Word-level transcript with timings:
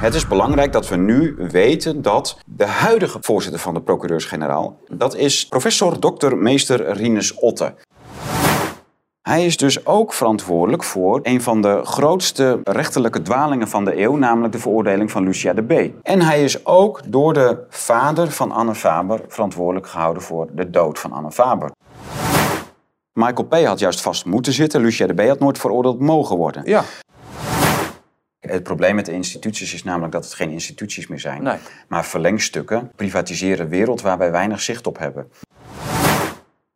Het 0.00 0.14
is 0.14 0.26
belangrijk 0.26 0.72
dat 0.72 0.88
we 0.88 0.96
nu 0.96 1.34
weten 1.38 2.02
dat 2.02 2.38
de 2.46 2.66
huidige 2.66 3.18
voorzitter 3.20 3.60
van 3.60 3.74
de 3.74 3.80
procureurs-generaal, 3.80 4.78
dat 4.88 5.16
is 5.16 5.48
professor 5.48 5.98
Dr. 5.98 6.34
Meester 6.34 6.92
Rinus 6.92 7.34
Otte. 7.34 7.74
Hij 9.22 9.46
is 9.46 9.56
dus 9.56 9.86
ook 9.86 10.12
verantwoordelijk 10.12 10.84
voor 10.84 11.20
een 11.22 11.42
van 11.42 11.62
de 11.62 11.80
grootste 11.84 12.60
rechterlijke 12.62 13.22
dwalingen 13.22 13.68
van 13.68 13.84
de 13.84 14.00
eeuw, 14.00 14.16
namelijk 14.16 14.52
de 14.52 14.58
veroordeling 14.58 15.10
van 15.10 15.24
Lucia 15.24 15.52
de 15.52 15.62
B. 15.62 16.02
En 16.02 16.22
hij 16.22 16.44
is 16.44 16.66
ook 16.66 17.00
door 17.06 17.32
de 17.32 17.58
vader 17.68 18.30
van 18.30 18.52
Anne 18.52 18.74
Faber 18.74 19.20
verantwoordelijk 19.28 19.86
gehouden 19.86 20.22
voor 20.22 20.48
de 20.52 20.70
dood 20.70 20.98
van 20.98 21.12
Anne 21.12 21.32
Faber. 21.32 21.70
Michael 23.12 23.46
P. 23.48 23.54
had 23.66 23.78
juist 23.78 24.00
vast 24.00 24.24
moeten 24.24 24.52
zitten. 24.52 24.80
Lucia 24.80 25.06
de 25.06 25.14
B. 25.14 25.20
had 25.28 25.40
nooit 25.40 25.58
veroordeeld 25.58 26.00
mogen 26.00 26.36
worden. 26.36 26.62
Ja. 26.64 26.84
Het 28.52 28.62
probleem 28.62 28.94
met 28.94 29.06
de 29.06 29.12
instituties 29.12 29.74
is 29.74 29.84
namelijk 29.84 30.12
dat 30.12 30.24
het 30.24 30.34
geen 30.34 30.50
instituties 30.50 31.06
meer 31.06 31.20
zijn, 31.20 31.42
Nee. 31.42 31.58
maar 31.88 32.04
verlengstukken, 32.04 32.90
privatiseren 32.96 33.68
wereld 33.68 34.00
waar 34.00 34.18
wij 34.18 34.30
weinig 34.30 34.60
zicht 34.60 34.86
op 34.86 34.98
hebben. 34.98 35.30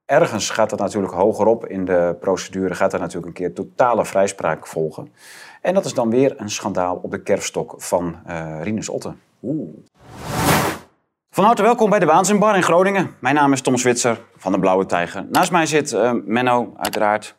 Ergens 0.05 0.51
gaat 0.51 0.71
dat 0.71 0.79
natuurlijk 0.79 1.13
hogerop 1.13 1.67
in 1.67 1.85
de 1.85 2.17
procedure, 2.21 2.75
gaat 2.75 2.93
er 2.93 2.99
natuurlijk 3.01 3.27
een 3.27 3.33
keer 3.33 3.53
totale 3.53 4.05
vrijspraak 4.05 4.67
volgen. 4.67 5.13
En 5.61 5.75
dat 5.75 5.85
is 5.85 5.95
dan 5.95 6.11
weer 6.11 6.35
een 6.41 6.51
schandaal 6.51 7.01
op 7.03 7.11
de 7.11 7.23
kerfstok 7.23 7.75
van 7.79 8.17
eh 8.27 8.61
Rinus 8.63 8.89
Otten. 8.89 9.21
Van 11.31 11.45
harte 11.45 11.63
welkom 11.63 11.91
bij 11.91 11.99
de 11.99 12.07
Waanzinbar 12.07 12.57
in 12.57 12.63
Groningen. 12.63 13.15
Mijn 13.19 13.35
naam 13.35 13.53
is 13.53 13.61
Tom 13.61 13.77
Switzer 13.77 14.21
van 14.37 14.53
de 14.53 14.59
Blauwe 14.59 14.87
Tijger. 14.87 15.27
Naast 15.31 15.51
mij 15.51 15.67
zit 15.67 15.93
eh, 15.93 16.13
Menno, 16.25 16.73
uiteraard. 16.77 17.37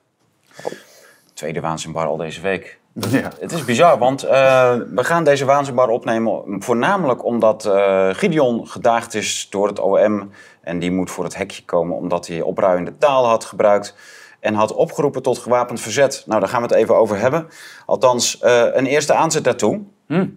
Tweede 1.33 1.59
Waanzinbar 1.59 2.05
al 2.05 2.17
deze 2.17 2.41
week. 2.41 2.79
Ja. 2.95 3.31
Het 3.39 3.51
is 3.51 3.65
bizar, 3.65 3.97
want 3.97 4.23
eh, 4.23 4.75
we 4.89 5.03
gaan 5.03 5.23
deze 5.23 5.45
waanzinbar 5.45 5.89
opnemen 5.89 6.43
voornamelijk 6.63 7.25
omdat 7.25 7.65
eh, 7.65 8.09
Gideon 8.11 8.67
gedaagd 8.67 9.13
is 9.13 9.47
door 9.49 9.67
het 9.67 9.79
OM. 9.79 10.31
En 10.61 10.79
die 10.79 10.91
moet 10.91 11.11
voor 11.11 11.23
het 11.23 11.35
hekje 11.37 11.63
komen 11.65 11.97
omdat 11.97 12.27
hij 12.27 12.41
opruiende 12.41 12.97
taal 12.97 13.27
had 13.27 13.45
gebruikt. 13.45 13.95
En 14.39 14.53
had 14.53 14.73
opgeroepen 14.73 15.21
tot 15.21 15.37
gewapend 15.37 15.81
verzet. 15.81 16.23
Nou, 16.25 16.39
daar 16.39 16.49
gaan 16.49 16.61
we 16.61 16.67
het 16.67 16.75
even 16.75 16.95
over 16.95 17.19
hebben. 17.19 17.47
Althans, 17.85 18.39
eh, 18.39 18.65
een 18.73 18.85
eerste 18.85 19.13
aanzet 19.13 19.43
daartoe. 19.43 19.81
Hm. 20.07 20.27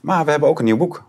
Maar 0.00 0.24
we 0.24 0.30
hebben 0.30 0.48
ook 0.48 0.58
een 0.58 0.64
nieuw 0.64 0.76
boek. 0.76 1.04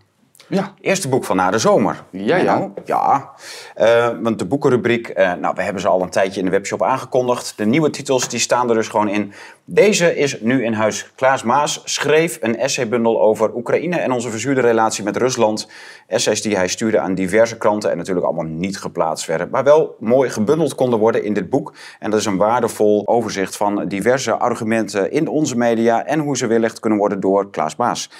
Ja. 0.48 0.74
Eerste 0.80 1.08
boek 1.08 1.24
van 1.24 1.36
Na 1.36 1.50
de 1.50 1.58
Zomer. 1.58 2.02
Ja, 2.10 2.36
ja. 2.36 2.58
Nou, 2.58 2.70
ja. 2.84 3.30
Eh, 3.74 4.08
want 4.22 4.38
de 4.38 4.44
boekenrubriek, 4.44 5.08
eh, 5.08 5.32
nou, 5.32 5.54
we 5.54 5.62
hebben 5.62 5.82
ze 5.82 5.88
al 5.88 6.02
een 6.02 6.10
tijdje 6.10 6.38
in 6.38 6.44
de 6.46 6.52
webshop 6.52 6.82
aangekondigd. 6.82 7.52
De 7.56 7.64
nieuwe 7.64 7.90
titels 7.90 8.28
die 8.28 8.38
staan 8.38 8.68
er 8.68 8.74
dus 8.74 8.88
gewoon 8.88 9.08
in. 9.08 9.32
Deze 9.64 10.16
is 10.16 10.40
nu 10.40 10.64
in 10.64 10.72
huis. 10.72 11.12
Klaas 11.14 11.42
Maas 11.42 11.80
schreef 11.84 12.38
een 12.40 12.58
essaybundel 12.58 13.20
over 13.20 13.54
Oekraïne 13.54 13.96
en 13.96 14.12
onze 14.12 14.30
verzuurde 14.30 14.60
relatie 14.60 15.04
met 15.04 15.16
Rusland. 15.16 15.68
Essays 16.06 16.42
die 16.42 16.56
hij 16.56 16.68
stuurde 16.68 16.98
aan 16.98 17.14
diverse 17.14 17.56
kranten 17.56 17.90
en 17.90 17.96
natuurlijk 17.96 18.26
allemaal 18.26 18.44
niet 18.44 18.78
geplaatst 18.78 19.26
werden. 19.26 19.48
Maar 19.50 19.64
wel 19.64 19.96
mooi 20.00 20.30
gebundeld 20.30 20.74
konden 20.74 20.98
worden 20.98 21.24
in 21.24 21.34
dit 21.34 21.50
boek. 21.50 21.72
En 21.98 22.10
dat 22.10 22.20
is 22.20 22.26
een 22.26 22.36
waardevol 22.36 23.02
overzicht 23.06 23.56
van 23.56 23.88
diverse 23.88 24.32
argumenten 24.32 25.12
in 25.12 25.28
onze 25.28 25.56
media 25.56 26.06
en 26.06 26.18
hoe 26.18 26.36
ze 26.36 26.46
weerlegd 26.46 26.80
kunnen 26.80 26.98
worden 26.98 27.20
door 27.20 27.50
Klaas 27.50 27.76
Maas. 27.76 28.10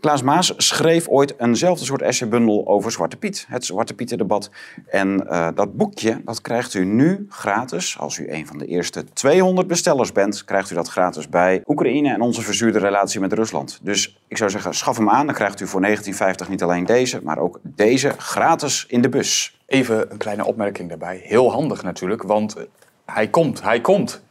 Klaas 0.00 0.22
Maas 0.22 0.52
schreef 0.56 1.08
ooit 1.08 1.34
eenzelfde 1.38 1.84
soort 1.84 2.02
essaybundel 2.02 2.66
over 2.66 2.92
Zwarte 2.92 3.16
Piet. 3.16 3.46
Het 3.48 3.64
Zwarte 3.64 3.94
Pietendebat. 3.94 4.50
En 4.86 5.28
eh, 5.28 5.48
dat 5.54 5.76
boekje 5.76 6.20
dat 6.24 6.40
krijgt 6.40 6.74
u 6.74 6.84
nu 6.84 7.26
gratis. 7.28 7.98
Als 7.98 8.18
u 8.18 8.30
een 8.32 8.46
van 8.46 8.58
de 8.58 8.66
eerste 8.66 9.04
200 9.12 9.66
bestellers 9.66 10.12
bent, 10.12 10.44
krijgt 10.44 10.70
u 10.70 10.74
dat 10.74 10.88
gratis 10.88 11.28
bij 11.28 11.62
Oekraïne 11.66 12.12
en 12.12 12.20
onze 12.20 12.42
verzuurde 12.42 12.78
relatie 12.78 13.20
met 13.20 13.32
Rusland. 13.32 13.78
Dus 13.82 14.18
ik 14.28 14.36
zou 14.36 14.50
zeggen, 14.50 14.74
schaf 14.74 14.96
hem 14.96 15.10
aan. 15.10 15.26
Dan 15.26 15.34
krijgt 15.34 15.60
u 15.60 15.66
voor 15.66 15.86
19,50 15.86 16.48
niet 16.48 16.62
alleen 16.62 16.86
deze, 16.86 17.20
maar 17.22 17.38
ook 17.38 17.60
deze 17.62 18.14
gratis 18.18 18.84
in 18.88 19.02
de 19.02 19.08
bus. 19.08 19.58
Even 19.66 20.10
een 20.10 20.18
kleine 20.18 20.44
opmerking 20.44 20.88
daarbij. 20.88 21.20
Heel 21.24 21.52
handig 21.52 21.82
natuurlijk, 21.82 22.22
want 22.22 22.56
hij 23.04 23.28
komt, 23.28 23.62
hij 23.62 23.80
komt. 23.80 24.22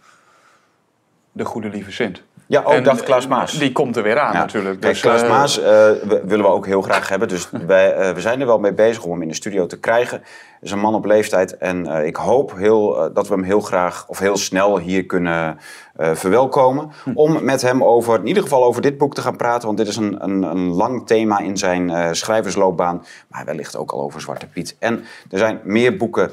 De 1.32 1.46
goede 1.46 1.70
lieve 1.70 1.92
Sint. 1.92 2.24
Ja, 2.48 2.64
ook 2.64 2.74
En, 2.74 2.84
dacht 2.84 3.04
Klaas 3.04 3.24
eh, 3.24 3.30
Maas. 3.30 3.52
Die 3.52 3.72
komt 3.72 3.96
er 3.96 4.04
weer 4.04 4.20
aan 4.20 4.34
Ja. 4.34 4.40
natuurlijk. 4.40 4.82
Dus, 4.82 5.00
Klaas 5.00 5.22
eh, 5.22 5.30
Maas 5.30 5.60
eh, 5.60 5.90
willen 6.24 6.46
we 6.46 6.52
ook 6.52 6.66
heel 6.66 6.82
graag 6.82 7.10
hebben. 7.10 7.28
Dus 7.28 7.50
wij, 7.68 8.14
we 8.14 8.22
zijn 8.22 8.40
er 8.40 8.46
wel 8.46 8.60
mee 8.60 8.74
bezig 8.74 9.04
om 9.04 9.12
hem 9.12 9.22
in 9.22 9.28
de 9.28 9.34
studio 9.34 9.66
te 9.66 9.80
krijgen. 9.80 10.24
Is 10.62 10.72
een 10.72 10.80
man 10.80 10.94
op 10.96 11.06
leeftijd. 11.06 11.58
En 11.58 11.88
eh, 11.88 12.06
ik 12.06 12.16
hoop 12.16 12.56
heel, 12.56 12.98
eh, 13.04 13.10
dat 13.14 13.28
we 13.28 13.34
hem 13.34 13.44
heel 13.44 13.60
graag 13.62 14.06
of 14.08 14.20
heel 14.20 14.38
snel 14.38 14.80
hier 14.80 15.06
kunnen 15.06 15.58
eh, 15.96 16.14
verwelkomen. 16.14 16.92
Hm. 17.04 17.12
Om 17.14 17.44
met 17.44 17.62
hem 17.62 17.84
over, 17.84 18.20
in 18.20 18.28
ieder 18.28 18.44
geval 18.44 18.64
over 18.64 18.82
dit 18.82 18.98
boek 18.98 19.14
te 19.14 19.22
gaan 19.22 19.36
praten. 19.38 19.66
Want 19.66 19.78
dit 19.78 19.88
is 19.88 19.96
een, 19.96 20.24
een, 20.24 20.44
een 20.44 20.74
lang 20.74 21.08
thema 21.08 21.40
in 21.40 21.58
zijn 21.58 22.16
schrijversloopbaan. 22.16 23.06
Maar 23.28 23.46
wellicht 23.46 23.78
ook 23.78 23.92
al 23.92 24.02
over 24.02 24.22
Zwarte 24.22 24.48
Piet. 24.48 24.76
En 24.80 25.04
er 25.30 25.38
zijn 25.38 25.60
meer 25.64 25.98
boeken 25.98 26.32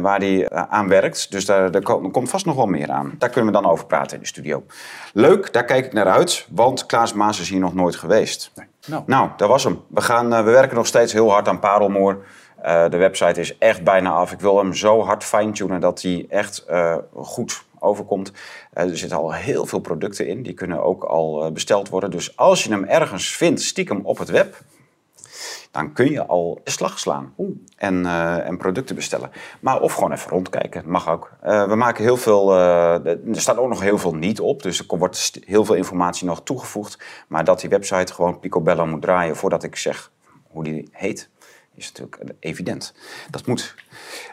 waar 0.00 0.18
hij 0.18 0.50
aan 0.50 0.88
werkt. 0.88 1.30
Dus 1.30 1.44
daar, 1.44 1.70
daar 1.70 1.82
ko- 1.82 2.02
er 2.04 2.10
komt 2.10 2.28
vast 2.30 2.46
nog 2.46 2.54
wel 2.56 2.66
meer 2.66 2.90
aan. 2.90 3.14
Daar 3.18 3.30
kunnen 3.30 3.52
we 3.52 3.60
dan 3.60 3.70
over 3.70 3.86
praten 3.86 4.16
in 4.16 4.22
de 4.22 4.28
studio. 4.28 4.62
Leuk, 5.12 5.52
daar 5.52 5.64
kijk 5.64 5.84
ik 5.86 5.92
naar 5.92 6.06
uit. 6.08 6.46
Want 6.50 6.86
Klaas 6.86 7.12
Maas 7.12 7.40
is 7.40 7.48
hier 7.50 7.60
nog 7.60 7.74
nooit 7.74 7.96
geweest. 7.96 8.52
Nou, 8.86 9.02
Nou, 9.06 9.28
dat 9.36 9.48
was 9.48 9.64
hem. 9.64 9.80
We, 9.88 10.00
gaan, 10.00 10.28
we 10.28 10.50
werken 10.50 10.76
nog 10.76 10.86
steeds 10.86 11.12
heel 11.12 11.30
hard 11.30 11.48
aan 11.48 11.58
Parelmoer. 11.58 12.18
Eh, 12.62 12.88
de 12.88 12.96
website 12.96 13.40
is 13.40 13.58
echt 13.58 13.84
bijna 13.84 14.10
af. 14.10 14.32
Ik 14.32 14.40
wil 14.40 14.58
hem 14.58 14.74
zo 14.74 15.02
hard 15.02 15.24
fine-tunen 15.24 15.80
dat 15.80 16.02
hij 16.02 16.26
echt 16.28 16.64
eh, 16.64 16.96
goed 17.14 17.64
overkomt. 17.78 18.32
Eh, 18.72 18.90
er 18.90 18.98
zitten 18.98 19.18
al 19.18 19.32
heel 19.32 19.66
veel 19.66 19.78
producten 19.78 20.26
in. 20.26 20.42
Die 20.42 20.54
kunnen 20.54 20.82
ook 20.82 21.04
al 21.04 21.52
besteld 21.52 21.88
worden. 21.88 22.10
Dus 22.10 22.36
als 22.36 22.64
je 22.64 22.70
hem 22.70 22.84
ergens 22.84 23.36
vindt, 23.36 23.62
stiekem 23.62 24.00
op 24.02 24.18
het 24.18 24.28
web... 24.28 24.58
dan 25.70 25.92
kun 25.92 26.10
je 26.10 26.26
al 26.26 26.60
slag 26.64 26.98
slaan 26.98 27.34
en, 27.76 28.06
en 28.44 28.56
producten 28.56 28.94
bestellen. 28.94 29.30
Maar 29.60 29.80
of 29.80 29.92
gewoon 29.92 30.12
even 30.12 30.30
rondkijken, 30.30 30.82
mag 30.86 31.08
ook. 31.08 31.32
We 31.40 31.74
maken 31.76 32.04
heel 32.04 32.16
veel, 32.16 32.54
er 32.54 33.18
staat 33.32 33.56
ook 33.56 33.68
nog 33.68 33.80
heel 33.80 33.98
veel 33.98 34.14
niet 34.14 34.40
op, 34.40 34.62
dus 34.62 34.78
er 34.78 34.98
wordt 34.98 35.40
heel 35.44 35.64
veel 35.64 35.74
informatie 35.74 36.26
nog 36.26 36.42
toegevoegd. 36.42 36.98
Maar 37.28 37.44
dat 37.44 37.60
die 37.60 37.70
website 37.70 38.12
gewoon 38.12 38.40
picobello 38.40 38.86
moet 38.86 39.02
draaien 39.02 39.36
voordat 39.36 39.62
ik 39.62 39.76
zeg 39.76 40.10
hoe 40.56 40.64
die 40.64 40.88
heet, 40.92 41.30
is 41.76 41.92
natuurlijk 41.92 42.32
evident. 42.40 42.92
Dat 43.30 43.46
moet. 43.46 43.74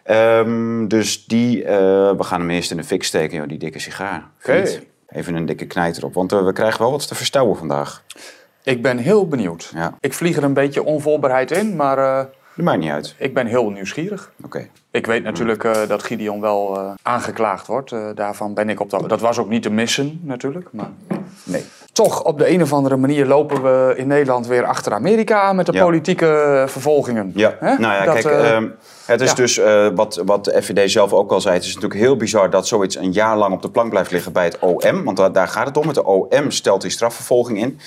Ehm, 0.04 0.88
dus 0.88 1.26
die, 1.26 1.64
eh, 1.64 1.76
we 2.18 2.24
gaan 2.24 2.40
hem 2.40 2.50
eerst 2.50 2.72
in 2.72 2.78
de 2.78 2.84
fik 2.84 3.04
steken, 3.04 3.38
joh, 3.38 3.48
die 3.48 3.58
dikke 3.58 3.80
sigaar. 3.80 4.30
Vriend. 4.38 4.82
Even 5.08 5.36
een 5.36 5.46
dikke 5.46 5.66
knijter 5.66 6.06
op, 6.06 6.14
want 6.14 6.32
eh, 6.32 6.46
we 6.46 6.54
krijgen 6.54 6.80
wel 6.80 6.92
wat 6.92 7.08
te 7.08 7.16
verstouwen 7.16 7.58
vandaag. 7.58 8.04
ik 8.64 8.82
ben 8.82 8.98
heel 8.98 9.28
benieuwd. 9.28 9.72
Ja. 9.74 9.98
Ik 10.00 10.14
vlieg 10.14 10.38
er 10.38 10.44
een 10.44 10.54
beetje 10.54 10.84
onvoorbereid 10.84 11.52
in, 11.52 11.76
maar 11.76 11.98
eh, 11.98 12.26
Dat 12.56 12.66
maakt 12.66 12.80
niet 12.80 12.92
uit. 12.92 13.16
ik 13.18 13.34
ben 13.34 13.46
heel 13.48 13.70
nieuwsgierig. 13.70 14.32
Oké. 14.46 14.68
Ik 14.92 15.06
weet 15.06 15.24
natuurlijk 15.24 15.64
eh, 15.64 15.72
dat 15.88 16.04
Gideon 16.04 16.42
wel 16.42 16.78
eh, 16.78 16.92
aangeklaagd 17.02 17.68
wordt. 17.68 17.92
Eh, 17.92 18.00
daarvan 18.16 18.54
ben 18.54 18.70
ik 18.70 18.80
op 18.80 18.90
de... 18.90 19.08
Dat 19.08 19.20
was 19.22 19.38
ook 19.38 19.50
niet 19.50 19.64
te 19.64 19.70
missen 19.70 20.20
natuurlijk, 20.24 20.68
maar... 20.72 20.90
Nee. 21.44 21.64
Toch, 21.92 22.24
op 22.24 22.38
de 22.38 22.50
een 22.50 22.62
of 22.62 22.74
andere 22.74 22.98
manier 22.98 23.26
lopen 23.26 23.64
we 23.64 23.94
in 23.98 24.08
Nederland 24.08 24.48
weer 24.48 24.66
achter 24.66 24.94
Amerika 24.94 25.42
aan 25.42 25.56
met 25.56 25.66
de 25.66 25.74
Ja. 25.74 25.84
politieke 25.84 26.64
vervolgingen. 26.68 27.32
Ja, 27.36 27.56
nou 27.62 27.82
ja, 27.82 28.06
Dat, 28.06 28.14
kijk, 28.14 28.26
eh, 28.26 28.52
ehm, 28.52 28.68
het 29.06 29.22
is 29.22 29.30
ja. 29.30 29.36
dus 29.36 29.62
wat, 29.96 30.22
wat 30.26 30.46
de 30.46 30.62
FVD 30.62 30.92
zelf 30.92 31.14
ook 31.14 31.32
al 31.32 31.42
zei. 31.42 31.56
Het 31.56 31.64
is 31.64 31.74
natuurlijk 31.74 32.00
heel 32.02 32.16
bizar 32.18 32.50
dat 32.50 32.68
zoiets 32.68 32.96
een 32.96 33.12
jaar 33.12 33.38
lang 33.38 33.54
op 33.54 33.62
de 33.62 33.70
plank 33.70 33.90
blijft 33.90 34.12
liggen 34.12 34.32
bij 34.32 34.44
het 34.46 34.60
OM. 34.60 35.04
Want 35.04 35.18
da- 35.18 35.30
daar 35.30 35.48
gaat 35.48 35.68
het 35.68 35.78
om. 35.78 35.88
Het 35.88 36.02
OM 36.04 36.52
stelt 36.52 36.82
die 36.82 36.92
strafvervolging 36.92 37.58
in. 37.60 37.80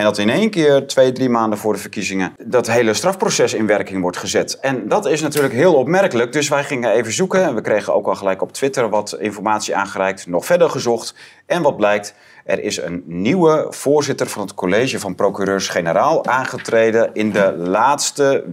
En 0.00 0.06
dat 0.06 0.18
in 0.18 0.30
één 0.30 0.50
keer, 0.50 0.86
twee, 0.86 1.12
drie 1.12 1.28
maanden 1.28 1.58
voor 1.58 1.72
de 1.72 1.78
verkiezingen, 1.78 2.34
dat 2.38 2.66
hele 2.66 2.94
strafproces 2.94 3.54
in 3.54 3.66
werking 3.66 4.00
wordt 4.00 4.16
gezet. 4.16 4.58
En 4.60 4.88
dat 4.88 5.06
is 5.06 5.20
natuurlijk 5.20 5.54
heel 5.54 5.74
opmerkelijk. 5.74 6.32
Dus 6.32 6.48
wij 6.48 6.64
gingen 6.64 6.92
even 6.92 7.12
zoeken. 7.12 7.44
En 7.44 7.54
we 7.54 7.60
kregen 7.60 7.94
ook 7.94 8.06
al 8.06 8.14
gelijk 8.14 8.42
op 8.42 8.52
Twitter 8.52 8.88
wat 8.88 9.16
informatie 9.18 9.76
aangereikt. 9.76 10.26
Nog 10.26 10.44
verder 10.44 10.70
gezocht. 10.70 11.14
En 11.46 11.62
wat 11.62 11.76
blijkt? 11.76 12.14
Er 12.44 12.62
is 12.62 12.76
een 12.76 13.02
nieuwe 13.06 13.66
voorzitter 13.70 14.26
van 14.26 14.42
het 14.42 14.54
college 14.54 15.00
van 15.00 15.14
procureurs-generaal 15.14 16.26
aangetreden 16.26 17.10
in 17.12 17.30
de 17.30 17.54
laatste 17.56 18.44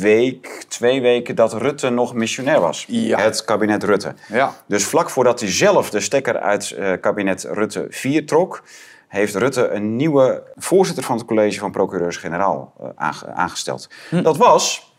week, 0.00 0.64
twee 0.68 1.00
weken 1.00 1.34
dat 1.34 1.52
Rutte 1.52 1.90
nog 1.90 2.14
missionair 2.14 2.60
was. 2.60 2.84
Ja. 2.88 3.18
Het 3.18 3.44
kabinet 3.44 3.82
Rutte. 3.82 4.14
Ja. 4.28 4.54
Dus 4.66 4.84
vlak 4.84 5.10
voordat 5.10 5.40
hij 5.40 5.52
zelf 5.52 5.90
de 5.90 6.00
stekker 6.00 6.38
uit 6.38 6.70
eh, 6.70 6.92
kabinet 7.00 7.46
Rutte 7.50 7.86
4 7.90 8.26
trok, 8.26 8.62
heeft 9.08 9.34
Rutte 9.34 9.68
een 9.68 9.96
nieuwe 9.96 10.42
voorzitter 10.56 11.04
van 11.04 11.16
het 11.16 11.26
college 11.26 11.58
van 11.58 11.70
procureurs-generaal 11.70 12.72
eh, 12.80 12.86
aange- 12.94 13.32
aangesteld. 13.34 13.88
Dat 14.10 14.36
was 14.36 14.94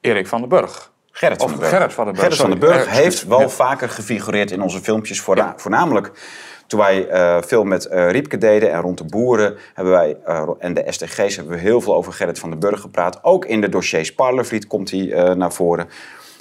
Erik 0.00 0.26
van 0.26 0.40
den 0.40 0.48
Burg. 0.48 0.92
Gerrit 1.10 1.38
van 1.40 1.48
den 1.48 1.58
Burg. 1.58 1.70
Gerrit 1.70 1.92
van 1.92 2.04
den 2.04 2.14
Burg, 2.14 2.24
Gerrit 2.26 2.40
van 2.40 2.50
den 2.50 2.58
sorry. 2.60 2.74
Burg 2.76 2.86
Eh, 2.88 2.92
heeft 3.02 3.26
wel 3.26 3.40
ja. 3.40 3.48
vaker 3.48 3.88
gefigureerd 3.88 4.50
in 4.50 4.62
onze 4.62 4.80
filmpjes. 4.80 5.20
Voorna- 5.20 5.44
Ja. 5.44 5.54
Voornamelijk 5.56 6.10
toen 6.66 6.80
wij 6.80 7.08
eh, 7.08 7.42
veel 7.42 7.64
met 7.64 7.86
eh 7.86 8.10
Riepke 8.10 8.38
deden 8.38 8.72
en 8.72 8.80
rond 8.80 8.98
de 8.98 9.04
boeren 9.04 9.56
hebben 9.74 9.92
wij, 9.94 10.16
eh, 10.24 10.48
en 10.58 10.74
de 10.74 10.84
STG's 10.86 11.36
hebben 11.36 11.54
we 11.54 11.60
heel 11.60 11.80
veel 11.80 11.94
over 11.94 12.12
Gerrit 12.12 12.38
van 12.38 12.50
den 12.50 12.58
Burg 12.58 12.80
gepraat. 12.80 13.24
Ook 13.24 13.44
in 13.44 13.60
de 13.60 13.68
dossiers 13.68 14.14
Parlervliet 14.14 14.66
komt 14.66 14.90
hij 14.90 15.12
eh, 15.12 15.34
naar 15.34 15.52
voren. 15.52 15.88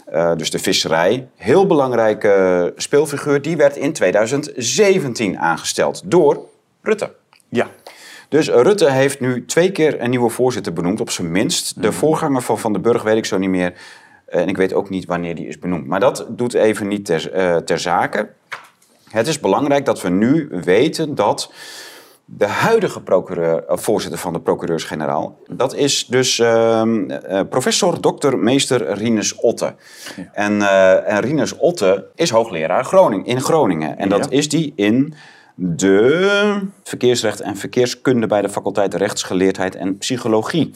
Eh, 0.06 0.36
dus 0.36 0.50
de 0.52 0.60
visserij, 0.60 1.28
heel 1.36 1.68
belangrijke 1.68 2.74
speelfiguur, 2.76 3.42
die 3.42 3.58
werd 3.58 3.76
in 3.76 3.94
2017 3.94 5.40
aangesteld 5.40 6.02
door 6.06 6.40
Rutte. 6.84 7.14
Ja. 7.50 7.68
Dus 8.30 8.50
Rutte 8.50 8.92
heeft 8.92 9.20
nu 9.20 9.46
twee 9.46 9.72
keer 9.72 10.02
een 10.02 10.10
nieuwe 10.10 10.30
voorzitter 10.30 10.74
benoemd, 10.74 11.02
op 11.02 11.10
zijn 11.10 11.32
minst. 11.32 11.82
De 11.82 11.92
voorganger 11.92 12.42
van 12.42 12.60
Van 12.60 12.74
den 12.74 12.82
Burg 12.82 13.04
weet 13.04 13.18
ik 13.18 13.26
zo 13.26 13.38
niet 13.38 13.50
meer. 13.50 13.74
En 14.26 14.48
ik 14.48 14.58
weet 14.58 14.74
ook 14.74 14.90
niet 14.90 15.06
wanneer 15.06 15.36
die 15.36 15.48
is 15.48 15.60
benoemd. 15.60 15.88
Maar 15.88 16.00
dat 16.00 16.26
doet 16.30 16.54
even 16.54 16.88
niet 16.88 17.06
ter, 17.06 17.32
eh, 17.32 17.56
ter 17.56 17.80
zake. 17.80 18.30
Het 19.10 19.28
is 19.28 19.40
belangrijk 19.40 19.86
dat 19.86 20.02
we 20.02 20.10
nu 20.10 20.48
weten 20.52 21.16
dat 21.16 21.52
de 22.26 22.48
huidige 22.48 23.02
procureur, 23.02 23.66
eh, 23.66 23.78
voorzitter 23.78 24.20
van 24.20 24.34
de 24.34 24.40
procureurs-generaal, 24.40 25.38
dat 25.48 25.76
is 25.76 26.06
dus 26.06 26.40
ehm, 26.40 27.10
eh, 27.10 27.42
professor 27.50 28.00
Dr. 28.00 28.36
Meester 28.38 28.94
Rinus 28.94 29.36
Otte. 29.36 29.76
En, 30.34 30.62
eh, 30.62 31.14
en 31.14 31.20
Rinus 31.20 31.58
Otte 31.58 32.06
is 32.16 32.30
hoogleraar 32.30 32.86
Groning, 32.86 33.28
in 33.28 33.42
Groningen. 33.42 33.98
En 33.98 34.10
dat 34.10 34.24
Ja. 34.30 34.38
is 34.38 34.50
die 34.50 34.74
in 34.76 35.14
de 35.56 36.60
verkeersrecht 36.84 37.42
en 37.42 37.58
verkeerskunde 37.58 38.28
bij 38.28 38.42
de 38.42 38.50
faculteit 38.50 38.94
rechtsgeleerdheid 38.94 39.76
en 39.76 39.98
psychologie. 39.98 40.74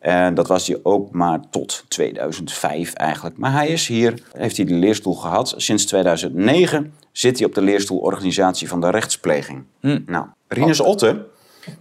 En 0.00 0.34
dat 0.34 0.48
was 0.48 0.66
hij 0.66 0.78
ook 0.82 1.12
maar 1.12 1.40
tot 1.50 1.84
2005 1.88 2.92
eigenlijk. 2.92 3.36
Maar 3.36 3.52
hij 3.52 3.68
is 3.68 3.86
hier, 3.86 4.22
heeft 4.32 4.56
hij 4.56 4.66
de 4.66 4.74
leerstoel 4.74 5.14
gehad. 5.14 5.54
Sinds 5.56 5.84
2009 5.84 6.94
zit 7.12 7.38
hij 7.38 7.46
op 7.46 7.54
de 7.54 7.62
leerstoel 7.62 7.98
organisatie 7.98 8.68
van 8.68 8.80
de 8.80 8.90
rechtspleging. 8.90 9.64
Nou, 10.06 10.26
Rinus 10.48 10.80
Otte, 10.80 11.26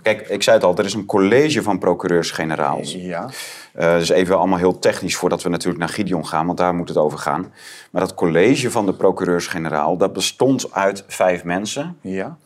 kijk, 0.01 0.27
ik 0.27 0.44
zei 0.44 0.56
het 0.56 0.65
al, 0.65 0.77
er 0.77 0.85
is 0.85 0.94
een 0.94 1.06
college 1.06 1.63
van 1.63 1.79
procureurs-generaals. 1.79 2.94
Ja. 2.94 3.29
Eh, 3.74 3.94
dus 3.94 4.09
even 4.09 4.38
allemaal 4.38 4.57
heel 4.57 4.79
technisch 4.79 5.15
voordat 5.15 5.44
we 5.44 5.50
natuurlijk 5.50 5.79
naar 5.79 5.89
Gideon 5.89 6.27
gaan, 6.27 6.45
want 6.45 6.57
daar 6.57 6.75
moet 6.75 6.88
het 6.88 6.97
over 6.97 7.18
gaan. 7.18 7.53
Maar 7.91 8.01
dat 8.01 8.13
college 8.13 8.71
van 8.71 8.85
de 8.85 8.94
procureurs-generaal, 8.94 9.97
dat 9.97 10.13
bestond 10.13 10.74
uit 10.74 11.03
vijf 11.07 11.44
mensen. 11.44 11.97
Ja. 12.01 12.38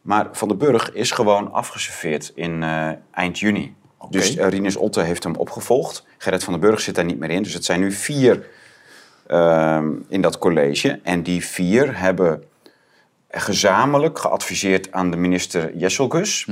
Maar 0.00 0.28
Van 0.32 0.48
den 0.48 0.58
Burg 0.58 0.92
is 0.92 1.10
gewoon 1.10 1.52
afgeserveerd 1.52 2.32
in 2.34 2.62
eh, 2.62 2.88
eind 3.10 3.38
juni. 3.38 3.74
Dus 4.10 4.36
uh, 4.36 4.48
Rinus 4.48 4.76
Otte 4.76 5.00
heeft 5.00 5.22
hem 5.22 5.34
opgevolgd. 5.34 6.06
Gerrit 6.18 6.44
van 6.44 6.52
den 6.52 6.62
Burg 6.62 6.80
zit 6.80 6.94
daar 6.94 7.04
niet 7.04 7.18
meer 7.18 7.30
in. 7.30 7.42
Dus 7.42 7.54
het 7.54 7.64
zijn 7.64 7.80
nu 7.80 7.92
vier 7.92 8.46
ehm, 9.26 9.88
in 10.08 10.20
dat 10.20 10.38
college. 10.38 11.00
En 11.02 11.22
die 11.22 11.44
vier 11.44 11.98
hebben 11.98 12.42
gezamenlijk 13.30 14.18
geadviseerd 14.18 14.92
aan 14.92 15.10
de 15.10 15.16
minister 15.16 15.76
Jesselgus... 15.76 16.46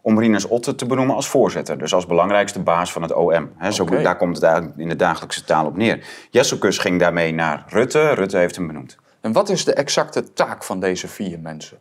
om 0.00 0.20
Rinus 0.20 0.46
Otte 0.46 0.74
te 0.74 0.86
benoemen 0.86 1.14
als 1.14 1.28
voorzitter. 1.28 1.78
Dus 1.78 1.94
als 1.94 2.06
belangrijkste 2.06 2.60
baas 2.60 2.92
van 2.92 3.02
het 3.02 3.12
OM. 3.12 3.50
Zo. 3.70 3.84
Daar 3.84 4.16
komt 4.16 4.40
het 4.40 4.70
in 4.76 4.88
de 4.88 4.96
dagelijkse 4.96 5.44
taal 5.44 5.66
op 5.66 5.76
neer. 5.76 6.06
Jesselgus 6.30 6.78
ging 6.78 7.00
daarmee 7.00 7.34
naar 7.34 7.64
Rutte. 7.66 8.14
Rutte 8.14 8.36
heeft 8.36 8.56
hem 8.56 8.66
benoemd. 8.66 8.96
En 9.20 9.32
wat 9.32 9.48
is 9.48 9.64
de 9.64 9.72
exacte 9.72 10.32
taak 10.32 10.64
van 10.64 10.80
deze 10.80 11.08
vier 11.08 11.38
mensen? 11.40 11.78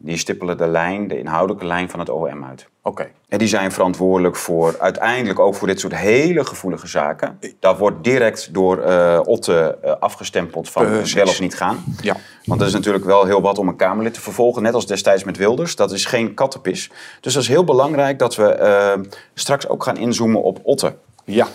Die 0.00 0.16
stippelen 0.16 0.56
de 0.56 0.66
lijn, 0.66 1.08
de 1.08 1.18
inhoudelijke 1.18 1.66
lijn 1.66 1.90
van 1.90 1.98
het 1.98 2.10
OM 2.10 2.44
uit. 2.44 2.68
Oké. 2.82 3.10
En 3.28 3.38
die 3.38 3.48
zijn 3.48 3.72
verantwoordelijk 3.72 4.36
voor 4.36 4.76
uiteindelijk 4.78 5.38
ook 5.38 5.54
voor 5.54 5.66
dit 5.66 5.80
soort 5.80 5.94
hele 5.94 6.44
gevoelige 6.44 6.86
zaken. 6.86 7.38
Dat 7.58 7.78
wordt 7.78 8.04
direct 8.04 8.54
door 8.54 8.78
eh, 8.78 9.20
Otte 9.24 9.78
eh, 9.82 9.92
afgestempeld 10.00 10.70
van 10.70 10.86
Precies. 10.86 11.12
wel 11.12 11.26
of 11.26 11.40
niet 11.40 11.54
gaan. 11.54 11.84
Ja. 12.00 12.16
Want 12.44 12.60
dat 12.60 12.68
is 12.68 12.74
natuurlijk 12.74 13.04
wel 13.04 13.24
heel 13.24 13.40
wat 13.40 13.58
om 13.58 13.68
een 13.68 13.76
Kamerlid 13.76 14.14
te 14.14 14.20
vervolgen, 14.20 14.62
net 14.62 14.74
als 14.74 14.86
destijds 14.86 15.24
met 15.24 15.36
Wilders. 15.36 15.76
Dat 15.76 15.92
is 15.92 16.04
geen 16.04 16.34
kattenpis. 16.34 16.90
Dus 17.20 17.32
dat 17.32 17.42
is 17.42 17.48
heel 17.48 17.64
belangrijk 17.64 18.18
dat 18.18 18.36
we 18.36 18.52
eh, 18.52 19.00
straks 19.34 19.68
ook 19.68 19.82
gaan 19.82 19.96
inzoomen 19.96 20.42
op 20.42 20.60
Otte. 20.62 20.94
Ja. 21.24 21.48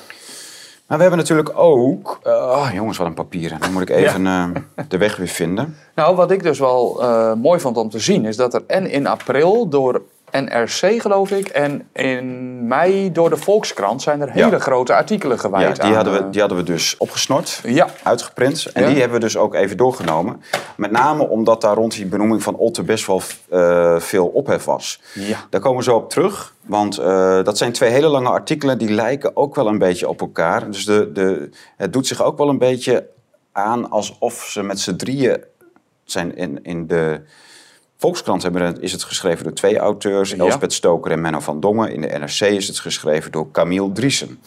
Maar 0.94 1.02
we 1.02 1.08
hebben 1.08 1.28
natuurlijk 1.28 1.60
ook... 1.60 2.20
eh, 2.24 2.70
jongens, 2.74 2.98
wat 2.98 3.08
een 3.08 3.14
papieren. 3.14 3.60
Dan 3.60 3.72
moet 3.72 3.82
ik 3.82 3.90
even 3.90 4.28
eh, 4.28 4.48
de 4.88 4.98
weg 4.98 5.16
weer 5.16 5.28
vinden. 5.28 5.76
Nou, 5.96 6.16
wat 6.16 6.32
ik 6.32 6.44
dus 6.44 6.60
wel 6.60 7.02
eh, 7.02 7.34
mooi 7.34 7.60
vond 7.60 7.78
om 7.78 7.90
te 7.90 8.00
zien, 8.00 8.26
is 8.26 8.36
dat 8.36 8.54
er 8.54 8.64
en 8.68 8.90
in 8.90 9.08
april 9.08 9.70
door 9.70 10.02
NRC, 10.34 11.02
geloof 11.02 11.32
ik, 11.32 11.48
en 11.48 11.88
in 11.94 12.68
mei 12.68 13.12
door 13.12 13.30
de 13.30 13.38
Volkskrant 13.38 14.02
zijn 14.02 14.22
er 14.22 14.32
hele 14.32 14.50
Ja. 14.50 14.60
grote 14.60 14.94
artikelen 14.94 15.36
Ja, 15.36 15.42
gewijd 15.42 15.76
die, 15.76 15.84
aan, 15.84 15.94
hadden 15.94 16.14
we, 16.14 16.20
eh, 16.20 16.26
die 16.32 16.40
hadden 16.40 16.58
we 16.58 16.64
dus 16.64 16.98
opgesnort. 16.98 17.62
Ja. 17.64 17.88
uitgeprint. 18.04 18.66
En 18.74 18.82
Ja. 18.82 18.88
die 18.90 18.98
hebben 19.00 19.20
we 19.20 19.24
dus 19.26 19.38
ook 19.38 19.54
even 19.54 19.78
doorgenomen. 19.78 20.42
Met 20.78 20.92
name 20.92 21.28
omdat 21.28 21.62
daar 21.62 21.76
rond 21.76 21.94
die 21.94 22.06
benoeming 22.06 22.44
van 22.44 22.56
Otte 22.56 22.84
best 22.84 23.08
wel 23.08 23.22
eh, 23.50 24.00
veel 24.00 24.28
ophef 24.28 24.66
was. 24.66 25.02
Ja. 25.14 25.38
Daar 25.50 25.62
komen 25.62 25.78
we 25.78 25.84
zo 25.84 25.96
op 25.96 26.10
terug. 26.10 26.54
Want 26.62 26.98
eh, 26.98 27.44
dat 27.44 27.58
zijn 27.58 27.72
twee 27.72 27.90
hele 27.90 28.08
lange 28.08 28.30
artikelen 28.30 28.78
die 28.78 28.90
lijken 28.92 29.36
ook 29.38 29.56
wel 29.56 29.68
een 29.68 29.78
beetje 29.78 30.10
op 30.10 30.22
elkaar. 30.22 30.72
Dus 30.72 30.86
de, 30.86 31.12
de, 31.14 31.50
het 31.78 31.94
doet 31.94 32.08
zich 32.08 32.24
ook 32.24 32.38
wel 32.38 32.50
een 32.50 32.58
beetje 32.58 33.08
aan 33.52 33.90
alsof 33.90 34.34
ze 34.44 34.64
met 34.64 34.80
z'n 34.80 34.96
drieën 34.96 35.44
zijn 36.04 36.36
in, 36.36 36.60
in 36.64 36.88
de... 36.88 37.22
Volkskrant 38.04 38.44
hebben, 38.44 38.82
is 38.82 38.92
het 38.92 39.04
geschreven 39.04 39.44
door 39.44 39.54
twee 39.54 39.78
auteurs, 39.78 40.30
Ja. 40.32 40.38
Elspeth 40.38 40.74
Stoker 40.74 41.12
en 41.12 41.22
Menno 41.22 41.40
van 41.40 41.60
Dongen. 41.60 41.92
In 41.94 42.02
de 42.02 42.08
NRC 42.08 42.40
is 42.40 42.68
het 42.68 42.80
geschreven 42.80 43.32
door 43.32 43.52
Camille 43.52 43.92
Driesen. 43.92 44.40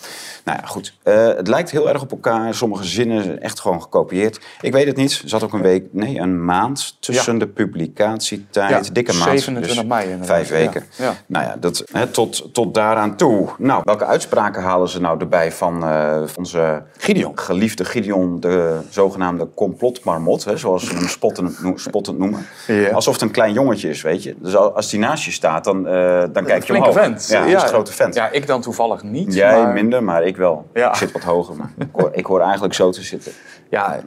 Nou 0.45 0.59
ja, 0.61 0.67
goed. 0.67 0.95
Eh, 1.03 1.27
het 1.27 1.49
lijkt 1.49 1.71
heel 1.71 1.89
erg 1.89 2.03
op 2.03 2.11
elkaar. 2.11 2.55
Sommige 2.55 2.85
zinnen 2.85 3.23
zijn 3.23 3.41
echt 3.41 3.61
gewoon 3.61 3.83
gekopieerd. 3.83 4.41
Ik 4.61 4.73
weet 4.73 4.87
het 4.87 4.97
niet. 4.97 5.21
Er 5.23 5.29
zat 5.29 5.43
ook 5.43 5.53
een 5.53 5.63
week, 5.63 5.85
nee, 5.91 6.19
een 6.19 6.45
maand 6.45 6.97
tussen 7.01 7.39
de 7.39 7.47
publicatietijd. 7.49 8.87
Ja, 8.87 8.93
Dikke 8.93 9.13
maand. 9.13 9.25
27 9.41 9.75
dus 9.77 9.85
mei 9.85 10.03
inderdaad. 10.03 10.27
Vijf 10.27 10.49
weken. 10.49 10.85
Nou 11.27 11.45
ja, 11.45 11.57
dat, 11.61 11.85
tot, 12.11 12.55
tot 12.55 12.75
daaraan 12.75 13.17
toe. 13.17 13.49
Nou, 13.59 13.81
welke 13.85 14.05
uitspraken 14.05 14.63
halen 14.63 14.89
ze 14.89 15.01
nou 15.01 15.21
erbij 15.21 15.53
van 15.53 15.85
eh, 15.85 16.23
onze 16.37 16.83
Gideon. 16.99 17.39
geliefde 17.39 17.85
Gideon, 17.85 18.41
de 18.41 18.79
zogenaamde 18.91 19.49
complotmarmot, 19.55 20.45
hè, 20.45 20.57
zoals 20.57 20.87
ze 20.87 20.95
hem 20.95 21.09
spottend, 21.09 21.63
no- 21.63 21.77
spottend 21.77 22.19
noemen. 22.19 22.47
Alsof 22.93 23.13
het 23.13 23.23
een 23.23 23.31
klein 23.31 23.46
jongetje 23.53 23.89
is, 23.89 24.03
weet 24.03 24.23
je. 24.23 24.35
Dus 24.39 24.57
al- 24.57 24.73
als 24.75 24.91
die 24.91 25.01
naast 25.01 25.25
je 25.25 25.31
staat, 25.31 25.65
dan, 25.65 25.87
eh, 25.87 25.93
dan 26.33 26.45
kijk 26.45 26.61
je 26.61 26.63
Flinke 26.63 26.89
omhoog. 26.89 27.05
vent. 27.05 27.27
Ja, 27.29 27.41
hij 27.43 27.53
is 27.53 27.63
een 27.63 27.69
grote 27.69 27.93
vent. 27.93 28.15
Ja, 28.15 28.31
ik 28.31 28.47
dan 28.47 28.61
toevallig 28.61 29.03
niet. 29.03 29.35
Jij 29.35 29.63
maar- 29.63 29.73
minder, 29.73 30.03
maar 30.03 30.23
ik 30.25 30.37
wel. 30.37 30.67
Ja. 30.75 30.89
Ik 30.89 30.95
zit 30.95 31.13
wat 31.13 31.23
hoger, 31.23 31.57
maar 31.57 31.71
ik 31.79 31.89
hoor, 31.93 32.11
ik 32.13 32.27
hoor 32.27 32.41
eigenlijk 32.41 32.75
zo 32.75 32.91
te 32.91 33.03
zitten. 33.03 33.33
Ja, 33.71 33.99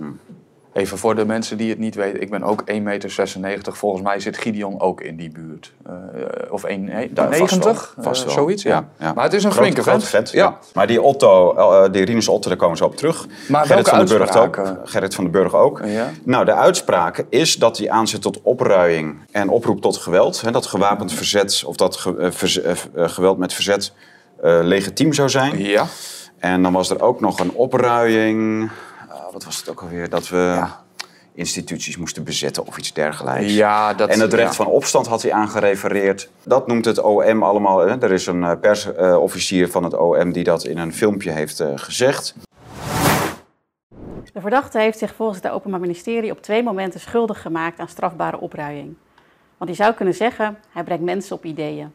even 0.79 0.97
voor 0.97 1.15
de 1.15 1.25
mensen 1.25 1.57
die 1.57 1.69
het 1.69 1.79
niet 1.79 1.95
weten. 1.95 2.21
Ik 2.21 2.29
ben 2.29 2.43
ook 2.43 2.63
1,96 2.71 3.39
meter. 3.39 3.75
Volgens 3.75 4.01
mij 4.03 4.19
zit 4.19 4.37
Gideon 4.37 4.79
ook 4.81 5.01
in 5.01 5.15
die 5.15 5.31
buurt. 5.31 5.73
Eh, 5.85 5.93
of 6.49 6.63
1,90? 6.65 7.13
Vast 7.37 7.63
wel. 7.63 7.75
Vast 7.97 8.23
wel. 8.23 8.33
zoiets, 8.33 8.63
ja. 8.63 8.89
ja. 8.99 9.13
Maar 9.13 9.23
het 9.23 9.33
is 9.33 9.43
een 9.43 9.51
flinke 9.51 9.81
grote 9.81 10.05
vent. 10.05 10.31
ja. 10.31 10.57
Maar 10.73 10.87
die 10.87 11.01
Otto, 11.01 11.53
eh, 11.55 11.91
die 11.91 12.05
Rinus 12.05 12.27
Otto, 12.27 12.49
daar 12.49 12.57
komen 12.57 12.77
ze 12.77 12.85
op 12.85 12.95
terug. 12.95 13.25
Maar 13.47 13.65
Gerrit 13.65 13.89
van 13.89 14.05
den 14.05 14.17
Burg 14.17 14.35
ook. 14.37 14.61
Gerrit 14.83 15.15
van 15.15 15.23
den 15.23 15.33
Burg 15.33 15.55
ook. 15.55 15.81
Ja. 15.85 16.09
Nou, 16.23 16.45
de 16.45 16.53
uitspraak 16.53 17.25
is 17.29 17.55
dat 17.55 17.77
hij 17.77 17.89
aanzet 17.89 18.21
tot 18.21 18.39
opruiing 18.41 19.17
en 19.31 19.49
oproep 19.49 19.81
tot 19.81 19.97
geweld. 19.97 20.41
Hè, 20.41 20.51
dat 20.51 20.65
gewapend 20.65 21.13
verzet 21.13 21.63
of 21.65 21.75
dat 21.75 21.95
ge- 21.95 22.15
eh, 22.17 22.65
eh, 22.71 22.77
eh, 22.95 23.09
geweld 23.09 23.37
met 23.37 23.53
verzet 23.53 23.93
eh, 24.41 24.59
legitiem 24.61 25.13
zou 25.13 25.29
zijn. 25.29 25.57
Ja. 25.63 25.85
En 26.37 26.63
dan 26.63 26.73
was 26.73 26.89
er 26.89 27.01
ook 27.01 27.19
nog 27.21 27.39
een 27.39 27.51
opruiing. 27.51 28.69
Wat 29.31 29.43
was 29.43 29.57
het 29.57 29.69
ook 29.69 29.81
alweer? 29.81 30.09
Dat 30.09 30.27
we 30.29 30.65
instituties 31.33 31.97
moesten 31.97 32.23
bezetten 32.23 32.65
of 32.65 32.77
iets 32.77 32.93
dergelijks. 32.93 33.53
Ja, 33.53 33.93
dat- 33.93 34.09
en 34.09 34.19
het 34.19 34.33
recht 34.33 34.49
ja. 34.49 34.63
van 34.63 34.65
opstand 34.65 35.07
had 35.07 35.21
hij 35.21 35.31
aangerefereerd. 35.31 36.29
Dat 36.43 36.67
noemt 36.67 36.85
het 36.85 36.99
OM 36.99 37.43
allemaal. 37.43 37.79
Hè? 37.79 38.01
Er 38.01 38.11
is 38.11 38.25
een 38.25 38.43
eh, 38.43 38.59
persofficier 38.59 39.69
van 39.69 39.83
het 39.83 39.93
OM 39.93 40.31
die 40.31 40.43
dat 40.43 40.63
in 40.63 40.77
een 40.77 40.93
filmpje 40.93 41.31
heeft 41.31 41.59
eh, 41.59 41.71
gezegd. 41.75 42.35
De 44.33 44.41
verdachte 44.41 44.79
heeft 44.79 44.97
zich 44.97 45.15
volgens 45.15 45.39
het 45.43 45.51
Openbaar 45.51 45.79
Ministerie 45.79 46.31
op 46.31 46.41
twee 46.41 46.63
momenten 46.63 46.99
schuldig 46.99 47.41
gemaakt 47.41 47.79
aan 47.79 47.87
strafbare 47.87 48.39
opruiing. 48.39 48.95
Want 49.57 49.69
je 49.69 49.75
zou 49.75 49.93
kunnen 49.93 50.13
zeggen, 50.13 50.57
hij 50.69 50.83
brengt 50.83 51.03
mensen 51.03 51.35
op 51.35 51.45
ideeën. 51.45 51.93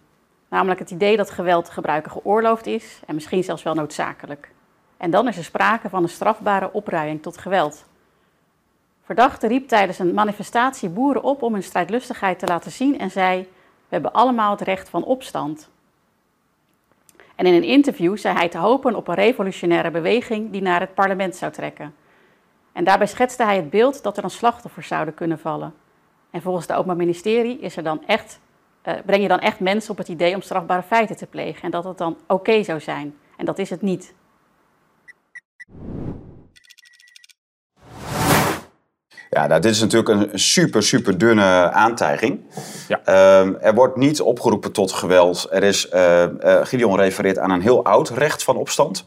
Namelijk 0.49 0.81
het 0.81 0.91
idee 0.91 1.17
dat 1.17 1.31
geweld 1.31 1.65
te 1.65 1.73
gebruiken 1.73 2.11
geoorloofd 2.11 2.67
is 2.67 3.01
en 3.07 3.15
misschien 3.15 3.45
zelfs 3.45 3.63
wel 3.63 3.75
noodzakelijk. 3.75 4.54
En 4.97 5.11
dan 5.11 5.29
is 5.29 5.37
er 5.37 5.45
sprake 5.45 5.89
van 5.89 6.03
een 6.03 6.09
strafbare 6.09 6.73
opruiing 6.73 7.23
tot 7.23 7.39
geweld. 7.39 7.85
Verdachte 9.05 9.47
riep 9.47 9.69
tijdens 9.69 9.99
een 9.99 10.15
manifestatie 10.15 10.89
boeren 10.89 11.23
op 11.23 11.43
om 11.43 11.53
hun 11.53 11.63
strijdlustigheid 11.63 12.39
te 12.39 12.47
laten 12.47 12.71
zien 12.71 12.99
en 12.99 13.11
zei: 13.11 13.41
We 13.41 13.89
hebben 13.89 14.13
allemaal 14.13 14.51
het 14.51 14.61
recht 14.61 14.89
van 14.89 15.05
opstand. 15.05 15.69
En 17.35 17.47
in 17.47 17.55
een 17.55 17.65
interview 17.65 18.17
zei 18.17 18.37
hij 18.37 18.49
te 18.49 18.59
hopen 18.59 18.95
op 18.95 19.09
een 19.09 19.15
revolutionaire 19.15 19.91
beweging 19.91 20.51
die 20.51 20.63
naar 20.63 20.81
het 20.81 20.95
parlement 20.95 21.37
zou 21.37 21.53
trekken. 21.53 21.95
En 22.73 22.85
daarbij 22.85 23.07
schetste 23.07 23.45
hij 23.45 23.57
het 23.57 23.71
beeld 23.71 24.03
dat 24.03 24.17
er 24.17 24.23
dan 24.23 24.31
slachtoffers 24.31 24.89
zouden 24.89 25.15
kunnen 25.15 25.39
vallen. 25.39 25.75
En 26.31 26.43
volgens 26.43 26.67
het 26.67 26.77
Openbaar 26.77 26.97
Ministerie 26.97 27.59
is 27.59 27.77
er 27.77 27.83
dan 27.83 28.03
echt, 28.07 28.41
eh, 28.83 28.95
breng 29.05 29.23
je 29.23 29.29
dan 29.29 29.41
echt 29.41 29.61
mensen 29.61 29.91
op 29.91 29.99
het 29.99 30.09
idee 30.09 30.35
om 30.35 30.43
strafbare 30.43 30.83
feiten 30.83 31.17
te 31.17 31.27
plegen. 31.27 31.63
En 31.63 31.71
dat 31.71 31.85
het 31.85 31.99
dan 31.99 32.17
oké 32.27 32.63
zou 32.63 32.81
zijn. 32.81 33.15
En 33.37 33.45
dat 33.45 33.59
is 33.59 33.71
het 33.71 33.83
niet. 33.83 34.15
Ja, 39.35 39.47
nou, 39.47 39.61
dit 39.61 39.71
is 39.71 39.81
natuurlijk 39.81 40.09
een 40.09 40.39
super, 40.39 40.83
super 40.83 41.19
dunne 41.19 41.71
aantijging. 41.71 42.41
Ja. 42.89 43.01
Ehm, 43.05 43.55
er 43.61 43.75
wordt 43.75 43.97
niet 43.97 44.21
opgeroepen 44.21 44.73
tot 44.73 44.93
geweld. 44.93 45.47
Er 45.51 45.63
is, 45.63 45.89
eh, 45.89 46.23
eh, 46.23 46.67
Gideon 46.67 46.97
refereert 46.97 47.39
aan 47.39 47.51
een 47.51 47.61
heel 47.61 47.85
oud 47.85 48.09
recht 48.09 48.43
van 48.43 48.57
opstand. 48.57 49.05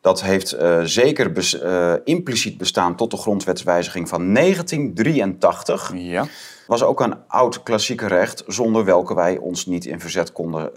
Dat 0.00 0.22
heeft 0.22 0.52
eh, 0.52 0.80
zeker 0.82 1.32
bes- 1.32 1.58
impliciet 2.04 2.58
bestaan 2.58 2.96
tot 2.96 3.10
de 3.10 3.16
grondwetswijziging 3.16 4.08
van 4.08 4.32
1983. 4.32 5.90
Ja. 5.94 6.26
Was 6.66 6.82
ook 6.82 7.00
een 7.00 7.14
oud 7.28 7.62
klassieke 7.62 8.06
recht 8.06 8.44
zonder 8.46 8.84
welke 8.84 9.14
wij 9.14 9.38
ons 9.38 9.66
niet 9.66 9.84
in 9.84 10.00
verzet 10.00 10.32
konden 10.32 10.70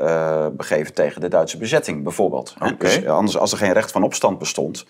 begeven 0.57 0.93
tegen 0.93 1.21
de 1.21 1.27
Duitse 1.27 1.57
bezetting, 1.57 2.03
bijvoorbeeld. 2.03 2.55
Dus 2.77 3.05
anders, 3.05 3.37
als 3.37 3.51
er 3.51 3.57
geen 3.57 3.73
recht 3.73 3.91
van 3.91 4.03
opstand 4.03 4.39
bestond, 4.39 4.85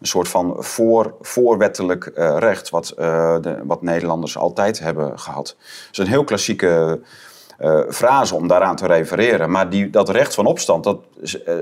een 0.00 0.06
soort 0.06 0.28
van 0.28 0.54
voor, 0.58 1.14
voorwettelijk 1.20 2.06
eh, 2.06 2.36
recht, 2.38 2.70
wat, 2.70 2.90
eh, 2.90 3.36
de, 3.40 3.58
wat 3.64 3.82
Nederlanders 3.82 4.36
altijd 4.36 4.78
hebben 4.78 5.18
gehad. 5.18 5.56
Dus 5.88 5.98
een 5.98 6.06
heel 6.06 6.24
klassieke 6.24 7.00
eh, 7.58 7.80
frase 7.88 8.34
om 8.34 8.48
daaraan 8.48 8.76
te 8.76 8.86
refereren. 8.86 9.50
Maar 9.50 9.70
die, 9.70 9.90
dat 9.90 10.08
recht 10.08 10.34
van 10.34 10.46
opstand, 10.46 10.84
dat 10.84 10.98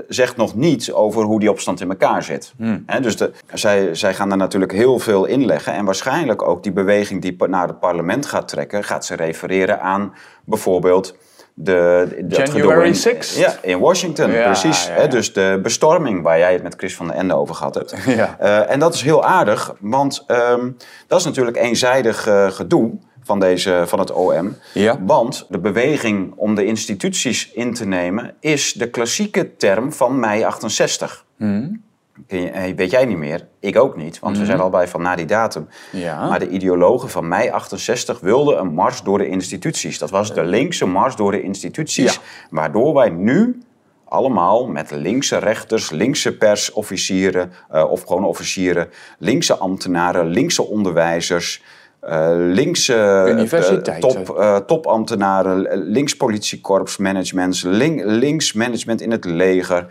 zegt 0.07 0.37
nog 0.37 0.55
niets 0.55 0.93
over 0.93 1.23
hoe 1.23 1.39
die 1.39 1.51
opstand 1.51 1.81
in 1.81 1.89
elkaar 1.89 2.23
zit. 2.23 2.53
Hè, 2.85 2.99
dus 2.99 3.17
de, 3.17 3.31
zij, 3.53 3.95
zij 3.95 4.13
gaan 4.13 4.29
daar 4.29 4.37
natuurlijk 4.37 4.71
heel 4.71 4.99
veel 4.99 5.25
in 5.25 5.45
leggen. 5.45 5.73
En 5.73 5.85
waarschijnlijk 5.85 6.41
ook 6.41 6.63
die 6.63 6.71
beweging 6.71 7.21
die 7.21 7.47
naar 7.47 7.67
het 7.67 7.79
parlement 7.79 8.25
gaat 8.25 8.47
trekken, 8.47 8.83
gaat 8.83 9.05
ze 9.05 9.15
refereren 9.15 9.81
aan 9.81 10.13
bijvoorbeeld. 10.43 11.15
De, 11.55 12.07
dat 12.23 12.37
January 12.47 12.93
gedoe 12.93 13.11
in- 13.13 13.21
6th. 13.21 13.37
Ja, 13.37 13.55
in 13.61 13.79
Washington, 13.79 14.31
Ja, 14.31 14.43
precies. 14.45 14.85
ja, 14.85 14.93
Hè, 14.93 15.07
dus 15.07 15.33
de 15.33 15.59
bestorming 15.63 16.21
waar 16.21 16.37
jij 16.37 16.53
het 16.53 16.63
met 16.63 16.73
Chris 16.77 16.95
van 16.95 17.07
den 17.07 17.15
Ende 17.15 17.35
over 17.35 17.55
gehad 17.55 17.75
hebt. 17.75 17.95
Ja. 18.15 18.35
Eh, 18.39 18.71
en 18.71 18.79
dat 18.79 18.93
is 18.93 19.01
heel 19.01 19.23
aardig, 19.25 19.73
want 19.79 20.23
ehm, 20.27 20.71
dat 21.07 21.19
is 21.19 21.25
natuurlijk 21.25 21.57
eenzijdig 21.57 22.27
eh, 22.27 22.51
gedoe 22.51 22.91
van, 23.23 23.39
deze, 23.39 23.83
van 23.87 23.99
het 23.99 24.11
OM. 24.11 24.57
Ja. 24.73 24.99
Want 25.05 25.45
de 25.49 25.59
beweging 25.59 26.33
om 26.35 26.55
de 26.55 26.65
instituties 26.65 27.51
in 27.51 27.73
te 27.73 27.85
nemen 27.85 28.33
is 28.39 28.73
de 28.73 28.89
klassieke 28.89 29.55
term 29.55 29.93
van 29.93 30.19
mei 30.19 30.43
68. 30.43 31.25
Ken 31.37 31.83
je- 32.27 32.49
eh, 32.49 32.75
weet 32.75 32.91
jij 32.91 33.05
niet 33.05 33.17
meer? 33.17 33.47
Ik 33.59 33.77
ook 33.77 33.97
niet, 33.97 34.19
want 34.19 34.37
we 34.37 34.45
zijn 34.45 34.59
allebei 34.59 34.87
van 34.87 35.01
na 35.01 35.15
die 35.15 35.25
datum. 35.25 35.67
Ja. 35.91 36.27
Maar 36.29 36.39
de 36.39 36.49
ideologen 36.49 37.09
van 37.09 37.27
mei 37.27 37.49
68 37.49 38.19
wilden 38.19 38.59
een 38.59 38.73
mars 38.73 39.01
door 39.03 39.17
de 39.17 39.27
instituties. 39.27 39.97
Dat 39.99 40.09
was 40.09 40.33
de 40.33 40.43
linkse 40.43 40.85
mars 40.85 41.15
door 41.15 41.31
de 41.31 41.41
instituties. 41.41 42.13
Ja. 42.13 42.19
Waardoor 42.49 42.93
wij 42.93 43.09
nu 43.09 43.61
allemaal 44.05 44.67
met 44.67 44.91
linkse 44.91 45.37
rechters, 45.37 45.89
linkse 45.91 46.37
persofficieren 46.37 47.51
eh, 47.71 47.89
of 47.91 48.01
gewoon 48.03 48.25
officieren, 48.25 48.89
linkse 49.17 49.57
ambtenaren, 49.57 50.25
linkse 50.27 50.63
onderwijzers, 50.63 51.63
eh, 51.99 52.29
linkse 52.35 52.93
eh, 52.95 53.99
top, 53.99 54.37
eh, 54.37 54.55
topambtenaren, 54.57 55.67
eh, 55.71 55.77
links 55.81 56.15
politiekorps 56.17 56.97
management, 56.97 57.63
link, 57.63 58.01
links 58.05 58.53
management 58.53 59.01
in 59.01 59.11
het 59.11 59.25
leger. 59.25 59.87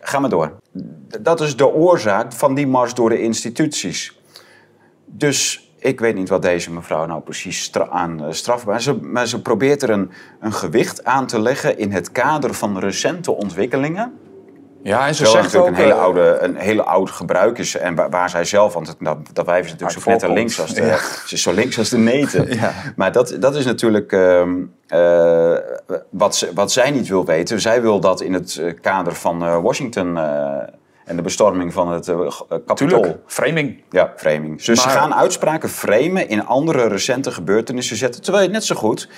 Ga 0.00 0.18
maar 0.18 0.30
door. 0.30 0.52
Dat 1.20 1.40
is 1.40 1.56
de 1.56 1.72
oorzaak 1.72 2.32
van 2.32 2.54
die 2.54 2.66
mars 2.66 2.94
door 2.94 3.08
de 3.08 3.20
instituties. 3.20 4.20
Dus 5.04 5.70
ik 5.78 6.00
weet 6.00 6.14
niet 6.14 6.28
wat 6.28 6.42
deze 6.42 6.72
mevrouw 6.72 7.06
nou 7.06 7.20
precies 7.20 7.72
aan 7.72 8.24
eh, 8.24 8.32
strafbaar 8.32 8.76
is. 8.76 8.90
Maar 9.00 9.26
ze 9.26 9.42
probeert 9.42 9.82
er 9.82 9.90
een, 9.90 10.10
een 10.40 10.52
gewicht 10.52 11.04
aan 11.04 11.26
te 11.26 11.40
leggen 11.40 11.78
in 11.78 11.92
het 11.92 12.12
kader 12.12 12.54
van 12.54 12.78
recente 12.78 13.32
ontwikkelingen. 13.32 14.18
Ja, 14.82 15.06
en 15.06 15.14
ze 15.14 15.22
Terwijl 15.22 15.42
zegt 15.42 15.56
ook... 15.56 15.70
natuurlijk 15.70 15.78
een, 15.78 15.84
hele 15.84 15.94
eh, 15.94 16.04
oude, 16.04 16.38
een 16.40 16.56
hele 16.56 16.82
oud 16.82 17.10
gebruik 17.10 17.58
is. 17.58 17.76
En 17.76 17.94
waar, 17.94 18.10
waar 18.10 18.30
zij 18.30 18.44
zelf, 18.44 18.72
want 18.74 18.86
het, 18.86 18.96
dat, 19.00 19.18
dat 19.32 19.46
wijf 19.46 19.64
is 19.64 19.70
natuurlijk 19.70 20.00
zo 20.00 20.10
net 20.10 20.28
links 20.28 20.60
als 20.60 20.74
de, 20.74 20.82
Ja. 20.82 20.96
ze 21.26 21.34
is 21.34 21.42
zo 21.42 21.52
links 21.52 21.78
als 21.78 21.88
de 21.88 21.98
neten. 21.98 22.48
Ja. 22.60 22.72
Maar 22.96 23.12
dat, 23.12 23.36
dat 23.40 23.56
is 23.56 23.64
natuurlijk 23.64 24.12
ehm, 24.12 24.54
eh, 24.86 25.56
wat, 26.10 26.36
ze, 26.36 26.50
wat 26.54 26.72
zij 26.72 26.90
niet 26.90 27.08
wil 27.08 27.24
weten. 27.24 27.60
Zij 27.60 27.82
wil 27.82 28.00
dat 28.00 28.20
in 28.20 28.32
het 28.32 28.56
eh, 28.56 28.72
kader 28.80 29.14
van 29.14 29.62
Washington 29.62 30.18
en 31.04 31.16
de 31.16 31.22
bestorming 31.22 31.72
van 31.72 31.92
het 31.92 32.12
Capitool. 32.66 33.20
Framing. 33.26 33.82
Ja, 33.90 34.12
framing. 34.16 34.62
Dus 34.62 34.82
ze 34.82 34.88
gaan 34.88 35.14
uitspraken 35.14 35.68
framen 35.68 36.28
in 36.28 36.46
andere 36.46 36.86
recente 36.86 37.32
gebeurtenissen 37.32 37.96
zetten. 37.96 38.22
Terwijl 38.22 38.44
je 38.44 38.50
het 38.50 38.58
net 38.58 38.66
zo 38.66 38.74
goed 38.74 39.08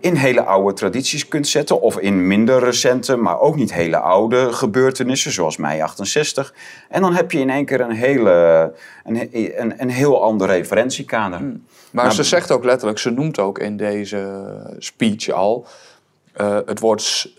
in 0.00 0.14
hele 0.14 0.42
oude 0.44 0.72
tradities 0.74 1.28
kunt 1.28 1.48
zetten. 1.48 1.80
Of 1.80 1.98
in 1.98 2.26
minder 2.26 2.58
recente, 2.64 3.16
maar 3.16 3.40
ook 3.40 3.56
niet 3.56 3.72
hele 3.72 3.98
oude 3.98 4.52
gebeurtenissen. 4.52 5.32
Zoals 5.32 5.56
mei 5.56 5.80
68. 5.82 6.54
En 6.88 7.00
dan 7.00 7.14
heb 7.14 7.32
je 7.32 7.38
in 7.40 7.50
één 7.50 7.64
keer 7.64 7.80
een, 7.80 7.90
hele, 7.92 8.72
een, 9.04 9.28
een, 9.60 9.74
een 9.76 9.90
heel 9.90 10.22
ander 10.22 10.46
referentiekader. 10.46 11.40
Maar 11.40 12.04
Nou, 12.04 12.10
ze 12.16 12.22
zegt 12.22 12.50
ook 12.50 12.64
letterlijk, 12.64 12.98
ze 12.98 13.10
noemt 13.10 13.38
ook 13.38 13.58
in 13.58 13.76
deze 13.76 14.44
speech 14.78 15.28
al... 15.30 15.66
eh, 16.32 16.58
het 16.66 16.80
woord, 16.80 17.02
s- 17.02 17.34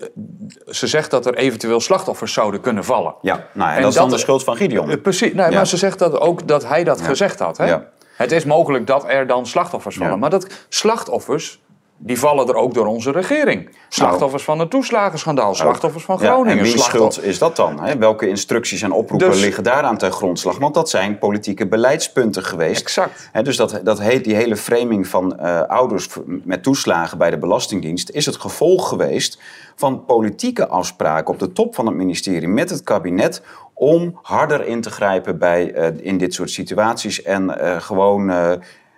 ze 0.68 0.88
zegt 0.88 1.12
dat 1.12 1.26
er 1.26 1.36
eventueel 1.36 1.80
slachtoffers 1.80 2.34
zouden 2.34 2.62
kunnen 2.62 2.84
vallen. 2.84 3.16
Ja, 3.22 3.48
nou, 3.54 3.70
en, 3.70 3.76
En 3.76 3.82
dat 3.82 3.92
is 3.92 3.98
dan 3.98 4.10
de 4.10 4.18
schuld 4.18 4.44
van 4.44 4.56
Gideon. 4.56 4.90
Eh, 4.90 5.02
Precies, 5.02 5.34
nee, 5.34 5.50
Ja. 5.50 5.56
maar 5.56 5.68
ze 5.68 5.78
zegt 5.78 6.00
dat 6.00 6.20
ook 6.20 6.48
dat 6.48 6.68
hij 6.68 6.84
dat 6.84 7.02
gezegd 7.02 7.40
had. 7.40 7.58
Hè? 7.58 7.66
Ja. 7.66 7.86
Het 8.16 8.32
is 8.32 8.44
mogelijk 8.46 8.88
dat 8.88 9.06
er 9.08 9.28
dan 9.28 9.46
slachtoffers 9.46 9.96
vallen. 9.98 10.20
Maar 10.20 10.30
dat 10.30 10.48
slachtoffers, 10.70 11.60
die 12.02 12.20
vallen 12.20 12.48
er 12.48 12.56
ook 12.56 12.74
door 12.74 12.86
onze 12.86 13.12
regering. 13.12 13.70
Slachtoffers 13.90 14.44
van 14.44 14.60
het 14.60 14.70
toeslagenschandaal, 14.70 15.56
slachtoffers 15.56 16.04
van 16.04 16.18
Ja, 16.22 16.32
Groningen. 16.32 16.58
en 16.58 16.64
wie 16.64 16.80
schuld 16.80 17.24
is 17.24 17.40
dat 17.40 17.56
dan? 17.56 17.80
Hè? 17.80 17.98
Welke 17.98 18.28
instructies 18.28 18.82
en 18.82 18.92
oproepen 18.92 19.30
Dus- 19.30 19.42
liggen 19.42 19.64
daaraan 19.64 19.98
ten 19.98 20.12
grondslag? 20.12 20.58
Want 20.58 20.74
dat 20.74 20.90
zijn 20.90 21.18
politieke 21.18 21.68
beleidspunten 21.68 22.44
geweest. 22.44 22.82
Exact. 22.82 23.30
Hè, 23.32 23.42
dus 23.42 23.58
dat, 23.58 23.80
dat 23.84 24.00
heet, 24.00 24.24
die 24.24 24.36
hele 24.36 24.56
framing 24.56 25.08
van 25.08 25.40
eh, 25.40 25.62
ouders 25.62 26.10
met 26.26 26.64
toeslagen 26.64 27.18
bij 27.18 27.30
de 27.30 27.38
Belastingdienst 27.38 28.10
is 28.10 28.26
het 28.26 28.36
gevolg 28.36 28.88
geweest 28.90 29.40
van 29.76 30.06
politieke 30.06 30.68
afspraken 30.68 31.34
op 31.34 31.40
de 31.40 31.52
top 31.52 31.76
van 31.76 31.86
het 31.86 31.96
ministerie 31.96 32.48
met 32.48 32.70
het 32.70 32.84
kabinet 32.84 33.42
om 33.74 34.20
harder 34.22 34.66
in 34.66 34.82
te 34.82 34.90
grijpen 34.90 35.38
bij, 35.38 35.74
eh, 35.74 35.88
in 36.02 36.18
dit 36.18 36.34
soort 36.34 36.50
situaties 36.50 37.22
en 37.22 37.60
eh, 37.60 37.82
gewoon 37.82 38.32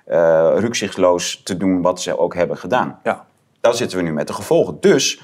eh, 0.05 0.51
rukzichtloos 0.55 1.41
te 1.43 1.57
doen 1.57 1.81
wat 1.81 2.01
ze 2.01 2.17
ook 2.19 2.35
hebben 2.35 2.57
gedaan. 2.57 2.99
Ja. 3.03 3.25
Daar 3.61 3.73
zitten 3.73 3.97
we 3.97 4.03
nu 4.03 4.13
met 4.13 4.27
de 4.27 4.33
gevolgen. 4.33 4.77
Dus, 4.79 5.21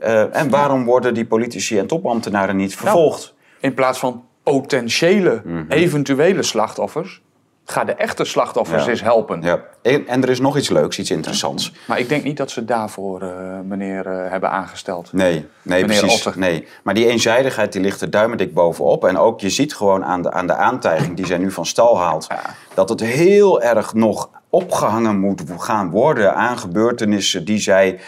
eh, 0.00 0.36
en 0.36 0.50
waarom 0.50 0.84
worden 0.84 1.14
die 1.14 1.26
politici 1.26 1.78
en 1.78 1.86
topambtenaren 1.86 2.56
niet 2.56 2.76
vervolgd? 2.76 3.34
In 3.60 3.74
plaats 3.74 3.98
van 3.98 4.24
potentiële, 4.42 5.42
Mhm. 5.44 5.64
eventuele 5.72 6.42
slachtoffers, 6.42 7.22
ga 7.64 7.84
de 7.84 7.94
echte 7.94 8.24
slachtoffers 8.24 8.84
Ja. 8.84 8.90
eens 8.90 9.02
helpen. 9.02 9.42
Ja. 9.42 9.60
En, 9.82 10.06
en 10.06 10.22
er 10.22 10.28
is 10.28 10.40
nog 10.40 10.56
iets 10.56 10.68
leuks, 10.68 10.98
iets 10.98 11.10
interessants. 11.10 11.72
Maar 11.86 11.98
ik 11.98 12.08
denk 12.08 12.24
niet 12.24 12.36
dat 12.36 12.50
ze 12.50 12.64
daarvoor 12.64 13.22
eh, 13.22 13.28
meneer 13.64 14.06
eh, 14.06 14.30
hebben 14.30 14.50
aangesteld. 14.50 15.12
Nee, 15.12 15.32
nee 15.62 15.80
Meneer 15.80 15.98
precies. 16.00 16.26
Otter. 16.26 16.40
Nee. 16.40 16.66
Maar 16.82 16.94
die 16.94 17.06
eenzijdigheid 17.06 17.72
die 17.72 17.80
ligt 17.80 18.00
er 18.00 18.10
duimendik 18.10 18.54
bovenop. 18.54 19.04
En 19.04 19.18
ook 19.18 19.40
je 19.40 19.50
ziet 19.50 19.74
gewoon 19.74 20.04
aan 20.04 20.22
de, 20.22 20.32
aan 20.32 20.46
de 20.46 20.54
aantijging 20.54 21.16
die 21.16 21.26
zij 21.26 21.38
nu 21.38 21.50
van 21.50 21.66
stal 21.66 21.98
haalt... 21.98 22.26
dat 22.74 22.88
het 22.88 23.00
heel 23.00 23.62
erg 23.62 23.94
nog 23.94 24.28
opgehangen 24.50 25.18
moet 25.20 25.42
gaan 25.58 25.90
worden 25.90 26.34
aan 26.34 26.58
gebeurtenissen... 26.58 27.44
die 27.44 27.58
zij 27.58 28.00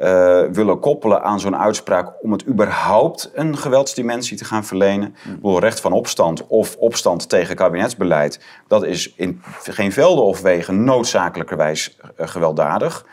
eh, 0.00 0.42
willen 0.52 0.78
koppelen 0.78 1.22
aan 1.22 1.40
zo'n 1.40 1.56
uitspraak... 1.56 2.22
om 2.22 2.32
het 2.32 2.46
überhaupt 2.46 3.30
een 3.34 3.56
geweldsdimensie 3.58 4.36
te 4.36 4.44
gaan 4.44 4.64
verlenen. 4.64 5.08
Ik 5.08 5.34
bedoel, 5.34 5.58
recht 5.58 5.80
van 5.80 5.92
opstand 5.92 6.46
of 6.46 6.76
opstand 6.76 7.28
tegen 7.28 7.56
kabinetsbeleid... 7.56 8.40
dat 8.68 8.84
is 8.84 9.14
in 9.14 9.42
geen 9.62 9.92
velden 9.92 10.24
of 10.24 10.40
wegen 10.40 10.84
noodzakelijkerwijs 10.84 11.96
eh, 12.16 12.28
gewelddadig... 12.28 13.06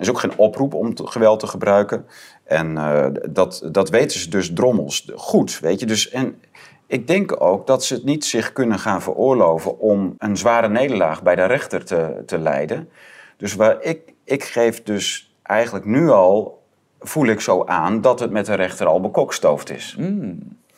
Er 0.00 0.06
is 0.06 0.12
ook 0.12 0.20
geen 0.20 0.38
oproep 0.38 0.74
om 0.74 0.94
te- 0.94 1.06
geweld 1.06 1.40
te 1.40 1.46
gebruiken. 1.46 2.06
En 2.44 2.78
eh, 2.78 3.06
dat, 3.30 3.68
dat 3.72 3.90
weten 3.90 4.20
ze 4.20 4.30
dus 4.30 4.52
drommels 4.52 5.10
goed, 5.14 5.58
weet 5.60 5.80
je. 5.80 5.86
Dus, 5.86 6.10
en 6.10 6.42
ik 6.86 7.06
denk 7.06 7.42
ook 7.42 7.66
dat 7.66 7.84
ze 7.84 7.94
het 7.94 8.04
niet 8.04 8.24
zich 8.24 8.52
kunnen 8.52 8.78
gaan 8.78 9.02
veroorloven 9.02 9.78
om 9.78 10.14
een 10.18 10.36
zware 10.36 10.68
nederlaag 10.68 11.22
bij 11.22 11.34
de 11.34 11.44
rechter 11.44 11.84
te, 11.84 12.22
te 12.26 12.38
leiden. 12.38 12.88
Dus 13.36 13.54
waar 13.54 13.82
ik, 13.82 14.14
ik 14.24 14.44
geef 14.44 14.82
dus 14.82 15.29
eigenlijk 15.50 15.84
nu 15.84 16.10
al, 16.10 16.62
voel 17.00 17.26
ik 17.26 17.40
zo 17.40 17.64
aan, 17.64 18.00
dat 18.00 18.20
het 18.20 18.30
met 18.30 18.46
de 18.46 18.54
rechter 18.54 18.86
al 18.86 19.00
bekokstoofd 19.00 19.70
is. 19.70 19.96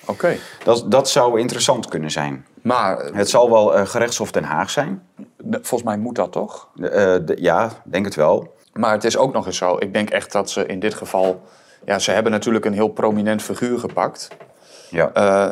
Oké. 0.07 0.37
Dat, 0.65 0.85
dat 0.91 1.09
zou 1.09 1.41
interessant 1.41 1.89
kunnen 1.89 2.11
zijn. 2.11 2.47
Maar 2.63 2.99
Het 2.99 3.29
zal 3.31 3.51
wel 3.51 3.75
eh, 3.77 3.87
gerechtshof 3.87 4.31
Den 4.33 4.45
Haag 4.45 4.71
zijn. 4.71 5.03
volgens 5.51 5.83
mij 5.83 5.97
moet 5.99 6.15
dat 6.15 6.33
toch? 6.33 6.69
Eh, 6.77 6.91
de- 7.25 7.37
ja, 7.41 7.71
denk 7.85 8.05
het 8.05 8.15
wel. 8.15 8.55
Maar 8.73 8.93
het 8.93 9.05
is 9.05 9.17
ook 9.17 9.33
nog 9.33 9.47
eens 9.47 9.57
zo. 9.57 9.77
Ik 9.79 9.93
denk 9.93 10.11
echt 10.11 10.33
dat 10.33 10.51
ze 10.51 10.67
in 10.67 10.81
dit 10.81 10.95
geval. 10.95 11.43
Ja, 11.85 11.99
ze 11.99 12.11
hebben 12.11 12.33
natuurlijk 12.33 12.65
een 12.65 12.73
heel 12.73 12.89
prominent 12.89 13.43
figuur 13.43 13.79
gepakt. 13.79 14.29
Ja. 14.91 15.11
Eh, 15.13 15.49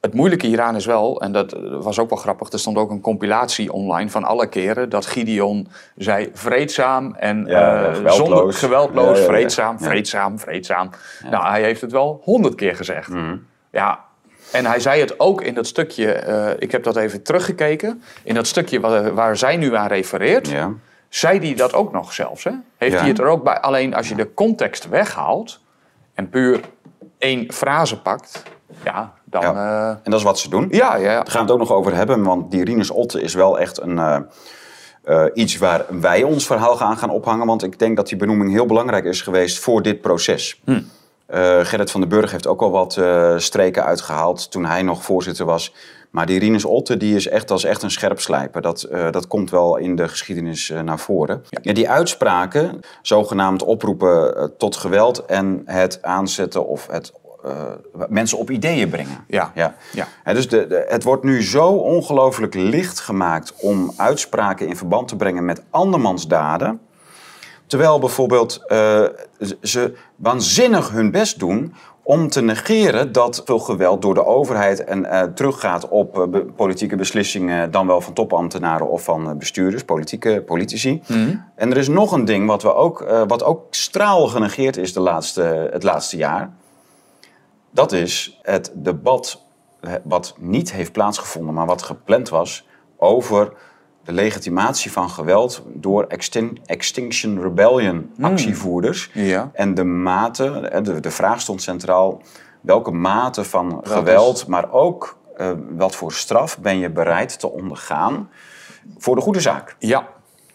het 0.00 0.14
moeilijke 0.14 0.46
hieraan 0.46 0.76
is 0.76 0.86
wel, 0.86 1.20
en 1.20 1.32
dat 1.32 1.56
was 1.80 1.98
ook 1.98 2.08
wel 2.10 2.18
grappig, 2.18 2.52
er 2.52 2.58
stond 2.58 2.76
ook 2.76 2.90
een 2.90 3.00
compilatie 3.00 3.72
online 3.72 4.10
van 4.10 4.24
alle 4.24 4.46
keren 4.48 4.88
dat 4.88 5.06
Gideon 5.06 5.68
zei 5.96 6.30
vreedzaam 6.32 7.14
en 7.14 7.44
Ja, 7.46 7.82
eh, 7.84 7.94
geweldloos. 7.94 8.16
zonder 8.16 8.52
geweldloos, 8.52 9.06
Ja, 9.06 9.12
ja, 9.14 9.20
ja. 9.20 9.26
vreedzaam, 9.26 9.78
vreedzaam, 9.80 10.38
vreedzaam. 10.38 10.90
Nou, 11.30 11.46
hij 11.46 11.62
heeft 11.62 11.80
het 11.80 11.92
wel 11.92 12.20
honderd 12.24 12.54
keer 12.54 12.76
gezegd. 12.76 13.08
Mhm. 13.08 13.36
Ja, 13.72 14.04
en 14.52 14.66
hij 14.66 14.80
zei 14.80 15.00
het 15.00 15.20
ook 15.20 15.42
in 15.42 15.54
dat 15.54 15.66
stukje, 15.66 16.12
eh, 16.12 16.50
ik 16.58 16.72
heb 16.72 16.82
dat 16.82 16.96
even 16.96 17.22
teruggekeken, 17.22 18.02
in 18.22 18.34
dat 18.34 18.46
stukje 18.46 18.80
waar, 18.80 19.14
waar 19.14 19.36
zij 19.36 19.56
nu 19.56 19.74
aan 19.76 19.86
refereert, 19.88 20.48
ja. 20.48 20.70
zei 21.08 21.38
hij 21.38 21.54
dat 21.54 21.74
ook 21.74 21.92
nog 21.92 22.12
zelfs. 22.12 22.44
Hè? 22.44 22.50
Heeft 22.76 22.92
Ja. 22.92 22.98
hij 22.98 23.08
het 23.08 23.18
er 23.18 23.26
ook 23.26 23.44
bij, 23.44 23.60
alleen 23.60 23.94
als 23.94 24.08
je 24.08 24.14
de 24.14 24.34
context 24.34 24.88
weghaalt 24.88 25.60
en 26.14 26.28
puur 26.28 26.60
één 27.18 27.52
frase 27.52 28.00
pakt, 28.02 28.42
ja, 28.84 29.12
dan... 29.30 29.42
Ja. 29.42 29.52
Ja, 29.52 30.00
En 30.02 30.10
dat 30.10 30.20
is 30.20 30.26
wat 30.26 30.38
ze 30.38 30.50
doen. 30.50 30.68
ja, 30.70 30.96
ja. 30.96 31.14
Daar 31.14 31.26
gaan 31.30 31.46
we 31.46 31.52
het 31.52 31.60
ook 31.60 31.68
nog 31.68 31.72
over 31.72 31.94
hebben, 31.94 32.22
want 32.22 32.50
die 32.50 32.64
Rinus 32.64 32.90
Otte 32.90 33.22
is 33.22 33.34
wel 33.34 33.58
echt 33.58 33.80
een, 33.80 33.98
eh, 33.98 34.18
eh, 35.04 35.24
iets 35.34 35.58
waar 35.58 35.84
wij 36.00 36.22
ons 36.22 36.46
verhaal 36.46 36.76
gaan, 36.76 36.96
gaan 36.96 37.10
ophangen. 37.10 37.46
Want 37.46 37.62
ik 37.62 37.78
denk 37.78 37.96
dat 37.96 38.08
die 38.08 38.18
benoeming 38.18 38.50
heel 38.50 38.66
belangrijk 38.66 39.04
is 39.04 39.22
geweest 39.22 39.58
voor 39.58 39.82
dit 39.82 40.00
proces. 40.00 40.60
Hm. 40.64 40.80
Eh, 41.26 41.58
Gerrit 41.62 41.90
van 41.90 42.00
den 42.00 42.08
Burg 42.10 42.30
heeft 42.30 42.46
ook 42.46 42.62
al 42.62 42.70
wat 42.70 42.96
eh, 42.96 43.34
streken 43.36 43.84
uitgehaald 43.84 44.50
toen 44.50 44.64
hij 44.64 44.82
nog 44.82 45.02
voorzitter 45.02 45.44
was. 45.46 45.74
Maar 46.10 46.26
die 46.26 46.38
Rinus 46.38 46.64
Otte 46.64 46.96
die 46.96 47.16
is 47.16 47.28
echt, 47.28 47.50
is 47.50 47.64
echt 47.64 47.82
een 47.82 47.90
scherp 47.90 48.20
slijper. 48.20 48.62
Dat, 48.62 48.82
eh, 48.82 49.10
dat 49.10 49.26
komt 49.26 49.50
wel 49.50 49.76
in 49.76 49.96
de 49.96 50.08
geschiedenis 50.08 50.70
eh, 50.70 50.80
naar 50.80 50.98
voren. 50.98 51.42
Ja, 51.62 51.72
die 51.72 51.90
uitspraken, 51.90 52.80
zogenaamd 53.02 53.62
oproepen 53.62 54.36
eh, 54.36 54.44
tot 54.58 54.76
geweld 54.76 55.24
en 55.24 55.62
het 55.64 56.02
aanzetten 56.02 56.66
of 56.66 56.86
het 56.90 57.12
eh, 57.14 57.27
mensen 58.08 58.38
op 58.38 58.50
ideeën 58.50 58.88
brengen. 58.88 59.24
Ja. 59.26 59.52
Ja. 59.54 59.74
Ja. 59.92 60.32
Dus 60.32 60.48
de, 60.48 60.66
de- 60.66 60.84
het 60.88 61.02
wordt 61.04 61.24
nu 61.24 61.42
zo 61.42 61.66
ongelooflijk 61.68 62.54
licht 62.54 63.00
gemaakt 63.00 63.54
om 63.60 63.92
uitspraken 63.96 64.68
in 64.68 64.76
verband 64.76 65.08
te 65.08 65.16
brengen 65.16 65.44
met 65.44 65.62
andermans 65.70 66.26
daden. 66.26 66.80
Terwijl 67.66 67.98
bijvoorbeeld 67.98 68.64
eh, 68.66 69.02
ze 69.62 69.94
waanzinnig 70.16 70.90
hun 70.90 71.10
best 71.10 71.38
doen 71.38 71.74
om 72.02 72.28
te 72.28 72.42
negeren 72.42 73.12
dat 73.12 73.42
veel 73.44 73.58
geweld 73.58 74.02
door 74.02 74.14
de 74.14 74.24
overheid 74.26 74.84
en, 74.84 75.04
eh, 75.04 75.22
teruggaat 75.22 75.88
op 75.88 76.18
eh, 76.18 76.26
be- 76.28 76.44
politieke 76.44 76.96
beslissingen, 76.96 77.70
dan 77.70 77.86
wel 77.86 78.00
van 78.00 78.12
topambtenaren 78.12 78.88
of 78.90 79.02
van 79.04 79.28
eh, 79.30 79.36
bestuurders, 79.36 79.84
politieke 79.84 80.42
politici. 80.46 81.02
En 81.54 81.70
er 81.70 81.76
is 81.76 81.88
nog 81.88 82.12
een 82.12 82.24
ding 82.24 82.46
wat, 82.46 82.62
we 82.62 82.74
ook, 82.74 83.00
eh, 83.02 83.22
wat 83.26 83.44
ook 83.44 83.62
straal 83.70 84.26
genegeerd 84.28 84.76
is 84.76 84.92
de 84.92 85.00
laatste, 85.00 85.68
het 85.72 85.82
laatste 85.82 86.16
jaar. 86.16 86.50
Dat 87.78 87.92
is 87.92 88.38
het 88.42 88.72
debat 88.74 89.42
wat 90.02 90.34
niet 90.38 90.72
heeft 90.72 90.92
plaatsgevonden, 90.92 91.54
maar 91.54 91.66
wat 91.66 91.82
gepland 91.82 92.28
was 92.28 92.66
over 92.96 93.52
de 94.04 94.12
legitimatie 94.12 94.92
van 94.92 95.10
geweld 95.10 95.62
door 95.74 96.04
Extin- 96.04 96.58
Extinction 96.66 97.42
Rebellion 97.42 98.10
actievoerders. 98.20 99.10
Ja. 99.14 99.50
En 99.52 99.74
de 99.74 99.84
mate, 99.84 100.80
de, 100.82 101.00
de 101.00 101.10
vraag 101.10 101.40
stond 101.40 101.62
centraal, 101.62 102.22
welke 102.60 102.90
mate 102.90 103.44
van 103.44 103.80
geweld, 103.82 104.46
maar 104.46 104.72
ook 104.72 105.18
eh, 105.36 105.50
wat 105.70 105.96
voor 105.96 106.12
straf 106.12 106.58
ben 106.58 106.78
je 106.78 106.90
bereid 106.90 107.40
te 107.40 107.50
ondergaan 107.50 108.30
voor 108.96 109.14
de 109.14 109.22
goede 109.22 109.40
zaak? 109.40 109.76
Ja. 109.78 110.08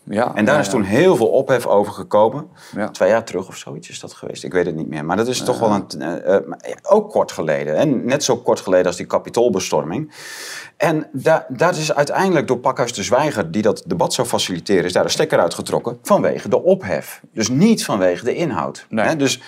Ja. 0.04 0.36
En 0.36 0.46
daar 0.46 0.60
is 0.60 0.70
toen 0.70 0.84
heel 0.84 1.16
veel 1.16 1.28
ophef 1.28 1.66
over 1.66 1.94
gekomen. 1.94 2.48
Twee 2.92 3.10
jaar 3.10 3.24
terug 3.24 3.48
of 3.48 3.58
zoiets 3.58 3.90
is 3.90 4.00
dat 4.00 4.14
geweest. 4.14 4.44
Ik 4.44 4.54
weet 4.54 4.66
het 4.66 4.76
niet 4.76 4.88
meer. 4.88 5.06
Maar 5.06 5.18
dat 5.18 5.28
is 5.28 5.44
toch 5.44 5.60
wel 5.60 5.72
een, 5.72 6.02
eh, 6.02 6.36
eh, 6.36 6.44
ook 6.82 7.12
kort 7.12 7.32
geleden. 7.32 7.76
En 7.76 8.06
net 8.06 8.24
zo 8.24 8.38
kort 8.38 8.60
geleden 8.60 8.86
als 8.86 8.96
die 8.96 9.06
kapitoolbestorming. 9.06 10.14
En 10.78 11.08
da 11.12 11.46
dat 11.50 11.76
is 11.76 11.94
uiteindelijk 11.94 12.48
door 12.48 12.58
Pakhuis 12.58 12.94
de 12.94 13.04
Zwijger, 13.04 13.52
die 13.52 13.62
dat 13.62 13.84
debat 13.86 14.14
zou 14.14 14.28
faciliteren, 14.28 14.86
is 14.86 14.94
daar 14.94 15.04
een 15.04 15.10
stekker 15.10 15.40
uitgetrokken 15.40 15.98
vanwege 16.02 16.50
de 16.50 16.64
ophef. 16.64 17.22
Dus 17.34 17.50
niet 17.50 17.86
vanwege 17.86 18.26
de 18.26 18.36
inhoud. 18.36 18.86
Nee. 18.90 19.16
Dus 19.16 19.42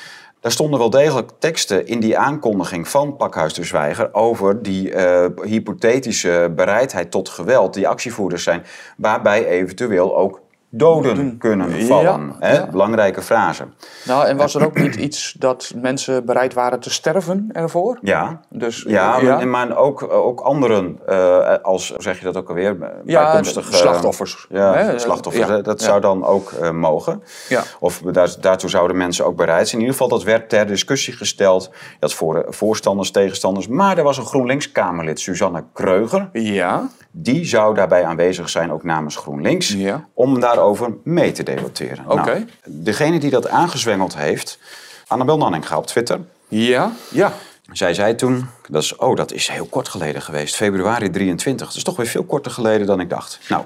daar 0.46 0.54
stonden 0.54 0.80
wel 0.80 0.90
degelijk 0.90 1.32
teksten 1.40 1.88
in 1.88 2.00
die 2.00 2.18
aankondiging 2.18 2.88
van 2.88 3.16
Pakhuis 3.16 3.54
de 3.54 3.64
Zwijger 3.64 4.14
over 4.14 4.62
die 4.64 4.94
eh, 4.94 5.26
hypothetische 5.44 6.52
bereidheid 6.56 7.12
tot 7.12 7.30
geweld 7.30 7.74
die 7.74 7.88
actievoerders 7.88 8.44
zijn, 8.44 8.64
waarbij 8.98 9.48
eventueel 9.48 10.18
ook 10.18 10.42
doden 10.70 11.38
kunnen 11.38 11.76
Ja, 11.80 11.86
vallen. 11.86 12.36
hè? 12.40 12.54
ja. 12.56 12.68
Belangrijke 12.68 13.22
frase. 13.22 13.66
Nou, 14.06 14.26
en 14.26 14.38
was 14.38 14.56
er 14.56 14.66
ook 14.66 14.80
niet 14.86 14.96
iets 14.96 15.36
dat 15.40 15.74
mensen 15.82 16.26
bereid 16.26 16.54
waren 16.54 16.80
te 16.80 16.90
sterven 16.90 17.50
ervoor? 17.52 17.98
Ja, 18.02 18.40
Dus, 18.50 18.84
ja, 18.88 19.18
ja. 19.20 19.36
Maar, 19.36 19.48
maar 19.48 19.78
ook, 19.78 20.14
ook 20.14 20.40
anderen, 20.40 21.00
eh, 21.08 21.56
als 21.62 21.90
zeg 21.98 22.18
je 22.20 22.26
dat 22.26 22.38
ook 22.38 22.50
alweer, 22.50 22.78
Ja, 23.06 23.24
bijkomstig, 23.24 23.70
de 23.70 23.76
slachtoffers. 23.76 24.46
Ja, 24.50 24.74
Hè? 24.74 25.00
slachtoffers. 25.00 25.64
Dat 25.64 25.82
zou 25.82 26.02
dan 26.02 26.26
ook 26.26 26.52
eh, 26.52 26.72
mogen. 26.72 27.24
Ja. 27.50 27.64
Of 27.80 28.02
daar, 28.12 28.36
daartoe 28.40 28.70
zouden 28.70 28.98
mensen 28.98 29.26
ook 29.26 29.36
bereid 29.36 29.68
zijn. 29.68 29.82
In 29.82 29.88
ieder 29.88 30.02
geval, 30.02 30.18
dat 30.18 30.24
werd 30.24 30.50
ter 30.50 30.68
discussie 30.68 31.14
gesteld. 31.14 31.70
Had 32.00 32.14
voor, 32.14 32.46
voorstanders, 32.50 33.12
tegenstanders. 33.12 33.68
Maar 33.68 33.98
er 33.98 34.04
was 34.04 34.18
een 34.18 34.26
GroenLinks-Kamerlid, 34.26 35.20
Suzanne 35.20 35.64
Kreuger. 35.74 36.30
Ja. 36.34 36.88
Die 37.18 37.46
zou 37.46 37.76
daarbij 37.76 38.06
aanwezig 38.06 38.50
zijn, 38.50 38.72
ook 38.72 38.84
namens 38.84 39.16
GroenLinks. 39.16 39.68
Ja. 39.68 40.08
Om 40.14 40.40
daarover 40.40 40.94
mee 41.04 41.32
te 41.32 41.44
debatteren. 41.44 42.06
Oké. 42.08 42.34
Nou, 42.34 42.46
degene 42.64 43.20
die 43.20 43.30
dat 43.30 43.48
aangezwengeld 43.48 44.18
heeft, 44.18 44.60
Annabel 45.08 45.38
Nanninga 45.38 45.78
op 45.78 45.88
Twitter. 45.88 46.20
Ja. 46.48 46.92
Ja. 47.12 47.34
Zij 47.72 47.94
zei 47.94 48.16
toen, 48.16 48.48
dat 48.70 48.84
is, 48.84 48.96
oh, 48.96 49.16
dat 49.16 49.32
is 49.32 49.48
heel 49.48 49.66
kort 49.66 49.90
geleden 49.90 50.22
geweest, 50.22 50.56
februari 50.56 51.10
23. 51.10 51.68
Dat 51.68 51.76
is 51.76 51.84
toch 51.84 51.96
weer 51.96 52.08
veel 52.08 52.24
korter 52.24 52.52
geleden 52.52 52.88
dan 52.88 53.00
ik 53.00 53.10
dacht. 53.10 53.40
Nou, 53.50 53.64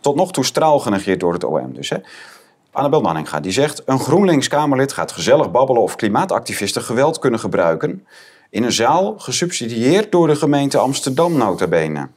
tot 0.00 0.16
nog 0.16 0.32
toe 0.32 0.44
straal 0.44 0.78
genegeerd 0.78 1.20
door 1.20 1.32
het 1.32 1.44
OM 1.44 1.74
dus. 1.74 1.88
Hè. 1.88 1.96
Annabel 2.70 3.00
Nanninga, 3.00 3.40
die 3.40 3.52
zegt... 3.52 3.82
een 3.86 4.00
GroenLinks-Kamerlid 4.00 4.92
gaat 4.92 5.12
gezellig 5.12 5.50
babbelen 5.50 5.82
of 5.82 5.96
klimaatactivisten 5.96 6.82
geweld 6.82 7.18
kunnen 7.18 7.40
gebruiken... 7.40 8.06
in 8.50 8.62
een 8.62 8.72
zaal 8.72 9.18
gesubsidieerd 9.18 10.12
door 10.12 10.26
de 10.26 10.36
gemeente 10.36 10.78
Amsterdam 10.78 11.36
nota 11.36 11.66
bene. 11.66 12.08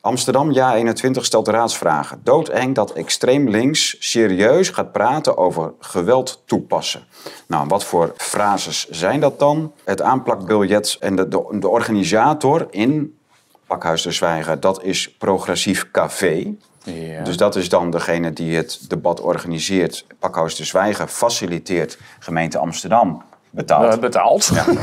Amsterdam 0.00 0.52
Ja 0.52 0.74
21 0.74 1.24
stelt 1.24 1.48
raadsvragen. 1.48 2.20
Doodeng 2.24 2.74
dat 2.74 2.92
extreem 2.92 3.48
links 3.48 3.96
serieus 3.98 4.68
gaat 4.70 4.92
praten 4.92 5.36
over 5.36 5.72
geweld 5.80 6.42
toepassen. 6.46 7.04
Nou, 7.46 7.66
wat 7.68 7.84
voor 7.84 8.12
frases 8.16 8.88
zijn 8.88 9.20
dat 9.20 9.38
dan? 9.38 9.72
Het 9.84 10.02
aanplakbiljet 10.02 10.96
en 11.00 11.16
de, 11.16 11.28
de, 11.28 11.56
de 11.58 11.68
organisator 11.68 12.66
in 12.70 13.18
Pakhuis 13.66 14.02
de 14.02 14.12
Zwijger, 14.12 14.60
dat 14.60 14.82
is 14.82 15.16
Progressief 15.16 15.90
Café. 15.90 16.54
Ja. 16.82 17.22
Dus 17.22 17.36
dat 17.36 17.56
is 17.56 17.68
dan 17.68 17.90
degene 17.90 18.32
die 18.32 18.56
het 18.56 18.90
debat 18.90 19.20
organiseert. 19.20 20.06
Pakhuis 20.18 20.54
de 20.56 20.64
Zwijger 20.64 21.06
faciliteert 21.08 21.98
gemeente 22.18 22.58
Amsterdam 22.58 23.22
betaalt. 23.50 23.94
Eh, 23.94 24.00
betaald. 24.00 24.50
Ja. 24.54 24.64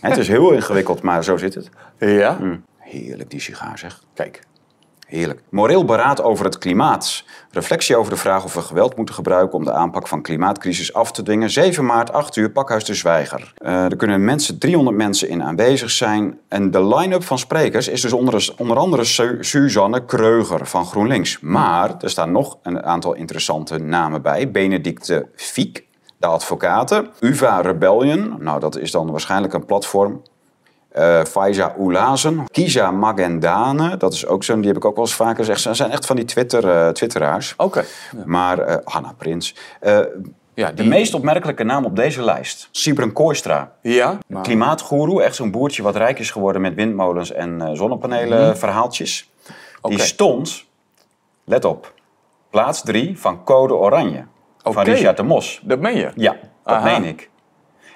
Het 0.00 0.16
is 0.16 0.28
heel 0.28 0.52
ingewikkeld, 0.52 1.02
maar 1.02 1.24
zo 1.24 1.36
zit 1.36 1.54
het. 1.54 1.70
ja. 1.98 2.36
Mm. 2.40 2.64
Heerlijk 2.90 3.30
die 3.30 3.40
sigaar 3.40 3.78
zeg. 3.78 4.02
Kijk, 4.14 4.42
heerlijk. 5.06 5.42
Moreel 5.50 5.84
beraad 5.84 6.22
over 6.22 6.44
het 6.44 6.58
klimaat. 6.58 7.24
Reflectie 7.50 7.96
over 7.96 8.12
de 8.12 8.18
vraag 8.18 8.44
of 8.44 8.54
we 8.54 8.60
geweld 8.62 8.96
moeten 8.96 9.14
gebruiken 9.14 9.58
om 9.58 9.64
de 9.64 9.72
aanpak 9.72 10.08
van 10.08 10.22
klimaatcrisis 10.22 10.92
af 10.94 11.12
te 11.12 11.22
dwingen. 11.22 11.50
7 11.50 11.84
maart, 11.86 12.12
8 12.12 12.36
uur, 12.36 12.50
Pakhuis 12.50 12.84
de 12.84 12.94
Zwijger. 12.94 13.52
Eh, 13.56 13.84
er 13.84 13.96
kunnen 13.96 14.24
mensen, 14.24 14.58
300 14.58 14.96
mensen 14.96 15.28
in 15.28 15.42
aanwezig 15.42 15.90
zijn. 15.90 16.38
En 16.48 16.70
de 16.70 16.86
line-up 16.86 17.24
van 17.24 17.38
sprekers 17.38 17.88
is 17.88 18.00
dus 18.00 18.12
onder, 18.12 18.54
onder 18.56 18.76
andere 18.76 19.04
Su- 19.04 19.38
Suzanne 19.40 20.04
Kreuger 20.04 20.66
van 20.66 20.86
GroenLinks. 20.86 21.40
Maar 21.40 21.94
er 22.00 22.10
staan 22.10 22.32
nog 22.32 22.58
een 22.62 22.82
aantal 22.82 23.14
interessante 23.14 23.78
namen 23.78 24.22
bij. 24.22 24.50
Benedicte 24.50 25.28
Fiek, 25.34 25.84
de 26.18 26.26
advocaten. 26.26 27.08
UvA 27.20 27.60
Rebellion, 27.60 28.34
nou 28.38 28.60
dat 28.60 28.78
is 28.78 28.90
dan 28.90 29.10
waarschijnlijk 29.10 29.52
een 29.52 29.64
platform 29.64 30.22
eh 30.98 31.24
Faiza 31.24 31.74
Oelazen, 31.78 32.44
Kiza 32.50 32.90
Magendane, 32.90 33.96
dat 33.96 34.12
is 34.12 34.26
ook 34.26 34.44
zo'n, 34.44 34.58
die 34.58 34.66
heb 34.68 34.76
ik 34.76 34.84
ook 34.84 34.96
wel 34.96 35.04
eens 35.04 35.14
vaker 35.14 35.36
gezegd. 35.36 35.60
Ze 35.60 35.74
zijn 35.74 35.90
echt 35.90 36.06
van 36.06 36.16
die 36.16 36.24
Twitter, 36.24 36.68
eh, 36.70 36.88
Twitteraars. 36.88 37.54
Oké. 37.56 37.84
Maar 38.24 38.58
eh 38.58 38.76
Hanna 38.84 39.14
Prins. 39.18 39.54
Ja, 40.54 40.68
de 40.68 40.74
die- 40.74 40.88
meest 40.88 41.14
opmerkelijke 41.14 41.64
naam 41.64 41.84
op 41.84 41.96
deze 41.96 42.22
lijst, 42.22 42.68
Sibren 42.70 43.12
Kooistra. 43.12 43.72
Ja. 43.82 44.18
Maar, 44.26 44.42
Klimaatgoeroe, 44.42 45.22
echt 45.22 45.34
zo'n 45.34 45.50
boertje 45.50 45.82
wat 45.82 45.96
rijk 45.96 46.18
is 46.18 46.30
geworden 46.30 46.60
met 46.62 46.74
windmolens 46.74 47.32
en 47.32 47.70
zonnepanelen 47.76 48.58
verhaaltjes. 48.58 49.30
Die 49.82 49.92
Oké. 49.96 49.98
stond, 49.98 50.64
let 51.44 51.64
op, 51.64 51.92
plaats 52.50 52.82
drie 52.82 53.18
van 53.18 53.44
Code 53.44 53.74
Oranje. 53.74 54.24
Van 54.62 54.72
Oké. 54.82 54.90
Richard 54.90 55.16
de 55.16 55.22
Mos. 55.22 55.60
dat 55.64 55.78
meen 55.80 55.96
je? 55.96 56.10
Ja, 56.14 56.32
dat 56.64 56.74
Aha. 56.74 56.84
meen 56.98 57.04
ik. 57.04 57.30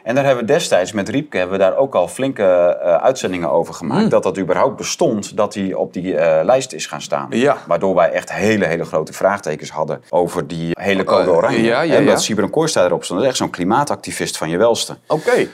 En 0.02 0.14
daar 0.14 0.24
hebben 0.24 0.46
we 0.46 0.52
destijds 0.52 0.92
met 0.92 1.08
Riepke 1.08 1.36
hebben 1.36 1.58
we 1.58 1.64
daar 1.64 1.76
ook 1.76 1.94
al 1.94 2.08
flinke 2.08 2.42
eh, 2.44 2.94
uitzendingen 2.94 3.50
over 3.50 3.74
gemaakt. 3.74 4.00
Hmm. 4.00 4.08
Dat 4.08 4.22
dat 4.22 4.38
überhaupt 4.38 4.76
bestond, 4.76 5.36
dat 5.36 5.54
hij 5.54 5.74
op 5.74 5.92
die 5.92 6.16
eh, 6.16 6.44
lijst 6.44 6.72
is 6.72 6.86
gaan 6.86 7.00
staan. 7.02 7.26
Ja. 7.30 7.56
Waardoor 7.66 7.94
wij 7.94 8.10
echt 8.10 8.32
hele, 8.32 8.66
hele 8.66 8.84
grote 8.84 9.12
vraagtekens 9.12 9.70
hadden 9.70 10.02
over 10.08 10.46
die 10.46 10.70
hele 10.80 11.04
code 11.04 11.22
Eh, 11.30 11.36
oranje. 11.36 11.62
ja, 11.62 11.80
ja, 11.82 11.94
en 11.94 12.04
ja. 12.04 12.10
dat 12.10 12.22
Sibren 12.22 12.50
Kooistra 12.50 12.84
erop 12.84 13.04
stond. 13.04 13.18
Dat 13.20 13.28
is 13.28 13.34
echt 13.34 13.42
zo'n 13.42 13.50
klimaatactivist 13.50 14.36
van 14.36 14.48
je 14.50 14.56
welste. 14.56 14.96
Oké. 15.06 15.48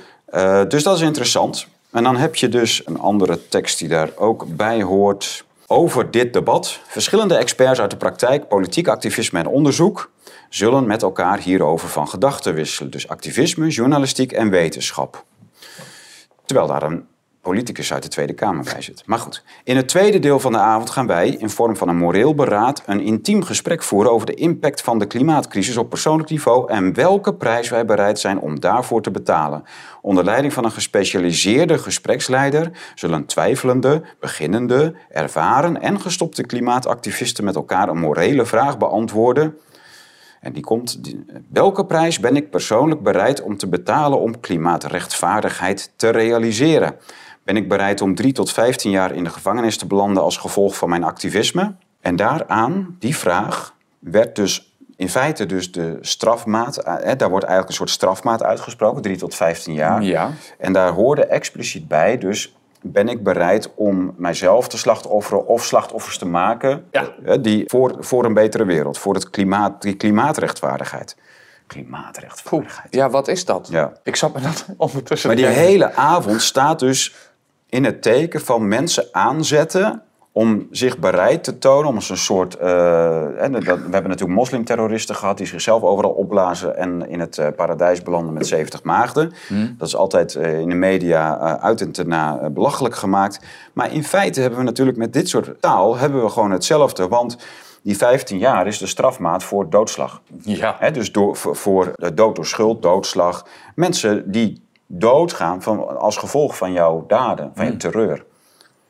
Dus 0.69 0.83
dat 0.83 0.97
is 0.97 1.03
interessant. 1.03 1.67
En 1.93 2.03
dan 2.03 2.17
heb 2.17 2.35
je 2.37 2.49
dus 2.49 2.83
een 2.87 2.99
andere 2.99 3.49
tekst 3.49 3.79
die 3.79 3.89
daar 3.89 4.09
ook 4.17 4.45
bij 4.57 4.83
hoort. 4.83 5.45
Over 5.71 6.11
dit 6.11 6.33
debat. 6.33 6.79
Verschillende 6.87 7.37
experts 7.37 7.81
uit 7.81 7.91
de 7.91 7.97
praktijk, 7.97 8.49
politiek 8.49 8.89
activisme 8.89 9.39
en 9.39 9.47
onderzoek 9.47 10.11
zullen 10.49 10.87
met 10.87 11.03
elkaar 11.03 11.39
hierover 11.39 11.89
van 11.89 12.09
gedachten 12.09 12.55
wisselen. 12.55 12.91
Dus 12.91 13.09
activisme, 13.09 13.69
journalistiek 13.69 14.33
en 14.33 14.51
wetenschap. 14.51 15.25
Terwijl 16.45 16.69
daar 16.69 16.83
een 16.83 17.07
politicus 17.49 17.93
uit 17.93 18.03
de 18.03 18.09
Tweede 18.09 18.33
Kamer 18.33 18.65
bij 18.65 18.83
zit. 18.83 19.03
Maar 19.07 19.19
goed, 19.19 19.45
in 19.65 19.77
het 19.77 19.89
tweede 19.89 20.19
deel 20.19 20.41
van 20.41 20.53
de 20.53 20.59
avond 20.59 20.91
gaan 20.91 21.07
wij 21.07 21.29
in 21.29 21.51
vorm 21.51 21.77
van 21.77 21.89
een 21.89 21.97
moreel 21.97 22.35
beraad 22.35 22.83
een 22.87 23.01
intiem 23.01 23.43
gesprek 23.43 23.83
voeren 23.83 24.13
over 24.13 24.27
de 24.27 24.35
impact 24.35 24.81
van 24.81 24.99
de 24.99 25.07
klimaatcrisis 25.07 25.77
op 25.77 25.89
persoonlijk 25.89 26.31
niveau 26.31 26.71
en 26.71 26.95
welke 26.95 27.35
prijs 27.35 27.69
wij 27.69 27.85
bereid 27.85 28.19
zijn 28.19 28.41
om 28.41 28.61
daarvoor 28.61 29.03
te 29.03 29.11
betalen. 29.11 29.65
Onder 30.03 30.25
leiding 30.25 30.53
van 30.53 30.65
een 30.65 30.71
gespecialiseerde 30.71 31.79
gespreksleider 31.79 32.71
zullen 32.95 33.27
twijfelende, 33.27 34.03
beginnende, 34.21 34.95
ervaren 35.09 35.81
en 35.81 36.01
gestopte 36.01 36.47
klimaatactivisten 36.47 37.45
met 37.45 37.55
elkaar 37.55 37.89
een 37.89 37.99
morele 37.99 38.47
vraag 38.47 38.79
beantwoorden 38.79 39.59
en 40.41 40.53
die 40.53 40.63
komt, 40.63 41.05
die- 41.05 41.25
welke 41.49 41.87
prijs 41.87 42.21
ben 42.21 42.37
ik 42.37 42.51
persoonlijk 42.51 43.03
bereid 43.03 43.43
om 43.43 43.57
te 43.57 43.69
betalen 43.69 44.21
om 44.21 44.41
klimaatrechtvaardigheid 44.41 45.93
te 45.97 46.09
realiseren? 46.09 46.97
Ben 47.45 47.57
ik 47.57 47.69
bereid 47.69 48.01
om 48.01 48.15
3 48.15 48.33
tot 48.33 48.53
15 48.53 48.91
jaar 48.91 49.15
in 49.15 49.25
de 49.25 49.31
gevangenis 49.31 49.79
te 49.79 49.87
belanden 49.87 50.23
als 50.23 50.37
gevolg 50.37 50.77
van 50.77 50.89
mijn 50.89 51.05
activisme? 51.05 51.75
En 52.01 52.17
daaraan, 52.17 52.97
die 52.99 53.17
vraag, 53.17 53.75
werd 53.99 54.37
dus 54.37 54.77
in 54.97 55.09
feite 55.09 55.47
dus 55.47 55.73
de 55.73 55.99
strafmaat, 56.01 56.77
eh, 56.77 56.95
hè, 56.99 57.17
daar 57.17 57.31
wordt 57.31 57.45
eigenlijk 57.45 57.69
een 57.69 57.75
soort 57.87 57.91
strafmaat 57.91 58.43
uitgesproken, 58.43 59.03
3 59.03 59.17
tot 59.17 59.35
15 59.35 59.75
jaar. 59.75 60.03
Ja. 60.03 60.31
En 60.59 60.73
daar 60.73 60.91
hoorde 60.93 61.25
expliciet 61.27 61.89
bij, 61.89 62.19
dus 62.19 62.57
ben 62.83 63.09
ik 63.09 63.23
bereid 63.23 63.71
om 63.75 64.15
mijzelf 64.17 64.69
te 64.69 64.79
slachtofferen 64.79 65.47
of 65.47 65.65
slachtoffers 65.65 66.19
te 66.19 66.27
maken 66.27 66.85
Ja. 66.91 67.37
die 67.37 67.63
voor, 67.67 67.97
voor 67.99 68.25
een 68.25 68.35
betere 68.35 68.65
wereld, 68.65 68.99
voor 68.99 69.15
het 69.15 69.31
klimaat, 69.31 69.83
die 69.83 69.95
klimaatrechtvaardigheid. 69.95 71.17
Klimaatrechtvaardigheid. 71.67 72.95
Ja, 72.95 73.11
wat 73.11 73.29
is 73.29 73.45
dat? 73.45 73.69
Ja. 73.71 73.93
Ik 74.03 74.17
zat 74.17 74.35
me 74.35 74.41
dat 74.41 74.67
ondertussen... 74.77 75.29
Maar 75.29 75.37
die 75.37 75.47
denken. 75.47 75.63
hele 75.65 75.95
avond 75.95 76.43
staat 76.43 76.79
dus 76.79 77.15
in 77.69 77.85
het 77.85 78.03
teken 78.03 78.41
van 78.41 78.69
mensen 78.69 79.05
aanzetten 79.13 80.03
om 80.39 80.67
zich 80.71 80.99
bereid 80.99 81.45
te 81.45 81.59
tonen 81.59 81.89
om 81.89 81.95
als 81.95 82.11
een 82.11 82.17
soort... 82.17 82.57
eh, 82.57 82.67
hè, 83.37 83.51
dat, 83.51 83.63
we 83.65 83.71
hebben 83.71 84.03
natuurlijk 84.03 84.39
moslimterroristen 84.39 85.15
gehad 85.15 85.37
die 85.37 85.47
zichzelf 85.47 85.83
overal 85.83 86.11
opblazen 86.11 86.77
en 86.77 87.09
in 87.09 87.21
het 87.21 87.39
eh, 87.39 87.47
paradijs 87.57 88.03
belanden 88.03 88.33
met 88.35 88.47
70 88.47 88.83
maagden. 88.83 89.33
Dat 89.79 89.89
is 89.89 89.97
altijd 89.97 90.35
eh, 90.35 90.59
in 90.59 90.69
de 90.69 90.75
media 90.75 91.39
uit 91.61 91.81
en 91.81 91.93
te 91.93 92.07
na 92.07 92.39
eh, 92.39 92.51
belachelijk 92.51 92.95
gemaakt. 92.95 93.41
Maar 93.73 93.93
in 93.93 94.05
feite 94.05 94.41
hebben 94.41 94.59
we 94.59 94.65
natuurlijk 94.65 94.99
met 94.99 95.13
dit 95.13 95.29
soort 95.29 95.61
taal 95.61 95.97
hebben 95.97 96.23
we 96.23 96.29
gewoon 96.29 96.51
hetzelfde. 96.51 97.09
Want 97.09 97.39
die 97.83 97.97
15 97.97 98.39
jaar 98.39 98.67
is 98.67 98.79
de 98.79 98.87
strafmaat 98.87 99.45
voor 99.45 99.71
doodslag. 99.71 100.23
Ja. 100.41 100.91
Dus 100.91 101.13
door, 101.13 101.37
voor, 101.37 101.93
dood 102.15 102.37
door 102.37 102.47
schuld, 102.47 102.83
doodslag. 102.83 103.47
Mensen 103.75 104.31
die 104.31 104.63
doodgaan 104.87 105.63
van, 105.63 105.99
als 105.99 106.17
gevolg 106.17 106.57
van 106.57 106.73
jouw 106.73 107.05
daden, 107.07 107.51
van 107.55 107.67
je 107.67 107.77
terreur. 107.77 108.27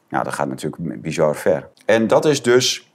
Nou, 0.09 0.25
dat 0.25 0.33
gaat 0.33 0.49
natuurlijk 0.49 1.03
bizar 1.03 1.37
ver. 1.37 1.69
En 1.85 2.07
dat 2.07 2.25
is 2.25 2.43
dus, 2.43 2.91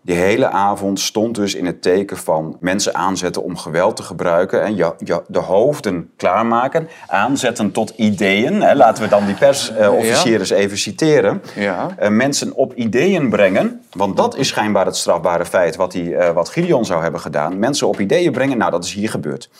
die 0.00 0.16
hele 0.16 0.48
avond 0.48 1.00
stond 1.00 1.34
dus 1.34 1.54
in 1.54 1.66
het 1.66 1.82
teken 1.82 2.16
van 2.16 2.56
mensen 2.60 2.94
aanzetten 2.94 3.42
om 3.42 3.56
geweld 3.56 3.96
te 3.96 4.02
gebruiken. 4.02 4.62
En 4.62 4.76
je, 4.76 4.94
je, 5.04 5.22
de 5.26 5.38
hoofden 5.38 6.10
klaarmaken, 6.16 6.88
aanzetten 7.06 7.72
tot 7.72 7.90
ideeën. 7.96 8.62
Hè, 8.62 8.74
laten 8.74 9.02
we 9.02 9.08
dan 9.08 9.26
die 9.26 9.34
persofficieren 9.34 10.40
eens 10.40 10.50
even 10.50 10.78
citeren. 10.78 11.42
Ja. 11.54 11.94
Eh, 11.96 12.10
mensen 12.10 12.54
op 12.54 12.74
ideeën 12.74 13.30
brengen. 13.30 13.82
Want 13.92 14.16
dat 14.16 14.36
is 14.36 14.48
schijnbaar 14.48 14.86
het 14.86 14.96
strafbare 14.96 15.44
feit 15.44 15.76
wat, 15.76 15.92
die, 15.92 16.16
eh, 16.16 16.34
wat 16.34 16.48
Gideon 16.48 16.84
zou 16.84 17.02
hebben 17.02 17.20
gedaan. 17.20 17.58
Mensen 17.58 17.88
op 17.88 18.00
ideeën 18.00 18.32
brengen, 18.32 18.58
nou 18.58 18.70
dat 18.70 18.84
is 18.84 18.92
hier 18.92 19.10
gebeurd. 19.10 19.50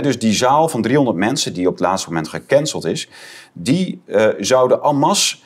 Dus 0.00 0.18
die 0.18 0.32
zaal 0.32 0.68
van 0.68 0.82
300 0.82 1.16
mensen 1.16 1.52
die 1.52 1.66
op 1.66 1.72
het 1.72 1.82
laatste 1.82 2.08
moment 2.08 2.28
gecanceld 2.28 2.84
is... 2.84 3.08
die 3.52 4.02
eh, 4.06 4.26
zouden 4.38 4.82
en 4.82 4.96
masse 4.96 5.36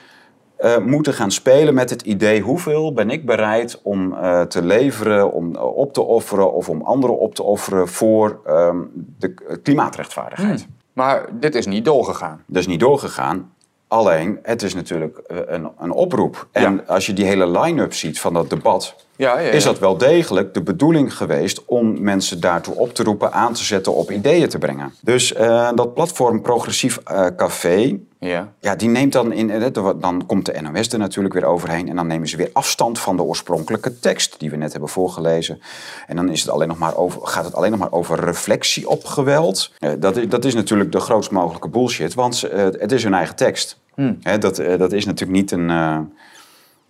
eh, 0.56 0.78
moeten 0.78 1.14
gaan 1.14 1.30
spelen 1.30 1.74
met 1.74 1.90
het 1.90 2.02
idee... 2.02 2.40
hoeveel 2.40 2.92
ben 2.92 3.10
ik 3.10 3.26
bereid 3.26 3.80
om 3.82 4.14
eh, 4.14 4.42
te 4.42 4.64
leveren, 4.64 5.32
om 5.32 5.54
eh, 5.54 5.76
op 5.76 5.92
te 5.92 6.02
offeren... 6.02 6.52
of 6.52 6.68
om 6.68 6.82
anderen 6.82 7.18
op 7.18 7.34
te 7.34 7.42
offeren 7.42 7.88
voor 7.88 8.40
ehm, 8.44 8.76
de 9.18 9.58
klimaatrechtvaardigheid. 9.62 10.66
Maar 10.92 11.26
dit 11.32 11.54
is 11.54 11.66
niet 11.66 11.84
doorgegaan. 11.84 12.42
Dat 12.46 12.60
is 12.60 12.66
niet 12.66 12.80
doorgegaan. 12.80 13.52
Alleen, 13.88 14.38
het 14.42 14.62
is 14.62 14.74
natuurlijk 14.74 15.20
een, 15.26 15.68
een 15.78 15.92
oproep. 15.92 16.46
En 16.52 16.74
Ja. 16.74 16.82
als 16.92 17.06
je 17.06 17.12
die 17.12 17.24
hele 17.24 17.50
line-up 17.60 17.94
ziet 17.94 18.20
van 18.20 18.32
dat 18.32 18.50
debat... 18.50 19.05
Ja, 19.16 19.38
ja, 19.38 19.50
is 19.50 19.64
dat 19.64 19.78
wel 19.78 19.96
degelijk 19.96 20.54
de 20.54 20.62
bedoeling 20.62 21.16
geweest... 21.16 21.64
om 21.64 22.02
mensen 22.02 22.40
daartoe 22.40 22.74
op 22.74 22.94
te 22.94 23.02
roepen, 23.02 23.32
aan 23.32 23.52
te 23.52 23.64
zetten, 23.64 23.94
op 23.94 24.10
ideeën 24.10 24.48
te 24.48 24.58
brengen. 24.58 24.94
Dus 25.00 25.32
eh, 25.32 25.70
dat 25.74 25.94
platform 25.94 26.42
Progressief 26.42 26.98
eh, 27.04 27.26
Café... 27.36 27.98
Ja. 28.18 28.52
Ja, 28.60 28.76
die 28.76 28.88
neemt 28.88 29.12
dan 29.12 29.32
in. 29.32 29.50
eh, 29.50 29.90
Dan 30.00 30.26
komt 30.26 30.46
de 30.46 30.60
NOS 30.60 30.88
er 30.92 30.98
natuurlijk 30.98 31.34
weer 31.34 31.44
overheen. 31.44 31.88
En 31.88 31.96
dan 31.96 32.06
nemen 32.06 32.28
ze 32.28 32.36
weer 32.36 32.50
afstand 32.52 32.98
van 32.98 33.16
de 33.16 33.22
oorspronkelijke 33.22 33.98
tekst 33.98 34.38
die 34.38 34.50
we 34.50 34.56
net 34.56 34.72
hebben 34.72 34.90
voorgelezen. 34.90 35.60
En 36.06 36.16
dan 36.16 36.28
is 36.30 36.40
het 36.40 36.50
alleen 36.50 36.68
nog 36.68 36.78
maar 36.78 36.96
over, 36.96 37.26
gaat 37.26 37.44
het 37.44 37.54
alleen 37.54 37.70
nog 37.70 37.80
maar 37.80 37.92
over 37.92 38.20
reflectie 38.24 38.88
op 38.88 39.04
geweld. 39.04 39.72
Dat, 39.98 40.16
is, 40.16 40.28
dat 40.28 40.44
is 40.44 40.54
natuurlijk 40.54 40.92
de 40.92 41.00
grootst 41.00 41.30
mogelijke 41.30 41.68
bullshit, 41.68 42.14
want 42.14 42.40
het 42.78 42.92
is 42.92 43.02
hun 43.02 43.14
eigen 43.14 43.36
tekst. 43.36 43.78
Hè, 44.22 44.38
dat, 44.38 44.56
dat 44.56 44.92
is 44.92 45.04
natuurlijk 45.04 45.38
niet 45.38 45.50
een. 45.50 45.70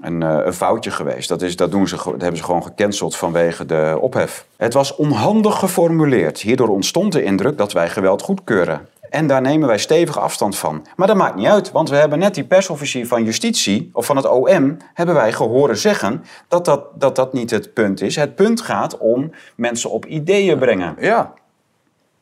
Een, 0.00 0.22
eh, 0.22 0.38
een 0.44 0.52
foutje 0.52 0.90
geweest. 0.90 1.28
Dat, 1.28 1.42
is, 1.42 1.56
dat, 1.56 1.70
doen 1.70 1.88
ze, 1.88 1.96
dat 1.96 2.04
hebben 2.04 2.37
ze 2.37 2.44
gewoon 2.44 2.62
gecanceld 2.62 3.16
vanwege 3.16 3.66
de 3.66 3.98
ophef. 4.00 4.46
Het 4.56 4.72
was 4.72 4.96
onhandig 4.96 5.59
geformuleerd. 5.59 6.40
Hierdoor 6.40 6.68
ontstond 6.68 7.12
de 7.12 7.22
indruk 7.22 7.59
dat 7.59 7.72
wij 7.72 7.88
geweld 7.88 8.22
goedkeuren. 8.22 8.88
En 9.11 9.26
daar 9.26 9.40
nemen 9.40 9.68
wij 9.68 9.78
stevig 9.78 10.18
afstand 10.18 10.56
van. 10.56 10.87
Maar 10.96 11.06
dat 11.06 11.16
maakt 11.16 11.37
niet 11.37 11.46
uit, 11.46 11.72
want 11.72 11.90
we 11.90 11.96
hebben 11.96 12.18
net 12.18 12.35
die 12.35 12.44
persofficier 12.44 13.06
van 13.06 13.24
justitie, 13.24 13.90
of 13.92 14.06
van 14.06 14.16
het 14.16 14.28
OM, 14.28 14.76
hebben 14.94 15.14
wij 15.14 15.32
gehoord 15.32 15.78
zeggen 15.78 16.24
dat 16.48 16.64
dat, 16.64 16.85
dat 16.94 17.16
dat 17.16 17.32
niet 17.32 17.50
het 17.50 17.74
punt 17.74 18.00
is. 18.00 18.16
Het 18.16 18.35
punt 18.35 18.61
gaat 18.61 18.98
om 18.98 19.30
mensen 19.54 19.90
op 19.90 20.06
ideeën 20.06 20.59
brengen. 20.59 20.96
Ja. 21.00 21.32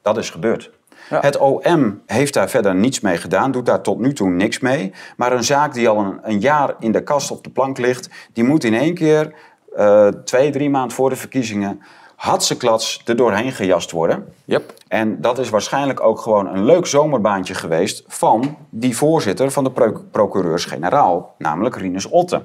Dat 0.03 0.17
is 0.17 0.31
gebeurd. 0.31 0.71
Ja. 1.11 1.21
Het 1.21 1.39
OM 1.39 2.03
heeft 2.07 2.35
daar 2.35 2.49
verder 2.51 2.75
niets 2.75 3.01
mee 3.01 3.17
gedaan, 3.17 3.51
doet 3.51 3.67
daar 3.67 3.81
tot 3.81 3.99
nu 3.99 4.13
toe 4.13 4.31
niks 4.31 4.59
mee. 4.59 4.93
Maar 5.17 5.33
een 5.33 5.45
zaak 5.45 5.75
die 5.75 5.89
al 5.89 5.99
een, 5.99 6.19
een 6.23 6.41
jaar 6.41 6.75
in 6.79 6.93
de 6.93 7.03
kast 7.03 7.31
op 7.31 7.45
de 7.45 7.51
plank 7.51 7.79
ligt, 7.79 8.09
die 8.33 8.45
moet 8.45 8.65
in 8.65 8.75
één 8.75 8.95
keer 8.95 9.35
eh, 9.77 10.09
twee, 10.09 10.51
drie 10.51 10.71
maanden 10.71 10.97
voor 10.97 11.11
de 11.11 11.17
verkiezingen 11.17 11.83
hatseklats 12.17 13.03
er 13.05 13.17
doorheen 13.17 13.53
gejast 13.53 13.91
worden. 13.91 14.29
Yep. 14.45 14.75
En 14.89 15.21
dat 15.21 15.39
is 15.39 15.49
waarschijnlijk 15.49 16.01
ook 16.01 16.21
gewoon 16.21 16.47
een 16.47 16.65
leuk 16.65 16.87
zomerbaantje 16.87 17.55
geweest 17.55 18.05
van 18.07 18.57
die 18.71 18.97
voorzitter 18.97 19.51
van 19.51 19.65
de 19.65 19.71
pro- 19.71 20.03
procureurs-generaal, 20.11 21.35
namelijk 21.39 21.77
Rinus 21.77 22.09
Otte. 22.09 22.43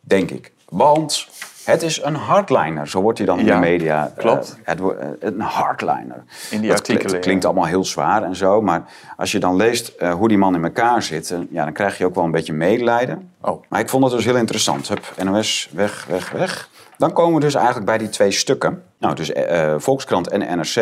Denk 0.00 0.30
ik. 0.30 0.52
Want 0.68 1.28
het 1.64 1.82
is 1.82 2.02
een 2.02 2.14
hardliner, 2.14 2.88
zo 2.88 3.00
wordt 3.00 3.18
hij 3.18 3.26
dan 3.26 3.38
in 3.38 3.44
Ja, 3.44 3.54
de 3.54 3.60
media. 3.60 4.06
eh, 4.16 4.22
klopt. 4.22 4.56
het, 4.62 4.78
wo- 4.78 4.90
eh, 4.92 5.08
een 5.20 5.40
hardliner. 5.40 6.24
In 6.50 6.60
die 6.60 6.68
dat 6.68 6.78
artikelen, 6.78 7.06
klinkt, 7.06 7.24
klinkt 7.26 7.44
allemaal 7.44 7.64
heel 7.66 7.84
zwaar 7.84 8.22
en 8.22 8.36
zo, 8.36 8.60
maar 8.62 8.82
als 9.16 9.32
je 9.32 9.38
dan 9.38 9.56
leest 9.56 9.88
eh, 9.88 10.12
hoe 10.14 10.28
die 10.28 10.38
man 10.38 10.54
in 10.54 10.64
elkaar 10.64 11.02
zit, 11.02 11.30
eh, 11.30 11.38
ja, 11.50 11.64
dan 11.64 11.72
krijg 11.72 11.98
je 11.98 12.04
ook 12.06 12.14
wel 12.14 12.24
een 12.24 12.30
beetje 12.30 12.52
medelijden. 12.52 13.30
Oh. 13.40 13.62
Maar 13.68 13.80
ik 13.80 13.88
vond 13.88 14.04
het 14.04 14.12
dus 14.12 14.24
heel 14.24 14.36
interessant. 14.36 14.88
Hup, 14.88 15.12
NOS, 15.24 15.68
weg, 15.72 16.06
weg, 16.08 16.30
weg. 16.30 16.68
Dan 16.98 17.12
komen 17.12 17.34
we 17.34 17.40
dus 17.40 17.54
eigenlijk 17.54 17.86
bij 17.86 17.98
die 17.98 18.08
twee 18.08 18.30
stukken. 18.30 18.82
Nou, 18.98 19.14
dus 19.14 19.32
eh, 19.32 19.72
eh, 19.72 19.80
Volkskrant 19.80 20.28
en 20.28 20.40
NRC. 20.58 20.74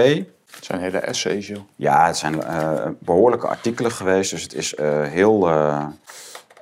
Het 0.55 0.65
zijn 0.65 0.81
hele 0.81 0.99
essays, 0.99 1.47
joh. 1.47 1.59
Ja, 1.77 2.07
het 2.07 2.17
zijn 2.17 2.43
eh, 2.43 2.73
behoorlijke 2.99 3.47
artikelen 3.47 3.91
geweest. 3.91 4.31
Dus 4.31 4.43
het 4.43 4.55
is 4.55 4.75
eh, 4.75 5.03
heel. 5.03 5.49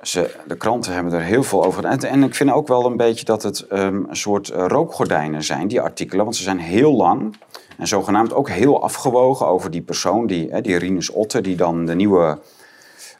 Ze, 0.01 0.35
de 0.47 0.57
kranten 0.57 0.93
hebben 0.93 1.13
er 1.13 1.21
heel 1.21 1.43
veel 1.43 1.65
over. 1.65 1.85
En, 1.85 1.99
en 1.99 2.23
ik 2.23 2.35
vind 2.35 2.51
ook 2.51 2.67
wel 2.67 2.85
een 2.85 2.97
beetje 2.97 3.25
dat 3.25 3.43
het 3.43 3.59
ehm, 3.59 4.03
een 4.07 4.15
soort 4.15 4.49
eh, 4.49 4.65
rookgordijnen 4.67 5.43
zijn, 5.43 5.67
die 5.67 5.81
artikelen. 5.81 6.23
Want 6.23 6.35
ze 6.35 6.43
zijn 6.43 6.59
heel 6.59 6.93
lang. 6.93 7.35
En 7.77 7.87
zogenaamd 7.87 8.33
ook 8.33 8.49
heel 8.49 8.83
afgewogen 8.83 9.47
over 9.47 9.71
die 9.71 9.81
persoon, 9.81 10.27
die, 10.27 10.49
hè, 10.49 10.61
die 10.61 10.77
Rinus 10.77 11.09
Otte, 11.09 11.41
die 11.41 11.55
dan 11.55 11.85
de 11.85 11.95
nieuwe 11.95 12.39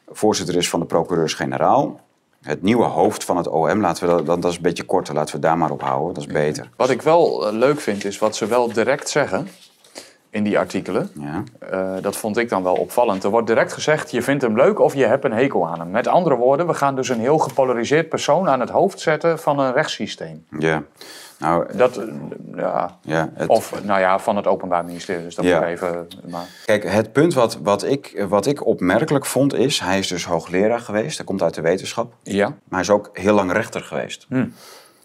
voorzitter 0.08 0.56
is 0.56 0.70
van 0.70 0.80
de 0.80 0.86
procureurs-generaal. 0.86 2.00
Het 2.40 2.62
nieuwe 2.62 2.84
hoofd 2.84 3.24
van 3.24 3.36
het 3.36 3.48
OM, 3.48 3.80
laten 3.80 4.08
we 4.08 4.14
dat, 4.14 4.26
dat, 4.26 4.42
dat 4.42 4.50
is 4.50 4.56
een 4.56 4.62
beetje 4.62 4.84
korter, 4.84 5.14
laten 5.14 5.34
we 5.34 5.40
daar 5.40 5.58
maar 5.58 5.70
op 5.70 5.82
houden. 5.82 6.14
Dat 6.14 6.26
is 6.26 6.32
beter. 6.32 6.70
Wat 6.76 6.90
ik 6.90 7.02
wel 7.02 7.46
eh, 7.46 7.52
leuk 7.52 7.80
vind, 7.80 8.04
is 8.04 8.18
wat 8.18 8.36
ze 8.36 8.46
wel 8.46 8.72
direct 8.72 9.08
zeggen 9.08 9.48
in 10.30 10.42
die 10.42 10.58
artikelen. 10.58 11.10
Ja. 11.14 11.42
Eh, 11.58 12.02
dat 12.02 12.16
vond 12.16 12.36
ik 12.36 12.48
dan 12.48 12.62
wel 12.62 12.74
opvallend. 12.74 13.24
Er 13.24 13.30
wordt 13.30 13.46
direct 13.46 13.72
gezegd, 13.72 14.10
je 14.10 14.22
vindt 14.22 14.42
hem 14.42 14.56
leuk 14.56 14.78
of 14.78 14.94
je 14.94 15.06
hebt 15.06 15.24
een 15.24 15.32
hekel 15.32 15.68
aan 15.68 15.78
hem. 15.78 15.90
Met 15.90 16.06
andere 16.06 16.36
woorden, 16.36 16.66
we 16.66 16.74
gaan 16.74 16.96
dus 16.96 17.08
een 17.08 17.20
heel 17.20 17.38
gepolariseerd 17.38 18.08
persoon 18.08 18.48
aan 18.48 18.60
het 18.60 18.70
hoofd 18.70 19.00
zetten 19.00 19.38
van 19.38 19.58
een 19.58 19.72
rechtssysteem. 19.72 20.44
ja. 20.58 20.82
Nou, 21.38 21.76
Dat, 21.76 21.96
eh, 21.96 22.06
ja, 22.56 22.98
ja, 23.02 23.30
het, 23.34 23.48
of 23.48 23.84
nou 23.84 24.00
ja, 24.00 24.18
van 24.18 24.36
het 24.36 24.46
Openbaar 24.46 24.84
Ministerie. 24.84 25.24
Dus 25.24 25.34
dat 25.34 25.44
Ja. 25.44 25.66
even... 25.66 26.08
Maar, 26.28 26.44
Kijk, 26.64 26.84
het 26.84 27.12
punt 27.12 27.34
wat, 27.34 27.58
wat, 27.62 27.84
ik, 27.84 28.24
wat 28.28 28.46
ik 28.46 28.66
opmerkelijk 28.66 29.26
vond 29.26 29.54
is... 29.54 29.80
hij 29.80 29.98
is 29.98 30.08
dus 30.08 30.24
hoogleraar 30.24 30.80
geweest, 30.80 31.16
hij 31.16 31.26
komt 31.26 31.42
uit 31.42 31.54
de 31.54 31.60
wetenschap... 31.60 32.12
ja, 32.22 32.46
maar 32.46 32.56
hij 32.68 32.80
is 32.80 32.90
ook 32.90 33.10
heel 33.12 33.34
lang 33.34 33.52
rechter 33.52 33.80
geweest. 33.80 34.26
Hmm. 34.28 34.52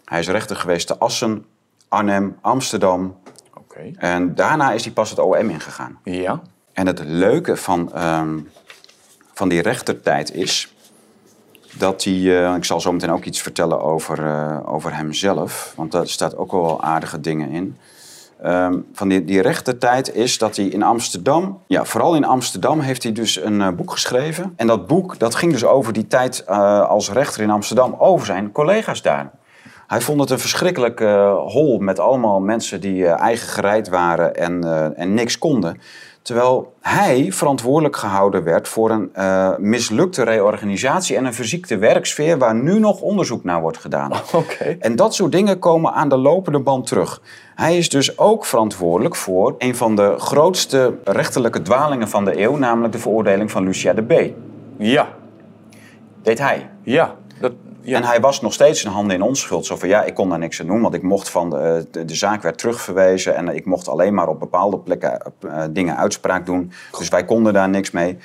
Hij 0.04 0.18
is 0.18 0.28
rechter 0.28 0.56
geweest 0.56 0.86
te 0.86 0.98
Assen, 0.98 1.44
Arnhem, 1.88 2.38
Amsterdam... 2.40 3.16
en 3.96 4.34
daarna 4.34 4.72
is 4.72 4.84
hij 4.84 4.92
pas 4.92 5.10
het 5.10 5.18
OM 5.18 5.50
ingegaan. 5.50 5.98
Ja, 6.04 6.40
En 6.72 6.86
het 6.86 7.04
leuke 7.04 7.56
van, 7.56 7.92
ehm, 7.94 8.38
van 9.32 9.48
die 9.48 9.62
rechtertijd 9.62 10.34
is... 10.34 10.74
dat 11.78 12.04
hij, 12.04 12.12
uh, 12.12 12.54
ik 12.54 12.64
zal 12.64 12.80
zo 12.80 12.92
meteen 12.92 13.12
ook 13.12 13.24
iets 13.24 13.42
vertellen 13.42 13.80
over, 13.80 14.18
uh, 14.18 14.58
over 14.64 14.96
hemzelf, 14.96 15.72
want 15.76 15.92
daar 15.92 16.08
staat 16.08 16.36
ook 16.36 16.52
wel 16.52 16.82
aardige 16.82 17.20
dingen 17.20 17.50
in. 17.50 17.76
Um, 18.44 18.86
van 18.92 19.08
die, 19.08 19.24
die 19.24 19.40
rechte 19.40 19.78
tijd 19.78 20.14
is 20.14 20.38
dat 20.38 20.56
hij 20.56 20.64
in 20.66 20.82
Amsterdam, 20.82 21.60
ja, 21.66 21.84
vooral 21.84 22.14
in 22.14 22.24
Amsterdam, 22.24 22.80
heeft 22.80 23.02
hij 23.02 23.12
dus 23.12 23.42
een 23.42 23.60
uh, 23.60 23.68
boek 23.68 23.90
geschreven. 23.90 24.52
En 24.56 24.66
dat 24.66 24.86
boek 24.86 25.18
dat 25.18 25.34
ging 25.34 25.52
dus 25.52 25.64
over 25.64 25.92
die 25.92 26.06
tijd 26.06 26.46
als 26.46 27.10
rechter 27.10 27.42
in 27.42 27.50
Amsterdam, 27.50 27.94
over 27.98 28.26
zijn 28.26 28.52
collega's 28.52 29.02
daar. 29.02 29.30
Hij 29.86 30.00
vond 30.00 30.20
het 30.20 30.30
een 30.30 30.38
verschrikkelijk 30.38 31.00
hol 31.46 31.78
met 31.78 31.98
allemaal 31.98 32.40
mensen 32.40 32.80
die 32.80 33.06
eigen 33.06 33.48
gereid 33.48 33.88
waren 33.88 34.34
en, 34.34 34.64
en 34.96 35.14
niks 35.14 35.38
konden. 35.38 35.80
Terwijl 36.26 36.72
hij 36.80 37.32
verantwoordelijk 37.32 37.96
gehouden 37.96 38.44
werd 38.44 38.68
voor 38.68 38.90
een 38.90 39.10
uh, 39.16 39.56
mislukte 39.58 40.22
reorganisatie 40.22 41.16
en 41.16 41.24
een 41.24 41.34
verziekte 41.34 41.78
werksfeer 41.78 42.38
waar 42.38 42.54
nu 42.54 42.78
nog 42.78 43.00
onderzoek 43.00 43.44
naar 43.44 43.60
wordt 43.60 43.78
gedaan. 43.78 44.12
Okay. 44.32 44.76
En 44.80 44.96
dat 44.96 45.14
soort 45.14 45.32
dingen 45.32 45.58
komen 45.58 45.92
aan 45.92 46.08
de 46.08 46.16
lopende 46.16 46.58
band 46.58 46.86
terug. 46.86 47.20
Hij 47.54 47.78
is 47.78 47.88
dus 47.88 48.18
ook 48.18 48.44
verantwoordelijk 48.44 49.16
voor 49.16 49.54
een 49.58 49.76
van 49.76 49.96
de 49.96 50.14
grootste 50.18 50.94
rechterlijke 51.04 51.62
dwalingen 51.62 52.08
van 52.08 52.24
de 52.24 52.40
eeuw, 52.40 52.56
namelijk 52.56 52.92
de 52.92 52.98
veroordeling 52.98 53.50
van 53.50 53.64
Lucia 53.64 53.92
de 53.92 54.02
B. 54.02 54.32
Ja. 54.76 55.08
Deed 56.22 56.38
hij? 56.38 56.70
Ja. 56.82 57.14
Dat, 57.40 57.52
en 57.94 58.04
hij 58.04 58.20
was 58.20 58.40
nog 58.40 58.52
steeds 58.52 58.80
zijn 58.80 58.92
handen 58.92 59.16
in 59.16 59.22
onschuld. 59.22 59.66
Zo 59.66 59.76
van 59.76 59.88
ja, 59.88 60.02
ik 60.02 60.14
kon 60.14 60.28
daar 60.28 60.38
niks 60.38 60.60
aan 60.60 60.66
doen, 60.66 60.80
want 60.80 60.94
ik 60.94 61.02
mocht 61.02 61.30
van 61.30 61.50
de, 61.50 61.86
de, 61.90 62.04
de 62.04 62.14
zaak 62.14 62.42
werd 62.42 62.58
terugverwezen 62.58 63.36
en 63.36 63.48
ik 63.48 63.64
mocht 63.64 63.88
alleen 63.88 64.14
maar 64.14 64.28
op 64.28 64.38
bepaalde 64.38 64.78
plekken 64.78 65.32
uh, 65.44 65.62
dingen 65.70 65.96
uitspraak 65.96 66.46
doen. 66.46 66.72
Dus 66.98 67.08
wij 67.08 67.24
konden 67.24 67.52
daar 67.52 67.68
niks 67.68 67.90
mee. 67.90 68.18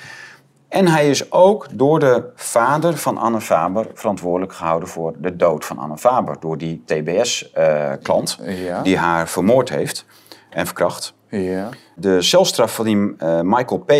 En 0.68 0.88
hij 0.88 1.10
is 1.10 1.32
ook 1.32 1.66
door 1.72 1.98
de 1.98 2.30
vader 2.34 2.96
van 2.96 3.18
Anne 3.18 3.40
Faber 3.40 3.86
verantwoordelijk 3.94 4.52
gehouden 4.52 4.88
voor 4.88 5.14
de 5.18 5.36
dood 5.36 5.64
van 5.64 5.78
Anne 5.78 5.98
Faber. 5.98 6.36
Door 6.40 6.58
die 6.58 6.82
TBS-klant 6.86 8.38
uh, 8.40 8.66
ja. 8.66 8.82
die 8.82 8.98
haar 8.98 9.28
vermoord 9.28 9.68
heeft 9.68 10.06
en 10.50 10.66
verkracht. 10.66 11.14
Ja. 11.38 11.68
De 11.94 12.22
celstraf 12.22 12.74
van 12.74 12.84
die 12.84 12.96
uh, 12.96 13.40
Michael 13.42 13.80
P. 13.80 13.92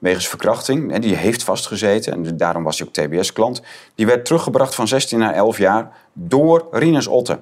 wegens 0.00 0.28
verkrachting, 0.28 0.92
en 0.92 1.00
die 1.00 1.14
heeft 1.14 1.42
vastgezeten 1.42 2.12
en 2.12 2.36
daarom 2.36 2.62
was 2.62 2.78
hij 2.78 2.86
ook 2.86 2.92
TBS-klant, 2.92 3.62
die 3.94 4.06
werd 4.06 4.24
teruggebracht 4.24 4.74
van 4.74 4.88
16 4.88 5.18
naar 5.18 5.32
11 5.32 5.58
jaar 5.58 5.92
door 6.12 6.68
Rinus 6.70 7.06
Otte. 7.06 7.38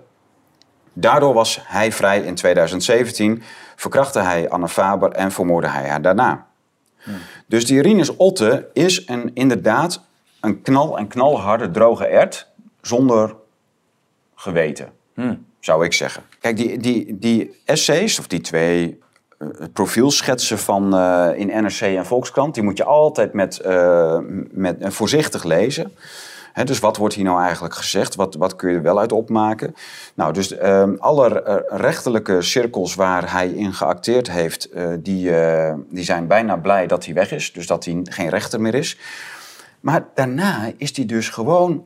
Daardoor 0.92 1.34
was 1.34 1.60
hij 1.62 1.92
vrij 1.92 2.20
in 2.20 2.34
2017, 2.34 3.42
verkrachtte 3.76 4.20
hij 4.20 4.48
Anne 4.48 4.68
Faber 4.68 5.10
en 5.10 5.32
vermoordde 5.32 5.70
hij 5.70 5.88
haar 5.88 6.02
daarna. 6.02 6.46
Hmm. 6.96 7.14
Dus 7.46 7.66
die 7.66 7.82
Rinus 7.82 8.16
Otte 8.16 8.68
is 8.72 9.08
een, 9.08 9.30
inderdaad 9.34 10.04
een 10.40 10.62
knal 10.62 10.98
en 10.98 11.08
knalharde 11.08 11.70
droge 11.70 12.06
ert 12.06 12.48
zonder 12.80 13.36
geweten, 14.34 14.92
hmm. 15.14 15.46
zou 15.60 15.84
ik 15.84 15.92
zeggen. 15.92 16.22
Kijk, 16.40 16.56
die, 16.56 16.78
die, 16.78 17.18
die 17.18 17.60
essays, 17.64 18.18
of 18.18 18.26
die 18.26 18.40
twee 18.40 19.02
het 19.38 19.72
profielschetsen 19.72 20.58
van 20.58 20.94
uh, 20.94 21.28
in 21.34 21.46
NRC 21.46 21.80
en 21.80 22.06
Volkskrant, 22.06 22.54
die 22.54 22.62
moet 22.62 22.76
je 22.76 22.84
altijd 22.84 23.32
met, 23.32 23.60
uh, 23.66 24.18
met 24.50 24.80
uh, 24.80 24.88
voorzichtig 24.90 25.44
lezen. 25.44 25.92
He, 26.52 26.64
dus 26.64 26.78
wat 26.78 26.96
wordt 26.96 27.14
hier 27.14 27.24
nou 27.24 27.42
eigenlijk 27.42 27.74
gezegd? 27.74 28.14
Wat, 28.14 28.34
wat 28.34 28.56
kun 28.56 28.70
je 28.70 28.76
er 28.76 28.82
wel 28.82 28.98
uit 28.98 29.12
opmaken? 29.12 29.74
Nou, 30.14 30.32
dus 30.32 30.56
ehm, 30.56 30.94
alle 30.98 31.62
rechterlijke 31.68 32.42
cirkels 32.42 32.94
waar 32.94 33.32
hij 33.32 33.48
in 33.48 33.72
geacteerd 33.72 34.30
heeft, 34.30 34.68
die, 34.98 35.32
die 35.90 36.04
zijn 36.04 36.26
bijna 36.26 36.56
blij 36.56 36.86
dat 36.86 37.04
hij 37.04 37.14
weg 37.14 37.32
is. 37.32 37.52
Dus 37.52 37.66
dat 37.66 37.84
hij 37.84 38.00
geen 38.04 38.28
rechter 38.28 38.60
meer 38.60 38.74
is. 38.74 38.98
Maar 39.80 40.04
daarna 40.14 40.72
is 40.76 40.96
hij 40.96 41.06
dus 41.06 41.28
gewoon 41.28 41.84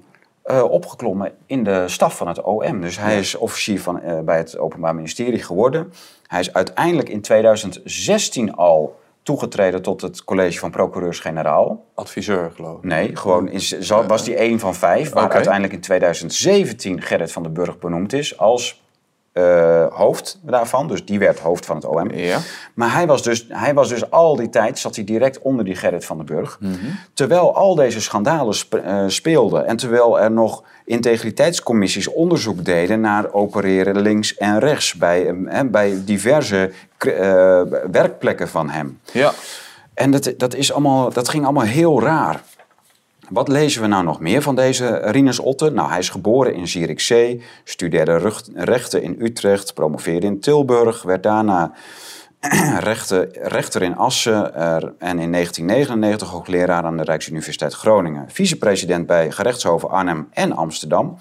uh, 0.50 0.62
opgeklommen 0.70 1.32
in 1.46 1.64
de 1.64 1.84
staf 1.88 2.16
van 2.16 2.28
het 2.28 2.42
OM. 2.42 2.80
Dus 2.80 2.98
hij 2.98 3.18
is 3.18 3.34
officier 3.34 3.80
van, 3.80 4.00
uh, 4.04 4.20
bij 4.20 4.36
het 4.36 4.58
Openbaar 4.58 4.94
Ministerie 4.94 5.42
geworden. 5.42 5.92
Hij 6.28 6.40
is 6.40 6.52
uiteindelijk 6.52 7.08
in 7.08 7.20
2016 7.20 8.54
al 8.54 9.00
toegetreden 9.22 9.82
tot 9.82 10.00
het 10.00 10.24
college 10.24 10.58
van 10.58 10.70
procureurs-generaal. 10.70 11.84
Adviseur, 11.94 12.50
geloof 12.54 12.78
ik. 12.78 12.84
Nee, 12.84 13.16
gewoon 13.16 13.50
was 14.06 14.26
hij 14.26 14.36
één 14.36 14.58
van 14.58 14.74
vijf. 14.74 15.10
Waar 15.10 15.24
okay. 15.24 15.34
uiteindelijk 15.34 15.74
in 15.74 15.80
2017 15.80 17.02
Gerrit 17.02 17.32
van 17.32 17.42
den 17.42 17.52
Burg 17.52 17.78
benoemd 17.78 18.12
is 18.12 18.38
als 18.38 18.82
uh, 19.38 19.86
hoofd 19.90 20.38
daarvan. 20.42 20.88
Dus 20.88 21.04
die 21.04 21.18
werd 21.18 21.38
hoofd 21.38 21.66
van 21.66 21.76
het 21.76 21.84
OM. 21.84 22.10
Ja. 22.14 22.38
Maar 22.74 22.92
hij 22.92 23.06
was, 23.06 23.22
dus, 23.22 23.46
hij 23.48 23.74
was 23.74 23.88
dus 23.88 24.10
al 24.10 24.36
die 24.36 24.48
tijd, 24.48 24.78
zat 24.78 24.94
hij 24.96 25.04
direct 25.04 25.38
onder 25.38 25.64
die 25.64 25.74
Gerrit 25.74 26.04
van 26.04 26.16
den 26.16 26.26
Burg. 26.26 26.56
Mm 26.60 26.72
-hmm. 26.72 26.98
Terwijl 27.12 27.54
al 27.54 27.74
deze 27.74 28.00
schandalen 28.00 28.56
uh, 28.74 29.04
speelden 29.06 29.66
en 29.66 29.76
terwijl 29.76 30.20
er 30.20 30.30
nog 30.30 30.62
integriteitscommissies 30.84 32.08
onderzoek 32.08 32.64
deden 32.64 33.00
naar 33.00 33.32
opereren 33.32 34.00
links 34.00 34.36
en 34.36 34.58
rechts 34.58 34.94
bij, 34.94 35.26
uh, 35.30 35.60
bij 35.64 36.02
diverse 36.04 36.70
werkplekken 37.90 38.48
van 38.48 38.70
hem. 38.70 39.00
Ja. 39.12 39.32
En 39.94 40.10
dat, 40.10 40.34
dat, 40.36 40.54
is 40.54 40.72
allemaal, 40.72 41.12
dat 41.12 41.28
ging 41.28 41.44
allemaal 41.44 41.64
heel 41.64 42.02
raar. 42.02 42.40
Wat 43.28 43.48
lezen 43.48 43.82
we 43.82 43.88
nou 43.88 44.04
nog 44.04 44.20
meer 44.20 44.42
van 44.42 44.54
deze 44.54 44.96
Rinus 44.96 45.38
Otte? 45.38 45.70
Nou, 45.70 45.88
hij 45.88 45.98
is 45.98 46.08
geboren 46.08 46.54
in 46.54 46.68
Zierikzee, 46.68 47.42
studeerde 47.64 48.32
rechten 48.54 49.02
in 49.02 49.16
Utrecht, 49.18 49.74
promoveerde 49.74 50.26
in 50.26 50.40
Tilburg, 50.40 51.02
werd 51.02 51.22
daarna 51.22 51.72
rechter, 52.78 53.28
rechter 53.32 53.82
in 53.82 53.96
Assen 53.96 54.54
en 54.98 55.18
in 55.18 55.32
1999 55.32 56.28
hoogleraar 56.28 56.84
aan 56.84 56.96
de 56.96 57.02
Rijksuniversiteit 57.02 57.74
Groningen. 57.74 58.24
Vicepresident 58.28 59.06
bij 59.06 59.30
gerechtshoven 59.30 59.90
Arnhem 59.90 60.28
en 60.32 60.52
Amsterdam 60.52 61.18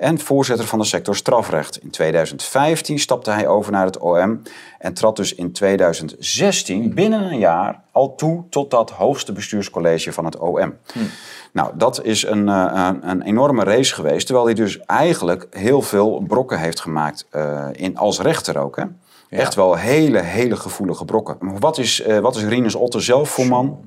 en 0.00 0.18
voorzitter 0.18 0.66
van 0.66 0.78
de 0.78 0.84
sector 0.84 1.16
strafrecht. 1.16 1.82
In 1.82 1.90
2015 1.90 2.98
stapte 2.98 3.30
hij 3.30 3.48
over 3.48 3.72
naar 3.72 3.84
het 3.84 3.98
OM 3.98 4.42
en 4.78 4.94
trad 4.94 5.16
dus 5.16 5.34
in 5.34 5.52
2016 5.52 6.94
binnen 6.94 7.22
een 7.22 7.38
jaar 7.38 7.80
al 7.92 8.14
toe 8.14 8.44
tot 8.50 8.70
dat 8.70 8.90
hoogste 8.90 9.32
bestuurscollege 9.32 10.12
van 10.12 10.24
het 10.24 10.38
OM. 10.38 10.74
Hm. 10.92 10.98
Nou, 11.52 11.70
dat 11.74 12.04
is 12.04 12.26
een, 12.26 12.48
uh, 12.48 12.90
een 13.00 13.22
enorme 13.22 13.64
race 13.64 13.94
geweest, 13.94 14.26
terwijl 14.26 14.46
hij 14.46 14.54
dus 14.54 14.80
eigenlijk 14.80 15.46
heel 15.50 15.82
veel 15.82 16.24
brokken 16.26 16.58
heeft 16.58 16.80
gemaakt 16.80 17.26
uh, 17.32 17.66
in, 17.72 17.96
als 17.96 18.20
rechter 18.20 18.58
ook. 18.58 18.76
Hè? 18.76 18.82
Ja. 18.82 19.38
Echt 19.38 19.54
wel 19.54 19.76
hele, 19.76 20.20
hele 20.20 20.56
gevoelige 20.56 21.04
brokken. 21.04 21.36
Wat 21.58 21.78
is, 21.78 22.06
uh, 22.06 22.18
wat 22.18 22.36
is 22.36 22.44
Rinus 22.44 22.74
Otter 22.74 23.02
zelf 23.02 23.28
voor 23.30 23.46
man? 23.46 23.78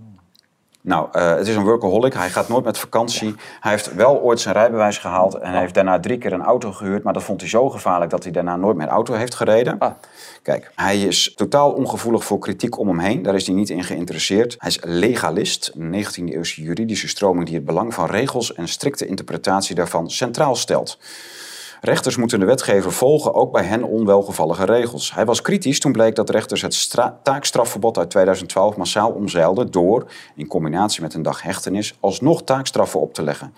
Nou, 0.84 1.08
uh, 1.14 1.36
het 1.36 1.48
is 1.48 1.56
een 1.56 1.64
workaholic. 1.64 2.14
Hij 2.14 2.30
gaat 2.30 2.48
nooit 2.48 2.64
met 2.64 2.78
vakantie. 2.78 3.28
Ja. 3.28 3.34
Hij 3.60 3.72
heeft 3.72 3.96
wel 3.96 4.22
ooit 4.22 4.40
zijn 4.40 4.56
rijbewijs 4.56 4.98
gehaald 4.98 5.34
en 5.34 5.52
hij 5.52 5.60
heeft 5.60 5.74
daarna 5.74 6.00
drie 6.00 6.18
keer 6.18 6.34
een 6.34 6.42
auto 6.42 6.72
gehuurd. 6.72 7.04
Maar 7.04 7.14
dat 7.14 7.24
vond 7.24 7.42
hij 7.42 7.50
zo 7.50 7.70
gevaarlijk 7.70 8.12
dat 8.12 8.24
hij 8.24 8.32
daarna 8.32 8.56
nooit 8.56 8.78
meer 8.78 8.88
auto 8.88 9.14
heeft 9.14 9.36
gereden. 9.36 9.80
Ah. 9.80 9.92
Kijk, 10.42 10.72
hij 10.76 11.02
is 11.02 11.34
totaal 11.36 11.72
ongevoelig 11.72 12.24
voor 12.24 12.40
kritiek 12.40 12.78
om 12.78 12.88
hem 12.88 13.00
heen. 13.00 13.22
Daar 13.22 13.36
is 13.36 13.46
hij 13.46 13.56
niet 13.56 13.70
in 13.70 13.84
geïnteresseerd. 13.84 14.56
Hij 14.58 14.70
is 14.70 14.80
legalist, 14.82 15.72
een 15.76 16.06
19e-eeuwse 16.06 16.62
juridische 16.62 17.08
stroming 17.08 17.46
die 17.46 17.56
het 17.56 17.66
belang 17.66 17.94
van 17.94 18.06
regels 18.06 18.54
en 18.54 18.68
strikte 18.68 19.06
interpretatie 19.06 19.76
daarvan 19.76 20.10
centraal 20.10 20.56
stelt. 20.56 20.98
Rechters 21.86 22.18
moeten 22.18 22.40
de 22.40 22.46
wetgever 22.46 22.92
volgen, 22.92 23.34
ook 23.34 23.52
bij 23.52 23.64
hen 23.64 23.84
onwelgevallige 23.84 24.66
regels. 24.66 25.14
Hij 25.14 25.26
was 25.26 25.42
kritisch 25.42 25.80
toen 25.80 25.92
bleek 25.92 26.16
dat 26.16 26.30
rechters 26.30 26.62
het 26.62 26.96
taakstrafverbod 27.24 27.98
uit 27.98 28.10
2012 28.10 28.76
massaal 28.78 29.10
omzeilden 29.10 29.72
door, 29.72 30.06
in 30.36 30.48
combinatie 30.48 31.02
met 31.02 31.14
een 31.14 31.22
dag 31.22 31.42
hechtenis, 31.42 31.98
alsnog 32.00 32.44
taakstraffen 32.44 33.00
op 33.00 33.14
te 33.14 33.24
leggen. 33.24 33.54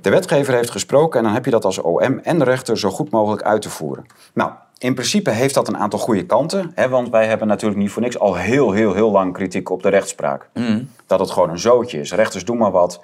De 0.00 0.10
wetgever 0.10 0.54
heeft 0.54 0.70
gesproken 0.70 1.18
en 1.18 1.24
dan 1.24 1.34
heb 1.34 1.44
je 1.44 1.50
dat 1.50 1.64
als 1.64 1.78
OM 1.78 2.18
en 2.18 2.38
de 2.38 2.44
rechter 2.44 2.78
zo 2.78 2.90
goed 2.90 3.10
mogelijk 3.10 3.42
uit 3.42 3.62
te 3.62 3.70
voeren. 3.70 4.06
Nou, 4.34 4.52
in 4.78 4.94
principe 4.94 5.30
heeft 5.30 5.54
dat 5.54 5.68
een 5.68 5.78
aantal 5.78 5.98
goede 5.98 6.26
kanten. 6.26 6.72
Hè, 6.74 6.88
want 6.88 7.10
wij 7.10 7.26
hebben 7.26 7.48
natuurlijk 7.48 7.80
niet 7.80 7.90
voor 7.90 8.02
niks 8.02 8.18
al 8.18 8.34
heel, 8.34 8.72
heel, 8.72 8.92
heel 8.92 9.10
lang 9.10 9.32
kritiek 9.32 9.70
op 9.70 9.82
de 9.82 9.88
rechtspraak. 9.88 10.48
Mm. 10.54 10.88
Dat 11.06 11.20
het 11.20 11.30
gewoon 11.30 11.50
een 11.50 11.58
zootje 11.58 12.00
is. 12.00 12.12
Rechters 12.12 12.44
doen 12.44 12.58
maar 12.58 12.70
wat. 12.70 13.00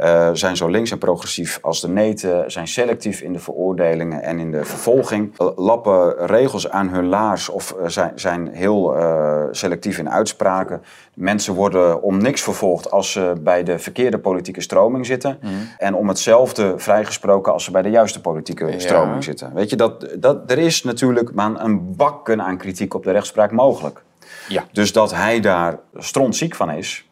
Uh, 0.00 0.30
zijn 0.32 0.56
zo 0.56 0.68
links 0.68 0.90
en 0.90 0.98
progressief 0.98 1.58
als 1.62 1.80
de 1.80 1.88
neten, 1.88 2.50
zijn 2.50 2.68
selectief 2.68 3.20
in 3.20 3.32
de 3.32 3.38
veroordelingen 3.38 4.22
en 4.22 4.38
in 4.38 4.50
de 4.50 4.64
vervolging, 4.64 5.32
lappen 5.56 6.26
regels 6.26 6.70
aan 6.70 6.88
hun 6.88 7.06
laars 7.06 7.48
of 7.48 7.76
uh, 7.80 7.88
zijn, 7.88 8.12
zijn 8.14 8.48
heel 8.52 8.96
uh, 8.96 9.42
selectief 9.50 9.98
in 9.98 10.10
uitspraken. 10.10 10.82
Mensen 11.14 11.54
worden 11.54 12.02
om 12.02 12.18
niks 12.18 12.42
vervolgd 12.42 12.90
als 12.90 13.12
ze 13.12 13.32
bij 13.40 13.62
de 13.62 13.78
verkeerde 13.78 14.18
politieke 14.18 14.60
stroming 14.60 15.06
zitten 15.06 15.38
mm. 15.42 15.50
en 15.78 15.94
om 15.94 16.08
hetzelfde 16.08 16.74
vrijgesproken 16.76 17.52
als 17.52 17.64
ze 17.64 17.70
bij 17.70 17.82
de 17.82 17.90
juiste 17.90 18.20
politieke 18.20 18.66
ja. 18.66 18.78
stroming 18.78 19.24
zitten. 19.24 19.54
Weet 19.54 19.70
je, 19.70 19.76
dat, 19.76 20.08
dat, 20.18 20.50
er 20.50 20.58
is 20.58 20.82
natuurlijk 20.82 21.34
maar 21.34 21.64
een 21.64 21.96
bakken 21.96 22.42
aan 22.42 22.56
kritiek 22.56 22.94
op 22.94 23.04
de 23.04 23.10
rechtspraak 23.10 23.50
mogelijk. 23.50 24.02
Ja. 24.48 24.64
Dus 24.72 24.92
dat 24.92 25.14
hij 25.14 25.40
daar 25.40 25.78
strontziek 25.94 26.54
van 26.54 26.70
is, 26.70 27.07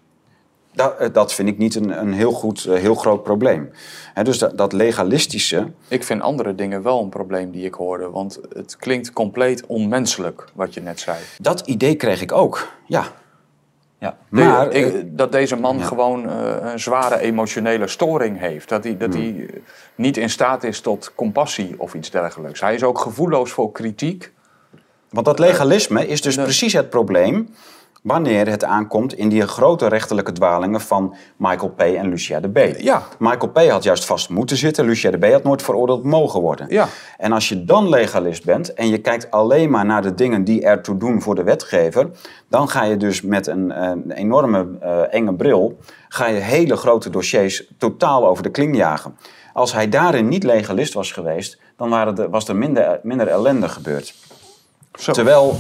dat, 0.77 1.15
dat, 1.15 1.33
vind 1.33 1.49
ik 1.49 1.59
niet 1.59 1.75
een, 1.75 2.01
een 2.01 2.13
heel, 2.13 2.33
goed, 2.33 2.63
heel 2.63 2.95
groot 2.95 3.23
probleem. 3.23 3.71
He, 4.15 4.25
dus 4.25 4.39
dat, 4.39 4.59
dat, 4.59 4.73
legalistische. 4.73 5.71
Ik 5.89 6.05
vind 6.05 6.23
andere 6.23 6.55
dingen 6.55 6.83
wel 6.83 7.03
een 7.03 7.09
probleem 7.09 7.51
die 7.51 7.65
ik 7.65 7.75
hoorde. 7.75 8.11
Want 8.11 8.41
het 8.53 8.77
klinkt 8.77 9.13
compleet 9.13 9.67
onmenselijk 9.67 10.45
wat 10.55 10.75
je 10.75 10.81
net 10.81 11.01
zei. 11.01 11.17
Dat 11.39 11.61
idee 11.61 11.95
kreeg 11.95 12.23
ik 12.23 12.33
ook, 12.33 12.73
ja. 12.87 13.07
Ja. 13.99 14.17
Maar, 14.29 14.73
ik, 14.73 14.95
eh, 14.95 15.01
dat 15.05 15.33
deze 15.33 15.57
man 15.57 15.79
ja. 15.79 15.85
gewoon 15.85 16.29
eh, 16.29 16.73
een 16.73 16.81
zware 16.81 17.19
emotionele 17.19 17.87
storing 17.87 18.39
heeft. 18.39 18.69
Dat 18.69 18.85
hij, 18.85 18.97
dat 18.97 19.15
Hmm. 19.15 19.23
hij 19.23 19.47
eh, 19.47 19.61
niet 19.95 20.17
in 20.17 20.31
staat 20.31 20.65
is 20.65 20.81
tot 20.81 21.13
compassie 21.15 21.75
of 21.79 21.95
iets 21.95 22.11
dergelijks. 22.11 22.61
Hij 22.61 22.75
is 22.75 22.83
ook 22.83 22.99
gevoelloos 22.99 23.51
voor 23.51 23.73
kritiek. 23.73 24.33
Want 25.11 25.27
dat 25.27 25.39
legalisme 25.39 26.07
is 26.07 26.23
dus 26.23 26.35
precies 26.35 26.73
het 26.73 26.91
probleem 26.91 27.49
wanneer 28.07 28.49
het 28.49 28.65
aankomt 28.65 29.15
in 29.15 29.29
die 29.29 29.47
grote 29.47 29.89
rechterlijke 29.89 30.33
dwalingen 30.33 30.81
van 30.81 31.15
Michael 31.37 31.71
P. 31.71 31.81
en 31.81 32.09
Lucia 32.09 32.41
de 32.41 32.49
B. 32.49 32.79
Ja. 32.79 33.03
Michael 33.19 33.53
P. 33.53 33.71
had 33.71 33.83
juist 33.83 34.05
vast 34.05 34.29
moeten 34.29 34.57
zitten, 34.57 34.85
Lucia 34.85 35.11
de 35.11 35.19
B. 35.19 35.33
had 35.33 35.43
nooit 35.43 35.63
veroordeeld 35.63 36.05
mogen 36.05 36.41
worden. 36.41 36.67
Ja. 36.69 36.89
En 37.17 37.33
als 37.33 37.49
je 37.49 37.65
dan 37.65 37.89
legalist 37.89 38.45
bent 38.45 38.75
en 38.75 38.89
je 38.89 38.99
kijkt 38.99 39.31
alleen 39.31 39.71
maar 39.71 39.85
naar 39.85 40.03
de 40.03 40.15
dingen 40.15 40.45
die 40.45 40.63
ertoe 40.63 40.97
doen 40.97 41.23
voor 41.23 41.35
de 41.35 41.43
wetgever, 41.43 42.11
dan 42.49 42.69
ga 42.69 42.85
je 42.85 42.97
dus 42.97 43.23
met 43.23 43.47
een, 43.47 43.83
een 43.83 44.11
enorme 44.11 44.67
eh, 44.81 45.15
enge 45.15 45.35
bril, 45.35 45.79
ga 46.09 46.27
je 46.27 46.41
hele 46.41 46.77
grote 46.77 47.11
dossiers 47.11 47.73
totaal 47.79 48.27
over 48.27 48.43
de 48.43 48.51
kling 48.51 48.77
jagen. 48.77 49.17
Als 49.53 49.73
hij 49.73 49.89
daarin 49.89 50.29
niet 50.29 50.45
legalist 50.45 50.95
was 50.95 51.13
geweest, 51.13 51.61
dan 51.77 51.89
waren 51.89 52.31
was 52.31 52.49
er 52.49 52.57
minder, 52.57 53.01
minder 53.03 53.29
ellende 53.29 53.69
gebeurd. 53.69 54.15
Zo. 54.97 55.13
Terwijl 55.13 55.57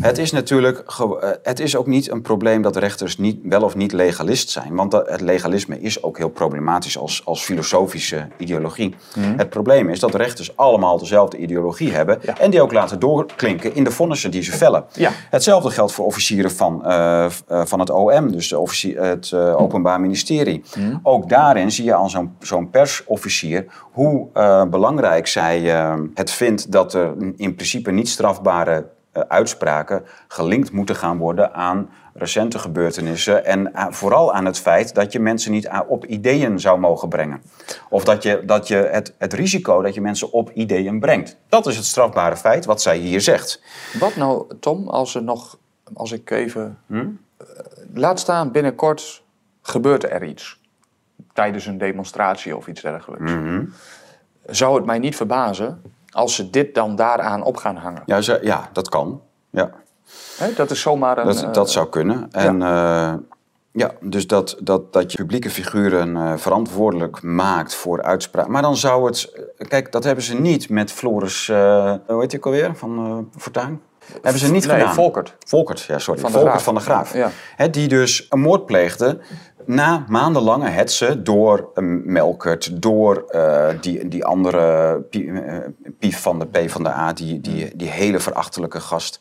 het 0.00 0.18
is 0.18 0.32
natuurlijk, 0.32 0.84
eh, 0.98 1.30
het 1.42 1.60
is 1.60 1.76
ook 1.76 1.86
niet 1.86 2.10
een 2.10 2.22
probleem 2.22 2.62
dat 2.62 2.76
rechters 2.76 3.18
niet, 3.18 3.38
wel 3.42 3.62
of 3.62 3.74
niet 3.74 3.92
legalist 3.92 4.50
zijn. 4.50 4.74
Want 4.74 4.92
het 4.92 5.20
legalisme 5.20 5.80
is 5.80 6.02
ook 6.02 6.18
heel 6.18 6.28
problematisch 6.28 6.98
als, 6.98 7.22
als 7.24 7.42
filosofische 7.42 8.28
ideologie. 8.36 8.94
Het 9.18 9.50
probleem 9.50 9.88
is 9.88 10.00
dat 10.00 10.14
rechters 10.14 10.56
allemaal 10.56 10.98
dezelfde 10.98 11.36
ideologie 11.36 11.92
hebben. 11.92 12.18
Ja. 12.22 12.38
En 12.38 12.50
die 12.50 12.62
ook 12.62 12.72
laten 12.72 12.98
doorklinken 12.98 13.74
in 13.74 13.84
de 13.84 13.90
vonnissen 13.90 14.30
die 14.30 14.42
ze 14.42 14.52
vellen. 14.52 14.84
Ja. 14.92 15.10
Hetzelfde 15.30 15.70
geldt 15.70 15.92
voor 15.92 16.04
officieren 16.04 16.50
van, 16.50 16.84
eh, 16.84 17.24
eh, 17.24 17.30
van 17.46 17.80
het 17.80 17.90
OM, 17.90 18.32
dus 18.32 18.50
het 18.96 19.34
Openbaar 19.34 20.00
Ministerie. 20.00 20.62
Ook 21.02 21.28
daarin 21.28 21.70
zie 21.70 21.84
je 21.84 21.94
al 21.94 22.08
zo'n 22.08 22.36
zo'n 22.40 22.70
persofficier 22.70 23.66
hoe 23.98 24.28
eh, 24.32 24.64
belangrijk 24.64 25.26
zij 25.26 25.74
eh, 25.74 25.94
het 26.14 26.30
vindt 26.30 26.72
dat 26.72 26.94
er 26.94 27.14
in 27.36 27.54
principe 27.54 27.90
niet 27.90 28.08
strafbare 28.08 28.86
eh, 29.12 29.22
uitspraken 29.28 30.04
gelinkt 30.28 30.72
moeten 30.72 30.96
gaan 30.96 31.18
worden 31.18 31.54
aan 31.54 31.90
recente 32.14 32.58
gebeurtenissen. 32.58 33.44
En 33.44 33.74
aan- 33.74 33.94
vooral 33.94 34.32
aan 34.32 34.44
het 34.44 34.58
feit 34.58 34.94
dat 34.94 35.12
je 35.12 35.20
mensen 35.20 35.52
niet 35.52 35.68
op 35.88 36.04
ideeën 36.04 36.60
zou 36.60 36.78
mogen 36.78 37.08
brengen. 37.08 37.42
Of 37.88 38.04
dat 38.04 38.22
je, 38.22 38.42
dat 38.46 38.68
je 38.68 38.76
het, 38.76 39.14
het 39.18 39.32
risico 39.32 39.82
dat 39.82 39.94
je 39.94 40.00
mensen 40.00 40.32
op 40.32 40.50
ideeën 40.50 41.00
brengt. 41.00 41.36
Dat 41.48 41.66
is 41.66 41.76
het 41.76 41.84
strafbare 41.84 42.36
feit 42.36 42.64
wat 42.64 42.82
zij 42.82 42.96
hier 42.96 43.20
zegt. 43.20 43.62
Wat 43.98 44.16
nou, 44.16 44.46
Tom, 44.60 44.88
als 44.88 45.14
er 45.14 45.22
nog, 45.22 45.58
als 45.94 46.12
ik 46.12 46.30
even. 46.30 46.78
Hm? 46.86 46.96
eh, 46.96 47.46
laat 47.94 48.20
staan, 48.20 48.52
binnenkort 48.52 49.22
gebeurt 49.62 50.04
er 50.04 50.24
iets. 50.24 50.58
Tijdens 51.38 51.66
een 51.66 51.78
demonstratie 51.78 52.56
of 52.56 52.66
iets 52.66 52.82
dergelijks. 52.82 53.32
Mhm. 53.32 53.64
Zou 54.46 54.76
het 54.76 54.84
mij 54.84 54.98
niet 54.98 55.16
verbazen 55.16 55.82
als 56.10 56.34
ze 56.34 56.50
dit 56.50 56.74
dan 56.74 56.96
daaraan 56.96 57.42
op 57.42 57.56
gaan 57.56 57.76
hangen? 57.76 58.02
Ja, 58.06 58.20
ze, 58.20 58.38
ja 58.42 58.68
dat 58.72 58.88
kan. 58.88 59.20
Ja, 59.50 59.70
dat 60.56 60.70
is 60.70 60.80
zomaar 60.80 61.18
een. 61.18 61.26
dat, 61.26 61.42
eh, 61.42 61.52
dat 61.52 61.70
zou 61.70 61.88
kunnen. 61.88 62.28
En 62.30 62.60
ja, 62.60 63.20
ja 63.72 63.92
dus 64.00 64.26
dat, 64.26 64.56
dat, 64.60 64.92
dat 64.92 65.12
je 65.12 65.18
publieke 65.18 65.50
figuren 65.50 66.16
eh, 66.16 66.36
verantwoordelijk 66.36 67.22
maakt 67.22 67.74
voor 67.74 68.02
uitspraken. 68.02 68.52
Maar 68.52 68.62
dan 68.62 68.76
zou 68.76 69.06
het... 69.06 69.32
eh, 69.56 69.68
Kijk, 69.68 69.92
dat 69.92 70.04
hebben 70.04 70.24
ze 70.24 70.34
niet 70.34 70.68
met 70.68 70.92
Floris... 70.92 71.48
eh 71.48 71.94
hoe 72.06 72.20
heet 72.20 72.32
je 72.32 72.36
ook 72.38 72.46
alweer? 72.46 72.76
Van 72.76 72.98
eh 73.06 73.40
Fortuyn? 73.40 73.80
Hebben 74.12 74.40
ze 74.40 74.50
niet 74.50 74.66
nee, 74.66 74.76
gedaan. 74.76 74.94
Volkert. 74.94 75.36
Volkert, 75.46 75.82
ja, 75.82 75.98
sorry. 75.98 76.20
Van 76.20 76.30
Volkert 76.30 76.50
Graaf. 76.50 76.64
van 76.64 76.74
de 76.74 76.80
Graaf. 76.80 77.14
Ja. 77.14 77.68
Die 77.68 77.88
dus 77.88 78.26
een 78.28 78.40
moord 78.40 78.66
pleegde 78.66 79.18
na 79.68 80.04
maandenlange 80.08 80.68
hetsen 80.68 81.24
door 81.24 81.70
eh, 81.74 81.84
Melkert, 82.04 82.82
door 82.82 83.24
eh, 83.28 83.68
die, 83.80 84.08
die 84.08 84.24
andere 84.24 85.04
eh, 85.10 85.56
Pief 85.98 86.20
van 86.20 86.38
de 86.38 86.46
P 86.46 86.70
van 86.70 86.82
de 86.82 86.88
A, 86.88 87.12
die, 87.12 87.40
die, 87.40 87.76
die 87.76 87.88
hele 87.88 88.20
verachtelijke 88.20 88.80
gast. 88.80 89.20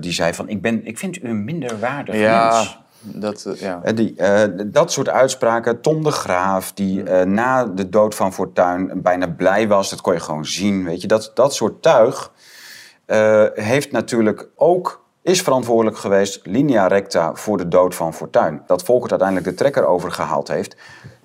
die 0.00 0.12
zei 0.12 0.34
van, 0.34 0.48
ik, 0.48 0.62
ben, 0.62 0.86
ik 0.86 0.98
vind 0.98 1.22
u 1.22 1.28
een 1.28 1.44
minderwaardig 1.44 2.14
Ja, 2.14 2.52
mens. 2.52 2.78
dat, 3.00 3.58
ja. 3.58 3.80
Die, 3.92 4.14
dat 4.66 4.92
soort 4.92 5.08
uitspraken. 5.08 5.80
Tom 5.80 6.02
de 6.02 6.10
Graaf, 6.10 6.72
die 6.72 7.02
eh, 7.02 7.26
na 7.26 7.64
de 7.64 7.88
dood 7.88 8.14
van 8.14 8.32
Fortuyn 8.32 9.02
bijna 9.02 9.28
blij 9.28 9.68
was. 9.68 9.90
Dat 9.90 10.00
kon 10.00 10.12
je 10.12 10.20
gewoon 10.20 10.46
zien, 10.46 10.84
weet 10.84 11.00
je. 11.00 11.06
Dat, 11.06 11.30
dat 11.34 11.54
soort 11.54 11.82
tuig 11.82 12.32
eh, 13.06 13.44
heeft 13.54 13.92
natuurlijk 13.92 14.48
ook... 14.54 15.04
is 15.22 15.42
verantwoordelijk 15.42 15.96
geweest, 15.96 16.40
linea 16.42 16.86
recta, 16.86 17.34
voor 17.34 17.56
de 17.56 17.68
dood 17.68 17.94
van 17.94 18.14
Fortuyn. 18.14 18.62
Dat 18.66 18.82
Volkert 18.82 19.10
uiteindelijk 19.10 19.48
de 19.48 19.54
trekker 19.54 19.86
overgehaald 19.86 20.48
heeft. 20.48 20.76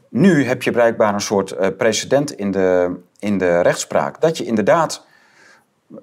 Nu 0.09 0.45
heb 0.45 0.63
je 0.63 0.71
blijkbaar 0.71 1.13
een 1.13 1.21
soort 1.21 1.51
eh, 1.51 1.67
precedent 1.77 2.31
in 2.31 2.51
de, 2.51 2.99
in 3.19 3.37
de 3.37 3.61
rechtspraak. 3.61 4.21
Dat 4.21 4.37
je 4.37 4.45
inderdaad 4.45 5.05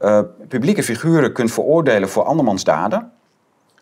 eh, 0.00 0.20
publieke 0.48 0.82
figuren 0.82 1.32
kunt 1.32 1.52
veroordelen 1.52 2.08
voor 2.08 2.24
andermans 2.24 2.64
daden 2.64 3.12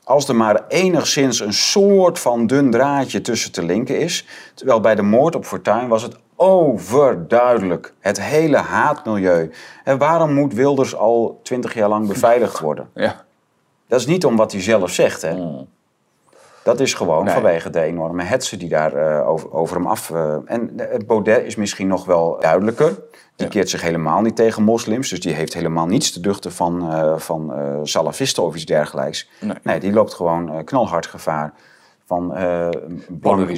als 0.06 0.28
er 0.28 0.37
maar 0.37 0.66
enigszins 0.68 1.40
een 1.40 1.52
soort 1.52 2.18
van 2.18 2.46
dun 2.46 2.70
draadje 2.70 3.20
tussen 3.20 3.52
te 3.52 3.62
linken 3.62 3.98
is. 3.98 4.26
Terwijl 4.54 4.80
bij 4.80 4.94
de 4.94 5.02
moord 5.02 5.35
op 5.35 5.44
Fortuyn 5.44 5.88
was 5.88 6.02
het 6.02 6.16
overduidelijk. 6.37 7.94
Het 8.01 8.20
hele 8.22 8.57
haatmilieu. 8.57 9.51
En 9.85 9.99
waarom 9.99 10.33
moet 10.35 10.55
Wilders 10.55 10.96
al 10.96 11.40
twintig 11.42 11.75
jaar 11.75 11.88
lang 11.88 12.09
beveiligd 12.09 12.59
worden? 12.59 12.88
ja. 12.94 13.25
Dat 13.88 14.01
is 14.01 14.07
niet 14.07 14.25
om 14.25 14.37
wat 14.37 14.53
hij 14.53 14.62
zelf 14.62 14.90
zegt. 14.90 15.22
Hè? 15.22 15.37
Dat 16.62 16.81
is 16.81 16.94
gewoon 16.94 17.25
Nee. 17.25 17.35
vanwege 17.35 17.70
de 17.70 17.81
enorme 17.81 18.22
hetsen 18.22 18.59
die 18.59 18.68
daar 18.68 18.94
eh, 18.94 19.29
over, 19.29 19.53
over 19.53 19.77
hem 19.77 19.87
af... 19.87 20.11
eh, 20.11 20.37
en 20.44 20.70
de- 20.77 21.01
Baudet 21.07 21.44
is 21.44 21.57
misschien 21.57 21.87
nog 21.87 22.05
wel 22.05 22.37
duidelijker. 22.40 22.88
Die 23.37 23.46
Ja. 23.46 23.53
keert 23.53 23.70
zich 23.70 23.83
helemaal 23.83 24.20
niet 24.20 24.37
tegen 24.37 24.62
moslims. 24.62 25.09
Dus 25.11 25.20
die 25.20 25.35
heeft 25.35 25.55
helemaal 25.55 25.87
niets 25.87 26.12
te 26.12 26.20
duchten 26.20 26.53
van, 26.53 26.92
eh, 26.92 27.16
van 27.18 27.53
eh, 27.55 27.75
salafisten 27.83 28.42
of 28.42 28.55
iets 28.55 28.64
dergelijks. 28.64 29.29
Nee. 29.40 29.57
Nee, 29.62 29.81
die 29.81 29.92
loopt 29.92 30.14
gewoon 30.14 30.53
eh, 30.53 30.64
knalhard 30.64 31.07
gevaar 31.07 31.53
van 32.07 32.35
eh 32.35 32.69
blank, 33.21 33.49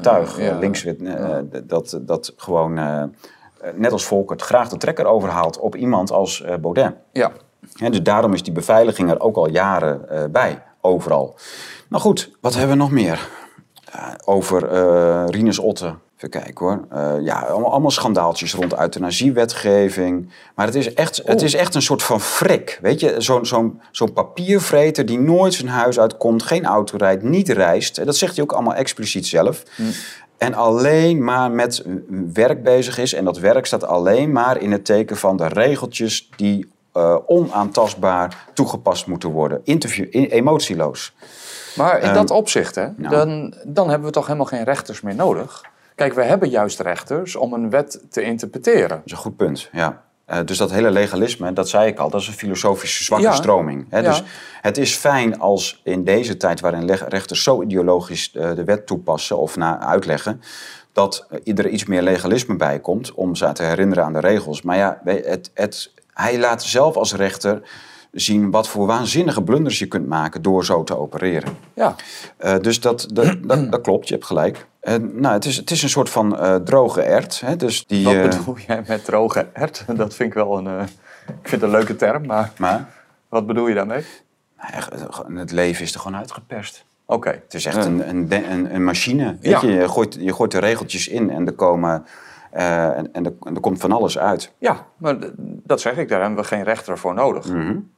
tuig. 0.00 0.38
Ja, 0.38 0.50
eh, 0.50 0.58
links-wit, 0.58 1.02
eh, 1.02 1.38
dat, 1.64 1.98
dat 2.02 2.32
gewoon, 2.36 2.74
net 3.74 3.92
als 3.92 4.04
Volkert, 4.04 4.42
graag 4.42 4.68
de 4.68 4.76
trekker 4.76 5.06
overhaalt 5.06 5.58
op 5.58 5.76
iemand 5.76 6.10
als 6.10 6.44
Baudet. 6.60 6.94
ja. 7.12 7.32
Dus 7.90 8.02
daarom 8.02 8.32
is 8.32 8.42
die 8.42 8.52
beveiliging 8.52 9.10
er 9.10 9.20
ook 9.20 9.36
al 9.36 9.48
jaren 9.48 10.30
bij, 10.32 10.62
overal. 10.80 11.34
Nou 11.88 12.02
goed, 12.02 12.36
wat 12.40 12.54
hebben 12.54 12.76
we 12.76 12.82
nog 12.82 12.90
meer? 12.90 13.28
Over 14.24 14.68
Rinus 15.30 15.58
Otte. 15.58 15.94
Even 16.16 16.30
kijken 16.30 16.66
hoor. 16.66 16.84
Eh, 16.90 17.14
ja, 17.24 17.40
allemaal, 17.40 17.70
allemaal 17.70 17.90
schandaaltjes 17.90 18.54
rond 18.54 18.78
euthanasiewetgeving. 18.78 20.30
Maar 20.54 20.66
het 20.66 20.74
is 20.74 20.94
echt, 20.94 21.22
het 21.24 21.42
is 21.42 21.54
echt 21.54 21.74
een 21.74 21.82
soort 21.82 22.02
van 22.02 22.20
frik. 22.20 22.78
Weet 22.82 23.00
je, 23.00 23.14
zo'n 23.18 23.46
zo'n 23.46 23.80
zo'n 23.90 24.12
papiervreter 24.12 25.06
die 25.06 25.18
nooit 25.18 25.54
zijn 25.54 25.68
huis 25.68 25.98
uitkomt, 25.98 26.42
geen 26.42 26.64
auto 26.64 26.96
rijdt, 26.96 27.22
niet 27.22 27.48
reist. 27.48 28.04
Dat 28.04 28.16
zegt 28.16 28.34
hij 28.34 28.44
ook 28.44 28.52
allemaal 28.52 28.74
expliciet 28.74 29.26
zelf. 29.26 29.62
En 30.38 30.54
alleen 30.54 31.24
maar 31.24 31.50
met 31.50 31.84
werk 32.32 32.62
bezig 32.62 32.98
is. 32.98 33.12
En 33.12 33.24
dat 33.24 33.38
werk 33.38 33.66
staat 33.66 33.84
alleen 33.84 34.32
maar 34.32 34.60
in 34.60 34.72
het 34.72 34.84
teken 34.84 35.16
van 35.16 35.36
de 35.36 35.46
regeltjes 35.46 36.28
die 36.36 36.70
eh, 36.92 37.16
onaantastbaar 37.26 38.46
toegepast 38.54 39.06
moeten 39.06 39.30
worden. 39.30 39.60
Interview, 39.64 40.06
emotieloos. 40.10 41.14
Maar 41.76 41.98
in 41.98 42.04
Ehm, 42.04 42.14
dat 42.14 42.30
opzicht, 42.30 42.74
hè, 42.74 42.88
nou. 42.96 43.14
dan, 43.14 43.54
dan 43.64 43.88
hebben 43.88 44.06
we 44.06 44.12
toch 44.14 44.26
helemaal 44.26 44.46
geen 44.46 44.64
rechters 44.64 45.00
meer 45.00 45.14
nodig. 45.14 45.62
Kijk, 45.96 46.14
we 46.14 46.22
hebben 46.22 46.48
juist 46.48 46.80
rechters 46.80 47.36
om 47.36 47.52
een 47.52 47.70
wet 47.70 48.04
te 48.10 48.22
interpreteren. 48.22 48.88
Dat 48.88 49.00
is 49.04 49.12
een 49.12 49.18
goed 49.18 49.36
punt, 49.36 49.68
ja. 49.72 50.04
Eh, 50.24 50.38
dus 50.44 50.58
dat 50.58 50.70
hele 50.70 50.90
legalisme, 50.90 51.52
dat 51.52 51.68
zei 51.68 51.86
ik 51.88 51.98
al, 51.98 52.10
dat 52.10 52.20
is 52.20 52.26
een 52.26 52.32
filosofische 52.32 53.04
zwakke 53.04 53.24
Ja. 53.26 53.32
stroming. 53.34 53.86
Hè? 53.90 53.98
Ja. 53.98 54.08
Dus 54.08 54.22
het 54.60 54.78
is 54.78 54.94
fijn 54.94 55.38
als 55.40 55.80
in 55.84 56.04
deze 56.04 56.36
tijd 56.36 56.60
waarin 56.60 56.90
rechters 56.90 57.42
zo 57.42 57.62
ideologisch 57.62 58.32
eh, 58.32 58.54
de 58.54 58.64
wet 58.64 58.86
toepassen 58.86 59.38
of 59.38 59.56
na 59.56 59.80
uitleggen, 59.80 60.40
dat 60.92 61.26
er 61.44 61.68
iets 61.68 61.84
meer 61.84 62.02
legalisme 62.02 62.56
bij 62.56 62.80
komt 62.80 63.14
om 63.14 63.34
ze 63.34 63.52
te 63.52 63.62
herinneren 63.62 64.04
aan 64.04 64.12
de 64.12 64.20
regels. 64.20 64.62
Maar 64.62 64.76
ja, 64.76 65.00
het, 65.04 65.50
het, 65.54 65.92
hij 66.12 66.38
laat 66.38 66.62
zelf 66.62 66.96
als 66.96 67.14
rechter 67.14 67.62
zien 68.12 68.50
wat 68.50 68.68
voor 68.68 68.86
waanzinnige 68.86 69.42
blunders 69.42 69.78
je 69.78 69.86
kunt 69.86 70.06
maken 70.06 70.42
door 70.42 70.64
zo 70.64 70.84
te 70.84 70.98
opereren. 70.98 71.56
Ja, 71.74 71.94
Eh, 72.36 72.54
dus 72.60 72.80
dat, 72.80 73.06
dat, 73.12 73.36
dat, 73.42 73.70
dat 73.72 73.80
klopt, 73.80 74.08
je 74.08 74.14
hebt 74.14 74.26
gelijk. 74.26 74.66
Eh, 74.86 74.94
nou, 75.12 75.34
het, 75.34 75.44
is, 75.44 75.56
het 75.56 75.70
is 75.70 75.82
een 75.82 75.88
soort 75.88 76.10
van 76.10 76.38
eh, 76.38 76.54
droge 76.54 77.02
ert. 77.02 77.40
Hè? 77.40 77.56
Dus 77.56 77.86
die, 77.86 78.04
wat 78.04 78.14
eh, 78.14 78.22
bedoel 78.22 78.56
jij 78.66 78.82
met 78.86 79.04
droge 79.04 79.46
ert? 79.52 79.84
Dat 79.96 80.14
vind 80.14 80.28
ik 80.28 80.34
wel 80.34 80.58
een, 80.58 80.80
ik 81.42 81.48
vind 81.48 81.62
een 81.62 81.70
leuke 81.70 81.96
term, 81.96 82.26
maar 82.26 82.52
maar 82.56 82.88
wat 83.28 83.46
bedoel 83.46 83.66
je 83.68 83.74
daarmee? 83.74 84.04
nou 85.26 85.38
het 85.38 85.52
leven 85.52 85.84
is 85.84 85.94
er 85.94 86.00
gewoon 86.00 86.18
uitgeperst. 86.18 86.84
Oké. 87.04 87.28
Het 87.30 87.54
is 87.54 87.64
echt 87.66 87.84
een, 87.84 88.08
een, 88.08 88.32
een, 88.50 88.74
een 88.74 88.84
machine. 88.84 89.36
Weet 89.40 89.50
Ja. 89.52 89.60
je? 89.60 89.70
Je, 89.70 89.88
gooit, 89.88 90.16
je 90.20 90.34
gooit 90.34 90.50
de 90.50 90.58
regeltjes 90.58 91.08
in 91.08 91.30
en 91.30 91.46
er 91.46 91.52
komen 91.52 92.06
Eh, 92.56 92.98
en, 92.98 93.12
en, 93.12 93.24
er, 93.24 93.32
en 93.42 93.54
er 93.54 93.60
komt 93.60 93.80
van 93.80 93.92
alles 93.92 94.18
uit. 94.18 94.52
Ja, 94.58 94.86
maar 94.96 95.16
dat 95.64 95.80
zeg 95.80 95.96
ik, 95.96 96.08
daar 96.08 96.20
hebben 96.20 96.38
we 96.38 96.44
geen 96.44 96.62
rechter 96.62 96.98
voor 96.98 97.14
nodig. 97.14 97.46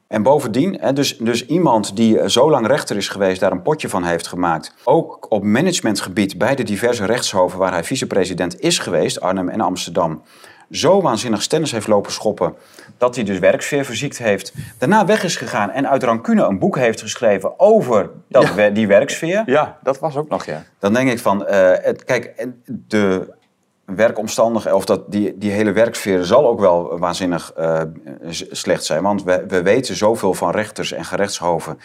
En 0.06 0.22
bovendien, 0.22 0.76
hè, 0.80 0.92
dus, 0.92 1.16
dus 1.16 1.46
iemand 1.46 1.96
die 1.96 2.18
eh, 2.18 2.28
zo 2.28 2.50
lang 2.50 2.66
rechter 2.66 2.96
is 2.96 3.08
geweest, 3.08 3.40
daar 3.40 3.52
een 3.52 3.62
potje 3.62 3.88
van 3.88 4.04
heeft 4.04 4.26
gemaakt. 4.26 4.74
Ook 4.84 5.26
op 5.28 5.44
managementgebied 5.44 6.38
bij 6.38 6.54
de 6.54 6.62
diverse 6.62 7.04
rechtshoven 7.04 7.58
waar 7.58 7.72
hij 7.72 7.84
vicepresident 7.84 8.60
is 8.60 8.78
geweest, 8.78 9.20
Arnhem 9.20 9.48
en 9.48 9.60
Amsterdam. 9.60 10.22
Zo 10.70 11.02
waanzinnig 11.02 11.42
stennis 11.42 11.72
heeft 11.72 11.86
lopen 11.86 12.12
schoppen 12.12 12.54
dat 12.96 13.14
hij 13.14 13.24
dus 13.24 13.38
werksfeer 13.38 13.84
verziekt 13.84 14.18
heeft. 14.18 14.52
Daarna 14.78 15.06
weg 15.06 15.24
is 15.24 15.36
gegaan 15.36 15.70
en 15.70 15.88
uit 15.88 16.02
rancune 16.02 16.42
een 16.42 16.58
boek 16.58 16.76
heeft 16.76 17.00
geschreven 17.00 17.60
over 17.60 18.10
dat, 18.28 18.52
die 18.72 18.86
werksfeer. 18.86 19.42
Ja, 19.46 19.78
dat 19.82 19.98
was 19.98 20.16
ook 20.16 20.28
nog, 20.28 20.44
ja. 20.44 20.62
Dan 20.78 20.92
denk 20.92 21.10
ik 21.10 21.18
van, 21.18 21.46
eh, 21.46 21.70
het, 21.84 22.04
kijk, 22.04 22.46
de 22.66 23.36
werkomstandigheden, 23.96 24.78
of 24.78 24.84
dat, 24.84 25.12
die, 25.12 25.38
die 25.38 25.50
hele 25.50 25.72
werksfeer 25.72 26.24
zal 26.24 26.48
ook 26.48 26.60
wel 26.60 26.98
waanzinnig 26.98 27.52
eh, 27.52 27.80
slecht 28.50 28.84
zijn. 28.84 29.02
Want 29.02 29.22
we, 29.22 29.44
we 29.48 29.62
weten 29.62 29.96
zoveel 29.96 30.34
van 30.34 30.50
rechters 30.50 30.92
en 30.92 31.04
gerechtshoven 31.04 31.78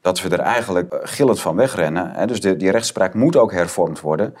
dat 0.00 0.22
we 0.22 0.28
er 0.28 0.40
eigenlijk 0.40 0.92
eh, 0.92 0.98
gillend 1.02 1.40
van 1.40 1.56
wegrennen. 1.56 2.10
Hè? 2.10 2.26
Dus 2.26 2.40
de, 2.40 2.56
die 2.56 2.70
rechtspraak 2.70 3.14
moet 3.14 3.36
ook 3.36 3.52
hervormd 3.52 4.00
worden. 4.00 4.34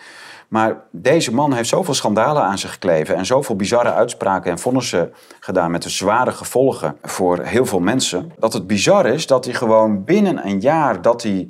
Maar 0.48 0.76
deze 0.90 1.34
man 1.34 1.52
heeft 1.52 1.68
zoveel 1.68 1.94
schandalen 1.94 2.42
aan 2.42 2.58
zich 2.58 2.72
gekleven 2.72 3.16
en 3.16 3.26
zoveel 3.26 3.56
bizarre 3.56 3.92
uitspraken 3.92 4.50
en 4.50 4.58
vonnissen 4.58 5.12
gedaan 5.40 5.70
met 5.70 5.82
de 5.82 5.90
zware 5.90 6.32
gevolgen 6.32 6.96
voor 7.02 7.38
heel 7.38 7.66
veel 7.66 7.80
mensen. 7.80 8.32
Dat 8.38 8.52
het 8.52 8.66
bizar 8.66 9.06
is 9.06 9.26
dat 9.26 9.44
hij 9.44 9.54
gewoon 9.54 10.04
binnen 10.04 10.46
een 10.46 10.60
jaar 10.60 11.02
dat 11.02 11.22
hij 11.22 11.46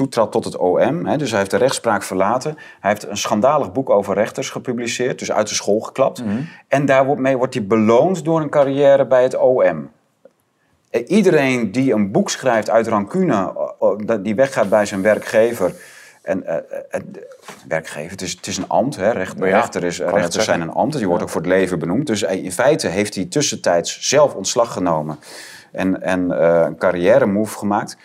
toetrad 0.00 0.32
tot 0.32 0.44
het 0.44 0.56
OM. 0.56 1.06
Hè, 1.06 1.16
dus 1.16 1.30
hij 1.30 1.38
heeft 1.38 1.50
de 1.50 1.56
rechtspraak 1.56 2.02
verlaten. 2.02 2.54
Hij 2.80 2.90
heeft 2.90 3.08
een 3.08 3.16
schandalig 3.16 3.72
boek 3.72 3.90
over 3.90 4.14
rechters 4.14 4.50
gepubliceerd, 4.50 5.18
dus 5.18 5.32
uit 5.32 5.48
de 5.48 5.54
school 5.54 5.80
geklapt. 5.80 6.22
En 6.68 6.84
daarmee 6.84 7.36
wordt 7.36 7.54
hij 7.54 7.66
beloond 7.66 8.24
door 8.24 8.40
een 8.40 8.50
carrière 8.50 9.06
bij 9.06 9.22
het 9.22 9.36
OM. 9.36 9.90
Iedereen 11.06 11.72
die 11.72 11.92
een 11.92 12.10
boek 12.10 12.30
schrijft 12.30 12.70
uit 12.70 12.86
rancune, 12.86 13.52
eh, 13.80 13.88
eh, 14.06 14.18
die 14.22 14.34
weggaat 14.34 14.68
bij 14.68 14.86
zijn 14.86 15.02
werkgever. 15.02 15.72
En 16.22 16.46
eh, 16.46 17.00
werkgever, 17.68 18.10
het 18.10 18.22
is, 18.22 18.32
het 18.32 18.46
is 18.46 18.56
een 18.56 18.68
ambt, 18.68 18.96
hè? 18.96 19.10
Recht, 19.10 19.38
Ja, 19.38 19.44
rechter 19.44 19.84
is, 19.84 19.98
rechters 19.98 20.44
zijn 20.44 20.60
een 20.60 20.72
ambt, 20.72 20.96
die 20.96 21.06
wordt 21.06 21.22
ook 21.22 21.28
voor 21.28 21.40
het 21.40 21.50
leven 21.50 21.78
benoemd. 21.78 22.06
Dus 22.06 22.22
in 22.22 22.52
feite 22.52 22.86
heeft 22.86 23.14
hij 23.14 23.24
tussentijds 23.24 24.00
zelf 24.00 24.34
ontslag 24.34 24.72
genomen 24.72 25.18
en, 25.72 26.02
en 26.02 26.30
een 26.44 26.76
carrière 26.76 27.26
move 27.26 27.58
gemaakt. 27.58 27.96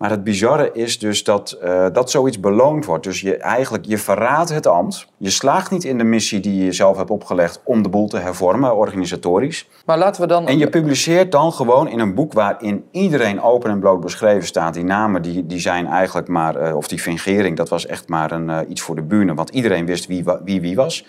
Maar 0.00 0.10
het 0.10 0.24
bizarre 0.24 0.70
is 0.72 0.98
dus 0.98 1.24
dat, 1.24 1.50
eh, 1.50 1.86
dat 1.92 2.10
zoiets 2.10 2.40
beloond 2.40 2.84
wordt. 2.84 3.04
Dus 3.04 3.20
je, 3.20 3.36
eigenlijk, 3.36 3.84
je 3.86 3.98
verraadt 3.98 4.48
het 4.48 4.66
ambt. 4.66 5.06
Je 5.16 5.30
slaagt 5.30 5.70
niet 5.70 5.84
in 5.84 5.98
de 5.98 6.04
missie 6.04 6.40
die 6.40 6.56
je 6.56 6.64
jezelf 6.64 6.96
hebt 6.96 7.10
opgelegd 7.10 7.60
om 7.64 7.82
de 7.82 7.88
boel 7.88 8.08
te 8.08 8.18
hervormen, 8.18 8.76
organisatorisch. 8.76 9.68
Maar 9.86 9.98
laten 9.98 10.22
we 10.22 10.28
dan... 10.28 10.46
En 10.46 10.58
je 10.58 10.68
publiceert 10.68 11.32
dan 11.32 11.52
gewoon 11.52 11.88
in 11.88 11.98
een 11.98 12.14
boek 12.14 12.32
waarin 12.32 12.84
iedereen 12.90 13.42
open 13.42 13.70
en 13.70 13.78
bloot 13.78 14.00
beschreven 14.00 14.46
staat. 14.46 14.74
Die 14.74 14.84
namen 14.84 15.22
die, 15.22 15.46
die 15.46 15.60
zijn 15.60 15.86
eigenlijk 15.86 16.28
maar, 16.28 16.56
eh, 16.56 16.76
of 16.76 16.88
die 16.88 16.98
fingering, 16.98 17.56
dat 17.56 17.68
was 17.68 17.86
echt 17.86 18.08
maar 18.08 18.32
een, 18.32 18.50
eh, 18.50 18.58
iets 18.68 18.80
voor 18.80 18.94
de 18.94 19.02
bühne. 19.02 19.34
Want 19.34 19.50
iedereen 19.50 19.86
wist 19.86 20.06
wie 20.06 20.24
wie, 20.44 20.60
wie 20.60 20.76
was. 20.76 21.04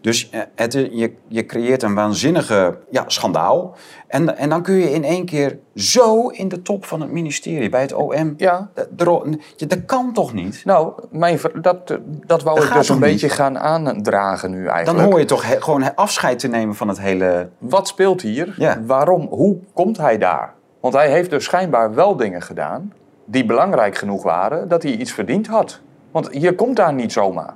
Dus 0.00 0.30
eh, 0.30 0.40
het, 0.54 0.74
is- 0.74 0.88
je, 0.92 1.12
je 1.28 1.46
creëert 1.46 1.82
een 1.82 1.94
waanzinnige 1.94 2.78
ja, 2.90 3.04
schandaal. 3.06 3.76
En, 4.06 4.36
en 4.36 4.48
dan 4.48 4.62
kun 4.62 4.74
je 4.74 4.92
in 4.92 5.04
één 5.04 5.24
keer 5.24 5.58
zo 5.74 6.28
in 6.28 6.48
de 6.48 6.62
top 6.62 6.84
van 6.84 7.00
het 7.00 7.10
ministerie, 7.10 7.68
bij 7.68 7.80
het 7.80 7.92
OM. 7.92 8.34
Ja. 8.36 8.70
Dat, 8.90 9.84
kan 9.86 10.12
toch 10.12 10.32
niet? 10.32 10.62
Nou, 10.64 10.92
mijn, 11.10 11.38
dat, 11.60 11.98
dat 12.26 12.42
wou 12.42 12.56
Dat 12.58 12.68
ik 12.68 12.72
dus 12.74 12.88
een 12.88 12.94
niet? 12.94 13.04
beetje 13.04 13.28
gaan 13.28 13.58
aandragen 13.58 14.50
nu 14.50 14.66
eigenlijk. 14.66 14.98
Dan 14.98 15.10
hoor 15.10 15.18
je 15.18 15.24
toch 15.24 15.46
he- 15.46 15.60
gewoon 15.60 15.82
he- 15.82 15.94
afscheid 15.96 16.38
te 16.38 16.48
nemen 16.48 16.74
van 16.74 16.88
het 16.88 17.00
hele... 17.00 17.48
Wat 17.58 17.88
speelt 17.88 18.22
hier? 18.22 18.54
Ja. 18.56 18.82
Waarom? 18.86 19.26
Hoe 19.30 19.56
komt 19.74 19.96
hij 19.96 20.18
daar? 20.18 20.54
Want 20.80 20.94
hij 20.94 21.10
heeft 21.10 21.30
dus 21.30 21.44
schijnbaar 21.44 21.94
wel 21.94 22.16
dingen 22.16 22.42
gedaan 22.42 22.92
die 23.24 23.44
belangrijk 23.44 23.96
genoeg 23.96 24.22
waren 24.22 24.68
dat 24.68 24.82
hij 24.82 24.92
iets 24.92 25.12
verdiend 25.12 25.46
had. 25.46 25.80
Want 26.10 26.28
je 26.30 26.54
komt 26.54 26.76
daar 26.76 26.92
niet 26.94 27.12
zomaar. 27.12 27.54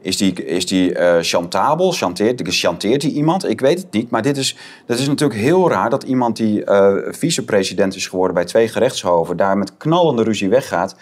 Is 0.00 0.16
die, 0.16 0.44
is 0.44 0.66
die 0.66 0.94
eh, 0.94 1.16
chantabel? 1.20 1.92
Chanteert, 1.92 2.42
chanteert 2.44 3.02
hij 3.02 3.10
iemand? 3.10 3.48
Ik 3.48 3.60
weet 3.60 3.78
het 3.78 3.92
niet. 3.92 4.10
Maar 4.10 4.22
dit 4.22 4.36
is, 4.36 4.56
dat 4.86 4.98
is 4.98 5.06
natuurlijk 5.06 5.40
heel 5.40 5.68
raar 5.68 5.90
dat 5.90 6.02
iemand 6.02 6.36
die 6.36 6.64
eh 6.64 6.94
vicepresident 7.10 7.94
is 7.94 8.06
geworden 8.06 8.34
bij 8.34 8.44
twee 8.44 8.68
gerechtshoven... 8.68 9.36
daar 9.36 9.58
met 9.58 9.76
knallende 9.76 10.22
ruzie 10.22 10.48
weggaat. 10.48 10.96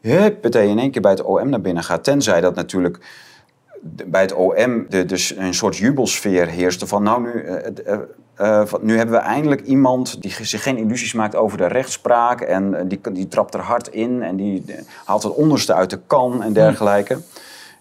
Huppatee, 0.00 0.68
in 0.68 0.78
één 0.78 0.90
keer 0.90 1.02
bij 1.02 1.10
het 1.10 1.22
OM 1.22 1.48
naar 1.48 1.60
binnen 1.60 1.82
gaat. 1.82 2.04
Tenzij 2.04 2.40
dat 2.40 2.54
natuurlijk 2.54 2.98
bij 3.82 4.20
het 4.20 4.32
OM 4.32 4.86
de, 4.88 5.04
dus 5.04 5.36
een 5.36 5.54
soort 5.54 5.76
jubelsfeer 5.76 6.46
heerste 6.46 6.86
van... 6.86 7.02
nou, 7.02 7.22
nu, 7.22 7.44
eh, 8.34 8.62
nu 8.80 8.96
hebben 8.96 9.14
we 9.14 9.20
eindelijk 9.20 9.60
iemand 9.60 10.22
die 10.22 10.34
zich 10.42 10.62
geen 10.62 10.76
illusies 10.78 11.12
maakt 11.12 11.36
over 11.36 11.58
de 11.58 11.66
rechtspraak... 11.66 12.40
en 12.40 12.88
die, 12.88 13.00
die 13.12 13.28
trapt 13.28 13.54
er 13.54 13.60
hard 13.60 13.88
in 13.88 14.22
en 14.22 14.36
die 14.36 14.64
haalt 15.04 15.22
het 15.22 15.34
onderste 15.34 15.74
uit 15.74 15.90
de 15.90 16.00
kan 16.06 16.42
en 16.42 16.52
dergelijke... 16.52 17.12
Hè, 17.14 17.20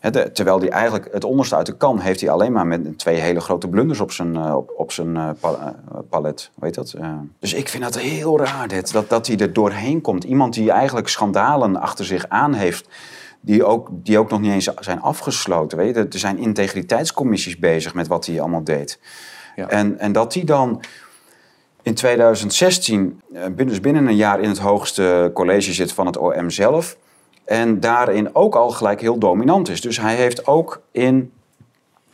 terwijl 0.09 0.59
hij 0.59 0.69
eigenlijk 0.69 1.07
het 1.11 1.23
onderste 1.23 1.55
uit 1.55 1.65
de 1.65 1.77
kan 1.77 1.99
heeft 1.99 2.21
hij 2.21 2.29
alleen 2.29 2.51
maar 2.51 2.67
met 2.67 2.99
twee 2.99 3.19
hele 3.19 3.39
grote 3.39 3.67
blunders 3.67 3.99
op 3.99 4.11
zijn, 4.11 4.35
eh, 4.35 4.55
op, 4.55 4.73
op 4.77 4.91
zijn 4.91 5.17
eh, 5.17 5.29
eh, 5.41 5.67
palet. 6.09 6.51
Weet 6.55 6.75
dat? 6.75 6.95
Dus 7.39 7.53
ik 7.53 7.69
vind 7.69 7.83
dat 7.83 7.97
heel 7.97 8.39
raar, 8.39 8.67
dit, 8.67 8.91
dat, 8.91 9.09
dat 9.09 9.27
hij 9.27 9.37
er 9.37 9.53
doorheen 9.53 10.01
komt. 10.01 10.23
Iemand 10.23 10.53
die 10.53 10.71
eigenlijk 10.71 11.07
schandalen 11.07 11.75
achter 11.75 12.05
zich 12.05 12.29
aan 12.29 12.53
heeft, 12.53 12.87
die 13.41 13.65
ook, 13.65 13.89
die 13.91 14.17
ook 14.17 14.29
nog 14.29 14.39
niet 14.39 14.51
eens 14.51 14.69
zijn 14.79 15.01
afgesloten. 15.01 15.77
Weet 15.77 15.95
je? 15.95 16.07
Er 16.09 16.19
zijn 16.19 16.37
integriteitscommissies 16.37 17.59
bezig 17.59 17.93
met 17.93 18.07
wat 18.07 18.25
hij 18.25 18.39
allemaal 18.39 18.63
deed. 18.63 18.99
Ja. 19.55 19.67
En, 19.67 19.99
en 19.99 20.11
dat 20.11 20.33
hij 20.33 20.43
dan 20.43 20.81
in 21.81 21.93
2016, 21.93 23.21
eh, 23.33 23.41
binnen- 23.41 23.67
dus 23.67 23.79
binnen 23.79 24.07
een 24.07 24.15
jaar 24.15 24.39
in 24.39 24.49
het 24.49 24.59
hoogste 24.59 25.31
college 25.33 25.73
zit 25.73 25.93
van 25.93 26.05
het 26.05 26.17
OM 26.17 26.49
zelf. 26.49 26.97
En 27.45 27.79
daarin 27.79 28.35
ook 28.35 28.55
al 28.55 28.69
gelijk 28.69 29.01
heel 29.01 29.17
dominant 29.17 29.69
is. 29.69 29.81
Dus 29.81 29.99
hij 29.99 30.15
heeft 30.15 30.47
ook 30.47 30.81
in. 30.91 31.31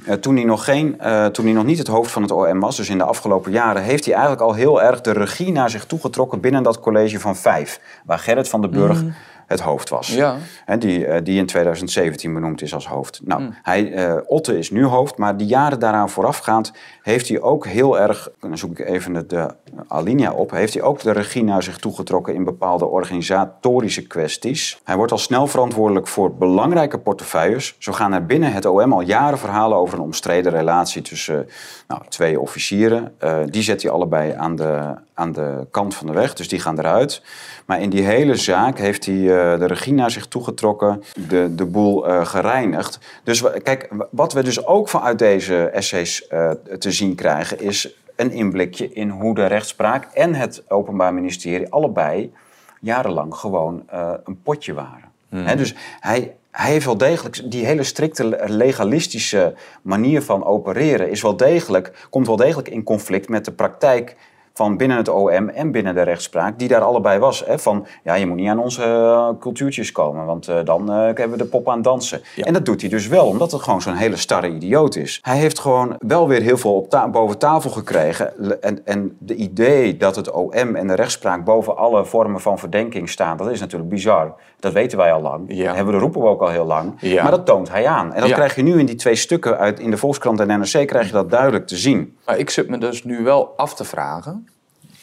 eh, 0.05 0.13
toen, 0.13 0.35
hij 0.35 0.45
nog 0.45 0.63
geen, 0.63 0.99
eh, 0.99 1.25
toen 1.25 1.45
hij 1.45 1.53
nog 1.53 1.63
niet 1.63 1.77
het 1.77 1.87
hoofd 1.87 2.11
van 2.11 2.21
het 2.21 2.31
OM 2.31 2.59
was, 2.59 2.75
dus 2.75 2.89
in 2.89 2.97
de 2.97 3.03
afgelopen 3.03 3.51
jaren, 3.51 3.81
heeft 3.81 4.05
hij 4.05 4.13
eigenlijk 4.13 4.43
al 4.43 4.53
heel 4.53 4.81
erg 4.81 5.01
de 5.01 5.11
regie 5.11 5.51
naar 5.51 5.69
zich 5.69 5.85
toegetrokken 5.85 6.39
binnen 6.39 6.63
dat 6.63 6.79
college 6.79 7.19
van 7.19 7.35
vijf. 7.35 7.79
Waar 8.05 8.19
Gerrit 8.19 8.49
van 8.49 8.61
den 8.61 8.71
Burg 8.71 9.03
het 9.47 9.59
hoofd 9.59 9.89
was. 9.89 10.07
Ja. 10.07 10.37
Hè, 10.65 10.77
die, 10.77 11.05
eh, 11.05 11.23
die 11.23 11.37
in 11.37 11.45
2017 11.45 12.33
benoemd 12.33 12.61
is 12.61 12.73
als 12.73 12.87
hoofd. 12.87 13.21
Nou, 13.23 13.49
hij, 13.63 13.93
eh, 13.93 14.17
Otte 14.25 14.57
is 14.57 14.71
nu 14.71 14.83
hoofd, 14.83 15.17
maar 15.17 15.37
die 15.37 15.47
jaren 15.47 15.79
daaraan 15.79 16.09
voorafgaand 16.09 16.71
heeft 17.01 17.27
hij 17.27 17.41
ook 17.41 17.65
heel 17.65 17.99
erg, 17.99 18.29
dan 18.39 18.57
zoek 18.57 18.79
ik 18.79 18.87
even 18.87 19.13
de, 19.13 19.25
de 19.25 19.55
alinea 19.87 20.31
op, 20.31 20.51
heeft 20.51 20.73
hij 20.73 20.83
ook 20.83 21.01
de 21.01 21.11
regie 21.11 21.43
naar 21.43 21.63
zich 21.63 21.77
toegetrokken 21.77 22.33
in 22.33 22.43
bepaalde 22.43 22.85
organisatorische 22.85 24.07
kwesties. 24.07 24.81
Hij 24.83 24.95
wordt 24.95 25.11
al 25.11 25.17
snel 25.17 25.47
verantwoordelijk 25.47 26.07
voor 26.07 26.35
belangrijke 26.35 26.99
portefeuilles. 26.99 27.75
Zo 27.79 27.91
gaan 27.91 28.13
er 28.13 28.25
binnen 28.25 28.53
het 28.53 28.65
OM 28.65 28.93
al 28.93 29.01
jaren 29.01 29.37
verhalen 29.37 29.77
over 29.77 29.97
een 29.97 30.03
omstreden 30.03 30.51
relatie 30.51 31.01
tussen 31.01 31.47
eh, 31.47 31.53
nou, 31.87 32.01
twee 32.09 32.39
officieren. 32.39 33.13
Eh, 33.17 33.39
die 33.45 33.63
zet 33.63 33.81
hij 33.81 33.91
allebei 33.91 34.33
aan 34.33 34.55
de, 34.55 34.95
aan 35.17 35.31
de 35.31 35.67
kant 35.71 35.95
van 35.95 36.07
de 36.07 36.13
weg, 36.13 36.33
dus 36.33 36.47
die 36.47 36.59
gaan 36.59 36.79
eruit. 36.79 37.21
Maar 37.65 37.81
in 37.81 37.89
die 37.89 38.03
hele 38.03 38.35
zaak 38.35 38.77
heeft 38.77 39.05
hij 39.05 39.15
eh, 39.15 39.59
de 39.59 39.65
regie 39.65 39.93
naar 39.93 40.11
zich 40.11 40.27
toegetrokken, 40.27 41.03
de, 41.27 41.55
de 41.55 41.65
boel 41.65 42.07
eh, 42.07 42.25
gereinigd. 42.25 42.99
Dus 43.23 43.43
kijk, 43.63 43.89
wat 44.11 44.33
we 44.33 44.43
dus 44.43 44.65
ook 44.65 44.89
vanuit 44.89 45.19
deze 45.19 45.65
essays 45.65 46.27
eh, 46.27 46.51
te 46.79 46.91
zien 46.91 47.15
krijgen, 47.15 47.59
is 47.59 47.89
een 48.15 48.31
inblikje 48.31 48.93
in 48.93 49.09
hoe 49.09 49.35
de 49.35 49.45
rechtspraak 49.45 50.07
en 50.13 50.33
het 50.33 50.63
Openbaar 50.67 51.13
Ministerie 51.13 51.71
allebei 51.71 52.33
jarenlang 52.79 53.35
gewoon 53.35 53.83
een 54.23 54.41
potje 54.43 54.73
waren. 54.73 55.11
Hè, 55.29 55.55
dus 55.55 55.75
hij, 55.99 56.35
hij 56.51 56.71
heeft 56.71 56.85
wel 56.85 56.97
degelijk, 56.97 57.51
die 57.51 57.65
hele 57.65 57.83
strikte 57.83 58.39
legalistische 58.45 59.53
manier 59.81 60.21
van 60.21 60.45
opereren 60.45 61.09
is 61.09 61.21
wel 61.21 61.37
degelijk, 61.37 62.07
komt 62.09 62.27
wel 62.27 62.35
degelijk 62.35 62.69
in 62.69 62.83
conflict 62.83 63.29
met 63.29 63.45
de 63.45 63.51
praktijk 63.51 64.15
van 64.57 64.77
binnen 64.77 64.97
het 64.97 65.09
OM 65.09 65.49
en 65.49 65.71
binnen 65.71 65.95
de 65.95 66.01
rechtspraak, 66.01 66.59
die 66.59 66.67
daar 66.67 66.81
allebei 66.81 67.19
was. 67.19 67.43
Hè? 67.45 67.59
Van, 67.59 67.85
ja, 68.03 68.13
je 68.13 68.27
moet 68.27 68.35
niet 68.35 68.49
aan 68.49 68.59
onze 68.59 68.83
eh, 68.83 69.29
cultuurtjes 69.39 69.91
komen, 69.91 70.25
want 70.25 70.47
eh, 70.47 70.55
dan 70.63 70.91
eh, 70.91 70.95
hebben 70.97 71.29
we 71.29 71.37
de 71.37 71.45
pop 71.45 71.69
aan 71.69 71.81
dansen. 71.81 72.21
En 72.35 72.53
dat 72.53 72.65
doet 72.65 72.81
hij 72.81 72.89
dus 72.89 73.07
wel, 73.07 73.25
omdat 73.27 73.51
het 73.51 73.61
gewoon 73.61 73.81
zo'n 73.81 73.95
hele 73.95 74.15
starre 74.15 74.49
idioot 74.49 74.95
is. 74.95 75.19
Hij 75.21 75.37
heeft 75.37 75.59
gewoon 75.59 75.95
wel 75.99 76.27
weer 76.27 76.41
heel 76.41 76.57
veel 76.57 76.75
op 76.75 76.89
ta- 76.89 77.09
boven 77.09 77.37
tafel 77.37 77.69
gekregen. 77.69 78.61
En, 78.61 78.85
en 78.85 79.15
de 79.19 79.35
idee 79.35 79.97
dat 79.97 80.15
het 80.15 80.31
OM 80.31 80.75
en 80.75 80.87
de 80.87 80.95
rechtspraak 80.95 81.43
boven 81.43 81.77
alle 81.77 82.05
vormen 82.05 82.41
van 82.41 82.59
verdenking 82.59 83.09
staan, 83.09 83.37
dat 83.37 83.51
is 83.51 83.59
natuurlijk 83.59 83.89
bizar. 83.89 84.35
Dat 84.59 84.73
weten 84.73 84.97
wij 84.97 85.11
al 85.11 85.21
lang. 85.21 85.43
Ja. 85.47 85.65
Dat 85.65 85.75
hebben 85.75 85.93
we, 85.93 85.99
roepen 85.99 86.21
we 86.21 86.27
ook 86.27 86.41
al 86.41 86.49
heel 86.49 86.65
lang. 86.65 86.93
Ja. 86.99 87.21
Maar 87.21 87.31
dat 87.31 87.45
toont 87.45 87.69
hij 87.71 87.87
aan. 87.87 88.13
En 88.13 88.21
dat 88.21 88.31
krijg 88.31 88.55
je 88.55 88.61
nu 88.61 88.79
in 88.79 88.85
die 88.85 88.95
twee 88.95 89.15
stukken 89.15 89.57
uit 89.57 89.79
in 89.79 89.91
de 89.91 89.97
Volkskrant 89.97 90.39
en 90.39 90.47
NRC, 90.47 90.87
krijg 90.87 91.05
je 91.05 91.13
dat 91.13 91.29
duidelijk 91.29 91.67
te 91.67 91.75
zien. 91.75 92.16
Maar 92.27 92.37
ik 92.37 92.49
zit 92.49 92.69
me 92.69 92.77
dus 92.77 93.03
nu 93.03 93.23
wel 93.23 93.53
af 93.57 93.73
te 93.75 93.83
vragen. 93.83 94.47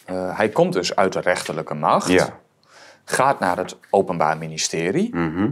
eh, 0.04 0.36
hij 0.36 0.48
komt 0.48 0.72
dus 0.72 0.96
uit 0.96 1.12
de 1.12 1.20
rechterlijke 1.20 1.74
macht. 1.74 2.32
Gaat 3.04 3.38
naar 3.40 3.56
het 3.56 3.76
Openbaar 3.90 4.38
Ministerie. 4.38 5.14
Mhm. 5.16 5.50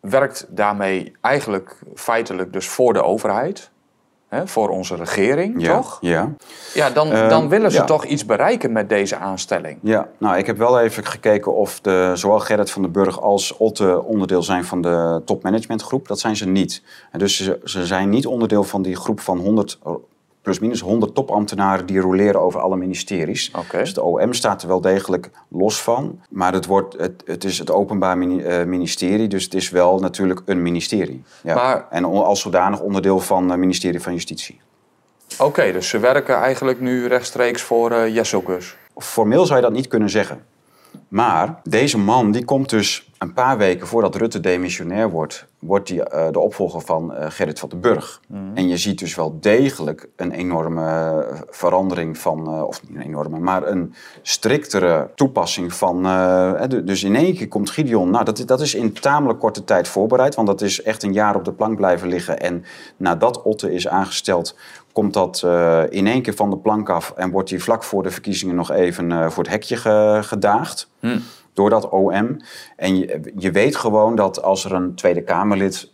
Werkt 0.00 0.46
daarmee 0.48 1.12
eigenlijk 1.20 1.76
feitelijk 1.94 2.52
dus 2.52 2.68
voor 2.68 2.92
de 2.92 3.02
overheid. 3.02 3.70
hè, 4.28 4.46
voor 4.46 4.68
onze 4.68 4.94
regering, 4.96 5.62
Ja, 5.62 5.74
toch? 5.76 5.98
Ja. 6.00 6.32
Ja, 6.74 6.90
dan, 6.90 7.10
Eh, 7.12 7.28
dan 7.28 7.48
willen 7.48 7.70
ze 7.70 7.78
ja. 7.78 7.84
toch 7.84 8.04
iets 8.04 8.26
bereiken 8.26 8.72
met 8.72 8.88
deze 8.88 9.16
aanstelling. 9.16 9.78
Ja, 9.82 10.08
nou, 10.18 10.36
ik 10.38 10.46
heb 10.46 10.56
wel 10.58 10.80
even 10.80 11.04
gekeken 11.06 11.54
of 11.54 11.80
de, 11.80 12.12
zowel 12.14 12.38
Gerrit 12.40 12.70
van 12.70 12.82
den 12.82 12.92
Burg 12.92 13.20
als 13.20 13.56
Otte 13.56 14.02
onderdeel 14.02 14.42
zijn 14.42 14.64
van 14.64 14.82
de 14.82 15.22
topmanagementgroep. 15.24 16.08
Dat 16.08 16.18
zijn 16.20 16.36
ze 16.36 16.46
niet. 16.48 16.82
En 17.10 17.18
dus 17.18 17.36
ze, 17.36 17.60
ze 17.64 17.86
zijn 17.86 18.08
niet 18.08 18.26
onderdeel 18.26 18.64
van 18.64 18.82
die 18.82 18.96
groep 18.96 19.20
van 19.20 19.38
100, 19.38 19.78
plus 20.42 20.58
minus 20.58 20.80
100 20.80 21.14
topambtenaren 21.14 21.86
die 21.86 22.00
roleren 22.00 22.40
over 22.40 22.60
alle 22.60 22.76
ministeries. 22.76 23.52
Dus 23.72 23.94
de 23.94 24.02
OM 24.02 24.32
staat 24.32 24.62
er 24.62 24.68
wel 24.68 24.80
degelijk 24.80 25.30
los 25.48 25.82
van. 25.82 26.20
Maar 26.30 26.52
het, 26.52 26.66
wordt, 26.66 26.96
het, 26.98 27.22
het 27.24 27.44
is 27.44 27.58
het 27.58 27.70
Openbaar 27.70 28.20
eh, 28.20 28.64
Ministerie, 28.64 29.28
dus 29.28 29.44
het 29.44 29.54
is 29.54 29.70
wel 29.70 29.98
natuurlijk 29.98 30.42
een 30.44 30.62
ministerie. 30.62 31.22
Ja. 31.42 31.54
Maar- 31.54 31.86
En 31.90 32.04
als 32.04 32.40
zodanig 32.40 32.80
onderdeel 32.80 33.20
van 33.20 33.50
het 33.50 33.58
ministerie 33.58 34.00
van 34.00 34.12
Justitie. 34.12 34.60
Oké, 35.38 35.72
dus 35.72 35.88
ze 35.88 35.98
werken 35.98 36.34
eigenlijk 36.36 36.80
nu 36.80 37.06
rechtstreeks 37.06 37.62
voor 37.62 37.90
eh 37.92 38.14
Jesselgus. 38.14 38.76
Formeel 38.96 39.46
zou 39.46 39.58
je 39.58 39.64
dat 39.64 39.74
niet 39.74 39.88
kunnen 39.88 40.10
zeggen. 40.10 40.44
Maar 41.08 41.60
deze 41.64 41.98
man 41.98 42.30
die 42.30 42.44
komt 42.44 42.68
dus 42.68 43.10
een 43.18 43.32
paar 43.32 43.58
weken 43.58 43.86
voordat 43.86 44.14
Rutte 44.14 44.40
demissionair 44.40 45.10
wordt, 45.10 45.46
wordt 45.60 45.88
hij 45.88 45.98
eh, 46.02 46.26
de 46.30 46.38
opvolger 46.38 46.80
van 46.80 47.14
eh, 47.14 47.30
Gerrit 47.30 47.58
van 47.58 47.68
den 47.68 47.80
Burg. 47.80 48.20
En 48.54 48.68
je 48.68 48.76
ziet 48.76 48.98
dus 48.98 49.14
wel 49.14 49.38
degelijk 49.40 50.08
een 50.16 50.30
enorme 50.32 50.84
eh, 50.84 51.40
verandering 51.50 52.18
van, 52.18 52.64
of 52.64 52.82
niet 52.88 52.96
een 52.96 53.02
enorme, 53.02 53.38
maar 53.38 53.66
een 53.66 53.94
striktere 54.22 55.10
toepassing 55.14 55.74
van. 55.74 56.02
dus 56.84 57.02
in 57.02 57.16
één 57.16 57.34
keer 57.34 57.48
komt 57.48 57.70
Gideon. 57.70 58.10
Nou, 58.10 58.24
dat, 58.24 58.42
dat 58.46 58.60
is 58.60 58.74
in 58.74 58.92
tamelijk 58.92 59.38
korte 59.38 59.64
tijd 59.64 59.88
voorbereid, 59.88 60.34
want 60.34 60.46
dat 60.46 60.60
is 60.60 60.82
echt 60.82 61.02
een 61.02 61.12
jaar 61.12 61.34
op 61.36 61.44
de 61.44 61.52
plank 61.52 61.76
blijven 61.76 62.08
liggen. 62.08 62.40
En 62.40 62.64
nadat 62.96 63.42
Otte 63.42 63.72
is 63.72 63.88
aangesteld, 63.88 64.56
komt 64.92 65.14
dat 65.14 65.46
in 65.88 66.06
één 66.06 66.22
keer 66.22 66.34
van 66.34 66.50
de 66.50 66.56
plank 66.56 66.88
af 66.88 67.12
en 67.16 67.30
wordt 67.30 67.50
hij 67.50 67.58
vlak 67.58 67.84
voor 67.84 68.02
de 68.02 68.10
verkiezingen 68.10 68.54
nog 68.54 68.70
even 68.70 69.32
voor 69.32 69.42
het 69.42 69.52
hekje 69.52 69.76
ge- 69.76 70.18
gedaagd. 70.22 70.88
Door 71.52 71.70
dat 71.70 71.88
OM. 71.88 72.36
En 72.76 72.96
je, 72.98 73.32
je 73.36 73.50
weet 73.50 73.76
gewoon 73.76 74.14
dat 74.14 74.42
als 74.42 74.64
er 74.64 74.72
een 74.72 74.94
Tweede 74.94 75.22
Kamerlid, 75.22 75.92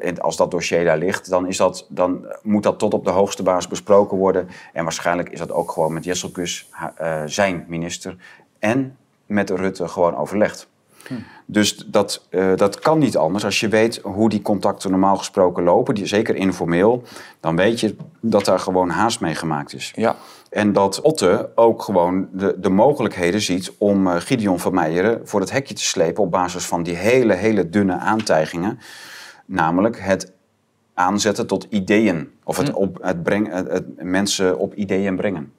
en 0.00 0.20
als 0.20 0.36
dat 0.36 0.50
dossier 0.50 0.84
daar 0.84 0.98
ligt, 0.98 1.30
dan, 1.30 1.46
is 1.46 1.56
dat, 1.56 1.86
dan 1.88 2.26
moet 2.42 2.62
dat 2.62 2.78
tot 2.78 2.94
op 2.94 3.04
de 3.04 3.10
hoogste 3.10 3.42
baas 3.42 3.68
besproken 3.68 4.16
worden. 4.16 4.48
En 4.72 4.82
waarschijnlijk 4.84 5.28
is 5.28 5.38
dat 5.38 5.52
ook 5.52 5.70
gewoon 5.70 5.92
met 5.92 6.04
Jesselkus, 6.04 6.68
eh, 6.96 7.22
zijn 7.26 7.64
minister, 7.68 8.16
en 8.58 8.96
met 9.26 9.50
Rutte 9.50 9.88
gewoon 9.88 10.16
overlegd. 10.16 10.68
Dus 11.46 11.76
dat, 11.76 12.26
eh, 12.28 12.56
dat 12.56 12.78
kan 12.78 12.98
niet 12.98 13.16
anders. 13.16 13.44
Als 13.44 13.60
je 13.60 13.68
weet 13.68 14.00
hoe 14.02 14.28
die 14.28 14.42
contacten 14.42 14.90
normaal 14.90 15.16
gesproken 15.16 15.62
lopen, 15.62 15.94
die, 15.94 16.06
zeker 16.06 16.34
informeel, 16.34 17.02
dan 17.40 17.56
weet 17.56 17.80
je 17.80 17.96
dat 18.20 18.44
daar 18.44 18.58
gewoon 18.58 18.88
haast 18.88 19.20
mee 19.20 19.34
gemaakt 19.34 19.74
is. 19.74 19.92
Ja. 19.96 20.16
En 20.56 20.72
dat 20.72 21.00
Otte 21.00 21.50
ook 21.54 21.82
gewoon 21.82 22.28
de, 22.32 22.54
de 22.58 22.68
mogelijkheden 22.68 23.40
ziet 23.40 23.72
om 23.78 24.06
eh, 24.06 24.16
Gideon 24.18 24.58
van 24.58 24.74
Meijeren 24.74 25.20
voor 25.24 25.40
het 25.40 25.50
hekje 25.50 25.74
te 25.74 25.84
slepen 25.84 26.22
op 26.22 26.30
basis 26.30 26.66
van 26.66 26.82
die 26.82 26.94
hele, 26.94 27.34
hele 27.34 27.68
dunne 27.68 27.96
aantijgingen. 27.96 28.78
Namelijk 29.46 30.00
het 30.00 30.32
aanzetten 30.94 31.46
tot 31.46 31.66
ideeën. 31.70 32.30
Of 32.44 32.56
het, 32.56 32.72
op, 32.72 32.98
het, 33.02 33.22
breng, 33.22 33.52
het, 33.52 33.70
het 33.70 34.02
mensen 34.02 34.58
op 34.58 34.74
ideeën 34.74 35.16
brengen. 35.16 35.52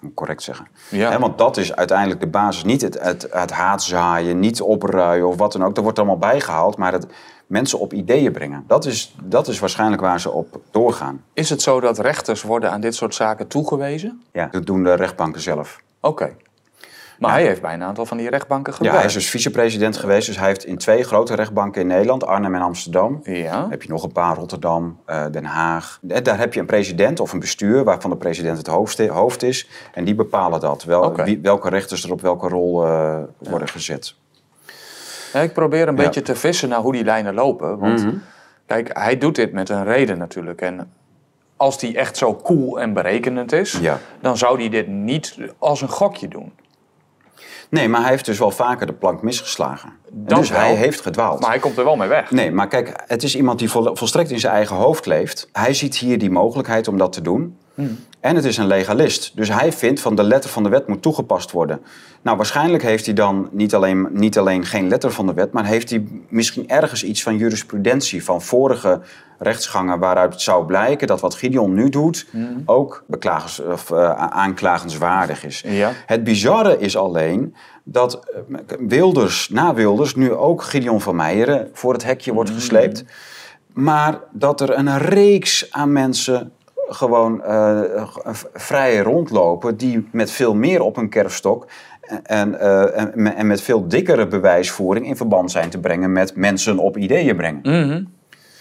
Moet 0.00 0.10
ik 0.10 0.16
Correct 0.16 0.42
zeggen. 0.42 0.66
Ja. 0.90 1.18
Want 1.18 1.38
dat 1.38 1.56
is 1.56 1.74
uiteindelijk 1.74 2.20
de 2.20 2.26
basis. 2.26 2.64
Niet 2.64 2.80
het, 2.80 3.00
het, 3.00 3.28
het 3.30 3.50
haatzaaien, 3.50 4.38
niet 4.38 4.60
opruien 4.60 5.28
of 5.28 5.36
wat 5.36 5.52
dan 5.52 5.64
ook. 5.64 5.74
Dat 5.74 5.84
wordt 5.84 5.98
allemaal 5.98 6.18
bijgehaald. 6.18 6.76
Maar 6.76 6.92
het 6.92 7.06
mensen 7.46 7.78
op 7.78 7.92
ideeën 7.92 8.32
brengen. 8.32 8.64
Dat 8.66 8.84
is, 8.84 9.14
dat 9.22 9.48
is 9.48 9.58
waarschijnlijk 9.58 10.02
waar 10.02 10.20
ze 10.20 10.30
op 10.30 10.60
doorgaan. 10.70 11.24
Is 11.32 11.50
het 11.50 11.62
zo 11.62 11.80
dat 11.80 11.98
rechters 11.98 12.42
worden 12.42 12.70
aan 12.70 12.80
dit 12.80 12.94
soort 12.94 13.14
zaken 13.14 13.46
toegewezen? 13.46 14.22
Ja, 14.32 14.48
dat 14.50 14.66
doen 14.66 14.82
de 14.82 14.94
rechtbanken 14.94 15.40
zelf. 15.40 15.80
Oké. 16.00 16.34
Maar 17.18 17.32
hij 17.32 17.42
heeft 17.46 17.60
bij 17.60 17.74
een 17.74 17.82
aantal 17.82 18.06
van 18.06 18.16
die 18.16 18.30
rechtbanken 18.30 18.72
Ja, 18.72 18.76
gewerkt. 18.76 18.96
hij 18.98 19.06
is 19.06 19.12
dus 19.14 19.30
vicepresident 19.30 19.96
geweest. 19.96 20.26
Dus 20.26 20.38
hij 20.38 20.46
heeft 20.46 20.64
in 20.64 20.78
twee 20.78 21.02
grote 21.02 21.34
rechtbanken 21.34 21.80
in 21.80 21.86
Nederland, 21.86 22.24
Arnhem 22.24 22.54
en 22.54 22.60
Amsterdam. 22.60 23.20
Ja. 23.22 23.60
Dan 23.60 23.70
heb 23.70 23.82
je 23.82 23.88
nog 23.88 24.02
een 24.02 24.12
paar, 24.12 24.36
Rotterdam, 24.36 24.98
eh, 25.06 25.24
Den 25.30 25.44
Haag. 25.44 26.00
Eh, 26.08 26.22
Daar 26.22 26.38
heb 26.38 26.54
je 26.54 26.60
een 26.60 26.66
president 26.66 27.20
of 27.20 27.32
een 27.32 27.40
bestuur 27.40 27.84
waarvan 27.84 28.10
de 28.10 28.16
president 28.16 28.58
het 28.58 28.66
hoofd, 28.66 29.08
hoofd 29.08 29.42
is. 29.42 29.68
En 29.92 30.04
die 30.04 30.14
bepalen 30.14 30.60
dat. 30.60 30.84
Wel, 30.84 31.14
wie, 31.14 31.38
welke 31.42 31.68
rechters 31.68 32.04
er 32.04 32.12
op 32.12 32.20
welke 32.20 32.48
rol 32.48 32.84
eh, 32.86 33.18
worden 33.38 33.68
gezet. 33.68 34.14
Ja, 35.34 35.40
ik 35.40 35.52
probeer 35.52 35.88
een 35.88 35.96
Ja. 35.96 36.02
beetje 36.04 36.22
te 36.22 36.34
vissen 36.36 36.68
naar 36.68 36.80
hoe 36.80 36.92
die 36.92 37.04
lijnen 37.04 37.34
lopen. 37.34 37.78
Want 37.78 38.04
Mhm. 38.04 38.14
kijk, 38.66 38.90
hij 38.98 39.18
doet 39.18 39.34
dit 39.34 39.52
met 39.52 39.68
een 39.68 39.84
reden 39.84 40.18
natuurlijk. 40.18 40.60
En 40.60 40.92
als 41.56 41.78
die 41.78 41.96
echt 41.98 42.16
zo 42.16 42.36
cool 42.36 42.80
en 42.80 42.92
berekenend 42.92 43.52
is, 43.52 43.78
Ja. 43.80 43.98
dan 44.20 44.36
zou 44.36 44.58
hij 44.60 44.68
dit 44.68 44.88
niet 44.88 45.36
als 45.58 45.80
een 45.80 45.88
gokje 45.88 46.28
doen. 46.28 46.52
Nee, 47.68 47.88
maar 47.88 48.00
hij 48.00 48.10
heeft 48.10 48.24
dus 48.24 48.38
wel 48.38 48.50
vaker 48.50 48.86
de 48.86 48.92
plank 48.92 49.22
misgeslagen. 49.22 49.92
Dat 50.10 50.38
dus 50.38 50.50
wel. 50.50 50.58
hij 50.60 50.74
heeft 50.74 51.00
gedwaald. 51.00 51.40
Maar 51.40 51.50
hij 51.50 51.58
komt 51.58 51.78
er 51.78 51.84
wel 51.84 51.96
mee 51.96 52.08
weg. 52.08 52.30
Nee, 52.30 52.50
maar 52.50 52.68
kijk, 52.68 53.02
het 53.06 53.22
is 53.22 53.36
iemand 53.36 53.58
die 53.58 53.70
vol- 53.70 53.96
volstrekt 53.96 54.30
in 54.30 54.40
zijn 54.40 54.52
eigen 54.54 54.76
hoofd 54.76 55.06
leeft. 55.06 55.48
Hij 55.52 55.74
ziet 55.74 55.96
hier 55.96 56.18
die 56.18 56.30
mogelijkheid 56.30 56.88
om 56.88 56.98
dat 56.98 57.12
te 57.12 57.20
doen. 57.22 57.58
En 58.24 58.36
het 58.36 58.44
is 58.44 58.56
een 58.56 58.66
legalist. 58.66 59.32
Dus 59.34 59.48
hij 59.48 59.72
vindt 59.72 60.00
van 60.00 60.14
de 60.14 60.22
letter 60.22 60.50
van 60.50 60.62
de 60.62 60.68
wet 60.68 60.86
moet 60.86 61.02
toegepast 61.02 61.50
worden. 61.50 61.80
Nou, 62.22 62.36
waarschijnlijk 62.36 62.82
heeft 62.82 63.04
hij 63.04 63.14
dan 63.14 63.48
niet 63.52 63.74
alleen, 63.74 64.08
niet 64.10 64.38
alleen 64.38 64.64
geen 64.64 64.88
letter 64.88 65.10
van 65.10 65.26
de 65.26 65.34
wet, 65.34 65.52
maar 65.52 65.66
heeft 65.66 65.90
hij 65.90 66.04
misschien 66.28 66.68
ergens 66.68 67.04
iets 67.04 67.22
van 67.22 67.36
jurisprudentie 67.36 68.24
van 68.24 68.42
vorige 68.42 69.00
rechtsgangen 69.38 69.98
waaruit 69.98 70.32
het 70.32 70.42
zou 70.42 70.66
blijken 70.66 71.06
dat 71.06 71.20
wat 71.20 71.34
Gideon 71.34 71.74
nu 71.74 71.88
doet 71.88 72.26
ook 72.64 73.04
beklagens, 73.06 73.60
of, 73.60 73.90
eh, 73.90 74.12
aanklagenswaardig 74.14 75.44
is. 75.44 75.64
Ja. 75.66 75.92
Het 76.06 76.24
bizarre 76.24 76.78
is 76.78 76.96
alleen 76.96 77.54
dat 77.82 78.14
eh, 78.14 78.76
Wilders, 78.78 79.48
na 79.48 79.74
Wilders, 79.74 80.14
nu 80.14 80.32
ook 80.32 80.62
Gideon 80.62 81.00
van 81.00 81.16
Meijeren 81.16 81.68
voor 81.72 81.92
het 81.92 82.04
hekje 82.04 82.32
wordt 82.32 82.50
gesleept. 82.50 83.04
Maar 83.72 84.20
dat 84.32 84.60
er 84.60 84.78
een 84.78 84.98
reeks 84.98 85.72
aan 85.72 85.92
mensen 85.92 86.52
gewoon 86.88 87.42
eh, 87.42 87.80
v- 88.24 88.44
vrij 88.52 88.98
rondlopen 88.98 89.76
die 89.76 90.08
met 90.12 90.30
veel 90.30 90.54
meer 90.54 90.80
op 90.82 90.96
hun 90.96 91.08
kerfstok 91.08 91.66
en, 92.22 92.60
eh, 92.60 93.00
en, 93.00 93.36
en 93.36 93.46
met 93.46 93.60
veel 93.62 93.88
dikkere 93.88 94.26
bewijsvoering 94.26 95.06
in 95.06 95.16
verband 95.16 95.50
zijn 95.50 95.70
te 95.70 95.78
brengen 95.80 96.12
met 96.12 96.36
mensen 96.36 96.78
op 96.78 96.96
ideeën 96.96 97.36
brengen. 97.36 97.60
Mhm. 97.62 98.02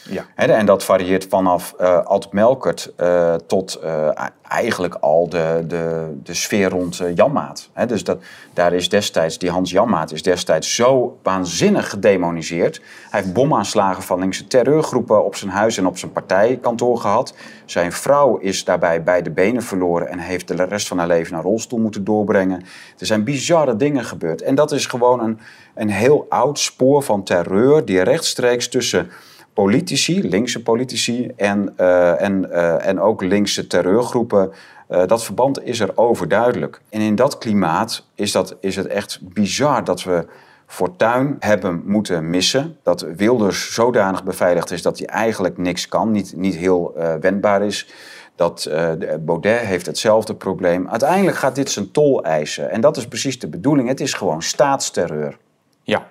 Ja. 0.09 0.25
En 0.35 0.65
dat 0.65 0.83
varieert 0.83 1.25
vanaf 1.29 1.73
eh 1.77 2.05
Alt 2.05 2.31
Melkert 2.31 2.93
eh, 2.95 3.35
tot 3.47 3.75
eh, 3.75 4.09
eigenlijk 4.53 4.95
al 4.95 5.29
de, 5.29 5.63
de, 5.67 6.15
de 6.23 6.33
sfeer 6.33 6.69
rond 6.69 7.01
Janmaat. 7.15 7.69
Dus 7.87 8.03
dat, 8.03 8.23
daar 8.53 8.73
is 8.73 8.89
destijds, 8.89 9.37
die 9.37 9.49
Hans 9.49 9.71
Janmaat 9.71 10.11
is 10.11 10.23
destijds 10.23 10.75
zo 10.75 11.17
waanzinnig 11.23 11.89
gedemoniseerd. 11.89 12.81
Hij 13.09 13.21
heeft 13.21 13.33
bomaanslagen 13.33 14.03
van 14.03 14.19
linkse 14.19 14.47
terreurgroepen 14.47 15.25
op 15.25 15.35
zijn 15.35 15.51
huis 15.51 15.77
en 15.77 15.87
op 15.87 15.97
zijn 15.97 16.11
partijkantoor 16.11 16.97
gehad. 16.97 17.33
Zijn 17.65 17.91
vrouw 17.91 18.37
is 18.37 18.63
daarbij 18.63 19.03
bij 19.03 19.21
de 19.21 19.31
benen 19.31 19.63
verloren 19.63 20.07
en 20.07 20.19
heeft 20.19 20.47
de 20.47 20.63
rest 20.63 20.87
van 20.87 20.97
haar 20.97 21.07
leven 21.07 21.35
een 21.35 21.41
rolstoel 21.41 21.79
moeten 21.79 22.03
doorbrengen. 22.03 22.63
Er 22.97 23.05
zijn 23.05 23.23
bizarre 23.23 23.75
dingen 23.75 24.05
gebeurd. 24.05 24.41
En 24.41 24.55
dat 24.55 24.71
is 24.71 24.85
gewoon 24.85 25.19
een, 25.19 25.39
een 25.75 25.89
heel 25.89 26.25
oud 26.29 26.59
spoor 26.59 27.03
van 27.03 27.23
terreur 27.23 27.85
die 27.85 28.01
rechtstreeks 28.01 28.67
tussen 28.69 29.09
politici, 29.53 30.29
linkse 30.29 30.63
politici 30.63 31.31
en, 31.35 31.73
eh, 31.77 32.21
en, 32.21 32.51
eh, 32.51 32.87
en 32.87 32.99
ook 32.99 33.21
linkse 33.21 33.67
terreurgroepen. 33.67 34.51
eh, 34.87 35.05
dat 35.07 35.23
verband 35.23 35.63
is 35.63 35.79
er 35.79 35.91
overduidelijk. 35.97 36.81
En 36.89 37.01
in 37.01 37.15
dat 37.15 37.37
klimaat 37.37 38.05
is, 38.15 38.31
dat, 38.31 38.55
is 38.59 38.75
het 38.75 38.87
echt 38.87 39.19
bizar 39.21 39.83
dat 39.83 40.03
we 40.03 40.25
Fortuyn 40.67 41.35
hebben 41.39 41.81
moeten 41.85 42.29
missen. 42.29 42.77
Dat 42.83 43.01
Wilders 43.15 43.73
zodanig 43.73 44.23
beveiligd 44.23 44.71
is 44.71 44.81
dat 44.81 44.97
hij 44.97 45.07
eigenlijk 45.07 45.57
niks 45.57 45.87
kan, 45.87 46.11
niet, 46.11 46.33
niet 46.35 46.55
heel 46.55 46.93
wendbaar 47.19 47.63
is. 47.63 47.87
Dat 48.35 48.61
de- 48.61 49.19
Baudet 49.25 49.59
heeft 49.59 49.85
hetzelfde 49.85 50.35
probleem. 50.35 50.89
Uiteindelijk 50.89 51.37
gaat 51.37 51.55
dit 51.55 51.71
zijn 51.71 51.91
tol 51.91 52.23
eisen. 52.23 52.71
En 52.71 52.81
dat 52.81 52.97
is 52.97 53.07
precies 53.07 53.39
de 53.39 53.47
bedoeling. 53.47 53.87
Het 53.87 53.99
is 54.01 54.13
gewoon 54.13 54.41
staatsterreur. 54.41 55.37
Ja. 55.83 56.07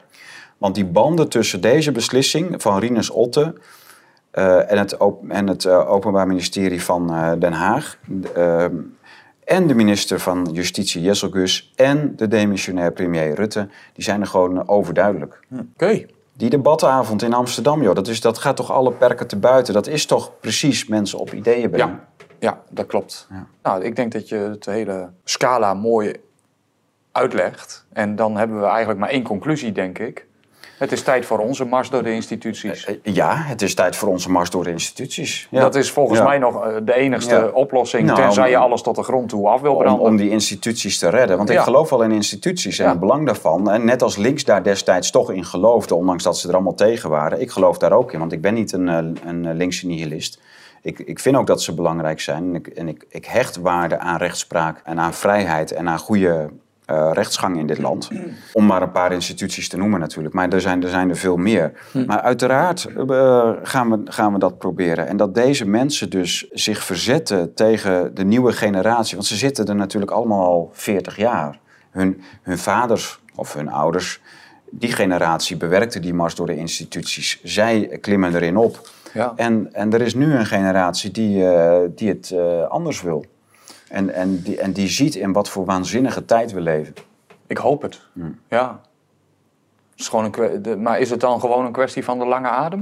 Want 0.63 0.75
die 0.75 0.85
banden 0.85 1.29
tussen 1.29 1.61
deze 1.61 1.93
beslissing 1.93 2.63
van 2.63 2.79
Rinus 2.79 3.11
Otte 3.11 3.55
eh, 4.31 4.71
en 4.71 4.79
het, 4.79 4.97
op- 4.97 5.31
en 5.31 5.47
het 5.47 5.65
eh, 5.65 5.91
Openbaar 5.91 6.27
Ministerie 6.27 6.83
van 6.83 7.15
eh, 7.15 7.33
Den 7.39 7.53
Haag. 7.53 7.99
ehm, 8.35 8.77
en 9.45 9.67
de 9.67 9.75
minister 9.75 10.19
van 10.19 10.49
Justitie 10.53 11.03
Jesselgus 11.03 11.73
en 11.77 12.17
de 12.17 12.29
demissionair 12.29 12.93
premier 12.93 13.35
Rutte, 13.35 13.69
die 13.93 14.05
zijn 14.05 14.21
er 14.21 14.27
gewoon 14.27 14.69
overduidelijk. 14.69 15.41
Oké. 15.73 16.07
Die 16.33 16.51
debatavond 16.51 17.23
in 17.23 17.33
Amsterdam, 17.35 17.83
joh, 17.83 17.95
dat, 17.95 18.09
is, 18.09 18.21
dat 18.21 18.39
gaat 18.39 18.57
toch 18.57 18.73
alle 18.73 18.93
perken 18.93 19.27
te 19.27 19.37
buiten. 19.37 19.75
Dat 19.75 19.87
is 19.87 20.07
toch 20.07 20.33
precies 20.41 20.87
mensen 20.87 21.19
op 21.19 21.33
ideeën 21.33 21.71
brengen. 21.71 22.01
Ja. 22.19 22.27
ja, 22.39 22.63
dat 22.71 22.87
klopt. 22.87 23.27
Ja. 23.31 23.47
Nou, 23.63 23.85
ik 23.85 23.97
denk 23.97 24.13
dat 24.13 24.29
je 24.29 24.37
het 24.37 24.67
hele 24.67 25.09
scala 25.25 25.75
mooi 25.75 26.15
uitlegt. 27.13 27.87
En 27.93 28.17
dan 28.17 28.37
hebben 28.37 28.61
we 28.61 28.67
eigenlijk 28.67 28.99
maar 29.01 29.09
één 29.09 29.23
conclusie, 29.23 29.73
denk 29.73 29.99
ik. 29.99 30.27
Het 30.83 30.93
is 30.93 31.03
tijd 31.03 31.26
voor 31.26 31.39
onze 31.39 31.64
mars 31.64 31.91
door 31.91 32.03
de 32.03 32.12
instituties. 32.12 32.85
Eh, 32.85 32.95
Ja, 33.03 33.35
het 33.37 33.62
is 33.62 33.74
tijd 33.74 33.97
voor 33.97 34.09
onze 34.09 34.30
mars 34.30 34.51
door 34.51 34.64
de 34.64 34.70
instituties. 34.70 35.47
Ja. 35.51 35.61
Dat 35.61 35.74
is 35.74 35.91
volgens 35.91 36.18
Ja. 36.18 36.24
mij 36.24 36.39
nog 36.39 36.64
eh, 36.64 36.76
de 36.83 36.95
enigste 36.95 37.35
Ja. 37.35 37.47
oplossing, 37.53 38.07
Nou, 38.07 38.18
tenzij 38.20 38.51
je 38.51 38.57
alles 38.57 38.83
tot 38.83 38.97
de 38.97 39.03
grond 39.03 39.28
toe 39.28 39.49
af 39.49 39.61
wil 39.61 39.76
branden. 39.76 40.07
om 40.07 40.16
die 40.16 40.30
instituties 40.30 40.99
te 40.99 41.09
redden. 41.09 41.37
Want 41.37 41.51
ik 41.51 41.59
geloof 41.59 41.91
wel 41.91 42.03
in 42.03 42.12
instituties 42.12 42.78
en 42.78 42.89
het 42.89 43.01
belang 43.01 43.26
daarvan. 43.26 43.70
En 43.70 43.85
net 43.85 44.03
als 44.03 44.16
links 44.16 44.45
daar 44.45 44.62
destijds 44.62 45.11
toch 45.11 45.30
in 45.33 45.45
geloofde, 45.45 45.95
ondanks 45.95 46.22
dat 46.22 46.39
ze 46.39 46.49
er 46.49 46.55
allemaal 46.55 46.74
tegen 46.74 47.11
waren. 47.11 47.41
Ik 47.41 47.51
geloof 47.51 47.78
daar 47.78 47.93
ook 47.93 48.12
in, 48.12 48.18
want 48.18 48.33
ik 48.33 48.41
ben 48.41 48.55
niet 48.55 48.72
een, 48.72 48.89
eh, 48.89 48.97
een 49.26 49.47
eh, 49.47 49.55
linkse 49.55 49.87
nihilist. 49.87 50.41
Ik, 50.83 50.99
ik 50.99 51.18
vind 51.20 51.37
ook 51.37 51.47
dat 51.47 51.62
ze 51.62 51.74
belangrijk 51.74 52.20
zijn. 52.20 52.45
En 52.45 52.55
ik, 52.55 52.66
en 52.66 52.89
ik, 52.89 53.05
ik 53.09 53.24
hecht 53.24 53.57
waarde 53.57 53.99
aan 53.99 54.16
rechtspraak 54.16 54.80
en 54.85 54.99
aan 55.01 55.14
vrijheid 55.14 55.72
en 55.72 55.89
aan 55.89 55.99
goede 55.99 56.51
eh, 56.93 57.11
rechtsgang 57.12 57.59
in 57.59 57.66
dit 57.66 57.78
land. 57.78 58.11
Om 58.53 58.66
maar 58.66 58.82
een 58.82 58.90
paar 58.90 59.12
instituties 59.12 59.68
te 59.68 59.76
noemen 59.76 60.01
natuurlijk. 60.01 60.34
Maar 60.34 60.49
er 60.49 60.61
zijn 60.61 60.82
er, 60.82 60.88
zijn 60.88 61.09
er 61.09 61.16
veel 61.16 61.36
meer. 61.36 61.72
Maar 62.07 62.20
uiteraard 62.20 62.84
eh, 62.84 63.51
gaan, 63.62 63.90
we, 63.90 64.01
gaan 64.05 64.32
we 64.32 64.38
dat 64.38 64.59
proberen. 64.59 65.07
En 65.07 65.16
dat 65.16 65.34
deze 65.34 65.68
mensen 65.68 66.11
dus 66.11 66.49
zich 66.51 66.84
verzetten 66.84 67.55
tegen 67.55 68.14
de 68.14 68.24
nieuwe 68.24 68.53
generatie. 68.53 69.16
Want 69.16 69.26
ze 69.26 69.36
zitten 69.36 69.66
er 69.66 69.74
natuurlijk 69.74 70.12
allemaal 70.12 70.45
al 70.45 70.70
40 70.72 71.16
jaar. 71.16 71.59
Hun, 71.90 72.22
hun 72.43 72.59
vaders 72.59 73.20
of 73.34 73.55
hun 73.55 73.68
ouders, 73.68 74.20
die 74.70 74.93
generatie 74.93 75.57
bewerkte 75.57 76.01
die 76.01 76.14
mars 76.14 76.34
door 76.34 76.47
de 76.47 76.57
instituties. 76.57 77.40
Zij 77.43 77.99
klimmen 78.01 78.34
erin 78.34 78.57
op. 78.57 78.90
Ja. 79.14 79.32
En, 79.36 79.68
en 79.72 79.93
er 79.93 80.01
is 80.01 80.14
nu 80.14 80.34
een 80.34 80.47
generatie 80.47 81.11
die, 81.11 81.49
eh, 81.49 81.80
die 81.95 82.09
het 82.09 82.34
anders 82.68 83.03
wil. 83.03 83.24
En, 83.93 84.14
en, 84.14 84.43
die, 84.43 84.61
en 84.61 84.72
die 84.72 84.88
ziet 84.88 85.14
in 85.14 85.32
wat 85.32 85.49
voor 85.49 85.64
waanzinnige 85.64 86.24
tijd 86.24 86.53
we 86.53 86.61
leven. 86.61 86.95
Ik 87.47 87.59
hoop 87.59 87.82
het. 87.82 88.01
Hmm. 88.12 88.38
Ja. 88.49 88.80
Het 89.90 90.01
is 90.01 90.09
gewoon 90.09 90.24
een 90.24 90.62
de- 90.62 90.76
maar 90.76 91.01
is 91.01 91.11
het 91.11 91.20
dan 91.20 91.40
gewoon 91.40 91.64
een 91.66 91.72
kwestie 91.72 92.05
van 92.05 92.18
de 92.18 92.26
lange 92.26 92.49
adem? 92.49 92.80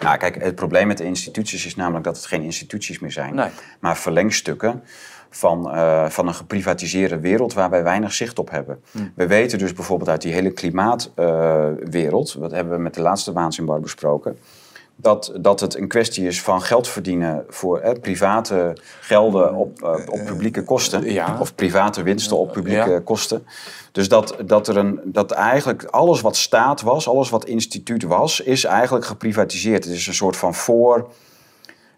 Nou, 0.00 0.16
kijk, 0.16 0.42
het 0.42 0.54
probleem 0.54 0.86
met 0.86 0.98
de 0.98 1.04
instituties 1.04 1.66
is 1.66 1.76
namelijk 1.76 2.04
dat 2.04 2.16
het 2.16 2.26
geen 2.26 2.42
instituties 2.42 2.98
meer 2.98 3.12
zijn. 3.12 3.34
Nee. 3.34 3.48
Maar 3.80 3.96
verlengstukken 3.96 4.82
van, 5.30 5.70
eh, 5.70 6.08
van 6.08 6.26
een 6.28 6.34
geprivatiseerde 6.34 7.20
wereld 7.20 7.52
waar 7.52 7.70
wij 7.70 7.82
weinig 7.82 8.12
zicht 8.12 8.38
op 8.38 8.50
hebben. 8.50 8.82
We 9.14 9.26
weten 9.26 9.58
dus 9.58 9.72
bijvoorbeeld 9.72 10.08
uit 10.10 10.22
die 10.22 10.32
hele 10.32 10.50
klimaatwereld, 10.50 12.40
dat 12.40 12.50
hebben 12.50 12.74
we 12.76 12.82
met 12.82 12.94
de 12.94 13.00
laatste 13.02 13.32
waanzinbar 13.32 13.80
besproken, 13.80 14.38
dat, 15.00 15.32
dat 15.40 15.60
het 15.60 15.76
een 15.76 15.88
kwestie 15.88 16.26
is 16.26 16.42
van 16.42 16.62
geld 16.62 16.88
verdienen 16.88 17.44
voor 17.48 17.78
eh, 17.78 18.00
private 18.00 18.76
gelden 19.00 19.54
op, 19.54 19.82
eh, 19.82 19.90
op 20.08 20.24
publieke 20.24 20.62
kosten. 20.64 21.12
ja. 21.12 21.36
Of 21.40 21.54
private 21.54 22.02
winsten 22.02 22.36
op 22.38 22.52
publieke 22.52 22.90
Ja. 22.90 23.00
kosten. 23.00 23.46
Dus 23.92 24.08
dat, 24.08 24.36
dat, 24.46 24.68
er 24.68 24.76
een, 24.76 25.00
dat 25.04 25.30
eigenlijk 25.30 25.84
alles 25.84 26.20
wat 26.20 26.36
staat 26.36 26.80
was, 26.80 27.08
alles 27.08 27.30
wat 27.30 27.44
instituut 27.44 28.02
was, 28.02 28.40
is 28.40 28.64
eigenlijk 28.64 29.04
geprivatiseerd. 29.04 29.84
Het 29.84 29.92
is 29.92 30.06
een 30.06 30.14
soort 30.14 30.36
van 30.36 30.54
voor. 30.54 31.10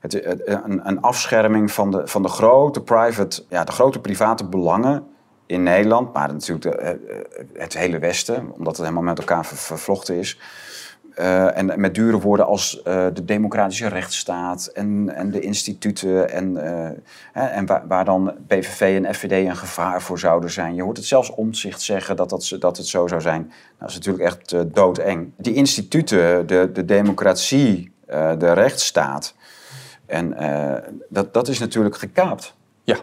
Het, 0.01 0.27
een, 0.47 0.81
een 0.89 1.01
afscherming 1.01 1.73
van 1.73 1.91
de, 1.91 2.03
van 2.05 2.23
de 2.23 2.29
grote 2.29 2.81
private, 2.81 3.43
ja, 3.49 3.65
de 3.65 3.73
grote 3.73 3.99
private 4.01 4.45
belangen 4.45 5.07
in 5.47 5.63
Nederland, 5.63 6.13
maar 6.13 6.33
natuurlijk 6.33 6.63
de, 6.63 6.77
eh, 6.77 6.91
eh, 6.91 6.97
het 7.53 7.77
hele 7.79 7.99
Westen, 7.99 8.53
omdat 8.57 8.77
het 8.77 8.87
helemaal 8.87 9.03
met 9.03 9.19
elkaar 9.19 9.47
ver- 9.47 9.57
vervlochten 9.57 10.15
is. 10.15 10.39
Eh, 11.15 11.57
en 11.57 11.81
met 11.81 11.95
dure 11.95 12.19
woorden 12.19 12.47
als 12.47 12.83
eh, 12.83 13.07
de 13.13 13.25
democratische 13.25 13.89
rechtsstaat 13.89 14.67
en, 14.67 15.15
en 15.15 15.31
de 15.31 15.41
instituten 15.41 16.31
en, 16.31 16.57
eh, 16.57 16.91
hè, 17.33 17.47
en 17.47 17.67
waar, 17.67 17.87
waar 17.89 18.05
dan 18.05 18.35
PVV 18.47 19.01
en 19.05 19.15
FVD 19.15 19.47
een 19.47 19.57
gevaar 19.57 20.03
voor 20.03 20.19
zouden 20.19 20.51
zijn. 20.51 20.75
Je 20.75 20.83
hoort 20.83 20.97
het 20.97 21.07
zelfs 21.07 21.31
omzicht 21.31 21.81
zeggen 21.81 22.17
dat, 22.17 22.31
dat, 22.31 22.57
dat 22.59 22.77
het 22.77 22.87
zo 22.87 23.07
zou 23.07 23.21
zijn. 23.21 23.41
Nou, 23.41 23.53
dat 23.79 23.89
is 23.89 23.95
natuurlijk 23.95 24.25
echt 24.25 24.75
doodeng. 24.75 25.33
Die 25.37 25.55
instituten, 25.55 26.47
de, 26.47 26.71
de 26.73 26.85
democratie, 26.85 27.93
de 28.39 28.53
rechtsstaat, 28.53 29.35
en 30.07 30.37
dat, 31.09 31.35
dat 31.35 31.49
is 31.49 31.59
natuurlijk 31.59 31.97
gekaapt. 31.97 32.55
Ja. 32.85 32.97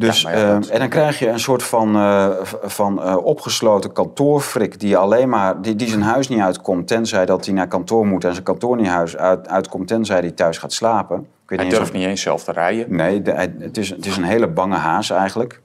Dus, 0.00 0.20
Ja, 0.22 0.28
maar 0.30 0.38
ja, 0.38 0.52
dat- 0.54 0.66
eh, 0.68 0.74
en 0.74 0.78
dan 0.80 0.88
krijg 0.88 1.18
je 1.18 1.28
een 1.28 1.40
soort 1.40 1.62
van, 1.62 1.96
eh, 1.96 2.28
van 2.62 3.02
eh, 3.02 3.16
opgesloten 3.24 3.92
kantoorfrik 3.92 4.80
die 4.80 4.96
alleen 4.96 5.28
maar 5.28 5.60
die, 5.62 5.76
die 5.76 5.88
zijn 5.88 6.02
huis 6.02 6.28
niet 6.28 6.40
uitkomt, 6.40 6.86
tenzij 6.88 7.26
dat 7.26 7.44
hij 7.44 7.54
naar 7.54 7.68
kantoor 7.68 8.06
moet 8.06 8.24
en 8.24 8.32
zijn 8.32 8.44
kantoor 8.44 8.76
niet 8.76 8.86
huis 8.86 9.16
uit, 9.16 9.48
uitkomt, 9.48 9.88
tenzij 9.88 10.18
hij 10.18 10.30
thuis 10.30 10.58
gaat 10.58 10.72
slapen. 10.72 11.18
Ik 11.18 11.24
weet 11.24 11.58
Hij 11.58 11.58
niet 11.58 11.66
eens 11.66 11.76
durft 11.76 11.92
niet 11.92 12.04
eens 12.06 12.20
zelf 12.22 12.44
te 12.44 12.52
rijden. 12.52 12.96
Nee, 12.96 13.22
de- 13.22 13.30
hij- 13.32 13.54
het, 13.58 13.76
is, 13.76 13.90
het 13.90 14.06
is 14.06 14.16
een 14.16 14.24
hele 14.24 14.48
bange 14.48 14.76
haas 14.76 15.10
eigenlijk. 15.10 15.60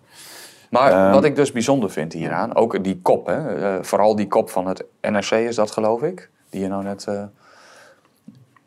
Maar 0.69 0.91
Ehm, 0.91 1.11
wat 1.11 1.23
ik 1.23 1.35
dus 1.35 1.51
bijzonder 1.51 1.89
vind 1.89 2.13
hieraan, 2.13 2.55
ook 2.55 2.83
die 2.83 2.99
kop, 3.01 3.25
hè, 3.25 3.55
eh, 3.77 3.83
vooral 3.83 4.15
die 4.15 4.27
kop 4.27 4.49
van 4.49 4.67
het 4.67 4.83
NRC 5.01 5.31
is 5.31 5.55
dat 5.55 5.71
geloof 5.71 6.01
ik, 6.01 6.29
die 6.49 6.61
je 6.61 6.67
nou 6.67 6.83
net... 6.83 7.07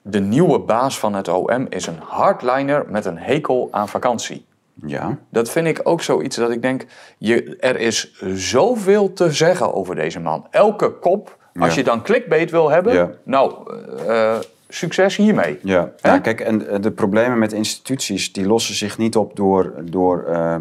de 0.03 0.21
nieuwe 0.21 0.59
baas 0.59 0.99
van 0.99 1.15
het 1.15 1.29
OM 1.29 1.67
is 1.69 1.87
een 1.87 1.99
hardliner 2.05 2.85
met 2.89 3.05
een 3.05 3.19
hekel 3.19 3.69
aan 3.71 3.89
vakantie. 3.89 4.47
Ja. 4.87 5.19
Dat 5.31 5.51
vind 5.51 5.67
ik 5.67 5.81
ook 5.83 6.03
zoiets 6.03 6.37
dat 6.37 6.51
ik 6.51 6.63
denk, 6.63 6.85
je, 7.19 7.57
er 7.57 7.79
is 7.81 8.13
zoveel 8.35 9.13
te 9.13 9.33
zeggen 9.33 9.75
over 9.75 9.95
deze 9.95 10.21
man. 10.21 10.47
Elke 10.51 10.91
kop, 10.91 11.37
als 11.59 11.71
Ja. 11.71 11.79
je 11.79 11.85
dan 11.85 12.03
clickbait 12.03 12.51
wil 12.51 12.71
hebben, 12.71 12.93
Ja. 12.95 13.11
nou, 13.25 13.55
eh, 14.07 14.33
eh, 14.35 14.41
succes 14.69 15.17
hiermee. 15.17 15.59
Ja, 15.63 15.91
ja 15.97 16.19
kijk, 16.19 16.41
en 16.41 16.81
de 16.81 16.91
problemen 16.91 17.39
met 17.39 17.53
instituties 17.53 18.33
die 18.33 18.47
lossen 18.47 18.75
zich 18.75 18.99
niet 18.99 19.17
op 19.17 19.37
door, 19.37 19.73
door 19.85 20.25
eh, 20.25 20.57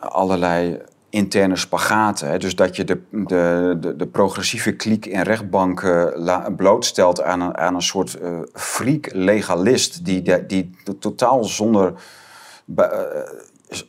allerlei 0.00 0.78
interne 1.10 1.56
spagaten. 1.56 2.28
Hè. 2.30 2.38
Dus 2.38 2.54
dat 2.56 2.76
je 2.76 2.84
de, 2.84 3.00
de, 3.10 3.76
de, 3.80 3.96
de 3.96 4.06
progressieve 4.06 4.72
kliek 4.72 5.06
in 5.06 5.20
rechtbanken 5.22 6.12
la- 6.16 6.50
blootstelt 6.56 7.22
aan 7.22 7.40
een, 7.40 7.56
aan 7.56 7.74
een 7.74 7.82
soort 7.82 8.14
eh 8.14 8.38
freak 8.52 9.08
legalist 9.12 10.04
die, 10.04 10.46
die 10.46 10.70
totaal 10.98 11.44
zonder, 11.44 11.92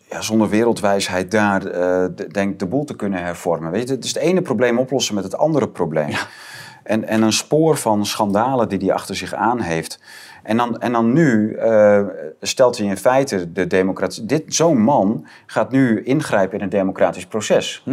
ja, 0.09 0.21
zonder 0.21 0.49
wereldwijsheid 0.49 1.31
daar 1.31 1.65
eh, 1.65 2.05
de- 2.15 2.27
denkt 2.27 2.59
de 2.59 2.65
boel 2.65 2.83
te 2.85 2.95
kunnen 2.95 3.23
hervormen. 3.23 3.71
Weet 3.71 3.87
je, 3.87 3.93
het 3.95 4.03
is 4.03 4.13
het 4.13 4.23
ene 4.23 4.41
probleem 4.41 4.77
oplossen 4.79 5.15
met 5.15 5.23
het 5.23 5.37
andere 5.37 5.69
probleem. 5.69 6.09
En, 6.83 7.07
en 7.07 7.21
een 7.21 7.33
spoor 7.33 7.77
van 7.77 8.05
schandalen 8.05 8.69
die 8.69 8.77
hij 8.79 8.93
achter 8.93 9.15
zich 9.15 9.33
aan 9.33 9.59
heeft. 9.59 9.99
En 10.43 10.57
dan, 10.57 10.79
en 10.79 10.91
dan 10.91 11.13
nu 11.13 11.53
eh, 11.55 12.01
stelt 12.41 12.77
hij 12.77 12.87
in 12.87 12.97
feite 12.97 13.51
de 13.51 13.67
democratie. 13.67 14.25
Dit, 14.25 14.43
zo'n 14.47 14.81
man 14.81 15.27
gaat 15.45 15.71
nu 15.71 16.03
ingrijpen 16.03 16.57
in 16.57 16.63
een 16.63 16.69
democratisch 16.69 17.25
proces. 17.25 17.83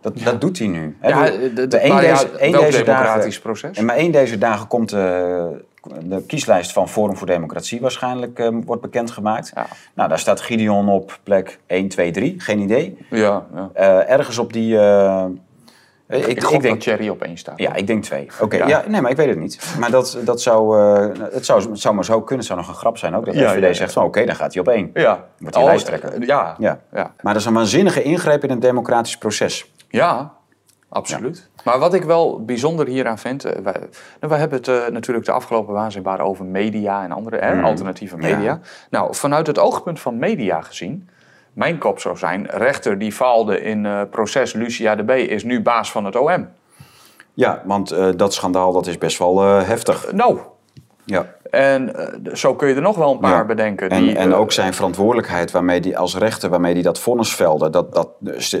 Dat, 0.00 0.18
dat 0.18 0.40
doet 0.40 0.58
hij 0.58 0.66
nu. 0.68 0.96
Hmm. 1.00 1.08
Ja, 1.10 1.24
De- 1.54 1.66
de, 1.68 1.84
een 1.84 1.92
maar 1.92 2.04
ja, 2.04 2.12
deze- 2.12 2.44
een 2.44 2.52
deze 2.52 2.84
democratisch 2.84 3.24
dagen, 3.24 3.40
proces? 3.42 3.76
en 3.78 3.84
maar 3.84 3.96
één 3.96 4.12
deze 4.12 4.38
dagen 4.38 4.66
komt 4.66 4.92
eh, 4.92 5.44
de 6.02 6.22
kieslijst 6.26 6.72
van 6.72 6.88
Forum 6.88 7.16
voor 7.16 7.26
Democratie 7.26 7.80
waarschijnlijk 7.80 8.38
eh, 8.38 8.48
wordt 8.64 8.82
bekendgemaakt. 8.82 9.52
Ja. 9.54 9.66
Nou, 9.94 10.08
daar 10.08 10.18
staat 10.18 10.40
Gideon 10.40 10.88
op 10.88 11.18
plek 11.22 11.58
1, 11.66 11.88
2, 11.88 12.10
3. 12.10 12.34
Geen 12.40 12.58
idee. 12.60 12.98
Ja, 13.10 13.44
ja. 13.54 13.70
Eh, 13.72 14.10
ergens 14.10 14.38
op 14.38 14.52
die... 14.52 14.78
eh, 14.78 15.24
ik, 16.08 16.26
Ik, 16.26 16.42
ik, 16.42 16.50
denk 16.50 16.62
dat 16.62 16.82
Cherry 16.82 17.08
op 17.08 17.22
één 17.22 17.36
staat. 17.36 17.58
ja, 17.58 17.74
ik 17.74 17.86
denk 17.86 18.02
twee. 18.04 18.28
Oké, 18.40 18.56
Ja. 18.56 18.66
ja. 18.68 18.84
nee, 18.88 19.00
maar 19.00 19.10
ik 19.10 19.16
weet 19.16 19.28
het 19.28 19.38
niet. 19.38 19.74
Maar 19.78 19.90
dat, 19.90 20.18
dat 20.24 20.40
zou, 20.42 20.78
eh, 20.78 21.24
het, 21.32 21.44
zou, 21.46 21.70
het 21.70 21.80
zou 21.80 21.94
maar 21.94 22.04
zo 22.04 22.18
kunnen. 22.20 22.36
Het 22.38 22.46
zou 22.46 22.58
nog 22.58 22.68
een 22.68 22.74
grap 22.74 22.98
zijn 22.98 23.14
ook. 23.14 23.24
Dat 23.26 23.34
Ja, 23.34 23.50
FVD 23.50 23.60
ja, 23.62 23.72
zegt 23.72 23.92
van 23.92 24.04
oké, 24.04 24.24
dan 24.24 24.34
gaat 24.36 24.52
hij 24.54 24.62
op 24.62 24.68
één. 24.68 24.90
Ja. 24.94 25.24
Wordt 25.38 25.54
hij 25.54 25.64
Oh, 25.64 25.70
lijsttrekker. 25.70 26.26
Ja. 26.26 26.54
Ja. 26.58 26.78
Ja. 26.92 27.12
Maar 27.20 27.32
dat 27.32 27.42
is 27.42 27.48
een 27.48 27.54
waanzinnige 27.54 28.02
ingreep 28.02 28.44
in 28.44 28.50
een 28.50 28.60
democratisch 28.60 29.18
proces. 29.18 29.72
Ja, 29.88 30.32
absoluut. 30.94 31.48
Maar 31.64 31.78
wat 31.78 31.94
ik 31.94 32.02
wel 32.04 32.44
bijzonder 32.44 32.86
hieraan 32.86 33.18
vind... 33.18 33.44
eh, 33.44 33.52
wij, 33.62 33.72
nou, 33.72 33.88
wij 34.32 34.38
hebben 34.38 34.58
het 34.58 34.68
eh, 34.68 34.86
natuurlijk 34.86 35.26
de 35.26 35.32
afgelopen 35.32 35.74
waanzinbaar 35.74 36.20
over 36.20 36.44
media 36.44 37.02
en 37.04 37.12
andere 37.12 37.36
hè, 37.36 37.54
Mm. 37.54 37.64
alternatieve 37.64 38.16
media. 38.16 38.38
Ja. 38.40 38.60
Nou, 38.90 39.14
vanuit 39.14 39.46
het 39.46 39.58
oogpunt 39.58 40.00
van 40.00 40.18
media 40.18 40.60
gezien... 40.60 41.08
Mijn 41.52 41.78
kop 41.78 42.00
zou 42.00 42.16
zijn, 42.16 42.46
rechter 42.50 42.98
die 42.98 43.12
faalde 43.12 43.60
in 43.60 43.86
eh, 43.86 44.00
proces 44.10 44.52
Lucia 44.52 44.94
de 44.94 45.04
B... 45.04 45.10
is 45.10 45.44
nu 45.44 45.62
baas 45.62 45.90
van 45.90 46.04
het 46.04 46.16
OM. 46.16 46.48
Ja, 47.34 47.62
want 47.64 47.88
dat 48.18 48.34
schandaal 48.34 48.72
dat 48.72 48.86
is 48.86 48.98
best 48.98 49.18
wel 49.18 49.40
heftig. 49.42 50.12
Nou, 50.12 50.38
Ja. 51.04 51.26
En 51.54 51.96
eh, 51.96 52.34
zo 52.34 52.54
kun 52.54 52.68
je 52.68 52.74
er 52.74 52.82
nog 52.82 52.96
wel 52.96 53.12
een 53.12 53.18
paar 53.18 53.30
Ja. 53.30 53.44
bedenken. 53.44 53.88
En, 53.88 54.02
die, 54.02 54.16
en 54.16 54.32
eh, 54.32 54.38
ook 54.38 54.52
zijn 54.52 54.74
verantwoordelijkheid 54.74 55.50
waarmee 55.50 55.80
die 55.80 55.98
als 55.98 56.16
rechter, 56.16 56.50
waarmee 56.50 56.72
hij 56.72 56.82
dat 56.82 56.98
vonnis 56.98 57.34
velde, 57.34 57.70
dat, 57.70 57.94
dat, 57.94 58.08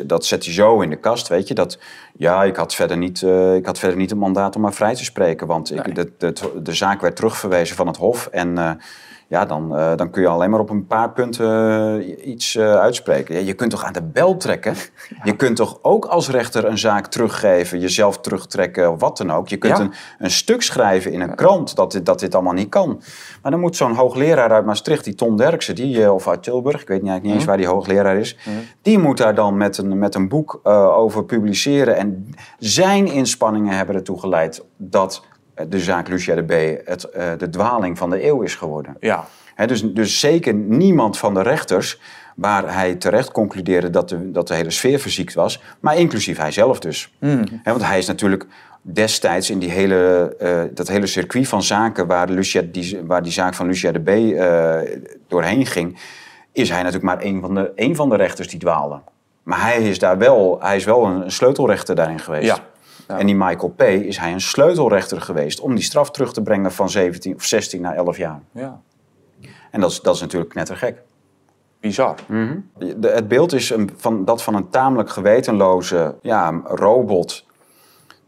dat 0.04 0.24
zet 0.24 0.44
hij 0.44 0.54
zo 0.54 0.80
in 0.80 0.90
de 0.90 0.96
kast, 0.96 1.28
weet 1.28 1.48
je. 1.48 1.54
Dat, 1.54 1.78
ja, 2.16 2.44
ik 2.44 2.56
had 2.56 2.74
verder 2.74 2.96
niet, 2.96 3.22
eh, 3.22 3.54
ik 3.54 3.66
had 3.66 3.78
verder 3.78 3.98
niet 3.98 4.10
een 4.10 4.18
mandaat 4.18 4.56
om 4.56 4.62
maar 4.62 4.74
vrij 4.74 4.94
te 4.94 5.04
spreken, 5.04 5.46
want 5.46 5.74
ik, 5.74 5.94
de, 5.94 6.12
de, 6.18 6.32
de 6.62 6.74
zaak 6.74 7.00
werd 7.00 7.16
terugverwezen 7.16 7.76
van 7.76 7.86
het 7.86 7.96
hof 7.96 8.26
en 8.26 8.78
Ja, 9.28 9.44
dan, 9.44 9.76
eh, 9.76 9.96
dan 9.96 10.10
kun 10.10 10.22
je 10.22 10.28
alleen 10.28 10.50
maar 10.50 10.60
op 10.60 10.70
een 10.70 10.86
paar 10.86 11.12
punten 11.12 11.98
eh, 12.00 12.26
iets 12.28 12.56
eh, 12.56 12.74
uitspreken. 12.74 13.34
Ja, 13.34 13.40
je 13.40 13.52
kunt 13.52 13.70
toch 13.70 13.84
aan 13.84 13.92
de 13.92 14.02
bel 14.02 14.36
trekken? 14.36 14.74
Je 15.22 15.36
kunt 15.36 15.56
toch 15.56 15.78
ook 15.82 16.04
als 16.04 16.30
rechter 16.30 16.64
een 16.64 16.78
zaak 16.78 17.06
teruggeven, 17.06 17.80
jezelf 17.80 18.18
terugtrekken 18.18 18.92
of 18.92 19.00
wat 19.00 19.16
dan 19.16 19.32
ook. 19.32 19.48
Je 19.48 19.56
kunt 19.56 19.76
Ja. 19.78 19.82
een, 19.84 19.92
een 20.18 20.30
stuk 20.30 20.62
schrijven 20.62 21.12
in 21.12 21.20
een 21.20 21.34
krant 21.34 21.76
dat 21.76 21.92
dit, 21.92 22.06
dat 22.06 22.20
dit 22.20 22.34
allemaal 22.34 22.52
niet 22.52 22.68
kan. 22.68 23.02
Maar 23.42 23.50
dan 23.50 23.60
moet 23.60 23.76
zo'n 23.76 23.94
hoogleraar 23.94 24.50
uit 24.50 24.64
Maastricht, 24.64 25.04
die 25.04 25.14
Ton 25.14 25.36
Derksen, 25.36 25.74
die, 25.74 26.12
of 26.12 26.28
uit 26.28 26.42
Tilburg, 26.42 26.80
ik 26.80 26.88
weet 26.88 27.02
niet, 27.02 27.10
eigenlijk 27.10 27.22
niet 27.22 27.34
eens 27.34 27.44
waar 27.44 27.56
die 27.56 27.66
hoogleraar 27.66 28.16
is, 28.16 28.36
die 28.82 28.98
moet 28.98 29.18
daar 29.18 29.34
dan 29.34 29.56
met 29.56 29.78
een, 29.78 29.98
met 29.98 30.14
een 30.14 30.28
boek 30.28 30.60
over 30.96 31.24
publiceren. 31.24 31.96
En 31.96 32.34
zijn 32.58 33.06
inspanningen 33.06 33.76
hebben 33.76 33.94
ertoe 33.94 34.20
geleid 34.20 34.64
dat 34.76 35.22
de 35.68 35.78
zaak 35.78 36.08
Lucia 36.08 36.34
de 36.34 36.42
B. 36.42 36.86
Het, 36.88 37.04
eh, 37.04 37.32
de 37.38 37.50
dwaling 37.50 37.98
van 37.98 38.10
de 38.10 38.26
eeuw 38.26 38.42
is 38.42 38.54
geworden. 38.54 38.96
Ja, 39.00 39.26
dus, 39.66 39.82
dus 39.82 40.20
zeker 40.20 40.54
niemand 40.54 41.18
van 41.18 41.34
de 41.34 41.42
rechters 41.42 42.00
waar 42.36 42.74
hij 42.74 42.94
terecht 42.94 43.32
concludeerde 43.32 43.90
dat 43.90 44.08
de, 44.08 44.30
dat 44.30 44.48
de 44.48 44.54
hele 44.54 44.70
sfeer 44.70 44.98
verziekt 44.98 45.34
was, 45.34 45.62
maar 45.80 45.96
inclusief 45.96 46.38
hij 46.38 46.50
zelf 46.50 46.78
dus. 46.78 47.12
Hè, 47.62 47.70
want 47.70 47.84
hij 47.84 47.98
is 47.98 48.06
natuurlijk 48.06 48.46
destijds 48.82 49.50
in 49.50 49.58
die 49.58 49.70
hele, 49.70 50.34
eh, 50.38 50.62
dat 50.74 50.88
hele 50.88 51.06
circuit 51.06 51.48
van 51.48 51.62
zaken 51.62 52.06
waar, 52.06 52.28
Lucia, 52.28 52.62
die, 52.72 53.00
waar 53.06 53.22
die 53.22 53.32
zaak 53.32 53.54
van 53.54 53.66
Lucia 53.66 53.92
de 53.92 54.00
B. 54.00 54.08
eh, 54.08 54.98
doorheen 55.28 55.66
ging, 55.66 55.98
is 56.52 56.68
hij 56.68 56.78
natuurlijk 56.78 57.04
maar 57.04 57.18
één 57.18 57.40
van, 57.40 57.54
de, 57.54 57.72
één 57.74 57.96
van 57.96 58.08
de 58.08 58.16
rechters 58.16 58.48
die 58.48 58.58
dwaalde. 58.58 59.00
Maar 59.42 59.62
hij 59.62 59.88
is 59.88 59.98
daar 59.98 60.18
wel, 60.18 60.58
hij 60.60 60.76
is 60.76 60.84
wel 60.84 61.06
een 61.06 61.30
sleutelrechter 61.30 61.94
daarin 61.94 62.18
geweest. 62.18 62.44
Ja. 62.44 62.58
Ja. 63.08 63.18
En 63.18 63.26
die 63.26 63.34
Michael 63.36 63.72
P. 63.76 63.82
is 63.82 64.18
hij 64.18 64.32
een 64.32 64.40
sleutelrechter 64.40 65.20
geweest 65.20 65.60
om 65.60 65.74
die 65.74 65.84
straf 65.84 66.10
terug 66.10 66.32
te 66.32 66.42
brengen 66.42 66.72
van 66.72 66.90
17 66.90 67.34
of 67.34 67.44
16 67.44 67.80
naar 67.80 67.94
11 67.94 68.16
jaar. 68.16 68.40
ja. 68.52 68.80
En 69.70 69.80
dat 69.80 69.90
is, 69.90 70.00
dat 70.00 70.14
is 70.14 70.20
natuurlijk 70.20 70.50
knettergek. 70.50 71.02
Bizar. 71.80 72.14
De- 72.78 73.08
het 73.08 73.28
beeld 73.28 73.52
is 73.52 73.70
een, 73.70 73.90
van, 73.96 74.24
dat 74.24 74.42
van 74.42 74.54
een 74.54 74.68
tamelijk 74.68 75.10
gewetenloze 75.10 76.14
ja, 76.22 76.60
robot. 76.64 77.44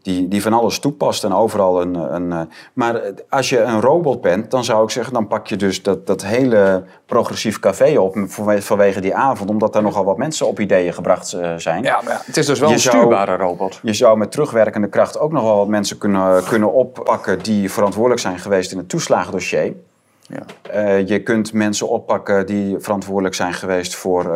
Die, 0.07 0.27
die 0.27 0.41
van 0.41 0.53
alles 0.53 0.79
toepast 0.79 1.23
en 1.23 1.33
overal 1.33 1.81
een. 1.81 1.95
een 1.95 2.31
eh, 2.31 2.41
maar 2.73 3.01
als 3.29 3.49
je 3.49 3.61
een 3.61 3.81
robot 3.81 4.21
bent, 4.21 4.51
dan 4.51 4.63
zou 4.63 4.83
ik 4.83 4.89
zeggen: 4.89 5.13
dan 5.13 5.27
pak 5.27 5.47
je 5.47 5.55
dus 5.55 5.83
dat, 5.83 6.07
dat 6.07 6.23
hele 6.25 6.83
progressief 7.05 7.59
café 7.59 7.99
op 7.99 8.15
vanwe- 8.27 8.61
vanwege 8.61 9.01
die 9.01 9.15
avond, 9.15 9.49
omdat 9.49 9.73
daar 9.73 9.81
nogal 9.81 10.03
wat 10.05 10.17
mensen 10.17 10.47
op 10.47 10.59
ideeën 10.59 10.93
gebracht 10.93 11.33
eh, 11.33 11.53
zijn. 11.57 11.83
Ja, 11.83 12.01
maar 12.05 12.21
het 12.25 12.37
is 12.37 12.45
dus 12.45 12.59
wel 12.59 12.67
Je 12.69 12.73
een 12.75 12.81
zou- 12.81 12.95
stuurbare 12.97 13.35
robot. 13.35 13.79
Je 13.81 13.93
zou 13.93 14.17
met 14.17 14.31
terugwerkende 14.31 14.87
kracht 14.89 15.19
ook 15.19 15.31
nog 15.31 15.43
wel 15.43 15.57
wat 15.57 15.67
mensen 15.67 15.97
kunnen, 15.97 16.43
kunnen 16.43 16.73
oppakken 16.73 17.43
die 17.43 17.71
verantwoordelijk 17.71 18.21
zijn 18.21 18.39
geweest 18.39 18.71
in 18.71 18.77
het 18.77 18.89
toeslagendossier. 18.89 19.73
Ja. 20.21 20.71
Eh, 20.71 21.07
je 21.07 21.23
kunt 21.23 21.53
mensen 21.53 21.89
oppakken 21.89 22.45
die 22.45 22.75
verantwoordelijk 22.79 23.35
zijn 23.35 23.53
geweest 23.53 23.95
voor 23.95 24.35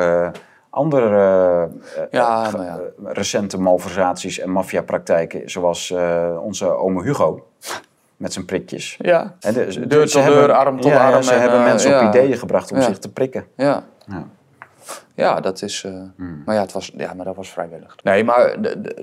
andere 0.71 1.07
eh, 1.15 1.63
eh, 2.03 2.07
Ja, 2.11 2.43
ge- 2.45 2.55
nou 2.57 2.65
ja. 2.69 2.77
eh, 2.77 3.11
recente 3.13 3.57
malversaties 3.59 4.39
en 4.39 4.49
maffiapraktijken, 4.49 5.49
zoals 5.49 5.91
eh, 5.91 6.37
onze 6.41 6.65
ome 6.77 7.03
Hugo 7.03 7.45
met 8.17 8.33
zijn 8.33 8.45
prikjes. 8.45 8.97
Ja. 9.01 9.35
De- 9.39 9.71
ze- 9.71 9.87
Deur 9.87 10.05
tot 10.09 10.21
hebben- 10.23 10.41
deur, 10.41 10.51
arm 10.51 10.81
tot 10.81 10.91
ja, 10.91 11.11
arm 11.11 11.23
ze 11.23 11.33
en, 11.33 11.41
hebben 11.41 11.59
eh, 11.59 11.65
mensen 11.65 11.99
op 12.01 12.07
ideeën 12.07 12.37
gebracht 12.37 12.71
om 12.71 12.81
zich 12.81 12.97
te 12.97 13.11
prikken. 13.11 13.45
Ja. 13.55 13.83
Ja. 14.07 14.23
Ja, 15.15 15.39
dat 15.39 15.61
is. 15.61 15.83
eh, 15.83 15.91
Hmm. 16.17 16.41
Maar 16.45 16.55
ja, 16.55 16.61
het 16.61 16.71
was, 16.71 16.91
ja, 16.97 17.13
maar 17.13 17.25
dat 17.25 17.35
was 17.35 17.49
vrijwillig. 17.49 17.95
Nee, 18.03 18.23
maar 18.23 18.55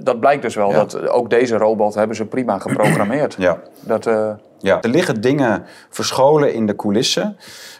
dat 0.03 0.21
blijkt 0.21 0.43
dus 0.43 0.55
wel 0.55 0.73
dat 0.73 1.09
ook 1.09 1.31
deze 1.31 1.57
robot 1.57 1.95
hebben 1.95 2.17
ze 2.17 2.25
prima 2.25 2.59
geprogrammeerd. 2.59 3.35
Ja. 3.39 3.59
Dat, 3.81 4.07
eh, 4.07 4.31
Ja, 4.59 4.81
er 4.83 4.89
liggen 4.89 5.21
dingen 5.21 5.65
verscholen 5.91 6.55
in 6.55 6.67
de 6.67 6.77
coulissen. 6.77 7.37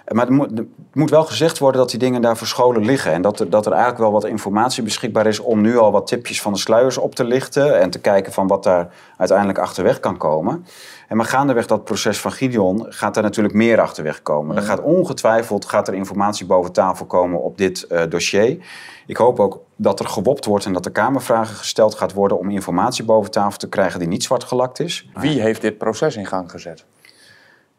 Maar 0.09 0.27
er 0.27 0.33
moet, 0.33 0.63
moet 0.93 1.11
wel 1.11 1.25
gezegd 1.25 1.59
worden 1.59 1.81
dat 1.81 1.91
die 1.91 1.99
dingen 1.99 2.23
daar 2.23 2.37
verscholen 2.37 2.85
liggen. 2.85 3.13
En 3.13 3.23
dat 3.23 3.41
er, 3.41 3.51
dat 3.51 3.67
er 3.67 3.73
eigenlijk 3.73 4.03
wel 4.03 4.13
wat 4.13 4.25
informatie 4.25 4.83
beschikbaar 4.83 5.27
is 5.27 5.41
om 5.41 5.61
nu 5.61 5.79
al 5.79 5.93
wat 5.93 6.07
tipjes 6.07 6.43
van 6.43 6.53
de 6.53 6.59
sluiers 6.59 6.99
op 6.99 7.15
te 7.15 7.25
lichten. 7.25 7.81
En 7.81 7.91
te 7.91 7.99
kijken 7.99 8.33
van 8.33 8.47
wat 8.47 8.63
daar 8.63 8.95
uiteindelijk 9.17 9.59
achterweg 9.59 10.01
kan 10.01 10.17
komen. 10.17 10.65
En 11.09 11.17
maar 11.17 11.27
gaandeweg 11.27 11.67
dat 11.67 11.85
proces 11.85 12.21
van 12.21 12.33
Gideon 12.33 12.87
gaat 12.89 13.17
er 13.17 13.23
natuurlijk 13.23 13.55
meer 13.55 13.81
achterweg 13.81 14.23
komen. 14.23 14.57
Er 14.57 14.63
gaat 14.63 14.83
ongetwijfeld 14.83 15.65
gaat 15.65 15.89
er 15.89 15.95
informatie 15.95 16.47
boven 16.47 16.73
tafel 16.73 17.07
komen 17.07 17.43
op 17.43 17.59
dit 17.59 17.83
eh, 17.83 18.03
dossier. 18.09 18.59
Ik 19.07 19.17
hoop 19.17 19.41
ook 19.41 19.61
dat 19.77 20.01
er 20.01 20.07
gewopt 20.07 20.45
wordt 20.45 20.65
en 20.65 20.73
dat 20.73 20.85
er 20.85 20.93
kamervragen 20.93 21.57
gesteld 21.57 21.95
gaat 21.95 22.13
worden 22.13 22.39
om 22.39 22.51
informatie 22.51 23.05
boven 23.05 23.31
tafel 23.31 23.59
te 23.59 23.69
krijgen 23.69 23.99
die 23.99 24.09
niet 24.09 24.23
zwart 24.23 24.45
gelakt 24.45 24.81
is. 24.81 25.09
wie 25.15 25.41
heeft 25.41 25.61
dit 25.61 25.79
proces 25.79 26.17
in 26.17 26.27
gang 26.27 26.51
gezet? 26.51 26.85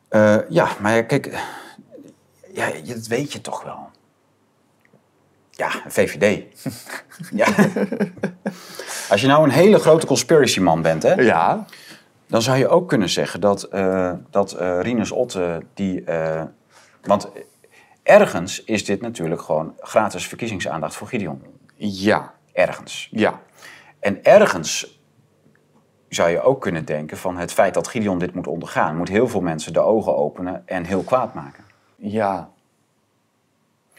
Eh, 0.07 0.35
ja, 0.49 0.67
maar 0.81 1.03
kijk, 1.03 1.39
ja, 2.53 2.71
dat 2.93 3.07
weet 3.07 3.33
je 3.33 3.41
toch 3.41 3.63
wel. 3.63 3.89
Ja, 5.51 5.69
VVD. 5.87 6.43
ja. 7.41 7.47
Als 9.09 9.21
je 9.21 9.27
nou 9.27 9.43
een 9.43 9.49
hele 9.49 9.79
grote 9.79 10.05
conspiracy 10.05 10.59
man 10.59 10.81
bent, 10.81 11.03
hè, 11.03 11.13
Ja. 11.13 11.65
dan 12.27 12.41
zou 12.41 12.57
je 12.57 12.67
ook 12.67 12.87
kunnen 12.89 13.09
zeggen 13.09 13.41
dat, 13.41 13.63
eh 13.63 14.11
dat 14.29 14.51
eh 14.51 14.79
Rinus 14.81 15.11
Otte 15.11 15.61
die. 15.73 16.03
eh, 16.03 16.43
want 17.01 17.29
ergens 18.03 18.63
is 18.63 18.85
dit 18.85 19.01
natuurlijk 19.01 19.41
gewoon 19.41 19.73
gratis 19.79 20.27
verkiezingsaandacht 20.27 20.95
voor 20.95 21.07
Gideon. 21.07 21.41
Ja. 21.75 22.33
Ergens. 22.53 23.07
Ja. 23.11 23.39
En 23.99 24.23
ergens 24.23 25.01
zou 26.09 26.29
je 26.29 26.41
ook 26.41 26.61
kunnen 26.61 26.85
denken 26.85 27.17
van 27.17 27.37
het 27.37 27.53
feit 27.53 27.73
dat 27.73 27.87
Gideon 27.87 28.19
dit 28.19 28.33
moet 28.33 28.47
ondergaan, 28.47 28.97
moet 28.97 29.09
heel 29.09 29.27
veel 29.27 29.41
mensen 29.41 29.73
de 29.73 29.79
ogen 29.79 30.15
openen 30.17 30.63
en 30.67 30.83
heel 30.85 31.03
kwaad 31.03 31.33
maken. 31.33 31.63
Ja. 31.99 32.49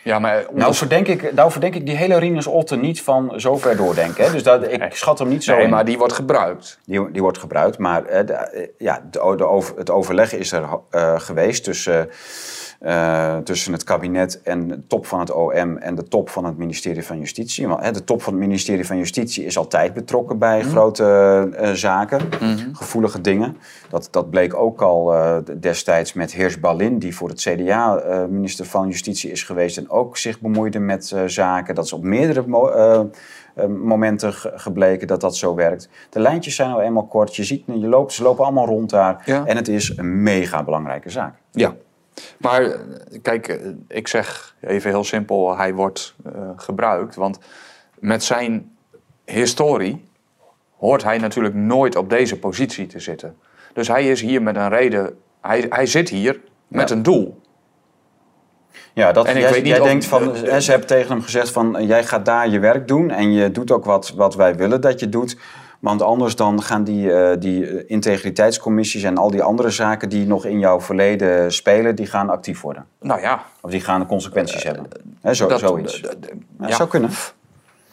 Ja, 0.03 0.19
maar... 0.19 0.47
Nou 0.53 0.75
verdenk, 0.75 1.09
ik, 1.09 1.33
nou 1.33 1.51
verdenk 1.51 1.75
ik 1.75 1.87
die 1.87 1.97
hele 1.97 2.19
Rinus 2.19 2.47
Otte 2.47 2.77
niet 2.77 3.03
van 3.03 3.33
zo 3.41 3.57
ver 3.57 3.77
doordenken. 3.77 4.25
Hè? 4.25 4.33
Dus 4.33 4.43
dat, 4.43 4.73
ik 4.73 4.95
schat 4.95 5.19
hem 5.19 5.29
niet 5.29 5.45
zo 5.45 5.55
nee, 5.55 5.65
in. 5.65 5.71
maar 5.71 5.85
die 5.85 5.99
wordt 5.99 6.13
gebruikt. 6.13 6.79
Die, 6.85 7.11
die 7.11 7.23
wordt 7.23 7.39
gebruikt, 7.39 7.79
maar 7.79 8.05
eh, 8.05 8.27
de, 8.27 8.33
eh, 8.33 8.69
ja, 8.79 9.03
de, 9.11 9.35
de 9.37 9.47
over, 9.47 9.77
het 9.77 9.91
overleg 9.91 10.33
is 10.33 10.53
er 10.53 10.69
eh, 10.91 11.21
geweest 11.21 11.65
tussen, 11.65 12.09
eh, 12.81 13.37
tussen 13.37 13.73
het 13.73 13.85
kabinet 13.85 14.43
en 14.43 14.69
de 14.69 14.87
top 14.87 15.07
van 15.07 15.21
het 15.21 15.31
OM 15.33 15.77
en 15.77 15.95
de 15.95 16.03
top 16.09 16.29
van 16.31 16.45
het 16.45 16.57
ministerie 16.59 17.05
van 17.05 17.19
Justitie. 17.19 17.69
Want, 17.69 17.83
hè, 17.85 17.91
de 17.93 18.05
top 18.05 18.23
van 18.23 18.33
het 18.33 18.43
ministerie 18.43 18.87
van 18.87 18.97
Justitie 18.99 19.45
is 19.45 19.59
altijd 19.59 19.95
betrokken 19.95 20.39
bij 20.39 20.63
grote 20.63 21.05
eh, 21.57 21.71
zaken, 21.73 22.21
gevoelige 22.73 23.21
dingen. 23.21 23.57
Dat, 23.91 24.09
dat 24.11 24.31
bleek 24.31 24.55
ook 24.55 24.83
al 24.83 25.15
eh, 25.15 25.37
destijds 25.61 26.13
met 26.13 26.33
Heers 26.33 26.61
Balin, 26.61 26.99
die 26.99 27.17
voor 27.17 27.29
het 27.29 27.41
CDA 27.41 27.97
eh, 27.97 28.25
minister 28.25 28.65
van 28.67 28.89
Justitie 28.89 29.31
is 29.31 29.43
geweest 29.43 29.77
en 29.79 29.91
ook 29.91 30.17
zich 30.17 30.41
bemoeide 30.41 30.79
met 30.79 31.13
eh, 31.13 31.23
zaken. 31.27 31.75
Dat 31.75 31.85
is 31.85 31.93
op 31.93 32.03
meerdere 32.03 32.45
mo- 32.47 32.69
eh, 32.69 33.01
eh, 33.55 33.67
momenten 33.67 34.33
ge- 34.33 34.53
gebleken 34.55 35.07
dat 35.07 35.21
dat 35.21 35.37
zo 35.37 35.55
werkt. 35.55 35.89
De 36.11 36.21
lijntjes 36.21 36.55
zijn 36.55 36.69
nou 36.71 36.83
eenmaal 36.83 37.07
kort. 37.07 37.37
Je 37.37 37.45
ziet, 37.45 37.63
je 37.67 37.73
loopt, 37.89 38.13
ze 38.13 38.23
lopen 38.23 38.45
allemaal 38.45 38.67
rond 38.67 38.91
daar. 38.91 39.23
Ja. 39.27 39.45
En 39.45 39.57
het 39.57 39.69
is 39.69 39.93
een 39.97 40.23
mega 40.23 40.65
belangrijke 40.65 41.11
zaak. 41.11 41.35
Ja. 41.51 41.75
Maar 42.39 42.63
eh, 42.63 42.79
kijk, 43.23 43.49
eh, 43.49 43.67
ik 43.89 44.09
zeg 44.09 44.55
even 44.61 44.91
heel 44.91 45.05
simpel, 45.05 45.57
hij 45.57 45.75
wordt 45.75 46.15
eh, 46.25 46.33
gebruikt. 46.57 47.15
Want 47.15 47.39
met 47.99 48.23
zijn 48.23 48.77
historie 49.25 50.09
hoort 50.79 51.03
hij 51.03 51.19
natuurlijk 51.19 51.55
nooit 51.55 51.97
op 51.97 52.11
deze 52.11 52.39
positie 52.39 52.87
te 52.87 53.01
zitten. 53.01 53.37
Dus 53.73 53.89
hij 53.89 54.09
is 54.11 54.21
hier 54.21 54.43
met 54.43 54.57
een 54.57 54.69
reden, 54.69 55.19
hij, 55.41 55.67
hij 55.69 55.87
zit 55.87 56.09
hier 56.09 56.41
met 56.69 56.89
Ja. 56.89 56.95
een 56.97 57.03
doel. 57.03 57.41
Ja, 58.93 59.13
dat, 59.13 59.27
En 59.27 59.35
ik 59.37 59.43
jij, 59.43 59.51
weet 59.51 59.63
niet 59.63 59.71
jij 59.73 59.81
of- 59.81 59.87
denkt 59.87 60.05
van, 60.07 60.37
ze 60.37 60.71
hebben 60.71 60.87
tegen 60.89 61.11
hem 61.11 61.23
gezegd 61.23 61.51
van, 61.51 61.87
jij 61.87 62.05
gaat 62.05 62.25
daar 62.25 62.49
je 62.49 62.59
werk 62.59 62.89
doen 62.89 63.11
en 63.11 63.33
je 63.33 63.51
doet 63.51 63.71
ook 63.71 63.85
wat, 63.85 64.11
wat 64.17 64.35
wij 64.35 64.57
willen 64.57 64.81
dat 64.81 65.01
je 65.01 65.09
doet. 65.09 65.37
Want 65.81 66.03
anders 66.03 66.37
dan 66.37 66.63
gaan 66.63 66.85
die, 66.85 67.13
eh, 67.13 67.37
die 67.41 67.67
eh, 67.67 67.85
integriteitscommissies 67.87 69.03
en 69.03 69.17
al 69.19 69.31
die 69.31 69.43
andere 69.43 69.71
zaken 69.71 70.09
die 70.09 70.27
nog 70.27 70.45
in 70.45 70.59
jouw 70.59 70.81
verleden 70.81 71.53
spelen, 71.53 71.95
die 71.95 72.07
gaan 72.07 72.31
actief 72.31 72.61
worden. 72.61 72.87
Nou 73.01 73.21
ja, 73.21 73.43
Of 73.61 73.71
die 73.71 73.81
gaan 73.81 74.07
consequenties 74.07 74.63
hebben. 74.63 74.89
Hè, 75.21 75.35
zo, 75.35 75.49
dat, 75.49 75.59
zoiets. 75.61 76.01
d- 76.01 76.03
d- 76.05 76.23
d- 76.23 76.29
Ja, 76.61 76.69
ja. 76.69 76.75
zou 76.75 76.89
kunnen. 76.89 77.11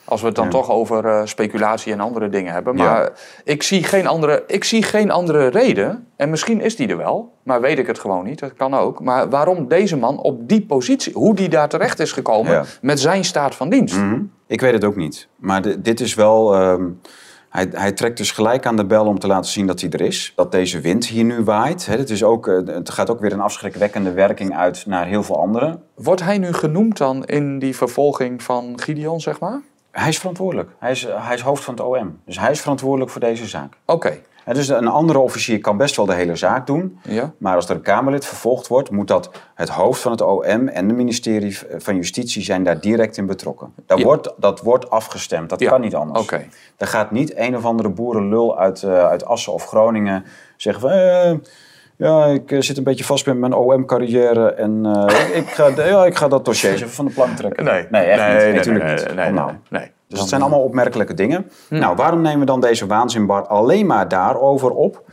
Als 0.06 0.22
we 0.22 0.28
het 0.28 0.36
dan 0.36 0.46
Ja. 0.46 0.52
toch 0.52 0.70
over 0.70 1.06
eh, 1.06 1.22
speculatie 1.26 1.94
en 1.94 2.00
andere 2.00 2.30
dingen 2.30 2.54
hebben. 2.54 2.78
Ja. 2.78 2.84
Maar 2.84 3.12
ik, 3.44 3.64
zie 3.64 3.84
geen 3.84 4.08
andere, 4.08 4.44
ik 4.48 4.64
zie 4.64 4.84
geen 4.84 5.12
andere 5.12 5.48
reden. 5.48 6.08
En 6.16 6.30
misschien 6.30 6.62
is 6.62 6.76
die 6.76 6.88
er 6.88 6.98
wel. 6.98 7.34
Maar 7.44 7.62
weet 7.62 7.80
ik 7.80 7.88
het 7.88 8.00
gewoon 8.00 8.26
niet. 8.26 8.40
Dat 8.40 8.54
kan 8.54 8.74
ook. 8.74 9.00
Maar 9.04 9.30
waarom 9.30 9.68
deze 9.68 9.98
man 9.98 10.18
op 10.20 10.48
die 10.50 10.62
positie. 10.66 11.14
Hoe 11.14 11.36
die 11.36 11.50
daar 11.50 11.70
terecht 11.70 12.00
is 12.00 12.12
gekomen. 12.12 12.52
Ja. 12.52 12.64
Met 12.82 13.00
zijn 13.00 13.26
staat 13.26 13.56
van 13.56 13.70
dienst. 13.70 13.96
Mhm. 13.98 14.20
Ik 14.48 14.62
weet 14.62 14.74
het 14.74 14.84
ook 14.86 14.96
niet. 14.96 15.28
Maar 15.36 15.62
di- 15.62 15.82
dit 15.82 16.00
is 16.00 16.14
wel. 16.16 16.54
ehm, 16.54 16.84
hij, 17.58 17.68
hij 17.72 17.92
trekt 17.92 18.18
dus 18.18 18.32
gelijk 18.32 18.66
aan 18.66 18.76
de 18.76 18.86
bel 18.86 19.06
om 19.06 19.20
te 19.20 19.28
laten 19.28 19.52
zien 19.52 19.68
dat 19.68 19.82
hij 19.82 19.90
er 19.90 20.02
is. 20.02 20.34
Dat 20.36 20.52
deze 20.52 20.80
wind 20.80 21.06
hier 21.06 21.24
nu 21.24 21.44
waait. 21.44 21.86
Hè, 21.86 21.98
het, 21.98 22.10
is 22.10 22.24
ook, 22.24 22.48
eh, 22.48 22.56
het 22.66 22.90
gaat 22.90 23.10
ook 23.10 23.20
weer 23.20 23.32
een 23.34 23.40
afschrikwekkende 23.40 24.12
werking 24.12 24.58
uit 24.58 24.86
naar 24.86 25.06
heel 25.06 25.24
veel 25.24 25.40
anderen. 25.40 25.84
Wordt 25.96 26.24
hij 26.24 26.38
nu 26.38 26.54
genoemd 26.54 26.98
dan 26.98 27.26
in 27.26 27.60
die 27.60 27.76
vervolging 27.76 28.44
van 28.44 28.80
Gideon, 28.80 29.22
zeg 29.22 29.40
maar? 29.40 29.62
Hij 29.92 30.10
is 30.10 30.18
verantwoordelijk. 30.18 30.70
Hij 30.80 30.92
is, 30.92 31.08
hij 31.10 31.36
is 31.36 31.42
hoofd 31.42 31.64
van 31.64 31.74
het 31.74 31.84
OM. 31.84 32.20
Dus 32.26 32.40
hij 32.40 32.52
is 32.52 32.62
verantwoordelijk 32.62 33.12
voor 33.12 33.22
deze 33.22 33.48
zaak. 33.48 33.74
Oké. 33.86 34.18
Dus 34.54 34.68
een 34.68 34.88
andere 34.88 35.20
officier 35.20 35.60
kan 35.60 35.78
best 35.78 35.96
wel 35.96 36.06
de 36.06 36.14
hele 36.14 36.36
zaak 36.36 36.68
doen. 36.68 37.00
Ja? 37.04 37.34
Maar 37.38 37.56
als 37.56 37.70
er 37.70 37.76
een 37.76 37.82
Kamerlid 37.82 38.26
vervolgd 38.26 38.68
wordt, 38.68 38.92
moet 38.92 39.08
dat 39.08 39.30
het 39.56 39.70
hoofd 39.70 40.02
van 40.02 40.12
het 40.12 40.22
OM 40.22 40.68
en 40.68 40.88
het 40.88 40.96
ministerie 40.96 41.58
van 41.78 41.96
Justitie 41.96 42.44
zijn 42.44 42.64
daar 42.64 42.80
direct 42.80 43.18
in 43.18 43.26
betrokken. 43.26 43.74
Daar 43.86 43.98
Ja. 43.98 44.04
wordt, 44.04 44.34
dat 44.38 44.62
wordt 44.62 44.90
afgestemd, 44.90 45.50
dat 45.50 45.64
kan 45.64 45.82
niet 45.82 45.96
anders. 45.96 46.20
Oké. 46.22 46.46
Er 46.78 46.88
gaat 46.88 47.12
niet 47.12 47.38
een 47.38 47.56
of 47.58 47.66
andere 47.66 47.90
boerenlul 47.90 48.60
uit, 48.60 48.84
eh, 48.84 49.06
uit 49.06 49.26
Assen 49.26 49.54
of 49.54 49.66
Groningen 49.66 50.26
zeggen 50.58 50.82
van... 50.82 50.92
eh, 50.92 51.32
ja, 51.98 52.26
ik 52.26 52.52
eh, 52.52 52.62
zit 52.62 52.78
een 52.78 52.84
beetje 52.84 53.04
vast 53.04 53.26
met 53.26 53.38
mijn 53.38 53.54
OM-carrière 53.54 54.52
en 54.54 54.86
ik, 55.34 55.48
ga, 55.50 55.68
ja, 55.76 56.06
ik 56.06 56.16
ga 56.16 56.28
dat 56.28 56.46
dossier 56.46 56.74
even 56.74 56.90
van 56.90 57.06
de 57.06 57.12
plank 57.12 57.36
trekken. 57.38 57.64
nee 57.64 57.74
echt 58.04 58.28
niet. 58.34 58.38
Nee, 58.44 58.54
natuurlijk 58.54 58.86
niet. 58.90 59.06
Nee, 59.06 59.16
nee, 59.16 59.32
nou. 59.32 59.52
nee, 59.70 59.82
nee. 59.82 59.92
Dus 60.08 60.20
het 60.20 60.30
zijn 60.30 60.42
allemaal 60.42 60.64
opmerkelijke 60.64 61.14
dingen. 61.14 61.52
Nou, 61.70 61.96
waarom 61.96 62.22
nemen 62.22 62.40
we 62.40 62.46
dan 62.46 62.62
deze 62.62 62.88
waanzinbar 62.88 63.48
alleen 63.48 63.86
maar 63.86 64.08
daarover 64.08 64.72
op? 64.72 65.04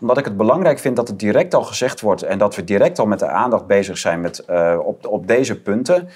Omdat 0.00 0.18
ik 0.18 0.24
het 0.24 0.36
belangrijk 0.36 0.78
vind 0.78 0.96
dat 0.96 1.08
het 1.08 1.18
direct 1.18 1.54
al 1.54 1.62
gezegd 1.62 2.00
wordt 2.00 2.22
en 2.22 2.38
dat 2.38 2.54
we 2.54 2.64
direct 2.64 2.98
al 2.98 3.06
met 3.06 3.18
de 3.18 3.28
aandacht 3.28 3.66
bezig 3.66 3.98
zijn 3.98 4.20
met, 4.20 4.38
eh, 4.38 4.78
op, 4.84 5.06
op 5.06 5.26
deze 5.26 5.60
punten. 5.60 6.08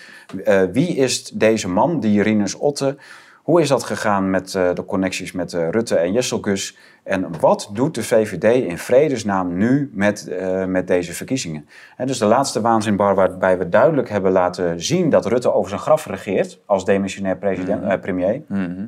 Eh, 0.45 0.63
wie 0.73 0.97
is 0.97 1.25
deze 1.25 1.69
man, 1.69 2.01
die 2.01 2.23
Rinus 2.23 2.55
Otte? 2.55 2.97
Hoe 3.43 3.61
is 3.61 3.69
dat 3.69 3.83
gegaan 3.83 4.31
met 4.31 4.55
eh, 4.55 4.75
de 4.75 4.85
connecties 4.85 5.33
met 5.33 5.53
eh, 5.53 5.69
Rutte 5.69 5.97
en 5.97 6.13
Jesselgus? 6.13 6.77
En 7.03 7.41
wat 7.41 7.71
doet 7.73 7.95
de 7.95 8.03
VVD 8.03 8.65
in 8.65 8.79
vredesnaam 8.79 9.57
nu 9.57 9.91
met, 9.93 10.29
eh, 10.29 10.65
met 10.65 10.87
deze 10.87 11.13
verkiezingen? 11.13 11.69
Dus 12.05 12.19
de 12.19 12.25
laatste 12.25 12.61
waanzinbar 12.61 13.15
waarbij 13.15 13.59
we 13.59 13.69
duidelijk 13.69 14.09
hebben 14.09 14.33
laten 14.33 14.83
zien 14.83 15.11
dat 15.11 15.27
Rutte 15.27 15.53
over 15.53 15.69
zijn 15.69 15.81
graf 15.81 16.07
regeert 16.07 16.61
als 16.67 16.85
demissionair 16.85 17.37
president, 17.37 17.83
eh, 17.83 18.01
premier. 18.01 18.43
Mhm. 18.49 18.87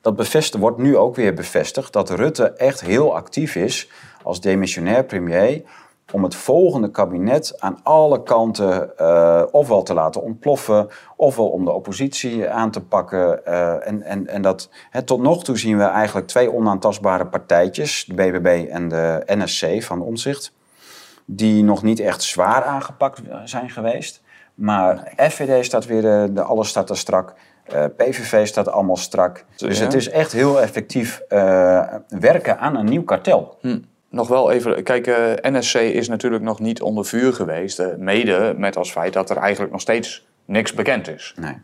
Dat 0.00 0.16
bevestigd 0.16 0.62
wordt 0.62 0.78
nu 0.78 0.96
ook 0.96 1.16
weer 1.16 1.34
bevestigd 1.34 1.92
dat 1.92 2.10
Rutte 2.10 2.52
echt 2.52 2.80
heel 2.80 3.14
actief 3.14 3.56
is 3.56 3.90
als 4.22 4.40
demissionair 4.40 5.04
premier 5.04 5.62
om 6.12 6.22
het 6.22 6.34
volgende 6.34 6.90
kabinet 6.90 7.54
aan 7.58 7.78
alle 7.82 8.22
kanten 8.22 8.98
eh, 8.98 9.42
ofwel 9.50 9.82
te 9.82 9.94
laten 9.94 10.22
ontploffen, 10.22 10.88
ofwel 11.16 11.48
om 11.48 11.64
de 11.64 11.72
oppositie 11.72 12.48
aan 12.48 12.70
te 12.70 12.80
pakken. 12.80 13.44
eh, 13.46 13.86
en, 13.88 14.02
en, 14.02 14.26
en 14.26 14.42
dat, 14.42 14.68
hè, 14.90 15.02
tot 15.02 15.20
nog 15.22 15.44
toe 15.44 15.58
zien 15.58 15.76
we 15.78 15.84
eigenlijk 15.84 16.26
twee 16.26 16.52
onaantastbare 16.52 17.26
partijtjes, 17.26 18.04
de 18.04 18.14
BBB 18.14 18.66
en 18.70 18.88
de 18.88 19.22
NSC 19.26 19.82
van 19.82 20.02
Omzicht, 20.02 20.52
die 21.24 21.64
nog 21.64 21.82
niet 21.82 22.00
echt 22.00 22.22
zwaar 22.22 22.64
aangepakt 22.64 23.20
zijn 23.44 23.70
geweest. 23.70 24.22
Maar 24.54 25.12
FVD 25.16 25.64
staat 25.64 25.86
weer, 25.86 26.02
de, 26.02 26.28
de 26.32 26.42
alles 26.42 26.68
staat 26.68 26.90
er 26.90 26.96
strak. 26.98 27.34
Eh, 27.64 27.84
PVV 27.96 28.46
staat 28.46 28.68
allemaal 28.68 28.96
strak. 28.96 29.44
Dus 29.56 29.78
Ja. 29.78 29.84
het 29.84 29.94
is 29.94 30.08
echt 30.10 30.32
heel 30.32 30.60
effectief 30.60 31.18
eh, 31.28 31.82
werken 32.08 32.58
aan 32.58 32.76
een 32.76 32.84
nieuw 32.84 33.04
kartel. 33.04 33.56
Hm. 33.60 33.78
Nog 34.10 34.28
wel 34.28 34.50
even, 34.50 34.82
kijk, 34.82 35.06
eh, 35.06 35.52
NSC 35.52 35.74
is 35.74 36.08
natuurlijk 36.08 36.42
nog 36.42 36.60
niet 36.60 36.82
onder 36.82 37.04
vuur 37.04 37.32
geweest. 37.32 37.78
eh, 37.78 37.86
mede 37.98 38.54
met 38.56 38.76
als 38.76 38.90
feit 38.92 39.12
dat 39.12 39.30
er 39.30 39.36
eigenlijk 39.36 39.72
nog 39.72 39.80
steeds 39.80 40.26
niks 40.44 40.74
bekend 40.74 41.08
is. 41.08 41.34
Nee. 41.40 41.54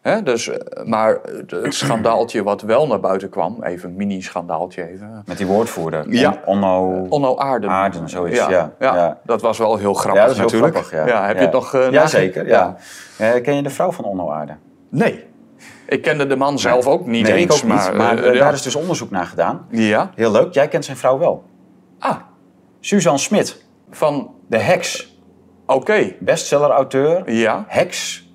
Hè? 0.00 0.22
Dus, 0.22 0.48
eh, 0.48 0.84
maar 0.84 1.18
het 1.46 1.74
schandaaltje 1.74 2.42
wat 2.42 2.62
wel 2.62 2.86
naar 2.86 3.00
buiten 3.00 3.28
kwam, 3.28 3.62
even 3.62 3.88
een 3.88 3.96
mini-schandaaltje 3.96 4.88
even. 4.88 5.22
Met 5.26 5.36
die 5.36 5.46
woordvoerder. 5.46 6.04
Ja. 6.08 6.30
On- 6.44 6.54
Onno. 6.64 7.06
Onno 7.08 7.36
Aarden. 7.36 7.70
Aarden, 7.70 8.08
zoiets, 8.08 8.36
ja. 8.38 8.50
ja. 8.50 8.72
Ja. 8.78 9.18
Dat 9.24 9.40
was 9.42 9.58
wel 9.58 9.76
heel 9.76 9.94
grappig 9.94 10.20
ja, 10.22 10.26
dat 10.28 10.30
is 10.36 10.36
heel 10.52 10.60
natuurlijk. 10.60 10.86
grappig. 10.86 11.12
Ja, 11.12 11.26
heb 11.26 11.36
je 11.36 11.42
het 11.42 11.52
nog 11.52 11.74
uh, 11.74 11.90
Ja, 11.90 12.06
zeker. 12.06 12.46
Ja. 12.46 12.76
Ken 13.18 13.54
je 13.56 13.62
de 13.62 13.70
vrouw 13.70 13.92
van 13.92 14.04
Onno 14.04 14.30
Aarden? 14.30 14.58
Nee. 14.88 15.24
Ik 15.86 16.02
kende 16.02 16.26
de 16.26 16.36
man 16.36 16.58
zelf 16.58 16.86
ook 16.86 17.06
niet 17.06 17.22
nee, 17.28 17.32
eens. 17.36 17.62
niet. 17.62 17.72
Maar, 17.72 17.96
Maar, 17.96 18.22
daar 18.22 18.52
is 18.52 18.62
dus 18.62 18.74
onderzoek 18.74 19.10
naar 19.10 19.26
gedaan. 19.26 19.66
Ja. 19.70 20.10
Heel 20.14 20.30
leuk. 20.30 20.54
Jij 20.54 20.68
kent 20.68 20.84
zijn 20.84 20.96
vrouw 20.96 21.18
wel. 21.18 21.44
Ah, 22.00 22.16
Suzanne 22.80 23.18
Smit. 23.18 23.64
van... 23.90 24.34
De 24.48 24.58
heks. 24.58 25.18
Oké. 25.66 26.12
Bestseller-auteur. 26.20 27.32
Ja. 27.32 27.64
Heks. 27.68 28.28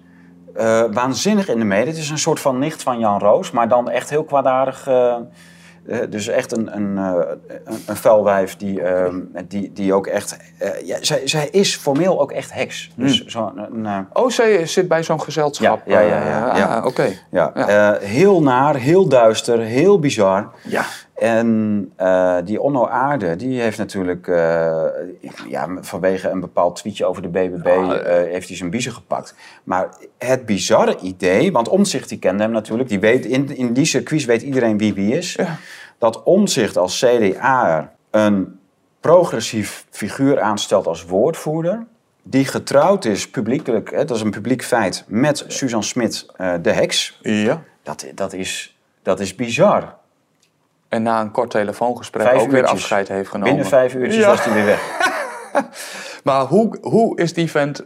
Eh, 0.55 0.83
waanzinnig 0.91 1.47
in 1.49 1.59
de 1.59 1.65
media. 1.65 1.85
Het 1.85 1.97
is 1.97 2.09
een 2.09 2.17
soort 2.17 2.39
van 2.39 2.59
nicht 2.59 2.83
van 2.83 2.99
Jan 2.99 3.19
Roos, 3.19 3.51
maar 3.51 3.67
dan 3.67 3.89
echt 3.89 4.09
heel 4.09 4.23
kwaadaardig. 4.23 4.87
eh, 4.87 5.15
eh, 5.87 5.99
dus 6.09 6.27
echt 6.27 6.51
een, 6.57 6.75
een, 6.75 6.97
een, 6.97 7.83
een 7.85 7.95
vuilwijf 7.95 8.57
die, 8.57 8.81
eh, 8.81 9.13
die, 9.47 9.71
die 9.73 9.93
ook 9.93 10.07
echt... 10.07 10.37
ja, 10.83 10.97
zij, 11.01 11.27
zij 11.27 11.47
is 11.51 11.75
formeel 11.75 12.21
ook 12.21 12.31
echt 12.31 12.53
heks. 12.53 12.91
Dus 12.95 13.25
zo 13.25 13.51
een, 13.55 14.07
Oh, 14.13 14.29
zij 14.29 14.65
zit 14.65 14.87
bij 14.87 15.03
zo'n 15.03 15.21
gezelschap. 15.21 15.81
Ja, 15.85 15.99
ja, 15.99 16.07
ja, 16.17 16.27
ja, 16.27 16.57
ja. 16.57 16.77
ah, 16.77 16.85
Oké. 16.85 17.07
ja, 17.31 17.51
Ja. 17.55 17.97
heel 18.01 18.41
naar, 18.41 18.75
heel 18.75 19.07
duister, 19.07 19.59
heel 19.59 19.99
bizar. 19.99 20.51
Ja. 20.63 20.85
En 21.15 21.91
eh, 21.95 22.37
die 22.43 22.61
Onno 22.61 22.87
Aarde, 22.87 23.35
die 23.35 23.61
heeft 23.61 23.77
natuurlijk 23.77 24.27
eh, 24.27 24.83
ja, 25.47 25.67
vanwege 25.81 26.29
een 26.29 26.39
bepaald 26.39 26.75
tweetje 26.75 27.05
over 27.05 27.21
de 27.21 27.27
BBB, 27.27 27.65
eh, 27.65 28.13
heeft 28.31 28.47
hij 28.47 28.57
zijn 28.57 28.69
biezen 28.69 28.91
gepakt. 28.91 29.35
Maar 29.63 29.89
het 30.17 30.45
bizarre 30.45 30.97
idee, 30.99 31.51
want 31.51 31.67
Omtzigt 31.67 32.09
die 32.09 32.19
kende 32.19 32.43
hem 32.43 32.51
natuurlijk, 32.51 32.89
die 32.89 32.99
weet, 32.99 33.25
in, 33.25 33.55
in 33.55 33.73
die 33.73 33.85
circuits 33.85 34.25
weet 34.25 34.41
iedereen 34.41 34.77
wie 34.77 34.93
wie 34.93 35.17
is. 35.17 35.33
Ja. 35.33 35.57
Dat 35.97 36.23
Omtzigt 36.23 36.77
als 36.77 37.05
CDA 37.05 37.91
een 38.11 38.59
progressief 38.99 39.85
figuur 39.89 40.41
aanstelt 40.41 40.87
als 40.87 41.05
woordvoerder. 41.05 41.85
Die 42.23 42.45
getrouwd 42.45 43.05
is 43.05 43.29
publiekelijk, 43.29 43.91
hè, 43.91 44.05
dat 44.05 44.17
is 44.17 44.23
een 44.23 44.31
publiek 44.31 44.63
feit, 44.63 45.03
met 45.07 45.45
Suzanne 45.47 45.85
Smit, 45.85 46.25
de 46.61 46.71
heks. 46.71 47.19
Ja. 47.21 47.63
Dat, 47.83 48.05
dat, 48.15 48.33
is, 48.33 48.77
dat 49.01 49.19
is 49.19 49.35
bizar. 49.35 49.95
En 50.89 51.03
na 51.03 51.21
een 51.21 51.31
kort 51.31 51.49
telefoongesprek 51.49 52.27
Vijf 52.27 52.41
ook 52.41 52.51
weer 52.51 52.65
afscheid 52.65 53.07
heeft 53.07 53.29
genomen. 53.29 53.49
Binnen 53.53 53.69
vijf 53.69 53.93
uurtjes 53.93 54.23
Ja. 54.23 54.27
was 54.29 54.45
hij 54.45 54.53
weer 54.53 54.65
weg. 54.65 54.81
Maar 56.23 56.41
hoe, 56.45 56.77
hoe 56.81 57.17
is 57.17 57.33
die 57.33 57.51
vent... 57.51 57.83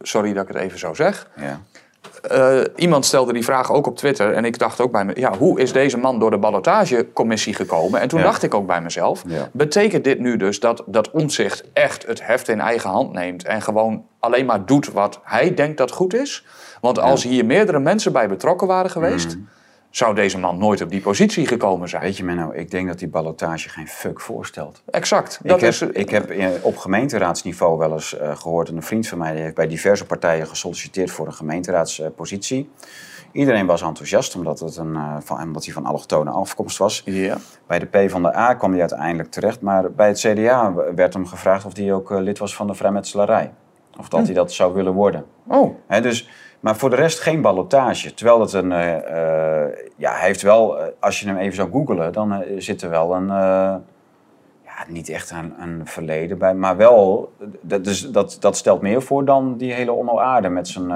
Sorry 0.00 0.32
dat 0.32 0.48
ik 0.48 0.54
het 0.54 0.62
even 0.62 0.78
zo 0.78 0.94
zeg. 0.94 1.28
Ja. 1.36 1.60
Eh, 2.22 2.60
iemand 2.76 3.04
stelde 3.06 3.32
die 3.32 3.44
vraag 3.44 3.72
ook 3.72 3.86
op 3.86 3.96
Twitter. 3.96 4.32
En 4.32 4.44
ik 4.44 4.58
dacht 4.58 4.80
ook 4.80 4.92
bij 4.92 5.04
me, 5.04 5.12
ja, 5.20 5.36
hoe 5.36 5.60
is 5.60 5.72
deze 5.72 5.98
man 5.98 6.18
door 6.18 6.30
de 6.30 6.38
ballotagecommissie 6.38 7.54
gekomen? 7.54 8.00
En 8.00 8.08
toen 8.08 8.18
Ja. 8.18 8.24
dacht 8.24 8.42
ik 8.42 8.54
ook 8.54 8.66
bij 8.66 8.80
mezelf, 8.80 9.22
Ja. 9.26 9.48
betekent 9.52 10.04
dit 10.04 10.18
nu 10.18 10.36
dus 10.36 10.60
dat, 10.60 10.82
dat 10.86 11.10
Omtzigt 11.10 11.64
echt 11.72 12.06
het 12.06 12.26
heft 12.26 12.48
in 12.48 12.60
eigen 12.60 12.90
hand 12.90 13.12
neemt 13.12 13.44
en 13.44 13.62
gewoon 13.62 14.04
alleen 14.18 14.46
maar 14.46 14.64
doet 14.66 14.92
wat 14.92 15.20
hij 15.22 15.54
denkt 15.54 15.78
dat 15.78 15.90
goed 15.90 16.14
is? 16.14 16.46
Want 16.80 16.98
als 16.98 17.22
hier 17.22 17.44
meerdere 17.44 17.78
mensen 17.78 18.12
bij 18.12 18.28
betrokken 18.28 18.66
waren 18.66 18.90
geweest, 18.90 19.36
zou 19.96 20.14
deze 20.14 20.38
man 20.38 20.58
nooit 20.58 20.82
op 20.82 20.90
die 20.90 21.00
positie 21.00 21.46
gekomen 21.46 21.88
zijn. 21.88 22.02
Weet 22.02 22.16
je 22.16 22.24
Menno, 22.24 22.52
ik 22.52 22.70
denk 22.70 22.88
dat 22.88 22.98
die 22.98 23.08
ballotage 23.08 23.68
geen 23.68 23.88
fuck 23.88 24.20
voorstelt. 24.20 24.82
Exact. 24.90 25.38
Dat 25.42 25.56
ik, 25.56 25.60
heb, 25.60 25.70
is, 25.70 25.82
ik 25.82 26.10
heb 26.10 26.30
in- 26.30 26.62
op 26.62 26.76
gemeenteraadsniveau 26.76 27.78
wel 27.78 27.92
eens 27.92 28.18
eh, 28.18 28.36
gehoord... 28.36 28.68
en 28.68 28.76
een 28.76 28.82
vriend 28.82 29.08
van 29.08 29.18
mij 29.18 29.32
die 29.32 29.42
heeft 29.42 29.54
bij 29.54 29.66
diverse 29.66 30.04
partijen 30.04 30.46
gesolliciteerd 30.46 31.10
voor 31.10 31.26
een 31.26 31.34
gemeenteraadspositie. 31.34 32.70
Iedereen 33.32 33.66
was 33.66 33.82
enthousiast 33.82 34.34
omdat, 34.34 34.60
het 34.60 34.76
een, 34.76 34.94
eh, 34.94 35.16
van, 35.20 35.42
omdat 35.42 35.64
hij 35.64 35.74
van 35.74 35.86
allochtone 35.86 36.30
afkomst 36.30 36.78
was. 36.78 37.02
Ja. 37.04 37.36
Bij 37.66 37.78
de 37.78 37.86
P 37.86 38.10
van 38.10 38.22
de 38.22 38.36
A 38.36 38.54
kwam 38.54 38.70
hij 38.70 38.80
uiteindelijk 38.80 39.30
terecht. 39.30 39.60
Maar 39.60 39.92
bij 39.92 40.08
het 40.08 40.18
CDA 40.18 40.74
werd 40.94 41.12
hem 41.12 41.26
gevraagd 41.26 41.64
of 41.64 41.76
hij 41.76 41.92
ook 41.92 42.10
eh, 42.10 42.20
lid 42.20 42.38
was 42.38 42.56
van 42.56 42.66
de 42.66 42.74
vrijmetselarij. 42.74 43.52
Of 43.98 44.08
dat 44.08 44.24
hij 44.24 44.34
dat 44.34 44.52
zou 44.52 44.74
willen 44.74 44.92
worden. 44.92 45.24
Oh, 45.46 45.74
dus, 46.02 46.28
maar 46.66 46.76
voor 46.76 46.90
de 46.90 46.96
rest 46.96 47.20
geen 47.20 47.40
ballotage. 47.40 48.14
Terwijl 48.14 48.40
het 48.40 48.52
een. 48.52 48.72
eh, 48.72 48.96
eh, 49.64 49.72
ja, 49.96 50.12
hij 50.12 50.26
heeft 50.26 50.42
wel. 50.42 50.78
eh, 50.78 50.86
als 51.00 51.20
je 51.20 51.26
hem 51.26 51.36
even 51.36 51.54
zou 51.56 51.70
googlen, 51.70 52.12
dan 52.12 52.44
zit 52.58 52.82
er 52.82 52.90
wel 52.90 53.14
een. 53.14 53.26
ja, 54.64 54.84
niet 54.88 55.08
echt 55.08 55.30
een, 55.30 55.54
een 55.58 55.80
verleden 55.84 56.38
bij. 56.38 56.54
Maar 56.54 56.76
wel. 56.76 57.32
Dat, 57.60 57.84
dus 57.84 58.10
dat, 58.10 58.36
dat 58.40 58.56
stelt 58.56 58.80
meer 58.80 59.02
voor 59.02 59.24
dan 59.24 59.56
die 59.56 59.72
hele 59.72 59.92
Onno 59.92 60.18
Aarde 60.18 60.48
met 60.48 60.68
zijn 60.68 60.92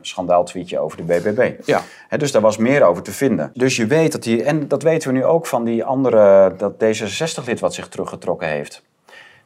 schandaaltweetje 0.00 0.78
over 0.78 0.96
de 0.96 1.02
BBB. 1.02 1.52
ja. 1.64 1.80
Hè, 2.08 2.18
dus 2.18 2.32
daar 2.32 2.42
was 2.42 2.56
meer 2.56 2.82
over 2.84 3.02
te 3.02 3.12
vinden. 3.12 3.50
Dus 3.54 3.76
je 3.76 3.86
weet 3.86 4.12
dat 4.12 4.22
die. 4.22 4.42
En 4.42 4.68
dat 4.68 4.82
weten 4.82 5.08
we 5.12 5.14
nu 5.18 5.24
ook 5.24 5.46
van 5.46 5.64
die 5.64 5.84
andere. 5.84 6.54
Dat 6.56 6.72
D66-lid 6.72 7.60
wat 7.60 7.74
zich 7.74 7.88
teruggetrokken 7.88 8.48
heeft. 8.48 8.82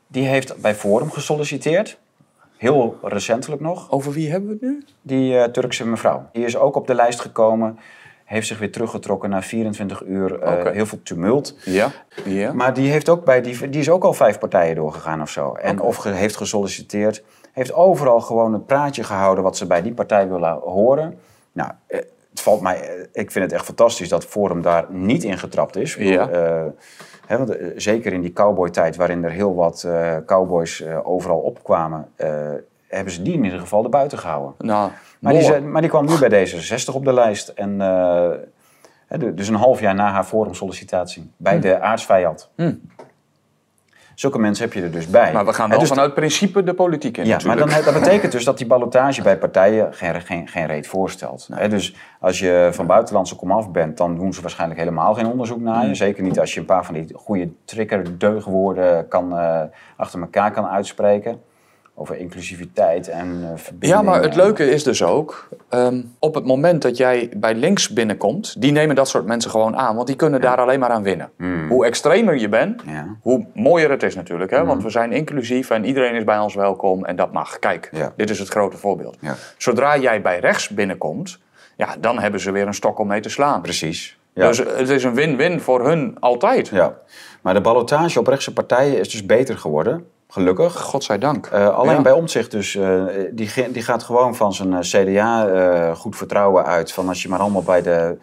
Die 0.06 0.26
heeft 0.26 0.60
bij 0.60 0.74
Forum 0.74 1.10
gesolliciteerd. 1.10 1.98
Heel 2.62 2.98
recentelijk 3.02 3.60
nog. 3.62 3.90
Over 3.90 4.12
wie 4.12 4.30
hebben 4.30 4.48
we 4.48 4.54
het 4.54 4.62
nu? 4.62 4.82
Die 5.02 5.38
eh, 5.38 5.44
Turkse 5.50 5.86
mevrouw. 5.86 6.28
Die 6.32 6.44
is 6.44 6.56
ook 6.56 6.76
op 6.76 6.86
de 6.86 6.94
lijst 6.94 7.20
gekomen. 7.20 7.78
Heeft 8.24 8.46
zich 8.46 8.58
weer 8.58 8.72
teruggetrokken 8.72 9.30
na 9.30 9.42
24 9.42 10.02
uur. 10.06 10.34
Oké. 10.34 10.70
Heel 10.70 10.86
veel 10.86 11.02
tumult. 11.02 11.56
Ja. 11.64 11.90
ja. 12.24 12.52
Maar 12.52 12.74
die, 12.74 12.90
heeft 12.90 13.08
ook 13.08 13.24
bij 13.24 13.40
die, 13.42 13.68
die 13.68 13.80
is 13.80 13.90
ook 13.90 14.04
al 14.04 14.12
vijf 14.12 14.38
partijen 14.38 14.74
doorgegaan 14.74 15.20
of 15.22 15.30
zo. 15.30 15.52
En 15.52 15.80
of 15.80 15.96
ge- 15.96 16.08
heeft 16.08 16.36
gesolliciteerd. 16.36 17.22
Heeft 17.52 17.72
overal 17.72 18.20
gewoon 18.20 18.54
een 18.54 18.64
praatje 18.64 19.02
gehouden 19.04 19.44
wat 19.44 19.56
ze 19.56 19.66
bij 19.66 19.82
die 19.82 19.94
partij 19.94 20.28
willen 20.28 20.58
horen. 20.62 21.18
Nou, 21.52 21.70
eh, 21.86 21.98
het 22.30 22.40
valt 22.40 22.60
mij, 22.60 23.06
ik 23.12 23.30
vind 23.30 23.44
het 23.44 23.52
echt 23.54 23.64
fantastisch 23.64 24.08
dat 24.08 24.24
Forum 24.24 24.62
daar 24.62 24.86
niet 24.88 25.24
in 25.24 25.38
getrapt 25.38 25.76
is. 25.76 25.94
Ja. 25.94 26.28
Want, 27.38 27.56
eh, 27.56 27.66
zeker 27.76 28.12
in 28.12 28.20
die 28.20 28.32
cowboy-tijd, 28.32 28.96
waarin 28.96 29.24
er 29.24 29.30
heel 29.30 29.54
wat 29.54 29.82
eh, 29.82 30.16
cowboys 30.26 30.80
eh, 30.80 30.98
overal 31.02 31.38
opkwamen, 31.38 32.08
hebben 32.88 33.12
ze 33.12 33.22
die 33.22 33.32
in 33.32 33.44
ieder 33.44 33.58
geval 33.58 33.84
erbuiten 33.84 34.18
gehouden. 34.18 34.54
Nou, 34.58 34.90
Maar 35.20 35.32
die, 35.32 35.60
maar 35.60 35.80
die 35.80 35.90
kwam 35.90 36.06
nu 36.06 36.28
bij 36.28 36.46
D66 36.46 36.94
op 36.94 37.04
de 37.04 37.12
lijst. 37.12 37.48
En 37.48 37.78
dus 39.34 39.48
een 39.48 39.54
half 39.54 39.80
jaar 39.80 39.94
na 39.94 40.10
haar 40.10 40.24
forumsollicitatie 40.24 41.30
bij 41.36 41.60
de 41.60 41.80
aardsvijand. 41.80 42.50
Zulke 44.22 44.38
mensen 44.38 44.64
heb 44.64 44.72
je 44.74 44.82
er 44.82 44.90
dus 44.90 45.06
bij. 45.06 45.32
Maar 45.32 45.44
we 45.44 45.52
gaan 45.52 45.70
wel 45.70 45.78
dus 45.78 45.88
vanuit 45.88 46.14
principe 46.14 46.62
de 46.62 46.74
politiek 46.74 47.16
in 47.16 47.26
ja, 47.26 47.38
maar 47.46 47.56
dan, 47.56 47.68
dat 47.84 47.94
betekent 47.94 48.32
dus 48.32 48.44
dat 48.44 48.58
die 48.58 48.66
ballotage 48.66 49.22
bij 49.22 49.38
partijen 49.38 49.94
geen, 49.94 50.20
geen, 50.20 50.48
geen 50.48 50.66
reet 50.66 50.86
voorstelt. 50.86 51.48
Dus 51.68 51.94
als 52.20 52.38
je 52.38 52.68
van 52.72 52.86
buitenlandse 52.86 53.36
komaf 53.36 53.70
bent, 53.70 53.96
dan 53.96 54.16
doen 54.16 54.32
ze 54.32 54.40
waarschijnlijk 54.40 54.80
helemaal 54.80 55.14
geen 55.14 55.26
onderzoek 55.26 55.60
naar 55.60 55.86
je. 55.86 55.94
Zeker 55.94 56.22
niet 56.22 56.40
als 56.40 56.54
je 56.54 56.60
een 56.60 56.66
paar 56.66 56.84
van 56.84 56.94
die 56.94 57.14
goede 57.14 57.48
trigger-deugwoorden 57.64 59.08
kan, 59.08 59.38
eh, 59.38 59.62
achter 59.96 60.20
elkaar 60.20 60.50
kan 60.50 60.66
uitspreken. 60.66 61.40
Over 62.02 62.16
inclusiviteit 62.16 63.08
en 63.08 63.38
eh 63.42 63.48
verbinding. 63.56 63.92
Ja, 63.92 64.02
maar 64.02 64.22
het 64.22 64.30
en- 64.30 64.36
leuke 64.36 64.70
is 64.70 64.82
dus 64.84 65.02
ook, 65.02 65.48
ehm, 65.68 66.02
op 66.18 66.34
het 66.34 66.44
moment 66.44 66.82
dat 66.82 66.96
jij 66.96 67.30
bij 67.36 67.54
links 67.54 67.88
binnenkomt, 67.92 68.60
die 68.60 68.72
nemen 68.72 68.94
dat 68.96 69.08
soort 69.08 69.26
mensen 69.26 69.50
gewoon 69.50 69.76
aan, 69.76 69.94
want 69.94 70.06
die 70.06 70.16
kunnen 70.16 70.40
daar 70.40 70.56
alleen 70.56 70.80
maar 70.80 70.90
aan 70.90 71.02
winnen. 71.02 71.30
Hoe 71.68 71.84
extremer 71.86 72.36
je 72.38 72.48
bent, 72.48 72.82
Ja. 72.86 73.06
hoe 73.20 73.46
mooier 73.54 73.90
het 73.90 74.02
is 74.02 74.14
natuurlijk, 74.14 74.50
hè? 74.50 74.64
want 74.64 74.82
we 74.82 74.90
zijn 74.90 75.12
inclusief 75.12 75.70
en 75.70 75.84
iedereen 75.84 76.14
is 76.14 76.24
bij 76.24 76.38
ons 76.38 76.54
welkom 76.54 77.04
en 77.04 77.16
dat 77.16 77.32
mag. 77.32 77.58
Kijk, 77.58 77.88
Ja. 77.92 78.12
dit 78.16 78.30
is 78.30 78.38
het 78.38 78.48
grote 78.48 78.76
voorbeeld. 78.76 79.16
Zodra 79.58 79.98
jij 79.98 80.22
bij 80.22 80.38
rechts 80.38 80.68
binnenkomt, 80.68 81.38
ja, 81.76 81.88
dan 82.00 82.18
hebben 82.18 82.40
ze 82.40 82.50
weer 82.52 82.66
een 82.66 82.74
stok 82.74 82.98
om 82.98 83.06
mee 83.06 83.20
te 83.20 83.28
slaan. 83.28 83.62
Precies. 83.62 84.18
Ja. 84.34 84.46
Dus 84.46 84.58
het 84.58 84.88
is 84.88 85.04
een 85.04 85.14
win-win 85.14 85.60
voor 85.60 85.86
hun 85.88 86.16
altijd. 86.20 86.68
ja. 86.68 86.94
Maar 87.42 87.54
de 87.54 87.60
ballotage 87.60 88.18
op 88.18 88.26
rechtse 88.26 88.52
partijen 88.52 88.98
is 88.98 89.10
dus 89.10 89.26
beter 89.26 89.58
geworden, 89.58 90.06
gelukkig. 90.36 90.80
Godzijdank. 90.80 91.46
Eh, 91.46 91.68
alleen 91.68 91.94
Ja. 91.96 92.02
bij 92.02 92.12
Omtzigt 92.12 92.50
dus, 92.50 92.74
eh, 92.74 93.02
die, 93.32 93.50
die 93.72 93.82
gaat 93.82 94.02
gewoon 94.02 94.34
van 94.36 94.52
zijn 94.54 94.72
eh, 94.72 94.80
CDA 94.80 95.94
goed 95.94 96.16
vertrouwen 96.16 96.64
uit. 96.64 96.92
Van 96.92 97.08
als 97.08 97.22
je 97.22 97.28
maar 97.28 97.38
allemaal 97.38 97.62
bij 97.62 97.82
de, 97.82 98.18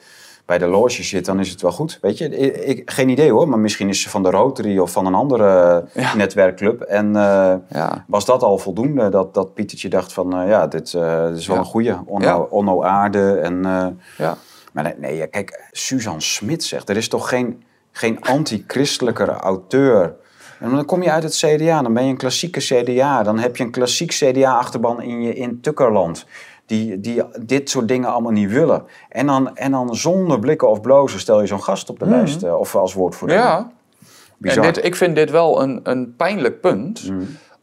bij 0.46 0.58
de 0.58 0.66
loge 0.68 1.04
zit, 1.04 1.26
dan 1.26 1.40
is 1.40 1.50
het 1.50 1.62
wel 1.62 1.72
goed. 1.72 1.98
Weet 2.02 2.18
je, 2.18 2.30
ik, 2.38 2.56
ik- 2.58 2.92
geen 2.92 3.10
idee 3.10 3.32
hoor, 3.32 3.50
maar 3.50 3.60
misschien 3.60 3.90
is 3.90 4.02
ze 4.02 4.10
van 4.10 4.24
de 4.24 4.30
Rotary 4.30 4.78
of 4.78 4.92
van 4.92 5.06
een 5.06 5.14
andere 5.14 5.84
Ja. 5.94 6.16
netwerkclub. 6.16 6.82
En 6.82 7.14
Ja. 7.14 8.04
was 8.08 8.26
dat 8.26 8.44
al 8.44 8.58
voldoende, 8.58 9.10
dat, 9.10 9.34
dat 9.34 9.54
Pietertje 9.54 9.90
dacht 9.90 10.14
van, 10.14 10.48
ja, 10.48 10.68
dit, 10.68 10.92
dit 10.92 11.38
is 11.38 11.48
wel 11.48 11.58
een 11.58 11.66
goeie. 11.66 11.94
Onno, 12.50 12.84
Aarde 12.84 13.34
en... 13.34 13.62
Ja. 14.18 14.38
maar 14.74 14.84
nee, 14.84 14.96
nee, 14.98 15.28
kijk, 15.28 15.68
Suzanne 15.72 16.22
Smit 16.22 16.64
zegt, 16.64 16.90
er 16.90 16.98
is 16.98 17.08
toch 17.08 17.30
geen, 17.30 17.64
geen 17.92 18.22
anti-christelijkere 18.22 19.32
auteur. 19.32 20.16
En 20.60 20.70
dan 20.70 20.86
kom 20.86 21.04
je 21.04 21.12
uit 21.12 21.24
het 21.24 21.36
CDA, 21.36 21.82
dan 21.82 21.94
ben 21.94 22.04
je 22.04 22.10
een 22.10 22.18
klassieke 22.18 22.60
CDA. 22.60 23.24
Dan 23.24 23.40
heb 23.40 23.58
je 23.58 23.64
een 23.64 23.72
klassiek 23.72 24.12
CDA-achterban 24.12 25.02
in, 25.02 25.22
je, 25.22 25.34
in 25.34 25.62
Tukkerland. 25.62 26.26
Die, 26.66 27.00
die 27.00 27.24
dit 27.46 27.70
soort 27.70 27.88
dingen 27.88 28.10
allemaal 28.12 28.32
niet 28.32 28.52
willen. 28.52 28.84
En 29.10 29.26
dan, 29.26 29.56
en 29.58 29.72
dan 29.72 29.96
zonder 29.96 30.40
blikken 30.40 30.70
of 30.70 30.82
blozen 30.82 31.20
stel 31.20 31.42
je 31.42 31.48
zo'n 31.48 31.64
gast 31.64 31.90
op 31.90 32.00
de 32.00 32.06
lijst. 32.06 32.44
eh, 32.44 32.60
Of 32.60 32.76
als 32.76 32.94
woordvoerder. 32.94 33.38
Mhm. 33.38 33.48
Ja, 33.48 33.72
Bizar. 34.38 34.64
En 34.66 34.74
dit, 34.74 34.84
ik 34.86 34.96
vind 34.96 35.16
dit 35.16 35.32
wel 35.32 35.62
een, 35.62 35.80
een 35.84 36.16
pijnlijk 36.16 36.62
punt, 36.62 37.12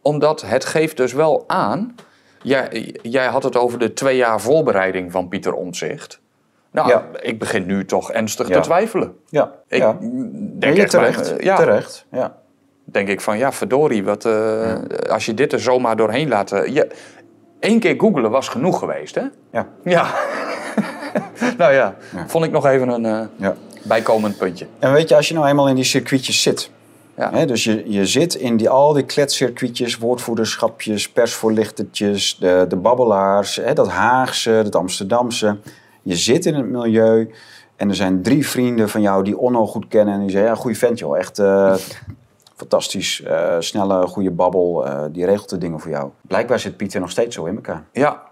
omdat 0.03 0.43
het 0.43 0.65
geeft 0.65 0.97
dus 0.97 1.13
wel 1.13 1.45
aan. 1.47 1.95
Jij, 2.43 2.95
jij 3.03 3.27
had 3.27 3.43
het 3.43 3.57
over 3.57 3.79
de 3.79 3.93
twee 3.93 4.17
jaar 4.17 4.41
voorbereiding 4.41 5.13
van 5.13 5.29
Pieter 5.29 5.53
Omtzigt. 5.53 6.21
Nou, 6.71 6.89
Ja. 6.89 7.05
ik 7.21 7.39
begin 7.39 7.67
nu 7.67 7.85
toch 7.85 8.13
ernstig 8.13 8.49
Ja. 8.49 8.55
te 8.55 8.61
twijfelen. 8.61 9.17
ja, 9.29 9.53
Ik 9.69 9.79
ja. 9.79 9.97
denk 10.01 10.63
echt 10.63 10.77
bij- 10.77 10.87
terecht? 11.13 11.35
ja, 11.43 11.57
Terecht, 11.57 12.07
ja. 12.11 12.37
Denk 12.87 13.09
ik 13.09 13.21
van 13.21 13.39
ja, 13.39 13.53
verdorie, 13.53 14.05
wat, 14.05 14.25
eh, 14.25 14.75
als 15.09 15.27
je 15.27 15.35
dit 15.35 15.53
er 15.53 15.61
zomaar 15.61 15.97
doorheen 15.97 16.29
laat. 16.29 16.53
eh, 16.53 16.75
je, 16.75 16.89
Eén 17.61 17.79
keer 17.79 17.95
googelen 17.99 18.31
was 18.31 18.49
genoeg 18.49 18.79
geweest, 18.79 19.15
hè? 19.15 19.23
Ja. 19.53 19.69
Ja. 19.85 20.15
nou 21.59 21.73
ja, 21.73 21.97
vond 22.27 22.45
ik 22.45 22.51
nog 22.51 22.67
even 22.67 22.89
een 22.89 23.05
eh, 23.05 23.27
ja. 23.37 23.55
bijkomend 23.83 24.39
puntje. 24.39 24.67
En 24.79 24.93
weet 24.93 25.09
je, 25.09 25.17
als 25.17 25.29
je 25.29 25.35
nou 25.35 25.47
eenmaal 25.47 25.69
in 25.69 25.75
die 25.75 25.85
circuitjes 25.85 26.43
zit. 26.43 26.71
Ja. 27.17 27.31
Hè, 27.33 27.47
dus 27.47 27.65
je, 27.65 27.83
je 27.87 28.07
zit 28.07 28.35
in 28.35 28.57
die, 28.57 28.69
al 28.69 28.93
die 28.93 29.05
kletscircuitjes, 29.05 29.97
woordvoerderschapjes, 29.97 31.09
persvoorlichtertjes, 31.09 32.37
de, 32.41 32.65
de 32.69 32.77
babbelaars, 32.77 33.57
hè, 33.57 33.73
dat 33.73 33.89
Haagse, 33.89 34.61
dat 34.65 34.77
Amsterdamse. 34.77 35.59
Je 36.03 36.17
zit 36.17 36.47
in 36.47 36.55
het 36.55 36.67
milieu 36.67 37.31
en 37.77 37.89
er 37.89 37.95
zijn 37.95 38.23
drie 38.23 38.49
vrienden 38.49 38.89
van 38.89 39.01
jou 39.01 39.25
die 39.25 39.39
Onno 39.39 39.67
goed 39.67 39.89
kennen. 39.89 40.15
En 40.15 40.21
die 40.21 40.31
zeggen, 40.31 40.51
ja, 40.51 40.57
goede 40.57 40.77
vent 40.77 40.99
joh, 40.99 41.19
echt 41.19 41.39
eh, 41.39 41.75
fantastisch, 42.57 43.23
eh, 43.23 43.57
snelle, 43.59 44.07
goede 44.07 44.31
babbel, 44.31 44.87
eh, 44.87 45.05
die 45.11 45.25
regelt 45.25 45.49
de 45.51 45.59
dingen 45.59 45.81
voor 45.81 45.91
jou. 45.91 46.11
Blijkbaar 46.21 46.59
zit 46.59 46.77
Pieter 46.77 47.01
nog 47.01 47.11
steeds 47.11 47.35
zo 47.35 47.45
in 47.45 47.55
elkaar. 47.55 47.85
Ja. 47.93 48.23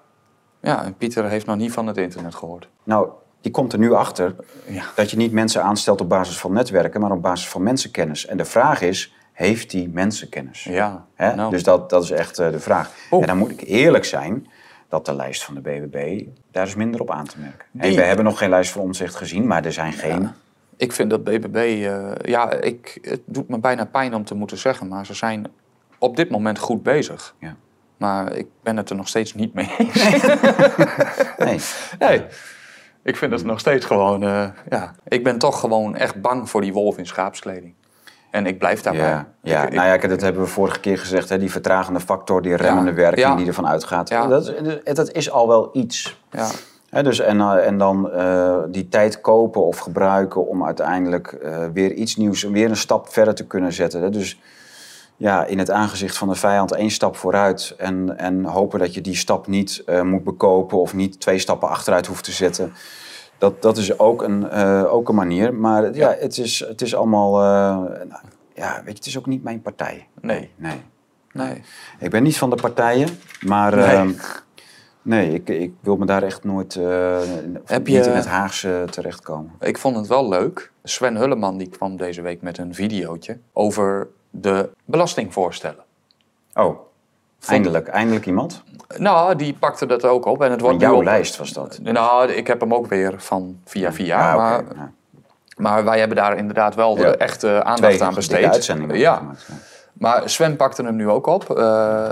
Ja, 0.61 0.85
en 0.85 0.95
Pieter 0.97 1.25
heeft 1.29 1.47
nog 1.47 1.57
niet 1.57 1.73
van 1.73 1.87
het 1.87 1.97
internet 1.97 2.35
gehoord. 2.35 2.69
Nou, 2.85 3.09
die 3.41 3.53
komt 3.53 3.73
er 3.73 3.79
nu 3.79 3.93
achter 3.93 4.35
Ja. 4.67 4.85
dat 4.95 5.11
je 5.11 5.17
niet 5.17 5.33
mensen 5.33 5.63
aanstelt 5.63 6.01
op 6.01 6.09
basis 6.09 6.39
van 6.39 6.53
netwerken, 6.53 7.01
maar 7.01 7.11
op 7.13 7.23
basis 7.23 7.49
van 7.49 7.63
mensenkennis. 7.63 8.27
En 8.27 8.37
de 8.37 8.45
vraag 8.45 8.81
is, 8.81 9.15
heeft 9.33 9.71
die 9.71 9.89
mensenkennis? 9.89 10.65
Ja, 10.65 11.05
Hè? 11.15 11.35
nou. 11.35 11.51
Dus 11.51 11.63
dat, 11.63 11.91
dat 11.91 12.03
is 12.03 12.11
echt 12.11 12.39
eh, 12.39 12.51
de 12.51 12.61
vraag. 12.61 12.91
En 13.11 13.27
dan 13.27 13.37
moet 13.39 13.51
ik 13.51 13.61
eerlijk 13.61 14.05
zijn 14.05 14.47
dat 14.89 15.07
de 15.07 15.15
lijst 15.15 15.45
van 15.45 15.55
de 15.55 15.61
BBB, 15.61 16.27
daar 16.51 16.67
is 16.67 16.75
minder 16.75 17.01
op 17.01 17.11
aan 17.11 17.27
te 17.27 17.39
merken. 17.39 17.67
En 17.79 17.89
Die- 17.89 17.97
we 17.97 18.03
hebben 18.05 18.25
nog 18.25 18.39
geen 18.39 18.49
lijst 18.51 18.71
van 18.73 18.81
omzicht 18.83 19.15
gezien, 19.15 19.47
maar 19.47 19.65
er 19.65 19.73
zijn 19.73 19.93
geen... 19.93 20.31
Ik 20.77 20.93
vind 20.93 21.11
dat 21.11 21.25
BBB, 21.25 21.57
eh, 21.57 22.11
ja, 22.23 22.53
ik, 22.53 22.99
het 23.03 23.21
doet 23.27 23.49
me 23.49 23.59
bijna 23.59 23.85
pijn 23.85 24.15
om 24.15 24.25
te 24.25 24.35
moeten 24.35 24.59
zeggen, 24.59 24.89
maar 24.89 25.07
ze 25.07 25.15
zijn 25.15 25.47
op 25.99 26.17
dit 26.17 26.31
moment 26.31 26.59
goed 26.59 26.83
bezig. 26.83 27.35
Ja. 27.39 27.57
Maar 27.97 28.33
ik 28.37 28.47
ben 28.63 28.77
het 28.77 28.91
er 28.91 28.97
nog 28.97 29.09
steeds 29.09 29.35
niet 29.35 29.55
mee 29.55 29.75
eens. 29.79 30.23
Nee. 31.39 31.59
Nee, 31.99 32.25
ik 33.03 33.17
vind 33.17 33.33
het 33.33 33.45
nog 33.45 33.61
steeds 33.61 33.87
gewoon, 33.87 34.23
eh, 34.23 34.47
ja, 34.71 34.95
ik 35.09 35.25
ben 35.25 35.39
toch 35.39 35.61
gewoon 35.61 35.97
echt 35.97 36.21
bang 36.21 36.51
voor 36.51 36.61
die 36.61 36.73
wolf 36.73 36.99
in 36.99 37.07
schaapskleding. 37.07 37.75
En 38.31 38.47
ik 38.47 38.59
blijf 38.59 38.81
daarbij. 38.81 39.09
Ja, 39.09 39.27
ja. 39.43 39.63
Ik- 39.63 39.69
ik- 39.69 39.75
nou 39.75 39.89
ja, 39.89 40.09
dat 40.09 40.21
hebben 40.21 40.43
we 40.43 40.49
vorige 40.49 40.81
keer 40.81 40.99
gezegd. 40.99 41.29
Hè? 41.29 41.39
Die 41.39 41.51
vertragende 41.51 42.01
factor, 42.01 42.43
die 42.43 42.55
remmende 42.57 42.93
werking 42.93 43.27
ja. 43.27 43.35
die 43.37 43.47
ervan 43.47 43.67
uitgaat. 43.67 44.09
Ja. 44.09 44.27
Dat, 44.27 44.49
is- 44.49 44.95
dat 44.95 45.13
is 45.13 45.31
al 45.31 45.49
wel 45.49 45.71
iets. 45.73 46.21
ja. 46.31 46.49
Dus 47.03 47.19
en, 47.19 47.41
eh, 47.41 47.67
en 47.67 47.79
dan 47.79 48.11
eh, 48.11 48.59
die 48.69 48.89
tijd 48.89 49.21
kopen 49.21 49.65
of 49.65 49.79
gebruiken 49.79 50.47
om 50.47 50.65
uiteindelijk 50.65 51.33
eh, 51.33 51.65
weer 51.73 51.93
iets 51.93 52.17
nieuws, 52.17 52.43
weer 52.43 52.71
een 52.71 52.77
stap 52.77 53.09
verder 53.09 53.35
te 53.35 53.47
kunnen 53.47 53.73
zetten. 53.73 54.13
Dus 54.13 54.41
ja, 55.17 55.45
in 55.45 55.59
het 55.59 55.71
aangezicht 55.71 56.17
van 56.17 56.29
de 56.29 56.35
vijand 56.35 56.73
één 56.73 56.91
stap 56.91 57.17
vooruit 57.17 57.75
en, 57.79 58.19
en 58.19 58.45
hopen 58.45 58.79
dat 58.79 58.95
je 58.95 59.01
die 59.01 59.17
stap 59.17 59.47
niet 59.47 59.85
moet 60.03 60.25
bekopen 60.25 60.79
of 60.79 60.95
niet 60.95 61.21
twee 61.21 61.39
stappen 61.39 61.69
achteruit 61.69 62.07
hoeft 62.07 62.25
te 62.25 62.33
zetten. 62.33 62.73
Dat, 63.39 63.63
dat 63.63 63.77
is 63.77 63.99
ook 63.99 64.23
een, 64.23 64.51
ook 64.87 65.09
een 65.09 65.15
manier. 65.15 65.55
Maar 65.55 65.95
ja, 65.95 66.17
Het, 66.19 66.39
is, 66.39 66.65
het 66.69 66.83
is 66.83 66.95
allemaal. 66.95 67.33
nou, 68.09 68.23
ja, 68.55 68.75
weet 68.75 68.85
je, 68.85 68.93
het 68.95 69.07
is 69.07 69.19
ook 69.19 69.27
niet 69.27 69.43
mijn 69.43 69.63
partij. 69.63 70.09
Nee, 70.21 70.51
Nee. 70.57 70.83
nee. 71.33 71.63
Ik 71.99 72.11
ben 72.11 72.23
niet 72.23 72.39
van 72.39 72.51
de 72.51 72.57
partijen, 72.57 73.09
maar 73.41 73.77
Nee. 73.77 74.17
Nee, 75.05 75.31
ik, 75.35 75.49
ik 75.49 75.73
wil 75.81 75.97
me 75.97 76.07
daar 76.07 76.23
echt 76.23 76.45
nooit 76.45 76.75
uh, 76.75 77.17
Heb 77.65 77.87
niet 77.87 78.05
je- 78.05 78.11
in 78.11 78.17
het 78.17 78.27
Haagse 78.27 78.85
terechtkomen. 78.91 79.53
Ik 79.61 79.79
vond 79.79 79.97
het 79.97 80.07
wel 80.07 80.29
leuk. 80.29 80.71
Sven 80.83 81.17
Hulleman 81.17 81.57
die 81.59 81.69
kwam 81.69 81.97
deze 81.97 82.23
week 82.23 82.43
met 82.43 82.59
een 82.59 82.75
videootje 82.75 83.39
over 83.53 84.09
de 84.31 84.69
belastingvoorstellen. 84.85 85.85
Oh, 86.55 86.79
eindelijk, 87.47 87.89
eindelijk 87.89 88.27
iemand. 88.27 88.63
Nou, 88.97 89.37
die 89.37 89.55
pakte 89.55 89.87
dat 89.87 90.05
ook 90.05 90.25
op. 90.25 90.43
En 90.43 90.51
het 90.51 90.61
wordt 90.61 90.81
jouw 90.81 90.95
op- 90.97 91.03
lijst 91.03 91.37
was 91.37 91.53
dat. 91.53 91.79
Nou, 91.83 92.31
ik 92.33 92.47
heb 92.47 92.61
hem 92.61 92.75
ook 92.75 92.87
weer 92.87 93.15
van 93.17 93.59
via 93.65 93.93
via. 93.93 94.29
Ah, 94.33 94.35
oké. 94.35 94.43
maar, 94.43 94.77
Ja. 94.77 94.91
maar 95.57 95.85
wij 95.85 95.99
hebben 95.99 96.17
daar 96.17 96.37
inderdaad 96.37 96.75
wel 96.75 96.95
de 96.95 97.17
echte 97.17 97.49
aandacht 97.65 97.95
Twee 97.95 98.03
aan 98.03 98.15
besteed. 98.15 98.45
uitzendingen. 98.45 98.99
Ja, 98.99 99.17
gemaakt, 99.17 99.45
ja. 99.49 99.55
maar 99.93 100.31
Sven 100.31 100.57
pakte 100.57 100.83
hem 100.83 100.97
nu 100.97 101.09
ook 101.09 101.27
op. 101.27 101.51
eh, 101.59 102.09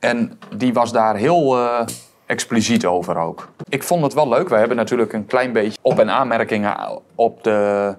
en 0.00 0.38
die 0.56 0.72
was 0.72 0.92
daar 0.92 1.16
heel 1.16 1.56
eh, 1.58 1.86
expliciet 2.26 2.86
over 2.86 3.16
ook. 3.18 3.48
Ik 3.68 3.82
vond 3.82 4.02
het 4.02 4.14
wel 4.14 4.28
leuk. 4.28 4.48
We 4.48 4.56
hebben 4.56 4.76
natuurlijk 4.76 5.12
een 5.12 5.26
klein 5.26 5.52
beetje 5.52 5.78
op- 5.82 5.98
en 5.98 6.10
aanmerkingen 6.10 6.76
op, 7.14 7.44
de, 7.44 7.94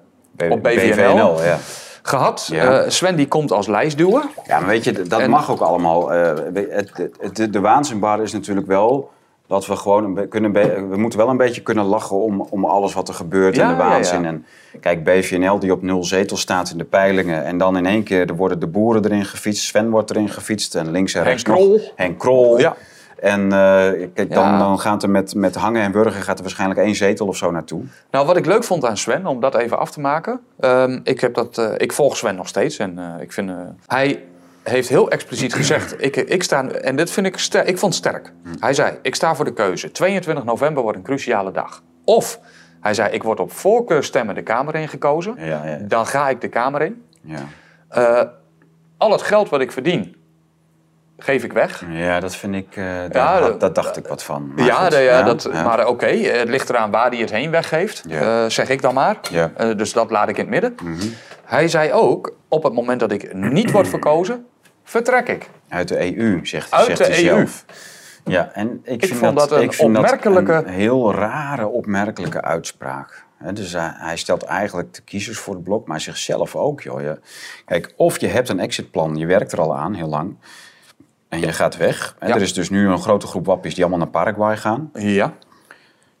op 0.48 0.62
BVNL, 0.62 1.42
ja. 1.42 1.58
gehad. 2.02 2.48
Ja. 2.52 2.80
Eh, 2.82 2.90
Sven 2.90 3.16
die 3.16 3.28
komt 3.28 3.52
als 3.52 3.66
lijstduwer. 3.66 4.22
Ja, 4.46 4.58
maar 4.58 4.68
weet 4.68 4.84
je, 4.84 5.02
dat 5.02 5.20
En- 5.20 5.30
mag 5.30 5.50
ook 5.50 5.60
allemaal. 5.60 6.12
Eh, 6.12 6.32
het, 6.54 6.90
het, 6.96 7.38
het- 7.38 7.52
de 7.52 7.60
waanzinbare 7.60 8.22
is 8.22 8.32
natuurlijk 8.32 8.66
wel 8.66 9.10
dat 9.48 9.66
we 9.66 9.76
gewoon 9.76 10.04
een 10.16 10.28
kunnen. 10.28 10.52
we 10.90 10.96
moeten 10.96 11.18
wel 11.18 11.28
een 11.28 11.36
beetje 11.36 11.60
kunnen 11.62 11.84
lachen 11.84 12.16
om, 12.16 12.40
om 12.40 12.64
alles 12.64 12.94
wat 12.94 13.08
er 13.08 13.14
gebeurt 13.14 13.56
Ja, 13.56 13.62
en 13.62 13.68
de 13.76 13.82
waanzin. 13.82 14.22
ja. 14.22 14.28
En 14.28 14.46
kijk, 14.80 15.04
BVNL 15.04 15.58
die 15.58 15.72
op 15.72 15.82
nul 15.82 16.04
zetel 16.04 16.36
staat 16.36 16.70
in 16.70 16.78
de 16.78 16.84
peilingen. 16.84 17.44
En 17.44 17.58
dan 17.58 17.76
in 17.76 17.86
één 17.86 18.02
keer 18.02 18.28
er 18.28 18.36
worden 18.36 18.58
de 18.60 18.66
boeren 18.66 19.04
erin 19.04 19.24
gefietst. 19.24 19.64
Sven 19.64 19.90
wordt 19.90 20.10
erin 20.10 20.28
gefietst. 20.28 20.74
En 20.74 20.90
links 20.90 21.14
en 21.14 21.18
Henk 21.22 21.30
rechts 21.32 21.48
nog 21.48 21.56
Krol. 21.56 21.80
Henk 21.96 22.18
Krol. 22.18 22.58
Ja. 22.58 22.76
En 23.20 23.42
eh, 23.52 24.08
kijk, 24.14 24.34
dan, 24.34 24.44
Ja. 24.44 24.58
dan 24.58 24.80
gaat 24.80 25.02
er 25.02 25.10
met, 25.10 25.34
met 25.34 25.54
hangen 25.54 25.82
en 25.82 25.92
burger 25.92 26.22
gaat 26.22 26.36
er 26.36 26.42
waarschijnlijk 26.42 26.80
één 26.80 26.94
zetel 26.94 27.26
of 27.26 27.36
zo 27.36 27.50
naartoe. 27.50 27.82
Nou, 28.10 28.26
wat 28.26 28.36
ik 28.36 28.46
leuk 28.46 28.64
vond 28.64 28.84
aan 28.84 28.96
Sven, 28.96 29.26
om 29.26 29.40
dat 29.40 29.54
even 29.54 29.78
af 29.78 29.90
te 29.90 30.00
maken. 30.00 30.40
ehm, 30.60 31.00
ik, 31.02 31.20
heb 31.20 31.34
dat, 31.34 31.58
eh, 31.58 31.72
ik 31.76 31.92
volg 31.92 32.16
Sven 32.16 32.34
nog 32.36 32.48
steeds. 32.48 32.78
En 32.78 32.98
eh, 32.98 33.22
ik 33.22 33.32
vind, 33.32 33.50
hij 33.86 34.22
heeft 34.62 34.88
heel 34.88 35.10
expliciet 35.10 35.54
gezegd: 35.54 36.02
ik, 36.02 36.16
ik 36.16 36.42
sta, 36.42 36.68
en 36.68 36.96
dit 36.96 37.10
vind 37.10 37.26
ik, 37.26 37.38
ster, 37.38 37.66
ik 37.66 37.78
vond 37.78 37.94
sterk. 37.94 38.32
Hij 38.60 38.74
zei: 38.74 38.98
Ik 39.02 39.14
sta 39.14 39.34
voor 39.34 39.44
de 39.44 39.52
keuze. 39.52 39.90
22 39.90 40.44
november 40.44 40.82
wordt 40.82 40.98
een 40.98 41.04
cruciale 41.04 41.50
dag. 41.50 41.82
Of 42.04 42.40
Hij 42.80 42.94
zei, 42.94 43.12
ik 43.12 43.22
word 43.22 43.40
op 43.40 43.52
voorkeurstemmen 43.52 44.34
de 44.34 44.42
Kamer 44.42 44.74
in 44.74 44.88
gekozen. 44.88 45.34
Ja, 45.38 45.64
ja, 45.64 45.78
Dan 45.82 46.06
ga 46.06 46.28
ik 46.28 46.40
de 46.40 46.48
Kamer 46.48 46.82
in. 46.82 47.02
ja. 47.20 47.40
Al 48.98 49.12
het 49.12 49.22
geld 49.22 49.48
wat 49.48 49.60
ik 49.60 49.72
verdien, 49.72 50.16
geef 51.18 51.44
ik 51.44 51.52
weg. 51.52 51.84
ja 51.90 52.20
dat 52.20 52.36
vind 52.36 52.54
ik... 52.54 52.66
eh, 52.76 52.84
daar, 52.84 53.10
Ja, 53.12 53.40
had- 53.40 53.60
dat- 53.60 53.74
dacht 53.74 53.96
ik 53.96 54.06
wat 54.06 54.22
van. 54.22 54.52
Maar 54.56 54.64
ja, 54.66 54.74
goed, 54.74 54.90
de- 54.90 54.98
ja, 55.00 55.22
dat, 55.22 55.48
ja. 55.52 55.62
maar 55.62 55.86
oké, 55.86 56.06
eh, 56.06 56.38
het 56.38 56.48
ligt 56.48 56.68
eraan 56.70 56.90
waar 56.90 57.08
hij 57.10 57.18
het 57.18 57.30
heen 57.30 57.50
weggeeft, 57.50 58.04
eh, 58.10 58.44
zeg 58.48 58.68
ik 58.68 58.82
dan 58.82 58.94
maar. 58.94 59.16
Ja. 59.30 59.50
Mhm. 59.56 59.68
Eh, 59.70 59.76
dus 59.76 59.92
dat 59.92 60.10
laat 60.10 60.28
ik 60.28 60.36
in 60.38 60.42
het 60.42 60.50
midden. 60.50 60.74
Hij 61.44 61.68
zei 61.68 61.92
ook, 61.92 62.36
op 62.48 62.62
het 62.62 62.72
moment 62.72 63.00
dat 63.00 63.12
ik 63.12 63.34
niet 63.34 63.70
word 63.70 63.88
verkozen, 63.88 64.46
vertrek 64.84 65.28
ik. 65.28 65.48
Uit 65.68 65.88
de 65.88 66.16
EU, 66.18 66.40
zegt, 66.46 66.70
Uit 66.72 66.84
zegt 66.86 66.98
de 66.98 67.04
hij 67.04 67.14
EU. 67.28 67.36
zelf. 67.36 67.64
Ja, 68.24 68.50
en 68.52 68.80
ik, 68.84 68.92
Ik 69.02 69.06
vind 69.06 69.18
vond 69.20 69.38
dat 69.38 69.50
een 69.50 69.78
opmerkelijke- 69.78 70.52
een 70.52 70.66
heel 70.68 71.14
rare, 71.14 71.66
opmerkelijke 71.66 72.42
uitspraak. 72.42 73.24
Dus 73.52 73.72
hij, 73.72 73.92
hij 73.94 74.16
stelt 74.16 74.42
eigenlijk 74.42 74.94
de 74.94 75.02
kiezers 75.02 75.38
voor 75.38 75.54
het 75.54 75.62
blok, 75.64 75.86
maar 75.86 76.00
zichzelf 76.00 76.56
ook. 76.56 76.80
Joh. 76.82 77.00
Je, 77.00 77.18
kijk, 77.64 77.92
of 77.96 78.18
je 78.20 78.26
hebt 78.26 78.48
een 78.48 78.60
exitplan, 78.60 79.16
je 79.16 79.26
werkt 79.26 79.52
er 79.52 79.60
al 79.60 79.76
aan, 79.76 79.94
heel 79.94 80.08
lang, 80.08 80.36
en 81.28 81.40
je 81.40 81.52
gaat 81.52 81.76
weg. 81.76 82.16
En 82.18 82.28
Ja. 82.28 82.34
Er 82.34 82.42
is 82.42 82.54
dus 82.54 82.70
nu 82.70 82.88
een 82.88 82.98
grote 82.98 83.26
groep 83.26 83.46
wappies 83.46 83.74
die 83.74 83.82
allemaal 83.84 84.02
naar 84.02 84.10
Paraguay 84.12 84.56
gaan. 84.56 84.90
Ja. 84.94 85.32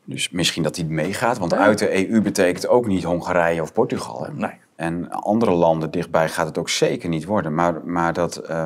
Dus 0.04 0.30
misschien 0.30 0.62
dat 0.62 0.74
die 0.74 0.84
meegaat, 0.84 1.38
want 1.38 1.52
Ja. 1.52 1.58
uit 1.58 1.78
de 1.78 2.08
EU 2.10 2.20
betekent 2.22 2.68
ook 2.68 2.86
niet 2.86 3.04
Hongarije 3.04 3.62
of 3.62 3.72
Portugal. 3.72 4.24
Hè. 4.24 4.32
Nee. 4.32 4.52
En 4.76 5.10
andere 5.10 5.50
landen 5.50 5.90
dichtbij 5.90 6.28
gaat 6.28 6.46
het 6.46 6.58
ook 6.58 6.68
zeker 6.68 7.08
niet 7.08 7.24
worden. 7.24 7.54
Maar, 7.54 7.80
maar 7.84 8.12
dat, 8.12 8.36
eh, 8.36 8.64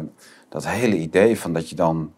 dat 0.48 0.66
hele 0.66 0.96
idee 0.96 1.40
van 1.40 1.52
dat 1.52 1.68
je 1.68 1.74
dan 1.76 2.12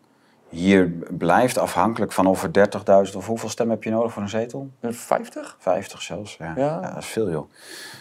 hier 0.49 0.93
blijft 1.11 1.59
afhankelijk 1.59 2.12
van 2.12 2.27
of 2.27 2.43
er 2.43 2.53
30.000 2.53 3.16
of 3.16 3.27
hoeveel 3.27 3.49
stemmen 3.49 3.75
heb 3.75 3.85
je 3.85 3.91
nodig 3.91 4.12
voor 4.12 4.23
een 4.23 4.29
zetel? 4.29 4.70
50? 4.83 5.57
50 5.59 6.03
zelfs. 6.03 6.37
Ja, 6.37 6.53
Ja. 6.57 6.64
ja. 6.64 6.81
dat 6.81 6.97
is 7.03 7.07
veel 7.07 7.31
joh. 7.31 7.51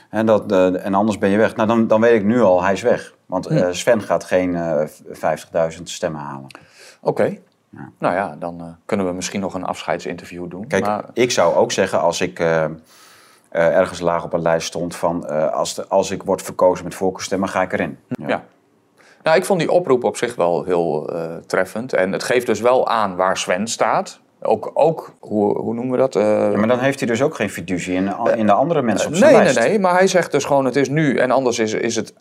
En, 0.09 0.26
dat, 0.26 0.51
eh, 0.51 0.86
en 0.86 0.93
anders 0.93 1.17
ben 1.17 1.30
je 1.30 1.38
weg. 1.38 1.55
Nou, 1.55 1.67
dan, 1.67 1.88
dan 1.88 2.01
weet 2.01 2.15
ik 2.19 2.26
nu 2.26 2.41
al, 2.41 2.63
hij 2.63 2.74
is 2.74 2.82
weg. 2.82 3.13
Want 3.32 3.45
eh, 3.47 3.67
Sven 3.71 4.01
gaat 4.01 4.23
geen 4.23 4.55
eh, 4.55 4.88
50.000 5.77 5.84
stemmen 5.84 6.21
halen. 6.21 6.47
Oké. 7.01 7.38
Nou 7.99 8.15
ja, 8.15 8.36
dan 8.39 8.59
eh, 8.59 8.65
kunnen 8.86 9.05
we 9.05 9.11
misschien 9.13 9.39
nog 9.41 9.53
een 9.53 9.63
afscheidsinterview 9.65 10.49
doen. 10.49 10.67
Kijk, 10.67 10.86
maar, 10.86 11.03
ik 11.13 11.32
zou 11.32 11.55
ook 11.55 11.71
zeggen 11.71 11.99
als 12.01 12.21
ik 12.21 12.39
eh, 12.39 12.63
eh, 12.63 12.69
ergens 13.51 13.99
laag 13.99 14.23
op 14.23 14.34
een 14.34 14.41
lijst 14.41 14.67
stond 14.67 14.95
van 14.95 15.27
eh, 15.27 15.51
als, 15.53 15.75
de, 15.75 15.88
als 15.88 16.11
ik 16.11 16.23
word 16.23 16.41
verkozen 16.41 16.84
met 16.84 16.95
voorkeurstemmen, 16.95 17.49
ga 17.49 17.61
ik 17.61 17.73
erin. 17.73 17.97
ja. 18.27 18.43
Nou, 19.23 19.38
ik 19.38 19.45
vond 19.45 19.59
die 19.59 19.71
oproep 19.71 20.03
op 20.03 20.17
zich 20.17 20.36
wel 20.36 20.63
heel 20.63 21.09
eh, 21.09 21.36
treffend. 21.47 21.93
En 21.93 22.11
het 22.11 22.23
geeft 22.23 22.45
dus 22.45 22.59
wel 22.61 22.88
aan 22.88 23.15
waar 23.15 23.38
Sven 23.38 23.67
staat. 23.67 24.19
Ook, 24.41 24.71
ook 24.73 25.13
hoe, 25.19 25.57
hoe 25.57 25.73
noemen 25.73 25.91
we 25.91 25.97
dat? 25.97 26.15
Eh, 26.15 26.51
Ja, 26.51 26.57
maar 26.57 26.67
dan 26.67 26.79
heeft 26.79 26.99
hij 26.99 27.07
dus 27.07 27.21
ook 27.21 27.36
geen 27.36 27.49
fiducie 27.49 27.93
in, 27.95 28.13
in 28.36 28.45
de 28.45 28.51
andere 28.51 28.82
mensen 28.82 29.07
op 29.07 29.15
zijn 29.15 29.34
nee, 29.34 29.43
nee, 29.43 29.53
lijst. 29.53 29.69
nee. 29.69 29.79
Maar 29.79 29.93
hij 29.93 30.07
zegt 30.07 30.32
dus 30.32 30.45
gewoon, 30.45 30.65
het 30.65 30.75
is 30.75 30.89
nu 30.89 31.17
en 31.17 31.32
anders 31.32 31.59
is, 31.59 31.73
is 31.73 31.95
het 31.95 32.13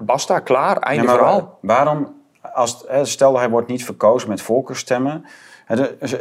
basta, 0.00 0.38
klaar, 0.38 0.76
einde 0.76 1.04
Ja, 1.04 1.10
verhaal. 1.14 1.58
Waarom, 1.60 2.14
als, 2.52 2.84
stel 3.02 3.38
hij 3.38 3.50
wordt 3.50 3.68
niet 3.68 3.84
verkozen 3.84 4.28
met 4.28 4.42
voorkeurstemmen. 4.42 5.24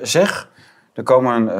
Zeg, 0.01 0.49
er 0.93 1.03
komen 1.03 1.51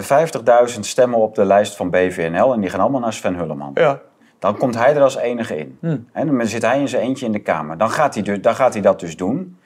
50.000 0.73 0.79
stemmen 0.79 1.19
op 1.19 1.35
de 1.35 1.45
lijst 1.45 1.75
van 1.75 1.89
BVNL 1.89 2.53
en 2.53 2.59
die 2.61 2.69
gaan 2.69 2.79
allemaal 2.79 3.01
naar 3.01 3.13
Sven 3.13 3.35
Hulleman. 3.35 3.71
Ja. 3.73 3.99
Dan 4.39 4.57
komt 4.57 4.75
hij 4.75 4.95
er 4.95 5.01
als 5.01 5.15
enige 5.17 5.57
in. 5.57 5.77
Hm. 5.81 5.97
Dan 6.13 6.47
zit 6.47 6.61
hij 6.61 6.79
in 6.79 6.87
zijn 6.87 7.01
eentje 7.03 7.25
in 7.25 7.31
de 7.31 7.39
Kamer. 7.39 7.77
Dan 7.77 7.89
gaat 7.89 8.13
hij, 8.13 8.23
dus, 8.23 8.41
dan 8.41 8.55
gaat 8.55 8.73
hij 8.73 8.81
dat 8.81 8.99
dus 8.99 9.15
doen. 9.17 9.57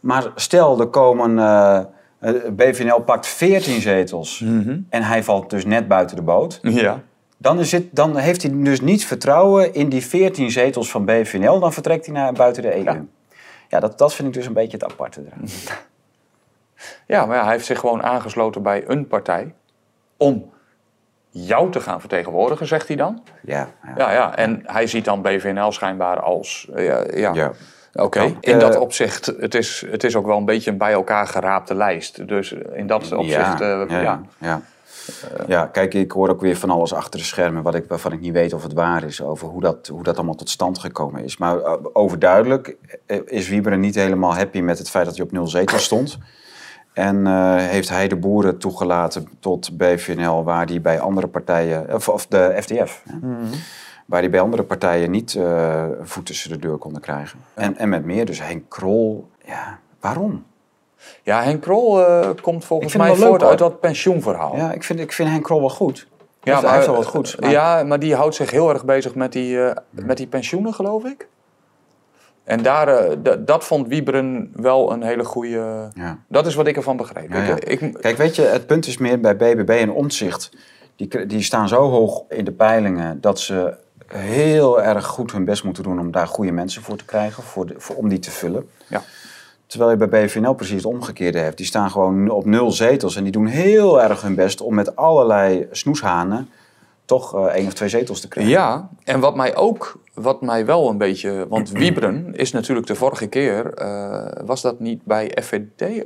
Maar 0.00 0.26
stel, 0.34 0.80
er 0.80 0.86
komen... 0.86 1.38
eh, 1.38 1.76
eh, 2.18 2.34
BVNL 2.52 3.00
pakt 3.00 3.26
14 3.26 3.80
zetels 3.80 4.40
Mhm. 4.40 4.78
en 4.88 5.02
hij 5.02 5.24
valt 5.24 5.50
dus 5.50 5.64
net 5.64 5.88
buiten 5.88 6.16
de 6.16 6.22
boot. 6.22 6.58
Ja. 6.62 7.00
Dan, 7.42 7.58
is 7.60 7.72
het, 7.72 7.84
dan 7.90 8.16
heeft 8.16 8.42
hij 8.42 8.52
dus 8.54 8.80
niet 8.80 9.04
vertrouwen 9.06 9.74
in 9.74 9.88
die 9.88 10.06
14 10.06 10.50
zetels 10.50 10.90
van 10.90 11.04
BVNL. 11.04 11.60
Dan 11.60 11.72
vertrekt 11.72 12.06
hij 12.06 12.14
naar 12.14 12.32
buiten 12.32 12.62
de 12.62 12.74
EU. 12.76 12.82
Ja, 12.82 13.02
Ja. 13.68 13.80
dat, 13.80 13.98
dat 13.98 14.14
vind 14.14 14.28
ik 14.28 14.34
dus 14.34 14.46
een 14.46 14.52
beetje 14.52 14.76
het 14.76 14.84
aparte 14.92 15.20
eraan. 15.26 15.44
ja, 17.06 17.26
maar 17.26 17.36
ja, 17.36 17.42
hij 17.42 17.52
heeft 17.52 17.64
zich 17.64 17.78
gewoon 17.78 18.02
aangesloten 18.02 18.62
bij 18.62 18.84
een 18.86 19.06
partij 19.06 19.54
om 20.16 20.50
jou 21.30 21.70
te 21.70 21.80
gaan 21.80 22.00
vertegenwoordigen, 22.00 22.66
zegt 22.66 22.86
hij 22.88 22.96
dan. 22.96 23.22
Ja, 23.42 23.68
ja. 23.82 23.92
Ja, 23.96 24.12
ja. 24.12 24.36
En 24.36 24.62
hij 24.66 24.86
ziet 24.86 25.04
dan 25.04 25.22
BVNL 25.22 25.72
schijnbaar 25.72 26.20
als... 26.20 26.68
eh, 26.74 26.86
ja, 26.86 27.04
ja. 27.14 27.34
Ja. 27.34 27.52
Oké, 27.92 28.20
in 28.40 28.52
eh, 28.54 28.58
dat 28.60 28.76
opzicht, 28.76 29.26
het 29.26 29.54
is, 29.54 29.84
het 29.90 30.04
is 30.04 30.16
ook 30.16 30.26
wel 30.26 30.36
een 30.36 30.44
beetje 30.44 30.70
een 30.70 30.78
bij 30.78 30.92
elkaar 30.92 31.26
geraapte 31.26 31.74
lijst. 31.74 32.28
Dus 32.28 32.52
in 32.52 32.86
dat 32.86 33.12
opzicht, 33.12 33.60
eh, 33.60 33.82
ja. 33.88 34.00
ja, 34.00 34.20
ja. 34.38 34.60
Ja, 35.46 35.66
kijk, 35.66 35.94
ik 35.94 36.12
hoor 36.12 36.28
ook 36.28 36.40
weer 36.40 36.56
van 36.56 36.70
alles 36.70 36.94
achter 36.94 37.20
de 37.20 37.26
schermen 37.26 37.62
wat 37.62 37.74
ik, 37.74 37.84
waarvan 37.88 38.12
ik 38.12 38.20
niet 38.20 38.32
weet 38.32 38.52
of 38.52 38.62
het 38.62 38.72
waar 38.72 39.04
is. 39.04 39.22
Over 39.22 39.48
hoe 39.48 39.60
dat, 39.60 39.86
hoe 39.86 40.02
dat 40.02 40.16
allemaal 40.16 40.34
tot 40.34 40.50
stand 40.50 40.78
gekomen 40.78 41.24
is. 41.24 41.36
Maar 41.36 41.60
eh, 41.60 41.72
overduidelijk 41.92 42.76
eh, 43.06 43.18
is 43.24 43.48
Wieberen 43.48 43.80
niet 43.80 43.94
helemaal 43.94 44.34
happy 44.34 44.60
met 44.60 44.78
het 44.78 44.90
feit 44.90 45.04
dat 45.04 45.16
hij 45.16 45.24
op 45.24 45.32
nul 45.32 45.46
zetels 45.46 45.84
stond. 45.84 46.18
En 46.92 47.26
eh, 47.26 47.56
heeft 47.56 47.88
hij 47.88 48.08
de 48.08 48.16
boeren 48.16 48.58
toegelaten 48.58 49.28
tot 49.40 49.76
BVNL, 49.76 50.44
waar 50.44 50.66
die 50.66 50.80
bij 50.80 51.00
andere 51.00 51.26
partijen, 51.26 51.94
of, 51.94 52.08
of 52.08 52.26
de 52.26 52.56
FDF, 52.60 53.02
hè, 53.08 53.16
waar 54.06 54.20
die 54.20 54.30
bij 54.30 54.40
andere 54.40 54.62
partijen 54.62 55.10
niet 55.10 55.34
een 55.34 55.96
voet 56.02 56.26
tussen 56.26 56.50
de 56.50 56.58
deur 56.58 56.76
konden 56.76 57.00
krijgen. 57.02 57.38
En, 57.54 57.76
en 57.76 57.88
met 57.88 58.04
meer, 58.04 58.26
dus 58.26 58.42
Henk 58.42 58.62
Krol, 58.68 59.30
ja, 59.44 59.78
waarom? 60.00 60.44
Ja, 61.22 61.42
Henk 61.42 61.62
Krol 61.62 62.06
eh, 62.06 62.28
komt 62.42 62.64
volgens 62.64 62.96
mij 62.96 63.14
voort 63.28 63.42
uit 63.42 63.58
dat 63.58 63.80
pensioenverhaal. 63.80 64.56
Ja, 64.56 64.72
ik 64.72 64.84
vind, 64.84 65.00
ik 65.00 65.12
vind 65.12 65.28
Henk 65.28 65.42
Krol 65.44 65.60
wel 65.60 65.70
goed. 65.70 66.06
Ja, 66.42 66.60
hij 66.60 66.74
heeft 66.74 66.86
wel 66.86 66.94
wat 66.94 67.06
goeds. 67.06 67.36
maar- 67.36 67.50
Ja, 67.50 67.82
maar 67.84 67.98
die 67.98 68.14
houdt 68.14 68.34
zich 68.34 68.50
heel 68.50 68.70
erg 68.70 68.84
bezig 68.84 69.14
met 69.14 69.32
die, 69.32 69.62
eh, 69.64 69.76
met 69.90 70.16
die 70.16 70.26
pensioenen, 70.26 70.74
geloof 70.74 71.04
ik. 71.04 71.28
En 72.44 72.62
daar, 72.62 72.88
eh, 72.88 73.16
dat 73.38 73.64
vond 73.64 73.88
Wieberen 73.88 74.50
wel 74.54 74.92
een 74.92 75.02
hele 75.02 75.24
goede... 75.24 75.88
Ja. 75.94 76.18
Dat 76.28 76.46
is 76.46 76.54
wat 76.54 76.66
ik 76.66 76.76
ervan 76.76 76.96
begreep. 76.96 77.32
Ja, 77.32 77.44
ja. 77.44 77.54
Ik, 77.54 77.80
ik, 77.80 77.92
Kijk, 78.00 78.16
weet 78.16 78.36
je, 78.36 78.42
het 78.42 78.66
punt 78.66 78.86
is 78.86 78.98
meer 78.98 79.20
bij 79.20 79.36
BBB 79.36 79.70
en 79.70 79.90
Omtzigt. 79.92 80.50
Die, 80.96 81.26
die 81.26 81.42
staan 81.42 81.68
zo 81.68 81.90
hoog 81.90 82.22
in 82.28 82.44
de 82.44 82.52
peilingen 82.52 83.20
dat 83.20 83.40
ze 83.40 83.74
heel 84.06 84.82
erg 84.82 85.06
goed 85.06 85.32
hun 85.32 85.44
best 85.44 85.64
moeten 85.64 85.82
doen 85.82 86.00
om 86.00 86.10
daar 86.10 86.26
goede 86.26 86.52
mensen 86.52 86.82
voor 86.82 86.96
te 86.96 87.04
krijgen, 87.04 87.42
voor 87.42 87.66
de, 87.66 87.74
voor, 87.76 87.96
om 87.96 88.08
die 88.08 88.18
te 88.18 88.30
vullen. 88.30 88.68
ja. 88.86 89.02
Terwijl 89.70 89.90
je 89.90 89.96
bij 89.96 90.08
BVNL 90.08 90.54
precies 90.54 90.76
het 90.76 90.84
omgekeerde 90.84 91.38
hebt. 91.38 91.56
Die 91.56 91.66
staan 91.66 91.90
gewoon 91.90 92.30
op 92.30 92.44
nul 92.44 92.70
zetels 92.70 93.16
en 93.16 93.22
die 93.22 93.32
doen 93.32 93.46
heel 93.46 94.02
erg 94.02 94.22
hun 94.22 94.34
best 94.34 94.60
om 94.60 94.74
met 94.74 94.96
allerlei 94.96 95.68
snoeshanen 95.70 96.48
toch 97.04 97.34
eh, 97.34 97.44
één 97.44 97.66
of 97.66 97.72
twee 97.72 97.88
zetels 97.88 98.20
te 98.20 98.28
krijgen. 98.28 98.52
ja, 98.52 98.88
en 99.04 99.20
wat 99.20 99.36
mij 99.36 99.56
ook, 99.56 99.98
wat 100.14 100.40
mij 100.40 100.66
wel 100.66 100.88
een 100.88 100.98
beetje... 100.98 101.46
Want 101.48 101.70
Wieberen 101.82 102.34
is 102.34 102.52
natuurlijk 102.52 102.86
de 102.86 102.94
vorige 102.94 103.26
keer, 103.26 103.74
eh, 103.74 104.26
was 104.44 104.60
dat 104.60 104.80
niet 104.80 105.04
bij 105.04 105.36
FVD? 105.42 106.04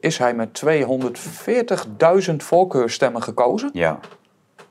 Is 0.00 0.18
hij 0.18 0.34
met 0.34 0.62
240.000 2.28 2.36
voorkeurstemmen 2.36 3.22
gekozen 3.22 3.70
Ja, 3.72 3.98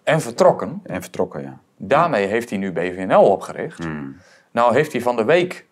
en 0.04 0.22
vertrokken. 0.22 0.80
en 0.84 1.02
vertrokken, 1.02 1.42
ja. 1.42 1.60
Daarmee 1.78 2.26
heeft 2.26 2.50
hij 2.50 2.60
nu 2.60 2.72
BVNL 2.72 3.24
opgericht. 3.24 3.84
Hmm. 3.84 4.16
Nou 4.52 4.74
heeft 4.74 4.92
hij 4.92 5.02
van 5.02 5.16
de 5.16 5.24
week 5.24 5.66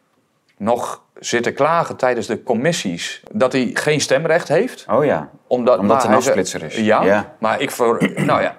nog 0.64 1.02
zitten 1.20 1.54
klagen 1.54 1.96
tijdens 1.96 2.28
de 2.28 2.44
commissies 2.44 3.24
dat 3.32 3.52
hij 3.52 3.70
geen 3.74 4.02
stemrecht 4.02 4.48
heeft. 4.48 4.86
Oh 4.90 5.06
ja, 5.06 5.30
Omdat, 5.48 5.80
hij 5.80 6.10
een 6.10 6.16
afsplitser 6.16 6.64
is. 6.64 6.76
Ja, 6.76 7.04
Ja. 7.04 7.34
maar 7.40 7.62
ik 7.62 7.72
voor, 7.72 8.12
nou 8.26 8.42
ja, 8.42 8.58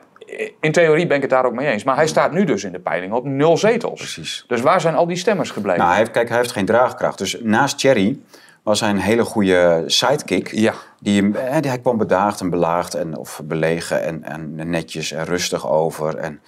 in 0.61 0.73
theorie 0.73 1.07
ben 1.07 1.17
ik 1.17 1.23
het 1.23 1.31
daar 1.31 1.45
ook 1.45 1.55
mee 1.55 1.67
eens. 1.67 1.85
Maar 1.85 1.97
hij 1.97 2.07
staat 2.07 2.33
nu 2.33 2.45
dus 2.45 2.65
in 2.65 2.73
de 2.73 2.79
peiling 2.79 3.13
op 3.13 3.25
nul 3.25 3.57
zetels. 3.57 3.99
precies. 3.99 4.45
Dus 4.47 4.61
waar 4.61 4.81
zijn 4.81 4.95
al 4.95 5.07
die 5.07 5.17
stemmers 5.17 5.51
gebleven? 5.51 5.79
Nou, 5.79 5.91
hij 5.91 5.99
heeft, 5.99 6.11
kijk, 6.11 6.29
hij 6.29 6.39
heeft 6.39 6.53
geen 6.53 6.65
draagkracht. 6.65 7.19
Dus 7.19 7.37
naast 7.43 7.79
Thierry 7.79 8.19
was 8.63 8.81
hij 8.81 8.91
een 8.91 8.99
hele 8.99 9.25
goede 9.25 9.83
sidekick. 9.87 10.53
Ja. 10.53 10.75
Die, 11.01 11.31
hè, 11.35 11.61
die, 11.61 11.71
hij 11.71 11.81
kwam 11.81 11.97
bedaagd 11.99 12.41
en 12.41 12.51
belaagd 12.51 12.95
en, 12.95 13.17
of 13.17 13.41
belegen 13.45 14.03
en, 14.03 14.25
en 14.25 14.71
netjes 14.71 15.13
en 15.13 15.25
rustig 15.25 15.69
over. 15.71 16.17
En, 16.17 16.41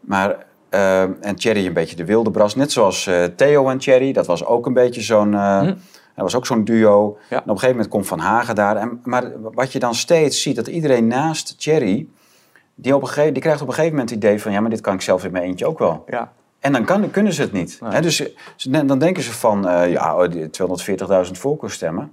maar, 0.00 0.36
eh, 0.70 1.02
en 1.02 1.36
Thierry 1.36 1.66
een 1.66 1.72
beetje 1.72 1.96
de 1.96 2.04
wilde 2.04 2.30
bras. 2.30 2.54
Net 2.54 2.72
zoals 2.72 3.06
eh, 3.06 3.24
Theo 3.24 3.68
en 3.68 3.78
Thierry. 3.78 4.12
Dat 4.12 4.26
was 4.26 4.44
ook 4.44 4.66
een 4.66 4.72
beetje 4.72 5.00
zo'n... 5.00 5.34
eh, 5.34 5.62
Dat 5.62 5.74
was 6.14 6.36
ook 6.36 6.46
zo'n 6.46 6.64
duo. 6.64 7.18
Ja. 7.30 7.36
En 7.36 7.42
op 7.42 7.48
een 7.48 7.52
gegeven 7.52 7.70
moment 7.74 7.88
komt 7.88 8.06
Van 8.06 8.18
Hagen 8.18 8.54
daar. 8.54 8.76
En, 8.76 9.00
maar 9.04 9.32
wat 9.40 9.72
je 9.72 9.78
dan 9.78 9.94
steeds 9.94 10.42
ziet, 10.42 10.56
dat 10.56 10.66
iedereen 10.66 11.06
naast 11.06 11.60
Thierry... 11.60 12.06
Die, 12.74 12.94
op 12.94 13.02
een 13.02 13.08
gegeven, 13.08 13.32
die 13.32 13.42
krijgt 13.42 13.60
op 13.62 13.68
een 13.68 13.74
gegeven 13.74 13.96
moment 13.96 14.14
het 14.14 14.24
idee 14.24 14.40
van... 14.42 14.52
ja, 14.52 14.60
maar 14.60 14.70
dit 14.70 14.80
kan 14.80 14.94
ik 14.94 15.00
zelf 15.00 15.24
in 15.24 15.32
mijn 15.32 15.44
eentje 15.44 15.66
ook 15.66 15.78
wel. 15.78 16.04
Ja. 16.06 16.32
En 16.60 16.72
dan 16.72 16.84
kan, 16.84 17.10
kunnen 17.10 17.32
ze 17.32 17.42
het 17.42 17.52
niet. 17.52 17.78
Nee. 17.90 18.00
Dus 18.00 18.24
dan 18.70 18.98
denken 18.98 19.22
ze 19.22 19.32
van, 19.32 19.68
eh, 19.68 19.92
ja, 19.92 20.16
oh, 20.16 20.30
die 20.30 20.50
240.000 21.26 21.30
voorkeurstemmen. 21.32 22.12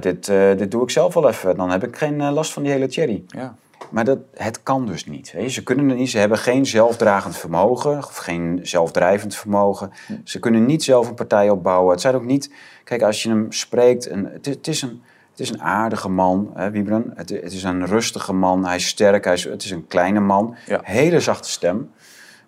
Dit, 0.00 0.26
dit 0.58 0.70
doe 0.70 0.82
ik 0.82 0.90
zelf 0.90 1.14
wel 1.14 1.28
even. 1.28 1.56
Dan 1.56 1.70
heb 1.70 1.84
ik 1.84 1.96
geen 1.96 2.30
last 2.32 2.52
van 2.52 2.62
die 2.62 2.72
hele 2.72 2.88
cherry. 2.88 3.22
Ja. 3.26 3.54
Maar 3.90 4.04
dat, 4.04 4.18
het 4.34 4.62
kan 4.62 4.86
dus 4.86 5.06
niet. 5.06 5.32
Weet 5.32 5.42
je. 5.44 5.50
Ze 5.50 5.62
kunnen 5.62 5.86
niet. 5.86 6.10
Ze 6.10 6.18
hebben 6.18 6.38
geen 6.38 6.66
zelfdragend 6.66 7.36
vermogen. 7.36 7.96
Of 7.98 8.16
geen 8.16 8.60
zelfdrijvend 8.62 9.34
vermogen. 9.34 9.90
Ze 10.24 10.38
kunnen 10.38 10.66
niet 10.66 10.84
zelf 10.84 11.08
een 11.08 11.14
partij 11.14 11.50
opbouwen. 11.50 11.90
Het 11.92 12.00
zijn 12.00 12.14
ook 12.14 12.24
niet... 12.24 12.50
Kijk, 12.84 13.02
als 13.02 13.22
je 13.22 13.28
hem 13.28 13.52
spreekt... 13.52 14.10
Een, 14.10 14.24
het, 14.32 14.46
is- 14.46 14.54
het 14.54 14.66
is 14.68 14.82
een, 14.82 15.02
Het 15.30 15.40
is 15.40 15.50
een 15.50 15.62
aardige 15.62 16.08
man, 16.08 16.50
hè, 16.54 16.70
Wiebren. 16.70 17.12
Het, 17.14 17.28
het 17.30 17.52
is 17.52 17.62
een 17.62 17.86
rustige 17.86 18.32
man. 18.32 18.64
Hij 18.66 18.76
is 18.76 18.86
sterk. 18.86 19.24
Hij 19.24 19.32
is, 19.34 19.44
het 19.44 19.64
is 19.64 19.70
een 19.70 19.86
kleine 19.86 20.20
man. 20.20 20.56
Ja. 20.66 20.80
Hele 20.82 21.20
zachte 21.20 21.50
stem. 21.50 21.90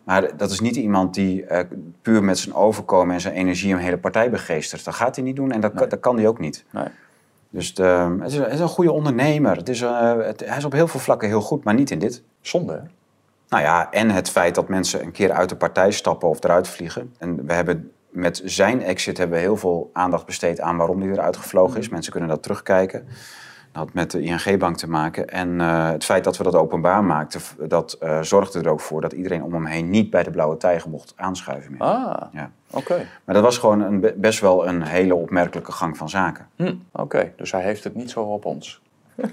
Maar 0.05 0.37
dat 0.37 0.51
is 0.51 0.61
niet 0.61 0.77
iemand 0.77 1.15
die 1.15 1.45
eh, 1.45 1.65
puur 2.03 2.23
met 2.25 2.39
zijn 2.39 2.55
overkomen 2.55 3.15
en 3.15 3.21
zijn 3.21 3.35
energie 3.35 3.73
een 3.73 3.79
hele 3.79 3.99
partij 3.99 4.31
begeestert. 4.31 4.85
Dat 4.85 4.95
gaat 4.95 5.17
hij 5.17 5.25
niet 5.25 5.37
doen 5.37 5.53
en 5.53 5.61
dat, 5.61 5.73
kan- 5.75 5.89
dat 5.89 6.01
kan 6.01 6.17
hij 6.17 6.29
ook 6.29 6.39
niet. 6.39 6.65
Nee. 6.71 6.85
Dus 7.51 7.75
de, 7.75 8.17
het, 8.21 8.33
is, 8.33 8.39
het 8.39 8.53
is 8.53 8.61
een 8.61 8.69
goede 8.69 8.93
ondernemer. 8.93 9.57
Het 9.57 9.69
is, 9.69 9.81
eh, 9.83 10.13
het- 10.17 10.45
hij 10.47 10.57
is 10.57 10.65
op 10.65 10.73
heel 10.73 10.89
veel 10.89 11.01
vlakken 11.01 11.29
heel 11.29 11.41
goed, 11.41 11.65
maar 11.65 11.75
niet 11.75 11.91
in 11.91 11.99
dit. 11.99 12.23
Zonde, 12.41 12.73
hè? 12.73 12.81
Nou 13.49 13.63
ja, 13.63 13.91
en 13.91 14.11
het 14.11 14.31
feit 14.31 14.55
dat 14.55 14.69
mensen 14.69 15.03
een 15.03 15.13
keer 15.13 15.33
uit 15.33 15.49
de 15.49 15.57
partij 15.57 15.91
stappen 15.91 16.29
of 16.29 16.45
eruit 16.45 16.69
vliegen. 16.69 17.15
En 17.19 17.47
we 17.47 17.53
hebben 17.53 17.91
met 18.09 18.43
zijn 18.45 18.83
exit 18.83 19.19
hebben 19.19 19.37
we 19.37 19.43
heel 19.43 19.57
veel 19.57 19.91
aandacht 19.93 20.27
besteed 20.27 20.61
aan 20.61 20.77
waarom 20.77 21.01
hij 21.01 21.11
eruit 21.11 21.37
gevlogen 21.37 21.79
is. 21.81 21.89
Mensen 21.89 22.13
kunnen 22.13 22.31
dat 22.31 22.43
terugkijken. 22.43 23.07
Dat 23.73 23.83
had 23.85 23.95
met 23.95 24.11
de 24.11 24.21
ING-bank 24.23 24.77
te 24.77 24.89
maken. 24.89 25.29
En 25.29 25.61
eh, 25.61 25.91
het 25.91 26.05
feit 26.05 26.25
dat 26.25 26.37
we 26.37 26.43
dat 26.45 26.55
openbaar 26.55 27.05
maakten, 27.05 27.41
dat 27.69 27.93
eh, 27.93 28.21
zorgde 28.23 28.59
er 28.61 28.69
ook 28.71 28.81
voor 28.81 29.01
dat 29.01 29.13
iedereen 29.13 29.43
om 29.43 29.53
hem 29.53 29.65
heen 29.67 29.91
niet 29.91 30.11
bij 30.11 30.23
de 30.23 30.31
blauwe 30.31 30.57
tijger 30.57 30.91
mocht 30.91 31.13
aanschuiven 31.17 31.71
meer. 31.73 31.81
Ah, 31.81 32.23
Ja. 32.33 32.51
oké. 32.71 33.07
Maar 33.25 33.35
dat 33.35 33.45
was 33.45 33.59
gewoon 33.59 33.81
een, 33.81 34.01
be- 34.01 34.15
best 34.17 34.41
wel 34.41 34.69
een 34.69 34.83
hele 34.83 35.15
opmerkelijke 35.15 35.73
gang 35.73 35.97
van 35.97 36.09
zaken. 36.09 36.47
Hm, 36.57 36.75
oké, 36.93 37.33
dus 37.37 37.53
hij 37.53 37.63
heeft 37.63 37.85
het 37.85 37.95
niet 37.95 38.11
zo 38.11 38.21
op 38.23 38.45
ons. 38.45 38.81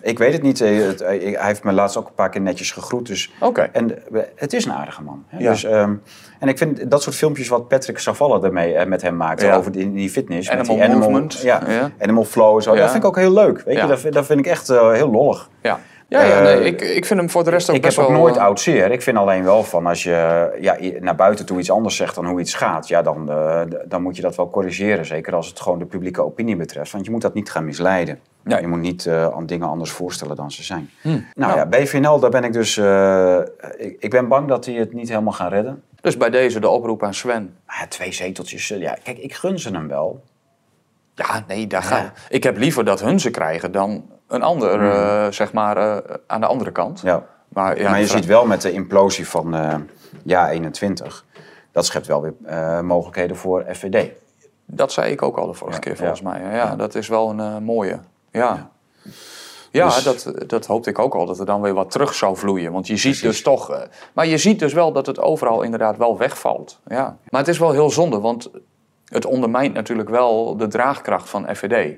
Ik 0.01 0.17
weet 0.17 0.33
het 0.33 0.41
niet. 0.41 0.61
eh, 0.61 0.89
eh, 0.89 0.97
Hij 1.37 1.47
heeft 1.47 1.63
me 1.63 1.71
laatst 1.71 1.97
ook 1.97 2.07
een 2.07 2.13
paar 2.13 2.29
keer 2.29 2.41
netjes 2.41 2.71
gegroet. 2.71 3.07
Dus. 3.07 3.31
En 3.71 4.13
eh, 4.13 4.21
het 4.35 4.53
is 4.53 4.65
een 4.65 4.71
aardige 4.71 5.01
man. 5.03 5.23
Hè? 5.27 5.37
Ja. 5.39 5.49
Dus, 5.51 5.63
ehm, 5.63 5.93
en 6.39 6.47
ik 6.47 6.57
vind 6.57 6.91
dat 6.91 7.01
soort 7.03 7.15
filmpjes 7.15 7.47
wat 7.47 7.67
Patrick 7.67 7.99
Savalle 7.99 8.41
ermee 8.45 8.73
eh, 8.73 8.85
met 8.87 9.01
hem 9.01 9.17
maakte 9.17 9.45
Ja. 9.45 9.55
over 9.55 9.71
die, 9.71 9.93
die 9.93 10.09
fitness. 10.09 10.49
met 10.49 10.57
Animal 10.69 10.87
die 10.87 10.95
movement. 10.95 11.41
Ja, 11.41 11.61
Ja. 11.67 11.91
animal 11.99 12.23
flow 12.25 12.55
en 12.55 12.61
zo. 12.63 12.75
Dat 12.75 12.91
vind 12.91 13.03
ik 13.03 13.09
ook 13.09 13.15
heel 13.17 13.33
leuk. 13.33 13.61
Weet 13.61 13.79
je? 13.81 13.87
Dat, 13.87 13.99
vind- 13.99 14.13
dat 14.13 14.25
vind 14.25 14.39
ik 14.39 14.45
echt 14.47 14.67
heel 14.67 15.11
lollig. 15.11 15.49
Ja, 15.61 15.79
ja, 16.21 16.23
ja 16.23 16.41
nee, 16.41 16.59
Eh, 16.59 16.65
ik, 16.65 16.81
ik 16.81 17.05
vind 17.05 17.19
hem 17.19 17.29
voor 17.29 17.43
de 17.43 17.49
rest 17.49 17.69
ook 17.69 17.75
ik 17.75 17.83
heb 17.83 17.95
best 17.95 18.05
ook 18.05 18.13
wel... 18.13 18.21
nooit 18.21 18.35
eh, 18.35 18.43
oud 18.43 18.59
zeer. 18.59 18.91
Ik 18.91 19.01
vind 19.01 19.17
alleen 19.17 19.43
wel 19.43 19.63
van 19.63 19.85
als 19.85 20.03
je 20.03 20.49
ja, 20.59 20.77
naar 20.99 21.15
buiten 21.15 21.45
toe 21.45 21.59
iets 21.59 21.71
anders 21.71 21.95
zegt 21.95 22.15
dan 22.15 22.25
hoe 22.25 22.39
iets 22.39 22.53
gaat, 22.53 22.87
ja, 22.87 23.01
dan, 23.01 23.29
eh, 23.29 23.61
dan 23.85 24.01
moet 24.01 24.15
je 24.15 24.21
dat 24.21 24.35
wel 24.35 24.49
corrigeren. 24.49 25.05
Zeker 25.05 25.35
als 25.35 25.47
het 25.47 25.59
gewoon 25.59 25.79
de 25.79 25.85
publieke 25.85 26.23
opinie 26.23 26.55
betreft. 26.55 26.91
Want 26.91 27.05
je 27.05 27.11
moet 27.11 27.21
dat 27.21 27.33
niet 27.33 27.51
gaan 27.51 27.65
misleiden. 27.65 28.19
Nee. 28.43 28.61
Je 28.61 28.67
moet 28.67 28.79
niet 28.79 29.07
aan 29.07 29.45
dingen 29.45 29.67
anders 29.67 29.91
voorstellen 29.91 30.35
dan 30.35 30.51
ze 30.51 30.63
zijn. 30.63 30.89
Hm. 31.01 31.09
Nou 31.09 31.23
Nou. 31.33 31.55
ja, 31.55 31.65
BVNL, 31.65 32.19
daar 32.19 32.29
ben 32.29 32.43
ik 32.43 32.53
dus. 32.53 32.77
ik, 33.77 33.95
ik 33.99 34.09
ben 34.09 34.27
bang 34.27 34.47
dat 34.47 34.63
die 34.63 34.79
het 34.79 34.93
niet 34.93 35.09
helemaal 35.09 35.33
gaan 35.33 35.49
redden. 35.49 35.83
Dus 36.01 36.17
bij 36.17 36.29
deze 36.29 36.59
de 36.59 36.69
oproep 36.69 37.03
aan 37.03 37.13
Sven. 37.13 37.55
Ja, 37.67 37.87
twee 37.87 38.11
zeteltjes. 38.11 38.67
Ja, 38.67 38.97
kijk, 39.03 39.17
ik 39.17 39.33
gun 39.33 39.59
ze 39.59 39.69
hem 39.69 39.87
wel. 39.87 40.23
Ja, 41.15 41.43
nee, 41.47 41.67
daar 41.67 41.83
ga 41.83 42.11
ik. 42.29 42.43
heb 42.43 42.57
liever 42.57 42.85
dat 42.85 42.99
hun 43.01 43.19
ze 43.19 43.29
krijgen 43.29 43.71
dan 43.71 44.09
een 44.27 44.41
ander, 44.43 44.91
eh, 44.91 45.31
zeg 45.31 45.53
maar, 45.53 45.77
eh, 45.77 46.15
aan 46.27 46.41
de 46.41 46.47
andere 46.47 46.71
kant. 46.71 47.01
Ja. 47.01 47.23
Maar, 47.47 47.79
ja, 47.79 47.89
maar 47.89 47.99
je 47.99 48.05
vraag- 48.05 48.17
ziet 48.17 48.27
wel 48.27 48.45
met 48.45 48.61
de 48.61 48.71
implosie 48.71 49.27
van 49.27 49.55
eh 49.55 49.75
ja 50.23 50.49
21. 50.49 51.25
Dat 51.71 51.85
schept 51.85 52.07
wel 52.07 52.21
weer 52.21 52.33
eh, 52.45 52.79
mogelijkheden 52.81 53.35
voor 53.35 53.65
FVD. 53.73 54.09
Dat 54.65 54.91
zei 54.91 55.11
ik 55.11 55.21
ook 55.21 55.37
al 55.37 55.47
de 55.47 55.53
vorige 55.53 55.77
Ja, 55.77 55.83
keer, 55.83 55.97
volgens 55.97 56.21
mij. 56.21 56.41
Ja, 56.55 56.75
dat 56.75 56.95
is 56.95 57.07
wel 57.07 57.29
een 57.39 57.63
mooie. 57.63 57.99
Ja. 58.31 58.69
Ja, 59.71 59.85
Dus- 59.85 60.03
dat, 60.03 60.33
dat 60.49 60.65
hoopte 60.65 60.89
ik 60.89 60.99
ook 60.99 61.15
al, 61.15 61.25
dat 61.25 61.39
er 61.39 61.45
dan 61.45 61.61
weer 61.61 61.73
wat 61.73 61.91
terug 61.91 62.13
zou 62.13 62.37
vloeien. 62.37 62.71
Want 62.71 62.87
je 62.87 62.97
ziet 62.97 63.21
dus 63.21 63.41
toch... 63.41 63.87
maar 64.13 64.25
je 64.27 64.37
ziet 64.37 64.59
dus 64.59 64.73
wel 64.73 64.91
dat 64.91 65.05
het 65.05 65.19
overal 65.19 65.61
inderdaad 65.61 65.97
wel 65.97 66.17
wegvalt. 66.17 66.79
Ja. 66.87 67.17
Maar 67.29 67.39
het 67.41 67.49
is 67.49 67.59
wel 67.59 67.71
heel 67.71 67.89
zonde, 67.89 68.19
want 68.19 68.49
het 69.05 69.25
ondermijnt 69.25 69.73
natuurlijk 69.73 70.09
wel 70.09 70.57
de 70.57 70.67
draagkracht 70.67 71.29
van 71.29 71.55
FVD. 71.55 71.97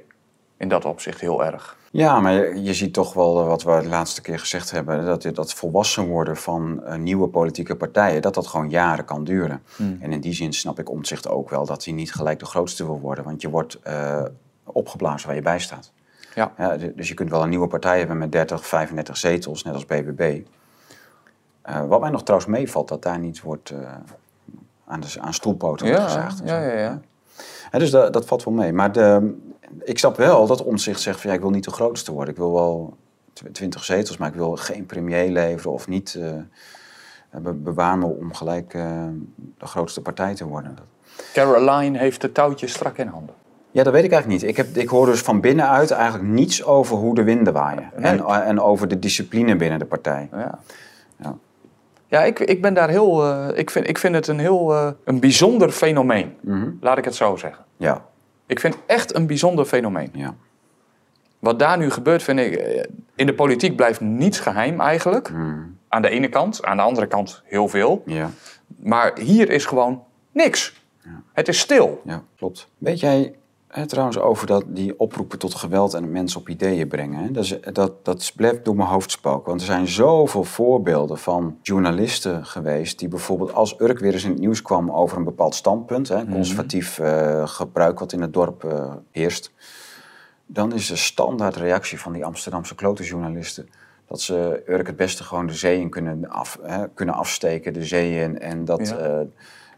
In 0.57 0.67
dat 0.67 0.85
opzicht 0.85 1.21
heel 1.21 1.45
erg. 1.45 1.77
Ja, 1.91 2.19
maar 2.19 2.33
je, 2.33 2.63
je 2.63 2.73
ziet 2.73 2.93
toch 2.93 3.13
wel 3.13 3.39
eh, 3.39 3.47
wat 3.47 3.63
we 3.63 3.79
de 3.81 3.87
laatste 3.87 4.21
keer 4.21 4.39
gezegd 4.39 4.71
hebben: 4.71 5.05
dat 5.05 5.35
dat 5.35 5.53
volwassen 5.53 6.07
worden 6.07 6.37
van 6.37 6.83
eh, 6.83 6.97
nieuwe 6.97 7.27
politieke 7.27 7.75
partijen, 7.75 8.21
dat 8.21 8.33
dat 8.33 8.47
gewoon 8.47 8.69
jaren 8.69 9.05
kan 9.05 9.23
duren. 9.23 9.63
En 9.77 10.11
in 10.11 10.19
die 10.19 10.33
zin 10.33 10.53
snap 10.53 10.79
ik 10.79 10.89
omzicht 10.89 11.27
ook 11.27 11.49
wel 11.49 11.65
dat 11.65 11.85
hij 11.85 11.93
niet 11.93 12.13
gelijk 12.13 12.39
de 12.39 12.45
grootste 12.45 12.85
wil 12.85 12.99
worden, 12.99 13.23
want 13.23 13.41
je 13.41 13.49
wordt 13.49 13.79
eh, 13.81 14.23
opgeblazen 14.63 15.27
waar 15.27 15.35
je 15.35 15.41
bij 15.41 15.59
staat. 15.59 15.91
Ja. 16.35 16.77
dus 16.95 17.07
je 17.07 17.13
kunt 17.13 17.29
wel 17.29 17.43
een 17.43 17.49
nieuwe 17.49 17.67
partij 17.67 17.97
hebben 17.97 18.17
met 18.17 18.31
30, 18.31 18.67
35 18.67 19.17
zetels, 19.17 19.63
net 19.63 19.73
als 19.73 19.85
BBB. 19.85 20.41
Wat 21.87 21.99
mij 21.99 22.09
nog 22.09 22.23
trouwens 22.23 22.51
meevalt, 22.51 22.87
dat 22.87 23.01
daar 23.01 23.19
niet 23.19 23.41
wordt 23.41 23.73
aan, 24.87 24.99
de, 24.99 25.07
aan 25.19 25.33
stoelpoten 25.33 25.87
Ja, 25.87 26.03
gezaagd. 26.03 26.41
ja, 26.45 26.61
ja, 26.61 26.77
ja. 26.79 26.99
Ja, 27.71 27.79
dus 27.79 27.91
dat, 27.91 28.13
dat 28.13 28.25
valt 28.25 28.43
wel 28.43 28.53
mee. 28.53 28.73
Maar 28.73 28.91
de, 28.91 29.35
ik 29.83 29.99
snap 29.99 30.17
wel 30.17 30.47
dat 30.47 30.63
Omtzigt 30.63 31.01
zegt 31.01 31.21
van 31.21 31.29
ja, 31.29 31.35
ik 31.35 31.41
wil 31.41 31.49
niet 31.51 31.63
de 31.63 31.71
grootste 31.71 32.11
worden. 32.11 32.33
Ik 32.33 32.39
wil 32.39 32.53
wel 32.53 32.97
tw- 33.33 33.45
20 33.51 33.83
zetels, 33.83 34.17
maar 34.17 34.27
ik 34.29 34.35
wil 34.35 34.55
geen 34.55 34.85
premier 34.85 35.29
leveren 35.31 35.71
of 35.71 35.87
niet 35.87 36.19
be- 37.31 37.53
bewaar 37.53 37.97
me 37.97 38.05
om 38.05 38.33
gelijk 38.33 38.73
eh, 38.73 38.83
de 39.57 39.65
grootste 39.65 40.01
partij 40.01 40.35
te 40.35 40.45
worden. 40.47 40.77
Caroline 41.33 41.97
heeft 41.97 42.21
de 42.21 42.31
touwtjes 42.31 42.71
strak 42.73 42.97
in 42.97 43.07
handen. 43.07 43.35
Ja, 43.71 43.83
dat 43.83 43.93
weet 43.93 44.03
ik 44.03 44.11
eigenlijk 44.11 44.41
niet. 44.41 44.51
Ik, 44.51 44.57
heb, 44.57 44.67
ik 44.77 44.89
hoor 44.89 45.05
dus 45.05 45.21
van 45.21 45.41
binnenuit 45.41 45.91
eigenlijk 45.91 46.29
niets 46.31 46.63
over 46.63 46.95
hoe 46.97 47.15
de 47.15 47.23
winden 47.23 47.53
waaien. 47.53 47.91
Nee. 47.97 48.11
En, 48.11 48.25
en 48.43 48.61
over 48.61 48.87
de 48.87 48.99
discipline 48.99 49.55
binnen 49.55 49.79
de 49.79 49.85
partij. 49.85 50.29
Ja. 50.31 50.59
Ja. 52.07 52.19
Ja, 52.19 52.23
ik, 52.25 52.39
ik 52.39 52.61
ben 52.61 52.73
daar 52.73 52.89
heel. 52.89 53.23
eh, 53.25 53.47
ik, 53.57 53.69
vind, 53.69 53.87
ik 53.89 53.97
vind 53.97 54.15
het 54.15 54.27
een 54.27 54.39
heel. 54.39 54.73
eh, 54.73 54.89
een 55.03 55.19
bijzonder 55.19 55.69
fenomeen. 55.71 56.33
Mhm. 56.41 56.69
Laat 56.81 56.97
ik 56.97 57.05
het 57.05 57.15
zo 57.15 57.35
zeggen. 57.35 57.65
Ja, 57.77 58.05
Ik 58.45 58.59
vind 58.59 58.73
het 58.73 58.83
echt 58.85 59.15
een 59.15 59.27
bijzonder 59.27 59.65
fenomeen. 59.65 60.09
ja. 60.13 60.35
Wat 61.39 61.59
daar 61.59 61.77
nu 61.77 61.89
gebeurt, 61.91 62.23
vind 62.23 62.39
ik. 62.39 62.53
eh, 62.55 62.83
In 63.15 63.25
de 63.25 63.33
politiek 63.33 63.75
blijft 63.75 64.01
niets 64.01 64.39
geheim 64.39 64.81
eigenlijk. 64.81 65.31
Mhm. 65.31 65.59
Aan 65.89 66.01
de 66.01 66.09
ene 66.09 66.29
kant, 66.29 66.63
aan 66.65 66.77
de 66.77 66.83
andere 66.83 67.07
kant 67.07 67.41
heel 67.45 67.67
veel. 67.67 68.01
ja. 68.05 68.29
Maar 68.79 69.19
hier 69.19 69.49
is 69.49 69.65
gewoon 69.65 70.03
niks. 70.31 70.85
Het 71.33 71.47
is 71.47 71.59
stil. 71.59 72.01
Ja, 72.05 72.23
klopt. 72.37 72.69
Weet 72.77 72.99
jij 72.99 73.35
trouwens 73.85 74.17
over 74.19 74.47
dat, 74.47 74.63
die 74.67 74.99
oproepen 74.99 75.39
tot 75.39 75.55
geweld 75.55 75.93
en 75.93 76.11
mensen 76.11 76.39
op 76.39 76.49
ideeën 76.49 76.87
brengen? 76.87 77.23
Hè? 77.23 77.31
Dat, 77.31 77.43
is, 77.43 77.59
dat, 77.73 78.05
dat 78.05 78.31
blijft 78.35 78.65
door 78.65 78.75
mijn 78.75 78.89
hoofd 78.89 79.11
spoken. 79.11 79.47
Want 79.49 79.59
er 79.59 79.67
zijn 79.67 79.87
zoveel 79.87 80.43
voorbeelden 80.43 81.17
van 81.17 81.57
journalisten 81.61 82.45
geweest... 82.45 82.99
die 82.99 83.07
bijvoorbeeld 83.07 83.53
als 83.53 83.79
Urk 83.79 83.99
weer 83.99 84.13
eens 84.13 84.23
in 84.23 84.29
het 84.29 84.39
nieuws 84.39 84.61
kwam 84.61 84.91
over 84.91 85.17
een 85.17 85.23
bepaald 85.23 85.55
standpunt... 85.55 86.07
Hè, 86.07 86.25
conservatief 86.25 86.99
eh, 86.99 87.47
gebruik 87.47 87.99
wat 87.99 88.13
in 88.13 88.21
het 88.21 88.33
dorp 88.33 88.63
eh, 88.63 88.93
heerst... 89.11 89.51
dan 90.45 90.73
is 90.73 90.87
de 90.87 90.95
standaard 90.95 91.55
reactie 91.55 91.99
van 91.99 92.13
die 92.13 92.25
Amsterdamse 92.25 92.75
klote 92.75 93.03
journalisten... 93.03 93.69
dat 94.07 94.21
ze 94.21 94.63
Urk 94.65 94.87
het 94.87 94.95
beste 94.95 95.23
gewoon 95.23 95.47
de 95.47 95.53
zee 95.53 95.79
in 95.79 95.89
kunnen, 95.89 96.29
af, 96.29 96.59
hè, 96.61 96.89
kunnen 96.89 97.15
afsteken, 97.15 97.73
de 97.73 97.85
zee 97.85 98.21
in... 98.21 98.39
en 98.39 98.65
dat... 98.65 98.87
Ja. 98.87 98.97
eh, 98.97 99.19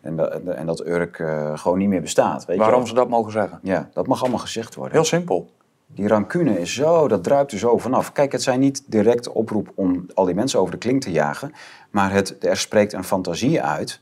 en, 0.02 0.16
dat, 0.16 0.42
en 0.44 0.66
dat 0.66 0.86
Urk 0.86 1.20
eh, 1.20 1.58
gewoon 1.58 1.78
niet 1.78 1.90
meer 1.90 2.02
bestaat. 2.02 2.46
Weet 2.46 2.58
Waarom 2.58 2.88
ze 2.88 2.94
dat 2.94 3.10
mogen 3.10 3.32
zeggen. 3.32 3.60
Ja, 3.64 3.90
dat 3.94 4.08
mag 4.08 4.22
allemaal 4.22 4.40
gezegd 4.40 4.76
worden. 4.76 4.94
Heel 4.94 5.06
simpel. 5.06 5.50
Die 5.88 6.08
rancune 6.08 6.60
is 6.60 6.74
zo, 6.74 7.08
dat 7.08 7.24
druipt 7.24 7.52
er 7.52 7.58
zo 7.58 7.78
vanaf. 7.78 8.12
Kijk, 8.12 8.32
het 8.32 8.44
zijn 8.44 8.60
niet 8.60 8.84
direct 8.88 9.32
oproep 9.32 9.72
om 9.76 10.06
al 10.14 10.26
die 10.26 10.36
mensen 10.36 10.60
over 10.60 10.72
de 10.72 10.78
klink 10.78 11.02
te 11.02 11.12
jagen. 11.12 11.52
Maar 11.90 12.12
het, 12.12 12.46
er 12.46 12.58
spreekt 12.58 12.94
een 12.94 13.04
fantasie 13.04 13.62
uit 13.62 14.02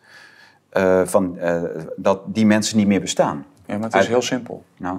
eh, 0.70 1.02
van, 1.06 1.38
eh, 1.38 1.64
dat 1.96 2.22
die 2.26 2.46
mensen 2.46 2.78
niet 2.78 2.88
meer 2.88 3.02
bestaan. 3.02 3.46
Ja, 3.66 3.74
maar 3.74 3.84
het 3.84 3.94
is 3.94 4.00
Uit- 4.00 4.08
heel 4.08 4.22
simpel. 4.22 4.64
Nou, 4.78 4.98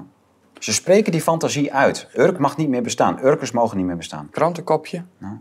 ze 0.58 0.72
spreken 0.72 1.12
die 1.12 1.20
fantasie 1.20 1.74
uit. 1.74 2.08
Urk 2.14 2.38
mag 2.38 2.56
niet 2.56 2.68
meer 2.68 2.82
bestaan. 2.82 3.18
Urkers 3.24 3.50
mogen 3.50 3.76
niet 3.76 3.86
meer 3.86 3.96
bestaan. 3.96 4.28
Krantenkopje. 4.30 5.02
Nou. 5.18 5.34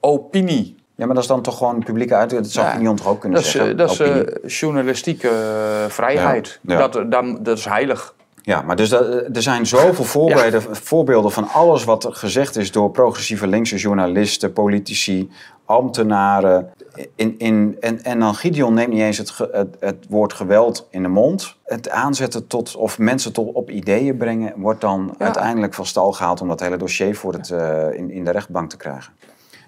Opinie. 0.00 0.76
Ja, 0.94 1.04
maar 1.06 1.14
dat 1.14 1.22
is 1.24 1.28
dan 1.30 1.42
toch 1.42 1.56
gewoon 1.58 1.82
publieke 1.84 2.14
uit. 2.14 2.30
Dat 2.30 2.46
zou 2.46 2.66
Ja. 2.66 2.72
ik 2.72 2.80
niet 2.80 2.96
toch 2.96 3.06
ook 3.08 3.20
kunnen 3.20 3.38
Dat 3.42 3.48
zeggen. 3.50 3.70
eh, 3.70 3.76
dat 3.78 3.90
is 3.90 3.98
eh, 4.00 4.20
journalistieke 4.46 5.28
eh, 5.28 5.90
vrijheid. 5.90 6.58
Ja, 6.62 6.74
ja. 6.78 6.88
Dat, 6.88 7.10
dat, 7.10 7.44
dat 7.44 7.58
is 7.58 7.64
heilig. 7.64 8.14
Ja, 8.42 8.62
maar 8.62 8.76
dus 8.76 8.88
dat, 8.88 9.04
er 9.36 9.42
zijn 9.42 9.66
zoveel 9.66 10.04
voorbeelden, 10.04 10.62
voorbeelden 10.76 11.30
van 11.30 11.48
alles 11.48 11.84
wat 11.84 12.04
er 12.04 12.14
gezegd 12.14 12.56
is 12.56 12.72
door 12.72 12.90
progressieve 12.90 13.46
linkse 13.46 13.76
journalisten, 13.76 14.52
politici, 14.52 15.30
ambtenaren. 15.64 16.70
In, 17.14 17.34
in, 17.38 17.76
en, 17.80 18.02
en 18.04 18.18
dan 18.18 18.34
Gideon 18.34 18.74
neemt 18.74 18.92
niet 18.92 19.00
eens 19.00 19.18
het, 19.18 19.38
het, 19.52 19.76
het 19.80 20.06
woord 20.08 20.32
geweld 20.32 20.86
in 20.90 21.02
de 21.02 21.08
mond. 21.08 21.56
Het 21.64 21.90
aanzetten 21.90 22.46
tot, 22.46 22.76
of 22.76 22.98
mensen 22.98 23.32
tot 23.32 23.52
op 23.54 23.70
ideeën 23.70 24.16
brengen, 24.16 24.52
wordt 24.56 24.80
dan 24.80 25.14
Ja. 25.18 25.24
uiteindelijk 25.24 25.74
van 25.74 25.86
stal 25.86 26.12
gehaald 26.12 26.40
om 26.40 26.48
dat 26.48 26.60
hele 26.60 26.76
dossier 26.76 27.16
voor 27.16 27.32
het, 27.32 27.50
eh, 27.50 27.86
in, 27.92 28.10
in 28.10 28.24
de 28.24 28.30
rechtbank 28.30 28.70
te 28.70 28.76
krijgen. 28.76 29.12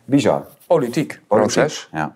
Bizar. 0.05 0.47
Politiek, 0.66 1.20
Politiek. 1.26 1.55
proces. 1.55 1.89
Ja, 1.93 2.12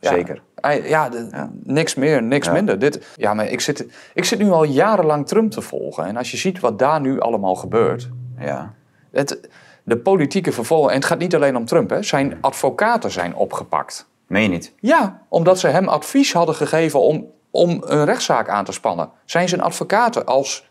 Ja. 0.00 0.10
zeker. 0.10 0.42
Ja, 0.82 1.08
de- 1.08 1.48
niks 1.62 1.94
meer, 1.94 2.22
niks 2.22 2.46
Ja. 2.46 2.52
minder. 2.52 2.78
Dit, 2.78 3.06
ja, 3.16 3.34
maar 3.34 3.46
ik 3.46 3.60
zit, 3.60 3.86
ik 4.14 4.24
zit 4.24 4.38
nu 4.38 4.50
al 4.50 4.64
jarenlang 4.64 5.26
Trump 5.26 5.50
te 5.50 5.60
volgen. 5.60 6.04
En 6.06 6.16
als 6.16 6.30
je 6.30 6.36
ziet 6.36 6.60
wat 6.60 6.78
daar 6.78 7.00
nu 7.00 7.20
allemaal 7.20 7.54
gebeurt. 7.54 8.08
Ja. 8.38 8.74
Het, 9.12 9.48
de 9.82 9.96
politieke 9.96 10.52
vervolging, 10.52 10.90
en 10.90 10.96
het 10.96 11.04
gaat 11.06 11.18
niet 11.18 11.34
alleen 11.34 11.56
om 11.56 11.64
Trump, 11.64 11.90
hè, 11.90 12.02
zijn 12.02 12.38
advocaten 12.40 13.10
zijn 13.10 13.34
opgepakt. 13.34 14.08
Meen 14.26 14.42
je 14.42 14.48
niet? 14.48 14.72
Ja, 14.80 15.22
omdat 15.28 15.58
ze 15.58 15.66
hem 15.68 15.88
advies 15.88 16.32
hadden 16.32 16.54
gegeven 16.54 17.00
om, 17.00 17.26
om 17.50 17.82
een 17.86 18.04
rechtszaak 18.04 18.48
aan 18.48 18.64
te 18.64 18.72
spannen. 18.72 19.10
Zijn 19.24 19.48
zijn 19.48 19.60
advocaten 19.60 20.24
als 20.26 20.67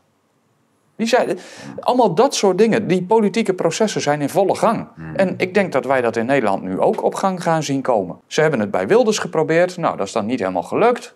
Die 0.98 1.08
zeiden, 1.08 1.38
allemaal 1.80 2.14
dat 2.16 2.36
soort 2.36 2.58
dingen. 2.58 2.88
Die 2.88 3.04
politieke 3.04 3.54
processen 3.54 4.02
zijn 4.02 4.22
in 4.22 4.30
volle 4.30 4.56
gang. 4.56 4.88
En 5.16 5.34
ik 5.38 5.54
denk 5.54 5.72
dat 5.72 5.86
wij 5.86 6.02
dat 6.02 6.16
in 6.16 6.26
Nederland 6.26 6.64
nu 6.64 6.80
ook 6.80 7.04
op 7.04 7.16
gang 7.16 7.44
gaan 7.44 7.64
zien 7.64 7.82
komen. 7.82 8.16
Ze 8.28 8.42
hebben 8.42 8.60
het 8.60 8.72
bij 8.72 8.88
Wilders 8.88 9.18
geprobeerd. 9.20 9.78
Nou, 9.78 9.98
dat 9.98 10.08
is 10.08 10.14
dan 10.14 10.26
niet 10.26 10.40
helemaal 10.40 10.64
gelukt. 10.64 11.14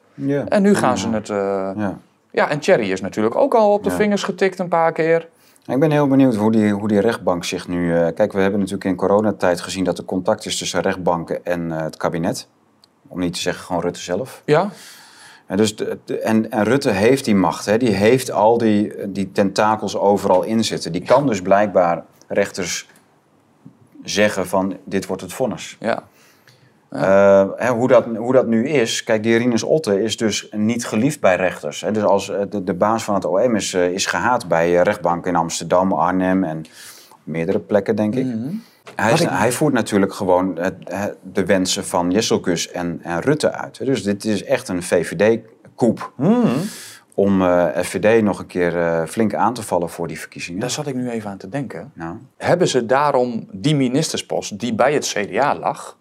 En 0.49 0.61
nu 0.61 0.75
gaan 0.75 0.97
ze 0.97 1.09
het... 1.09 1.29
eh, 1.29 1.35
Ja. 1.75 1.97
ja, 2.31 2.49
en 2.49 2.59
Thierry 2.59 2.91
is 2.91 3.01
natuurlijk 3.01 3.35
ook 3.35 3.53
al 3.53 3.73
op 3.73 3.83
de 3.83 3.89
Ja. 3.89 3.95
vingers 3.95 4.23
getikt 4.23 4.59
een 4.59 4.67
paar 4.67 4.91
keer. 4.91 5.27
Ik 5.65 5.79
ben 5.79 5.91
heel 5.91 6.07
benieuwd 6.07 6.35
hoe 6.35 6.51
die, 6.51 6.71
hoe 6.71 6.87
die 6.87 6.99
rechtbank 6.99 7.43
zich 7.43 7.67
nu... 7.67 7.95
eh, 7.95 8.07
kijk, 8.15 8.31
we 8.33 8.39
hebben 8.41 8.59
natuurlijk 8.59 8.85
in 8.89 8.95
coronatijd 8.95 9.61
gezien 9.61 9.83
dat 9.83 9.97
er 9.97 10.03
contact 10.05 10.45
is 10.45 10.57
tussen 10.57 10.81
rechtbanken 10.81 11.45
en 11.45 11.71
eh, 11.71 11.81
het 11.81 11.97
kabinet. 11.97 12.47
Om 13.07 13.19
niet 13.19 13.33
te 13.33 13.39
zeggen 13.39 13.65
gewoon 13.65 13.81
Rutte 13.81 13.99
zelf. 13.99 14.41
Ja, 14.45 14.69
En, 15.51 15.57
dus 15.57 15.75
de, 15.75 15.97
de- 16.05 16.19
en, 16.19 16.51
en 16.51 16.63
Rutte 16.63 16.89
heeft 16.89 17.25
die 17.25 17.35
macht, 17.35 17.65
hè? 17.65 17.77
die 17.77 17.93
heeft 17.93 18.31
al 18.31 18.57
die, 18.57 18.93
die 19.11 19.31
tentakels 19.31 19.97
overal 19.97 20.43
in 20.43 20.63
zitten. 20.63 20.91
Die 20.91 21.01
kan 21.01 21.27
dus 21.27 21.41
blijkbaar 21.41 22.03
rechters 22.27 22.89
zeggen 24.03 24.47
van 24.47 24.77
dit 24.83 25.05
wordt 25.05 25.21
het 25.21 25.33
vonnis. 25.33 25.77
ja. 25.79 26.03
Eh, 26.89 27.45
hè, 27.55 27.69
hoe, 27.69 27.87
dat, 27.87 28.05
hoe 28.17 28.33
dat 28.33 28.47
nu 28.47 28.67
is, 28.67 29.03
kijk, 29.03 29.23
die 29.23 29.37
Rinus 29.37 29.63
Otte 29.63 30.03
is 30.03 30.17
dus 30.17 30.47
niet 30.51 30.85
geliefd 30.85 31.19
bij 31.19 31.35
rechters. 31.35 31.81
Hè. 31.81 31.91
Dus 31.91 32.03
als 32.03 32.29
eh, 32.29 32.41
de, 32.49 32.63
de 32.63 32.73
baas 32.73 33.03
van 33.03 33.15
het 33.15 33.25
OM 33.25 33.55
is, 33.55 33.73
eh, 33.73 33.91
is 33.91 34.05
gehaat 34.05 34.47
bij 34.47 34.73
rechtbanken 34.73 35.31
in 35.31 35.37
Amsterdam, 35.37 35.93
Arnhem 35.93 36.43
en 36.43 36.65
meerdere 37.23 37.59
plekken, 37.59 37.95
denk 37.95 38.15
ik. 38.15 38.25
Hij, 39.01 39.27
hij 39.29 39.51
voert 39.51 39.73
natuurlijk 39.73 40.13
gewoon 40.13 40.55
de 41.33 41.45
wensen 41.45 41.85
van 41.85 42.11
Jesselkus 42.11 42.71
en, 42.71 42.99
en 43.03 43.19
Rutte 43.19 43.51
uit. 43.51 43.85
Dus 43.85 44.03
dit 44.03 44.25
is 44.25 44.43
echt 44.43 44.67
een 44.67 44.83
VVD-koep 44.83 46.13
om 47.13 47.41
eh 47.41 47.67
FVD 47.83 48.23
nog 48.23 48.39
een 48.39 48.47
keer 48.47 48.77
eh, 48.77 49.05
flink 49.07 49.33
aan 49.33 49.53
te 49.53 49.63
vallen 49.63 49.89
voor 49.89 50.07
die 50.07 50.19
verkiezingen. 50.19 50.59
Daar 50.59 50.69
zat 50.69 50.87
ik 50.87 50.95
nu 50.95 51.09
even 51.09 51.29
aan 51.29 51.37
te 51.37 51.49
denken. 51.49 51.91
Nou, 51.93 52.15
Hebben 52.37 52.67
ze 52.67 52.85
daarom 52.85 53.47
die 53.51 53.75
ministerspost 53.75 54.59
die 54.59 54.73
bij 54.73 54.93
het 54.93 55.05
CDA 55.05 55.55
lag... 55.55 55.97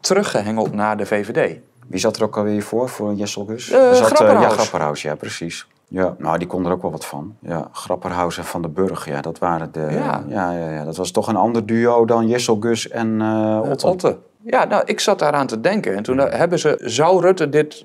teruggehengeld 0.00 0.72
naar 0.72 0.96
de 0.96 1.06
VVD? 1.06 1.58
wie 1.86 2.00
zat 2.00 2.16
er 2.16 2.22
ook 2.22 2.36
alweer 2.36 2.62
voor, 2.62 2.88
voor 2.88 3.14
Jesselkus? 3.14 3.72
Er 3.72 3.94
zat, 3.94 4.08
ja, 4.08 4.14
Grapperhaus. 4.14 4.54
Grapperhaus, 4.54 5.02
ja, 5.02 5.14
precies. 5.14 5.66
Ja, 5.88 6.14
nou, 6.18 6.38
die 6.38 6.46
kon 6.46 6.66
er 6.66 6.72
ook 6.72 6.82
wel 6.82 6.90
wat 6.90 7.04
van. 7.04 7.36
Ja, 7.40 7.68
Grapperhaus 7.72 8.38
en 8.38 8.44
Van 8.44 8.62
den 8.62 8.72
Burg, 8.72 9.06
ja, 9.08 9.20
dat 9.20 9.38
waren 9.38 9.72
de... 9.72 9.80
Ja. 9.80 10.24
Ja, 10.28 10.52
ja, 10.52 10.70
ja, 10.70 10.84
dat 10.84 10.96
was 10.96 11.10
toch 11.10 11.28
een 11.28 11.36
ander 11.36 11.66
duo 11.66 12.04
dan 12.04 12.28
Jesselgus 12.28 12.88
en 12.88 13.20
eh 13.20 13.70
Otte. 13.70 13.86
Otte. 13.86 14.18
Ja, 14.42 14.64
nou, 14.64 14.82
ik 14.84 15.00
zat 15.00 15.18
daaraan 15.18 15.46
te 15.46 15.60
denken. 15.60 15.96
En 15.96 16.02
toen 16.02 16.20
eh, 16.20 16.38
hebben 16.38 16.58
ze, 16.58 16.80
zou 16.84 17.20
Rutte 17.20 17.48
dit, 17.48 17.84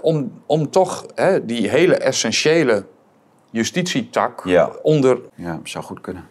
om, 0.00 0.32
om 0.46 0.70
toch 0.70 1.06
hè, 1.14 1.44
die 1.44 1.68
hele 1.68 1.96
essentiële 1.96 2.84
justitietak 3.50 4.42
Ja. 4.44 4.70
onder... 4.82 5.18
Ja, 5.34 5.60
zou 5.62 5.84
goed 5.84 6.00
kunnen. 6.00 6.24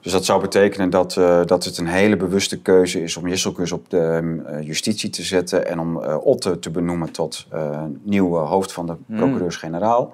Dus 0.00 0.12
dat 0.12 0.24
zou 0.24 0.40
betekenen 0.40 0.90
dat, 0.90 1.16
eh, 1.16 1.40
dat 1.44 1.64
het 1.64 1.78
een 1.78 1.86
hele 1.86 2.16
bewuste 2.16 2.60
keuze 2.60 3.02
is 3.02 3.16
om 3.16 3.28
Jesselkus 3.28 3.72
op 3.72 3.90
de 3.90 4.40
eh, 4.46 4.66
justitie 4.66 5.10
te 5.10 5.22
zetten 5.22 5.66
en 5.66 5.80
om 5.80 6.02
eh, 6.02 6.26
Otte 6.26 6.58
te 6.58 6.70
benoemen 6.70 7.10
tot 7.10 7.46
eh 7.50 7.82
nieuwe 8.02 8.38
hoofd 8.38 8.72
van 8.72 8.86
de 8.86 8.96
procureurs-generaal. 9.16 10.12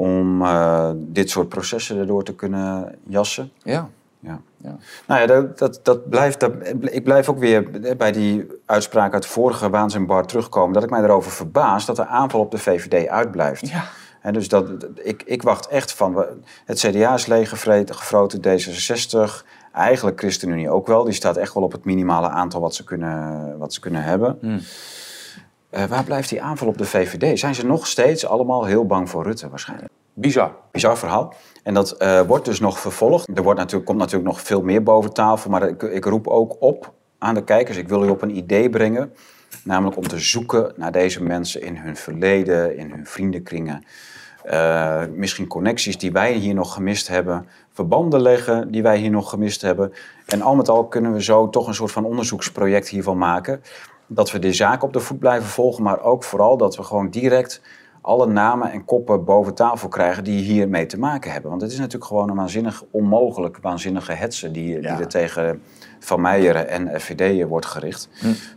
Om 0.00 0.42
eh, 0.42 0.90
dit 0.96 1.30
soort 1.30 1.48
processen 1.48 1.98
erdoor 1.98 2.24
te 2.24 2.34
kunnen 2.34 2.94
jassen. 3.06 3.50
Ja, 3.62 3.88
Ja. 4.20 4.40
Ja. 4.62 4.76
Nou 5.06 5.20
ja, 5.20 5.26
dat, 5.26 5.58
dat, 5.58 5.80
dat 5.82 6.08
blijft, 6.08 6.40
dat, 6.40 6.52
ik 6.80 7.04
blijf 7.04 7.28
ook 7.28 7.38
weer 7.38 7.70
bij 7.96 8.12
die 8.12 8.46
uitspraak 8.66 9.12
uit 9.12 9.22
de 9.22 9.28
vorige 9.28 9.70
Waanzin 9.70 10.24
terugkomen. 10.26 10.72
Dat 10.72 10.82
ik 10.82 10.90
mij 10.90 11.02
erover 11.02 11.30
verbaas 11.30 11.86
dat 11.86 11.96
de 11.96 12.06
aanval 12.06 12.40
op 12.40 12.50
de 12.50 12.58
VVD 12.58 13.08
uitblijft. 13.08 13.68
ja. 13.68 13.84
En 14.20 14.32
dus 14.32 14.48
dat, 14.48 14.70
ik, 14.94 15.22
ik 15.22 15.42
wacht 15.42 15.66
echt 15.66 15.92
van. 15.92 16.24
Het 16.64 16.78
CDA 16.78 17.14
is 17.14 17.26
leeggevroten, 17.26 17.94
gefroten, 17.94 18.40
D66. 18.40 19.46
Eigenlijk 19.72 20.20
ChristenUnie 20.20 20.70
ook 20.70 20.86
wel. 20.86 21.04
Die 21.04 21.12
staat 21.12 21.36
echt 21.36 21.54
wel 21.54 21.62
op 21.62 21.72
het 21.72 21.84
minimale 21.84 22.28
aantal 22.28 22.60
wat 22.60 22.74
ze 22.74 22.84
kunnen, 22.84 23.58
wat 23.58 23.72
ze 23.72 23.80
kunnen 23.80 24.02
hebben. 24.02 24.38
Hmm. 24.40 24.60
Eh, 25.70 25.84
waar 25.84 26.04
blijft 26.04 26.28
die 26.28 26.42
aanval 26.42 26.68
op 26.68 26.78
de 26.78 26.84
VVD? 26.84 27.38
Zijn 27.38 27.54
ze 27.54 27.66
nog 27.66 27.86
steeds 27.86 28.26
allemaal 28.26 28.64
heel 28.64 28.86
bang 28.86 29.10
voor 29.10 29.22
Rutte 29.22 29.48
waarschijnlijk? 29.48 29.92
Bizar. 30.14 30.54
Bizar 30.70 30.98
verhaal. 30.98 31.34
En 31.62 31.74
dat 31.74 31.92
eh, 31.92 32.20
wordt 32.20 32.44
dus 32.44 32.60
nog 32.60 32.78
vervolgd. 32.78 33.28
Er 33.34 33.42
wordt 33.42 33.58
natuurlijk, 33.58 33.86
komt 33.86 33.98
natuurlijk 33.98 34.28
nog 34.28 34.40
veel 34.40 34.62
meer 34.62 34.82
boven 34.82 35.12
tafel. 35.12 35.50
Maar 35.50 35.68
ik, 35.68 35.82
ik 35.82 36.04
roep 36.04 36.26
ook 36.26 36.56
op 36.60 36.92
aan 37.18 37.34
de 37.34 37.44
kijkers. 37.44 37.76
Ik 37.76 37.88
wil 37.88 38.04
u 38.04 38.08
op 38.08 38.22
een 38.22 38.36
idee 38.36 38.70
brengen. 38.70 39.12
Namelijk 39.64 39.96
om 39.96 40.08
te 40.08 40.18
zoeken 40.18 40.72
naar 40.76 40.92
deze 40.92 41.22
mensen 41.22 41.62
in 41.62 41.76
hun 41.76 41.96
verleden, 41.96 42.76
in 42.76 42.90
hun 42.90 43.06
vriendenkringen. 43.06 43.84
Eh, 44.42 45.02
misschien 45.14 45.46
connecties 45.46 45.98
die 45.98 46.12
wij 46.12 46.32
hier 46.32 46.54
nog 46.54 46.74
gemist 46.74 47.08
hebben. 47.08 47.46
Verbanden 47.72 48.20
leggen 48.20 48.70
die 48.70 48.82
wij 48.82 48.98
hier 48.98 49.10
nog 49.10 49.30
gemist 49.30 49.62
hebben. 49.62 49.92
En 50.26 50.42
al 50.42 50.54
met 50.54 50.68
al 50.68 50.86
kunnen 50.86 51.12
we 51.12 51.22
zo 51.22 51.48
toch 51.48 51.66
een 51.66 51.74
soort 51.74 51.92
van 51.92 52.04
onderzoeksproject 52.04 52.88
hiervan 52.88 53.18
maken. 53.18 53.62
Dat 54.12 54.30
we 54.30 54.38
de 54.38 54.52
zaak 54.52 54.82
op 54.82 54.92
de 54.92 55.00
voet 55.00 55.18
blijven 55.18 55.48
volgen. 55.48 55.82
Maar 55.82 56.00
ook 56.02 56.24
vooral 56.24 56.56
dat 56.56 56.76
we 56.76 56.82
gewoon 56.82 57.10
direct 57.10 57.60
alle 58.02 58.26
namen 58.26 58.72
en 58.72 58.84
koppen 58.84 59.24
boven 59.24 59.54
tafel 59.54 59.88
krijgen 59.88 60.24
die 60.24 60.42
hiermee 60.42 60.86
te 60.86 60.98
maken 60.98 61.32
hebben. 61.32 61.50
Want 61.50 61.62
het 61.62 61.70
is 61.70 61.76
natuurlijk 61.78 62.04
gewoon 62.04 62.30
een 62.30 62.36
waanzinnig 62.36 62.84
onmogelijk, 62.90 63.58
waanzinnige 63.62 64.12
hetze 64.12 64.50
die, 64.50 64.80
Ja. 64.80 64.80
die 64.80 65.04
er 65.04 65.08
tegen 65.08 65.62
Van 65.98 66.20
Meijeren 66.20 66.68
en 66.68 67.00
FVD 67.00 67.48
wordt 67.48 67.66
gericht 67.66 68.08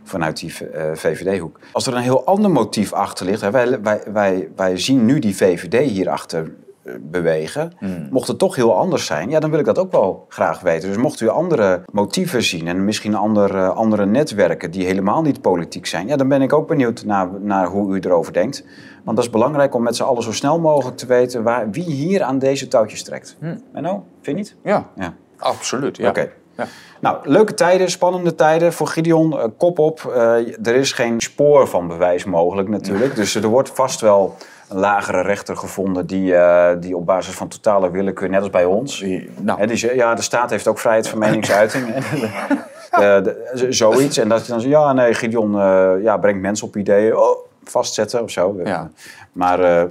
vanuit 0.02 0.36
die 0.40 0.68
eh, 0.68 0.90
VVD-hoek. 0.94 1.58
Als 1.72 1.86
er 1.86 1.94
een 1.94 2.02
heel 2.02 2.24
ander 2.24 2.50
motief 2.50 2.92
achter 2.92 3.26
ligt, 3.26 3.40
hè, 3.40 3.50
wij, 3.50 3.80
wij, 3.80 4.02
wij, 4.12 4.48
wij 4.56 4.78
zien 4.78 5.04
nu 5.04 5.18
die 5.18 5.36
VVD 5.36 5.90
hierachter 5.90 6.54
eh, 6.84 6.94
bewegen. 7.00 7.72
Mocht 8.10 8.28
het 8.28 8.38
toch 8.38 8.54
heel 8.56 8.76
anders 8.76 9.06
zijn, 9.06 9.30
ja, 9.30 9.40
dan 9.40 9.50
wil 9.50 9.58
ik 9.58 9.64
dat 9.64 9.78
ook 9.78 9.92
wel 9.92 10.24
graag 10.28 10.60
weten. 10.60 10.88
Dus 10.88 10.96
mocht 10.98 11.20
u 11.20 11.28
andere 11.28 11.82
motieven 11.92 12.42
zien 12.42 12.68
en 12.68 12.84
misschien 12.84 13.14
andere, 13.14 13.66
andere 13.68 14.06
netwerken 14.06 14.70
die 14.70 14.84
helemaal 14.86 15.22
niet 15.22 15.40
politiek 15.40 15.86
zijn, 15.86 16.06
ja, 16.06 16.16
dan 16.16 16.28
ben 16.28 16.42
ik 16.42 16.52
ook 16.52 16.68
benieuwd 16.68 17.04
naar, 17.04 17.28
naar 17.40 17.66
hoe 17.66 17.96
u 17.96 17.98
erover 18.00 18.32
denkt. 18.32 18.64
Want 19.04 19.16
dat 19.16 19.26
is 19.26 19.32
belangrijk 19.32 19.74
om 19.74 19.82
met 19.82 19.96
z'n 19.96 20.02
allen 20.02 20.22
zo 20.22 20.32
snel 20.32 20.60
mogelijk 20.60 20.96
te 20.96 21.06
weten 21.06 21.42
waar, 21.42 21.70
wie 21.70 21.84
hier 21.90 22.22
aan 22.22 22.38
deze 22.38 22.68
touwtjes 22.68 23.02
trekt. 23.02 23.36
Menno, 23.72 23.90
vind 23.92 24.04
je 24.24 24.32
niet? 24.32 24.56
Ja, 24.62 24.88
Ja. 24.96 25.14
absoluut. 25.38 25.96
Ja. 25.96 26.08
Oké. 26.08 26.30
Ja. 26.56 26.66
Nou, 27.00 27.16
leuke 27.22 27.54
tijden, 27.54 27.90
spannende 27.90 28.34
tijden 28.34 28.72
voor 28.72 28.86
Gideon. 28.86 29.38
eh, 29.38 29.44
kop 29.58 29.78
op. 29.78 30.12
Eh, 30.14 30.22
er 30.66 30.74
is 30.74 30.92
geen 30.92 31.20
spoor 31.20 31.68
van 31.68 31.88
bewijs 31.88 32.24
mogelijk 32.24 32.68
natuurlijk. 32.68 33.14
Dus 33.16 33.34
er 33.34 33.46
wordt 33.48 33.70
vast 33.70 34.00
wel 34.00 34.34
een 34.68 34.78
lagere 34.78 35.20
rechter 35.20 35.56
gevonden 35.56 36.06
die, 36.06 36.34
eh, 36.34 36.76
die 36.80 36.96
op 36.96 37.06
basis 37.06 37.34
van 37.34 37.48
totale 37.48 37.90
willekeur, 37.90 38.28
net 38.28 38.40
als 38.40 38.50
bij 38.50 38.64
ons. 38.64 39.04
Nou. 39.36 39.58
Hè, 39.58 39.66
die 39.66 39.94
ja, 39.94 40.14
de 40.14 40.22
staat 40.22 40.50
heeft 40.50 40.66
ook 40.66 40.78
vrijheid 40.78 41.08
van 41.08 41.18
meningsuiting. 41.18 41.86
De- 42.94 43.66
zoiets. 43.68 44.16
En 44.16 44.28
dat 44.28 44.46
je 44.46 44.52
dan 44.52 44.60
zegt, 44.60 44.72
ja, 44.72 44.92
nee, 44.92 45.14
Gideon 45.14 45.60
eh, 45.60 45.92
ja, 46.02 46.16
brengt 46.16 46.40
mensen 46.40 46.66
op 46.66 46.76
ideeën. 46.76 47.16
Oh, 47.16 47.38
vastzetten 47.64 48.22
of 48.22 48.30
zo. 48.30 48.60
Ja. 48.64 48.90
Maar 49.32 49.60
eh, 49.60 49.84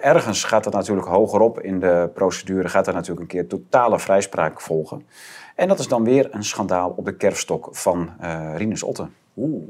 ergens 0.00 0.44
gaat 0.44 0.64
dat 0.64 0.72
natuurlijk 0.72 1.06
hogerop 1.06 1.60
in 1.60 1.80
de 1.80 2.10
procedure, 2.14 2.68
gaat 2.68 2.86
er 2.86 2.94
natuurlijk 2.94 3.20
een 3.20 3.26
keer 3.26 3.46
totale 3.46 3.98
vrijspraak 3.98 4.60
volgen. 4.60 5.06
En 5.54 5.68
dat 5.68 5.78
is 5.78 5.88
dan 5.88 6.04
weer 6.04 6.28
een 6.30 6.44
schandaal 6.44 6.94
op 6.96 7.04
de 7.04 7.14
kerfstok 7.14 7.68
van 7.72 8.10
Rinus 8.56 8.82
Otte. 8.82 9.06
Oeh. 9.36 9.62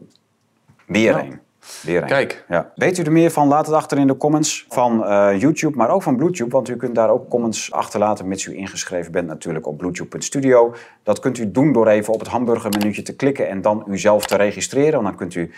Weer 0.86 1.12
Nou. 1.12 1.38
Kijk. 1.84 2.44
Ja. 2.48 2.72
Weet 2.74 2.98
u 2.98 3.02
er 3.02 3.12
meer 3.12 3.30
van? 3.30 3.48
Laat 3.48 3.66
het 3.66 3.74
achter 3.74 3.98
in 3.98 4.06
de 4.06 4.16
comments 4.16 4.66
van 4.68 5.04
eh, 5.04 5.40
YouTube, 5.40 5.76
maar 5.76 5.90
ook 5.90 6.02
van 6.02 6.16
Bluetooth. 6.16 6.52
Want 6.52 6.68
u 6.68 6.76
kunt 6.76 6.94
daar 6.94 7.10
ook 7.10 7.28
comments 7.28 7.72
achterlaten, 7.72 8.28
mits 8.28 8.44
u 8.46 8.56
ingeschreven 8.56 9.12
bent 9.12 9.26
natuurlijk 9.26 9.66
op 9.66 9.78
bluetooth.studio. 9.78 10.74
Dat 11.02 11.20
kunt 11.20 11.38
u 11.38 11.50
doen 11.50 11.72
door 11.72 11.86
even 11.86 12.12
op 12.12 12.20
het 12.20 12.28
hamburgermenuutje 12.28 13.02
te 13.02 13.16
klikken 13.16 13.48
en 13.48 13.62
dan 13.62 13.84
uzelf 13.88 14.26
te 14.26 14.36
registreren. 14.36 14.92
Want 14.92 15.04
dan 15.04 15.16
kunt 15.16 15.34
u 15.34 15.50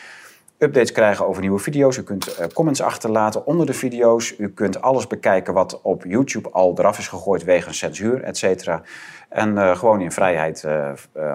updates 0.58 0.92
krijgen 0.92 1.26
over 1.26 1.40
nieuwe 1.40 1.58
video's. 1.58 1.96
U 1.96 2.02
kunt 2.02 2.36
eh, 2.36 2.46
comments 2.54 2.82
achterlaten 2.82 3.46
onder 3.46 3.66
de 3.66 3.74
video's. 3.74 4.34
U 4.38 4.48
kunt 4.48 4.82
alles 4.82 5.06
bekijken 5.06 5.54
wat 5.54 5.80
op 5.82 6.04
YouTube 6.04 6.50
al 6.50 6.74
eraf 6.78 6.98
is 6.98 7.08
gegooid 7.08 7.44
wegens 7.44 7.78
censuur, 7.78 8.22
et 8.22 8.36
cetera. 8.36 8.82
En 9.28 9.58
eh, 9.58 9.76
gewoon 9.76 10.00
in 10.00 10.12
vrijheid 10.12 10.64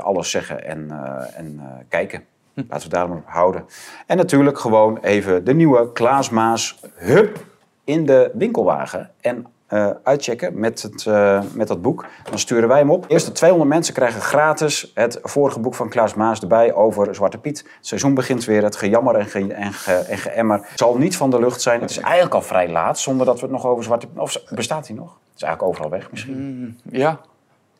alles 0.01 0.29
zeggen 0.31 0.65
en, 0.65 0.91
en 1.35 1.61
kijken. 1.89 2.30
Laten 2.69 2.89
we 2.89 2.95
daar 2.95 3.09
maar 3.09 3.17
op 3.17 3.23
houden. 3.25 3.65
En 4.07 4.17
natuurlijk 4.17 4.59
gewoon 4.59 4.97
even 4.97 5.43
de 5.43 5.53
nieuwe 5.53 5.91
Klaas 5.91 6.29
Maas 6.29 6.79
Hup 6.95 7.45
in 7.83 8.05
de 8.05 8.31
winkelwagen. 8.33 9.11
En 9.21 9.45
eh, 9.71 9.89
uitchecken 10.03 10.59
met, 10.59 10.81
het, 10.81 11.05
eh, 11.05 11.41
met 11.53 11.67
dat 11.67 11.81
boek. 11.81 12.05
Dan 12.29 12.39
sturen 12.39 12.67
wij 12.67 12.77
hem 12.77 12.91
op. 12.91 13.01
De 13.01 13.09
eerste 13.09 13.31
200 13.31 13.69
mensen 13.69 13.93
krijgen 13.93 14.21
gratis 14.21 14.91
het 14.93 15.19
vorige 15.23 15.59
boek 15.59 15.75
van 15.75 15.89
Klaas 15.89 16.13
Maas 16.13 16.41
erbij 16.41 16.73
over 16.73 17.15
Zwarte 17.15 17.37
Piet. 17.37 17.57
Het 17.57 17.87
seizoen 17.87 18.13
begint 18.13 18.45
weer. 18.45 18.63
Het 18.63 18.75
gejammer 18.75 19.15
en, 19.15 19.25
ge, 19.25 19.53
en, 19.53 19.73
ge, 19.73 19.93
en 19.93 20.17
geëmmer 20.17 20.67
zal 20.75 20.97
niet 20.97 21.17
van 21.17 21.29
de 21.29 21.39
lucht 21.39 21.61
zijn. 21.61 21.81
Het 21.81 21.89
is 21.89 21.97
eigenlijk 21.97 22.33
al 22.33 22.41
vrij 22.41 22.69
laat, 22.69 22.99
zonder 22.99 23.25
dat 23.25 23.35
we 23.35 23.41
het 23.41 23.51
nog 23.51 23.65
over 23.65 23.83
Zwarte 23.83 24.07
Piet... 24.07 24.19
Of 24.19 24.43
bestaat 24.49 24.87
hij 24.87 24.95
nog? 24.95 25.09
Het 25.09 25.35
is 25.35 25.43
eigenlijk 25.43 25.73
overal 25.73 25.89
weg 25.89 26.11
misschien. 26.11 26.79
Ja. 26.83 27.19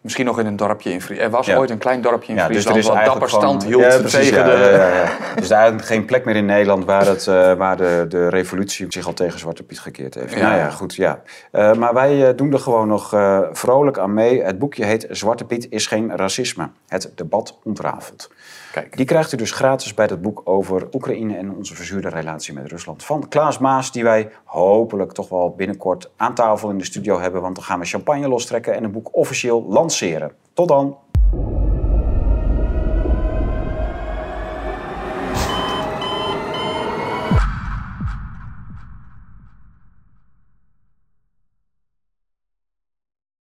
Misschien 0.02 0.26
nog 0.26 0.40
in 0.40 0.46
een 0.46 0.56
dorpje 0.56 0.92
in 0.92 1.02
Friesland. 1.02 1.32
Er 1.32 1.38
was 1.38 1.46
Ja. 1.46 1.58
ooit 1.58 1.70
een 1.70 1.78
klein 1.78 2.02
dorpje 2.02 2.32
in 2.32 2.36
Ja, 2.38 2.48
dus 2.48 2.52
Friesland 2.52 2.78
er 2.78 2.84
is 2.84 2.90
wat 2.98 3.06
dapper 3.06 3.30
gewoon- 3.30 3.44
stand 3.44 3.64
hield 3.64 3.82
Ja, 3.82 3.98
precies, 4.00 4.30
tegen 4.30 4.46
de... 4.46 4.52
ja, 4.52 4.68
ja, 4.70 4.88
ja. 4.96 5.04
Dus 5.06 5.36
er 5.36 5.42
is 5.42 5.50
eigenlijk 5.50 5.86
geen 5.86 6.06
plek 6.06 6.26
meer 6.26 6.36
in 6.36 6.46
Nederland 6.46 6.86
waar, 6.86 7.06
het, 7.06 7.28
eh, 7.28 7.54
waar 7.54 7.78
de, 7.78 8.06
de 8.10 8.28
revolutie 8.30 8.86
zich 8.90 9.06
al 9.08 9.14
tegen 9.14 9.40
Zwarte 9.40 9.64
Piet 9.64 9.80
gekeerd 9.80 10.14
heeft. 10.14 10.34
Ja. 10.34 10.40
Nou 10.42 10.56
ja, 10.56 10.70
goed, 10.70 10.96
ja. 10.96 11.22
Eh, 11.52 11.74
maar 11.74 11.94
wij 11.94 12.28
eh, 12.28 12.36
doen 12.38 12.54
er 12.54 12.60
gewoon 12.60 12.88
nog 12.88 13.10
vrolijk 13.52 13.98
aan 13.98 14.14
mee. 14.14 14.44
Het 14.44 14.60
boekje 14.60 14.86
heet 14.86 15.08
Zwarte 15.10 15.46
Piet 15.46 15.68
is 15.70 15.88
geen 15.88 16.16
racisme. 16.16 16.70
Het 16.88 17.12
debat 17.16 17.58
ontrafelt. 17.64 18.30
Kijk, 18.72 18.98
Die 18.98 19.06
krijgt 19.06 19.32
u 19.32 19.38
dus 19.38 19.52
gratis 19.52 19.94
bij 19.94 20.06
het 20.06 20.22
boek 20.22 20.42
over 20.44 20.88
Oekraïne 20.92 21.38
en 21.38 21.56
onze 21.56 21.76
verzuurde 21.76 22.10
relatie 22.10 22.54
met 22.54 22.68
Rusland. 22.68 23.04
Van 23.04 23.28
Klaas 23.28 23.58
Maas, 23.58 23.92
die 23.92 24.04
wij 24.04 24.30
hopelijk 24.44 25.12
toch 25.12 25.30
wel 25.30 25.54
binnenkort 25.58 26.12
aan 26.18 26.34
tafel 26.34 26.70
in 26.70 26.78
de 26.78 26.86
studio 26.86 27.20
hebben. 27.20 27.42
Want 27.42 27.56
dan 27.56 27.64
gaan 27.64 27.80
we 27.80 27.86
champagne 27.86 28.28
lostrekken 28.28 28.74
en 28.74 28.84
het 28.84 28.92
boek 28.92 29.16
officieel 29.16 29.66
lanceren. 29.68 30.32
Tot 30.54 30.68
dan! 30.68 30.98